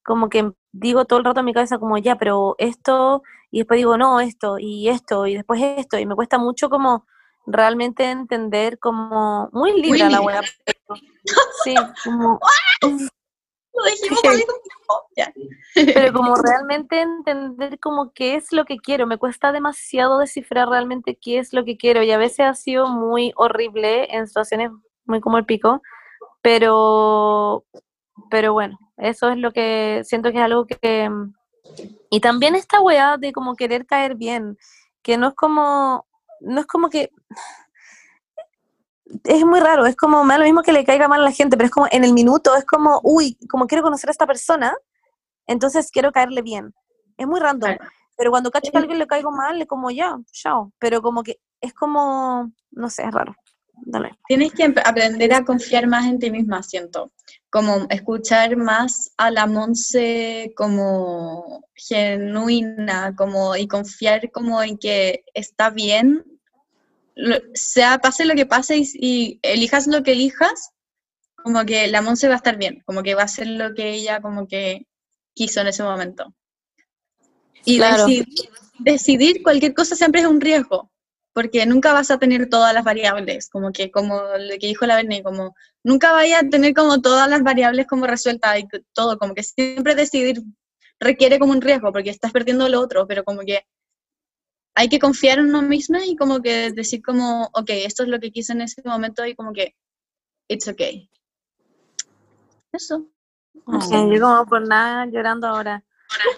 como 0.04 0.30
que 0.30 0.52
digo 0.72 1.06
todo 1.06 1.20
el 1.20 1.26
rato 1.26 1.40
en 1.40 1.46
mi 1.46 1.54
cabeza 1.54 1.80
como 1.80 1.98
ya, 1.98 2.18
pero 2.18 2.56
esto 2.60 3.24
y 3.52 3.60
después 3.60 3.78
digo, 3.78 3.98
no, 3.98 4.20
esto 4.20 4.58
y 4.60 4.90
esto 4.90 5.26
y 5.28 5.36
después 5.36 5.62
esto, 5.62 5.98
y 5.98 6.06
me 6.06 6.16
cuesta 6.16 6.38
mucho 6.38 6.70
como 6.70 7.06
realmente 7.46 8.10
entender 8.10 8.80
como 8.80 9.50
muy 9.52 9.82
libre 9.82 10.10
la 10.10 10.22
web. 10.22 10.44
Sí, 11.64 11.76
como... 12.04 12.40
Pero 15.76 16.14
como 16.14 16.36
realmente 16.36 17.02
entender 17.02 17.80
como 17.80 18.12
qué 18.14 18.36
es 18.36 18.52
lo 18.52 18.66
que 18.66 18.78
quiero, 18.78 19.06
me 19.08 19.18
cuesta 19.18 19.52
demasiado 19.52 20.20
descifrar 20.20 20.70
realmente 20.70 21.18
qué 21.22 21.40
es 21.40 21.54
lo 21.54 21.64
que 21.64 21.78
quiero 21.78 22.02
y 22.04 22.12
a 22.12 22.18
veces 22.18 22.42
ha 22.42 22.54
sido 22.56 22.88
muy 22.88 23.32
horrible 23.36 24.14
en 24.14 24.28
situaciones 24.28 24.72
muy 25.06 25.22
como 25.22 25.38
el 25.38 25.46
pico, 25.46 25.82
pero, 26.42 27.66
pero 28.30 28.54
bueno, 28.54 28.78
eso 28.98 29.30
es 29.30 29.38
lo 29.38 29.52
que 29.52 30.02
siento 30.04 30.32
que 30.32 30.38
es 30.38 30.44
algo 30.44 30.66
que, 30.66 31.10
y 32.10 32.20
también 32.22 32.56
esta 32.56 32.82
weá 32.82 33.18
de 33.18 33.32
como 33.32 33.56
querer 33.56 33.86
caer 33.86 34.16
bien, 34.16 34.58
que 35.02 35.18
no 35.18 35.30
es 35.30 35.36
como, 35.36 36.08
no 36.42 36.62
es 36.62 36.68
como 36.68 36.90
que, 36.90 37.12
es 39.24 39.46
muy 39.46 39.60
raro, 39.60 39.86
es 39.86 39.96
como, 39.96 40.24
me 40.24 40.34
da 40.34 40.40
lo 40.40 40.46
mismo 40.46 40.62
que 40.62 40.72
le 40.72 40.86
caiga 40.86 41.08
mal 41.08 41.22
a 41.22 41.26
la 41.26 41.32
gente, 41.32 41.58
pero 41.58 41.66
es 41.66 41.72
como 41.72 41.88
en 41.92 42.04
el 42.04 42.14
minuto, 42.14 42.56
es 42.56 42.66
como, 42.66 43.00
uy, 43.04 43.38
como 43.50 43.68
quiero 43.68 43.84
conocer 43.84 44.10
a 44.10 44.12
esta 44.12 44.28
persona, 44.28 44.76
entonces 45.48 45.90
quiero 45.92 46.12
caerle 46.12 46.42
bien. 46.42 46.74
Es 47.18 47.28
muy 47.28 47.40
random. 47.40 47.76
Pero 48.16 48.32
cuando 48.32 48.52
cacho 48.52 48.72
que 48.72 48.78
a 48.78 48.82
alguien 48.82 49.00
le 49.00 49.08
caigo 49.08 49.32
mal, 49.32 49.58
le 49.58 49.66
como 49.66 49.90
ya, 49.92 50.18
chao. 50.32 50.72
Pero 50.78 51.02
como 51.02 51.24
que 51.24 51.40
es 51.62 51.74
como, 51.74 52.52
no 52.72 52.90
sé, 52.90 53.04
es 53.04 53.12
raro. 53.12 53.36
Tienes 54.28 54.54
que 54.54 54.74
aprender 54.86 55.34
a 55.34 55.44
confiar 55.44 55.88
más 55.88 56.06
en 56.08 56.20
ti 56.20 56.32
misma, 56.32 56.64
siento. 56.64 57.12
Como 57.50 57.88
escuchar 57.90 58.56
más 58.58 59.12
a 59.18 59.32
la 59.32 59.48
Monse 59.48 60.54
como 60.56 61.66
genuina, 61.74 63.16
como 63.16 63.56
y 63.56 63.68
confiar 63.68 64.32
como 64.32 64.62
en 64.62 64.78
que 64.78 65.24
está 65.34 65.70
bien, 65.70 66.24
sea 67.54 68.00
pase 68.00 68.26
lo 68.26 68.36
que 68.36 68.46
pase 68.46 68.82
y, 68.94 69.40
elijas 69.42 69.88
lo 69.88 70.04
que 70.04 70.14
elijas, 70.14 70.72
como 71.36 71.66
que 71.66 71.88
la 71.88 72.02
Monse 72.02 72.28
va 72.28 72.36
a 72.36 72.38
estar 72.38 72.58
bien, 72.58 72.82
como 72.86 73.04
que 73.04 73.16
va 73.16 73.22
a 73.22 73.26
hacer 73.26 73.48
lo 73.48 73.74
que 73.74 73.92
ella 73.92 74.22
como 74.22 74.48
que 74.48 74.86
quiso 75.34 75.62
en 75.62 75.68
ese 75.68 75.84
momento. 75.84 76.34
Y 77.66 77.82
decidir 78.80 79.44
cualquier 79.44 79.74
cosa 79.74 79.96
siempre 79.96 80.22
es 80.22 80.28
un 80.28 80.40
riesgo, 80.40 80.92
porque 81.34 81.66
nunca 81.66 81.94
vas 81.94 82.12
a 82.12 82.18
tener 82.18 82.50
todas 82.50 82.74
las 82.74 82.84
variables, 82.84 83.50
como 83.50 83.72
que, 83.72 83.92
como 83.92 84.22
lo 84.22 84.54
que 84.60 84.68
dijo 84.68 84.86
la 84.86 84.96
Bernie, 84.96 85.24
como 85.24 85.56
nunca 85.84 86.12
vaya 86.12 86.40
a 86.40 86.50
tener 86.50 86.74
como 86.74 87.02
todas 87.02 87.30
las 87.30 87.44
variables 87.44 87.88
como 87.88 88.08
resueltas 88.08 88.60
y 88.60 88.68
todo, 88.94 89.18
como 89.18 89.34
que 89.34 89.44
siempre 89.44 89.96
decidir 89.96 90.42
requiere 91.00 91.40
como 91.40 91.54
un 91.54 91.62
riesgo, 91.62 91.92
porque 91.92 92.10
estás 92.10 92.32
perdiendo 92.32 92.68
lo 92.68 92.82
otro, 92.82 93.08
pero 93.08 93.24
como 93.24 93.42
que 93.42 93.66
hay 94.76 94.90
que 94.90 95.00
confiar 95.00 95.40
en 95.40 95.46
uno 95.46 95.62
misma 95.62 96.06
y 96.06 96.16
como 96.16 96.42
que 96.42 96.72
decir 96.72 97.02
como, 97.02 97.50
ok, 97.54 97.70
esto 97.70 98.04
es 98.04 98.10
lo 98.10 98.20
que 98.20 98.32
quise 98.32 98.54
en 98.54 98.62
ese 98.62 98.82
momento 98.86 99.26
y 99.26 99.36
como 99.36 99.54
que, 99.54 99.76
it's 100.48 100.68
okay. 100.68 101.10
Eso. 102.72 103.10
Ok, 103.66 103.92
yo 104.14 104.22
como 104.22 104.46
por 104.46 104.68
nada 104.68 105.06
llorando 105.08 105.48
ahora. 105.48 105.84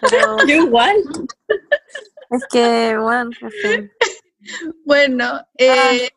Pero 0.09 0.38
Yo 0.47 0.55
igual. 0.55 0.95
es 2.30 2.45
que, 2.51 2.97
bueno, 2.97 3.30
en 3.41 3.51
fin. 3.51 3.91
Bueno, 4.85 5.39
eh, 5.57 6.09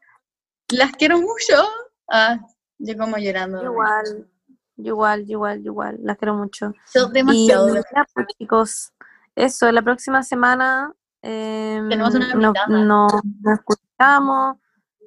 las 0.71 0.93
quiero 0.93 1.19
mucho. 1.21 1.63
Ah, 2.09 2.39
yo 2.79 2.97
como 2.97 3.17
llorando. 3.19 3.63
Yo 3.63 3.71
igual, 3.73 4.29
yo 4.77 4.93
igual, 4.93 5.25
yo 5.27 5.33
igual, 5.33 5.63
yo 5.63 5.71
igual. 5.73 5.97
Las 6.03 6.17
quiero 6.19 6.35
mucho. 6.35 6.73
Son 6.87 7.11
Y 7.11 7.15
demasiado. 7.15 7.75
ya, 7.75 8.07
pues, 8.15 8.27
chicos, 8.39 8.93
eso, 9.37 9.71
la 9.73 9.83
próxima 9.83 10.23
semana 10.23 10.93
em, 11.23 11.89
Tenemos 11.89 12.15
una 12.15 12.35
nos, 12.35 12.45
invitada. 12.45 12.67
nos- 12.69 13.13
nos 13.43 13.59
escuchamos. 13.59 14.57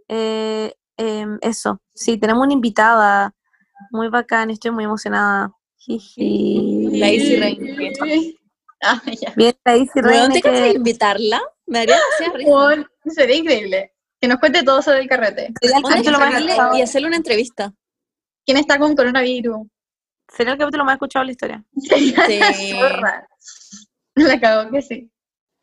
eh, 0.07 0.73
em, 0.98 1.38
eso, 1.41 1.81
sí, 1.94 2.18
tenemos 2.18 2.44
una 2.44 2.53
invitada 2.53 3.34
muy 3.91 4.07
bacán, 4.10 4.49
estoy 4.49 4.72
muy 4.72 4.85
emocionada. 4.85 5.52
La 5.88 7.10
Isi 7.10 7.35
Reine. 7.38 8.35
Ah. 8.81 9.02
Bien, 9.35 9.56
la 9.65 9.76
Isi 9.77 9.91
Weón, 9.95 10.06
Reine 10.06 10.34
¿te 10.35 10.41
cansas 10.41 10.61
de 10.64 10.72
que 10.72 10.77
invitarla? 10.77 11.41
Me 11.65 11.80
haría. 11.80 11.98
Bueno, 12.45 12.85
sería 13.14 13.36
increíble. 13.36 13.94
Que 14.20 14.28
nos 14.28 14.40
cuente 14.40 14.64
todo 14.64 14.82
sobre 14.82 15.00
el 15.02 15.08
carrete. 15.08 15.54
sería 15.62 15.78
el 15.78 15.84
capítulo 15.84 16.20
más 16.20 16.34
escuchado, 16.34 16.78
y 16.78 16.82
hacerle 16.82 17.08
una 17.08 17.18
entrevista. 17.18 17.74
¿Quién 18.46 18.58
está 18.58 18.80
con 18.80 18.96
coronavirus? 18.96 19.68
sería 20.34 20.54
el 20.54 20.60
capítulo 20.60 20.84
más 20.86 20.96
escuchado 20.96 21.24
de 21.24 21.26
la 21.28 21.32
historia. 21.32 21.64
Sí. 22.56 22.72
Zorra. 22.80 23.28
La 24.16 24.40
cago 24.40 24.72
que 24.72 24.82
sí. 24.82 25.12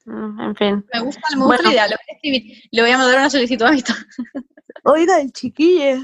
Mm, 0.07 0.41
En 0.41 0.57
fin. 0.57 0.87
Me 0.93 1.01
gusta, 1.01 1.21
me 1.33 1.37
gusta 1.37 1.47
Bueno. 1.47 1.62
la 1.65 1.71
idea, 1.71 1.85
lo 1.89 1.97
voy 1.97 2.07
a 2.09 2.15
escribir. 2.15 2.62
Le 2.71 2.83
voy 2.83 2.91
a 2.91 2.99
mandar 2.99 3.19
una 3.19 3.31
solicitud 3.31 3.65
a 3.66 3.73
mi 3.73 3.83
Oigan, 4.85 5.31
chiquillas. 5.33 6.03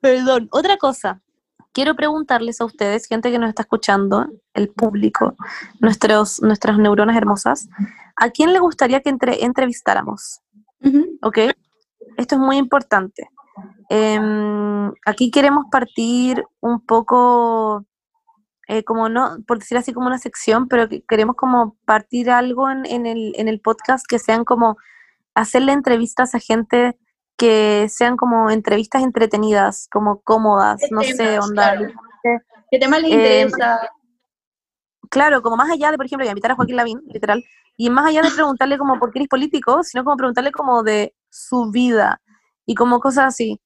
Perdón, 0.00 0.48
otra 0.52 0.76
cosa. 0.76 1.20
Quiero 1.72 1.94
preguntarles 1.94 2.60
a 2.60 2.64
ustedes, 2.64 3.06
gente 3.06 3.30
que 3.30 3.38
nos 3.38 3.50
está 3.50 3.62
escuchando, 3.62 4.26
el 4.54 4.68
público, 4.68 5.36
nuestros, 5.80 6.40
nuestras 6.42 6.78
neuronas 6.78 7.16
hermosas, 7.16 7.68
¿a 8.20 8.30
quién 8.30 8.52
le 8.52 8.58
gustaría 8.58 9.00
que 9.00 9.10
entre- 9.10 9.44
entrevistáramos? 9.44 10.40
¿Ok? 11.22 11.38
Esto 12.16 12.34
es 12.36 12.40
muy 12.40 12.56
importante. 12.56 13.28
Em, 13.90 14.92
aquí 15.06 15.30
queremos 15.30 15.64
partir 15.70 16.44
un 16.60 16.80
poco, 16.84 17.84
eh, 18.68 18.84
como 18.84 19.08
no, 19.08 19.38
por 19.46 19.58
decir 19.58 19.78
así, 19.78 19.92
como 19.92 20.06
una 20.06 20.18
sección, 20.18 20.68
pero 20.68 20.88
que 20.88 21.02
queremos 21.02 21.36
como 21.36 21.76
partir 21.84 22.30
algo 22.30 22.70
en, 22.70 22.84
en 22.86 23.06
el, 23.06 23.32
en 23.36 23.48
el 23.48 23.60
podcast 23.60 24.04
que 24.06 24.18
sean 24.18 24.44
como 24.44 24.76
hacerle 25.34 25.72
entrevistas 25.72 26.34
a 26.34 26.38
gente 26.38 26.96
que 27.36 27.86
sean 27.88 28.16
como 28.16 28.50
entrevistas 28.50 29.02
entretenidas, 29.02 29.88
como 29.90 30.20
cómodas, 30.22 30.80
¿Qué 30.80 30.88
no 30.90 31.02
sé, 31.02 31.38
onda. 31.38 31.76
Claro. 31.76 31.92
¿Qué 32.70 32.78
tema 32.78 32.98
les 32.98 33.10
Eh, 33.12 33.14
interesa? 33.14 33.80
Claro, 35.10 35.42
como 35.42 35.56
más 35.56 35.70
allá 35.70 35.90
de, 35.90 35.96
por 35.96 36.06
ejemplo, 36.06 36.24
de 36.24 36.30
invitar 36.30 36.52
a 36.52 36.54
Joaquín 36.54 36.76
Lavín, 36.76 37.00
literal, 37.06 37.44
y 37.76 37.90
más 37.90 38.06
allá 38.06 38.22
de 38.22 38.30
preguntarle 38.30 38.78
como 38.78 38.98
por 38.98 39.10
qué 39.12 39.20
eres 39.20 39.28
político, 39.28 39.82
sino 39.82 40.04
como 40.04 40.16
preguntarle 40.16 40.52
como 40.52 40.82
de 40.82 41.14
su 41.30 41.70
vida 41.70 42.20
y 42.66 42.74
como 42.74 43.00
cosas 43.00 43.26
así. 43.26 43.60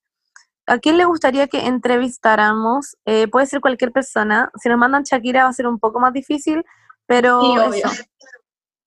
¿A 0.66 0.78
quién 0.78 0.96
le 0.96 1.04
gustaría 1.04 1.48
que 1.48 1.66
entrevistáramos? 1.66 2.96
Eh, 3.04 3.26
puede 3.28 3.46
ser 3.46 3.60
cualquier 3.60 3.90
persona. 3.90 4.50
Si 4.60 4.68
nos 4.68 4.78
mandan 4.78 5.02
Shakira 5.02 5.44
va 5.44 5.50
a 5.50 5.52
ser 5.52 5.66
un 5.66 5.78
poco 5.78 5.98
más 5.98 6.12
difícil, 6.12 6.64
pero 7.06 7.40
Sí, 7.40 7.58
obvio. 7.58 7.86
eso, 7.86 8.04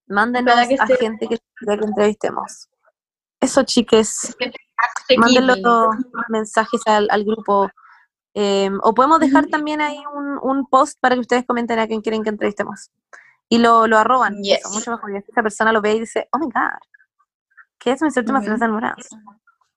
mándenos 0.07 0.67
que 0.67 0.75
a 0.79 0.87
gente 0.87 1.27
que 1.27 1.37
entrevistemos. 1.65 2.69
Eso, 3.41 3.63
chiques. 3.63 4.35
Mándenlo 5.17 5.89
mensajes 6.29 6.81
al, 6.85 7.07
al 7.11 7.23
grupo. 7.25 7.69
Eh, 8.35 8.69
o 8.83 8.93
podemos 8.93 9.19
dejar 9.21 9.47
también 9.47 9.79
ahí 9.79 9.97
un, 10.13 10.37
un 10.41 10.67
post 10.67 10.99
para 10.99 11.15
que 11.15 11.21
ustedes 11.21 11.45
comenten 11.45 11.79
a 11.79 11.87
quién 11.87 12.01
quieren 12.01 12.21
que 12.21 12.29
entrevistemos. 12.29 12.91
Y 13.47 13.59
lo, 13.59 13.87
lo 13.87 13.97
arroban. 13.97 14.43
Yes. 14.43 14.59
Eso, 14.59 14.69
mucho 14.71 14.91
mejor. 14.91 15.13
Y 15.13 15.17
esa 15.17 15.41
persona 15.41 15.71
lo 15.71 15.81
ve 15.81 15.93
y 15.93 15.99
dice, 16.01 16.27
oh 16.31 16.39
my 16.39 16.47
god, 16.47 16.77
¿qué 17.79 17.91
es 17.91 18.01
mis 18.01 18.17
últimas 18.17 18.43
tres 18.43 18.61
enamoradas? 18.61 19.07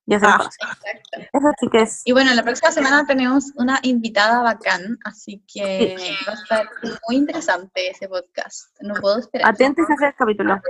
Ya 0.07 0.19
se 0.19 0.27
Ah. 0.27 0.41
Exacto. 0.43 1.29
Eso 1.33 1.53
sí 1.61 1.69
que 1.71 1.83
es. 1.83 2.03
Y 2.05 2.13
bueno, 2.13 2.35
la 2.35 2.43
próxima 2.43 2.73
semana 2.73 3.07
tenemos 3.07 3.53
una 3.57 3.79
invitada 3.83 4.43
bacán, 4.43 4.99
así 5.05 5.45
que 5.47 5.97
va 6.27 6.33
a 6.33 6.35
estar 6.35 6.69
muy 7.07 7.17
interesante 7.17 7.91
ese 7.91 8.09
podcast. 8.09 8.75
No 8.81 8.95
puedo 8.95 9.19
esperar. 9.19 9.51
Atentos 9.51 9.89
a 9.89 9.95
ese 9.95 10.15
capítulo. 10.19 10.61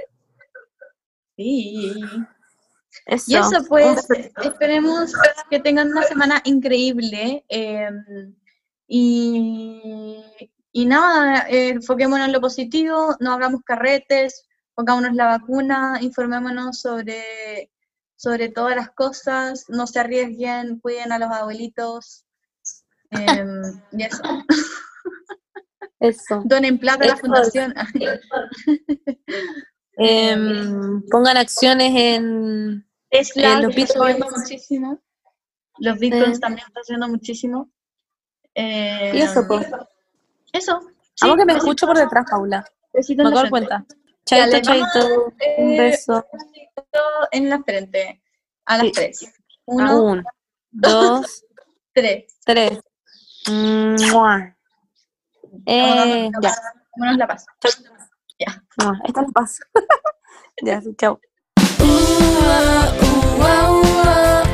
Sí. 1.37 2.05
Eso. 3.07 3.25
Y 3.29 3.35
eso 3.37 3.65
pues, 3.69 4.07
esperemos 4.43 5.13
que 5.51 5.61
tengan 5.61 5.91
una 5.91 6.03
semana 6.03 6.41
increíble. 6.45 7.45
eh, 7.49 7.91
y, 8.91 10.25
y 10.73 10.87
nada, 10.87 11.47
eh, 11.49 11.69
enfoquémonos 11.71 12.27
en 12.27 12.33
lo 12.33 12.41
positivo, 12.41 13.15
no 13.21 13.35
hagamos 13.35 13.63
carretes, 13.63 14.47
pongámonos 14.75 15.15
la 15.15 15.27
vacuna, 15.27 15.99
informémonos 16.01 16.81
sobre, 16.81 17.71
sobre 18.17 18.49
todas 18.49 18.77
las 18.77 18.91
cosas, 18.91 19.67
no 19.69 19.87
se 19.87 20.01
arriesguen, 20.01 20.81
cuiden 20.81 21.13
a 21.13 21.19
los 21.19 21.31
abuelitos. 21.31 22.25
em, 23.11 23.63
y 23.93 24.05
eso. 24.05 24.23
Eso. 26.01 26.43
Donen 26.45 26.79
plata 26.79 27.05
a 27.05 27.09
la 27.09 27.17
fundación. 27.17 27.75
Em, 30.01 31.03
pongan 31.11 31.37
acciones 31.37 31.93
en. 31.93 32.88
Tesla, 33.11 33.59
Eh, 33.59 33.63
los 33.63 33.75
que 33.75 33.81
está 33.83 33.95
subiendo 33.99 34.27
bitcoins. 34.27 34.43
muchísimo. 34.51 34.99
Los 35.79 35.99
bitcoins 35.99 36.37
Eh. 36.39 36.41
también 36.41 36.67
están 36.67 36.85
subiendo 36.85 37.09
muchísimo. 37.09 37.71
Eh, 38.55 39.13
Y 39.15 39.21
eso, 39.21 39.45
pues. 39.47 39.67
Eso. 40.53 40.81
Amo 41.21 41.37
que 41.37 41.45
me 41.45 41.53
escucho 41.55 41.87
por 41.87 41.97
detrás, 41.99 42.25
Paula. 42.31 42.65
besito 42.93 43.23
Me 43.25 43.31
la 43.31 43.37
frente. 43.37 43.51
cuenta. 43.51 43.85
Chaito, 44.25 44.61
chaito. 44.61 45.33
Un 45.59 45.77
beso. 45.77 46.27
en 47.33 47.49
la 47.51 47.63
frente. 47.63 48.23
A 48.67 48.79
las 48.79 48.87
Sí. 48.87 48.93
tres. 48.93 49.33
Uno, 49.67 50.03
un, 50.05 50.25
dos, 50.71 51.45
tres. 51.95 52.39
tres. 52.45 52.81
Mua. 53.49 54.57
Eh, 55.67 56.31
ya. 56.43 56.55
Vámonos 56.97 57.19
la 57.19 57.27
paz. 57.27 57.47
Mua. 58.79 59.01
Esta 59.05 59.21
es 59.21 59.27
la 59.27 59.33
paz. 59.33 59.61
ya, 60.63 60.81
sí, 60.81 60.95
chao. 60.97 61.21
Ooh, 61.89 62.45
ah, 62.57 62.87
ooh, 63.05 63.43
ah, 63.53 63.71
ooh, 63.73 64.03
ah. 64.07 64.48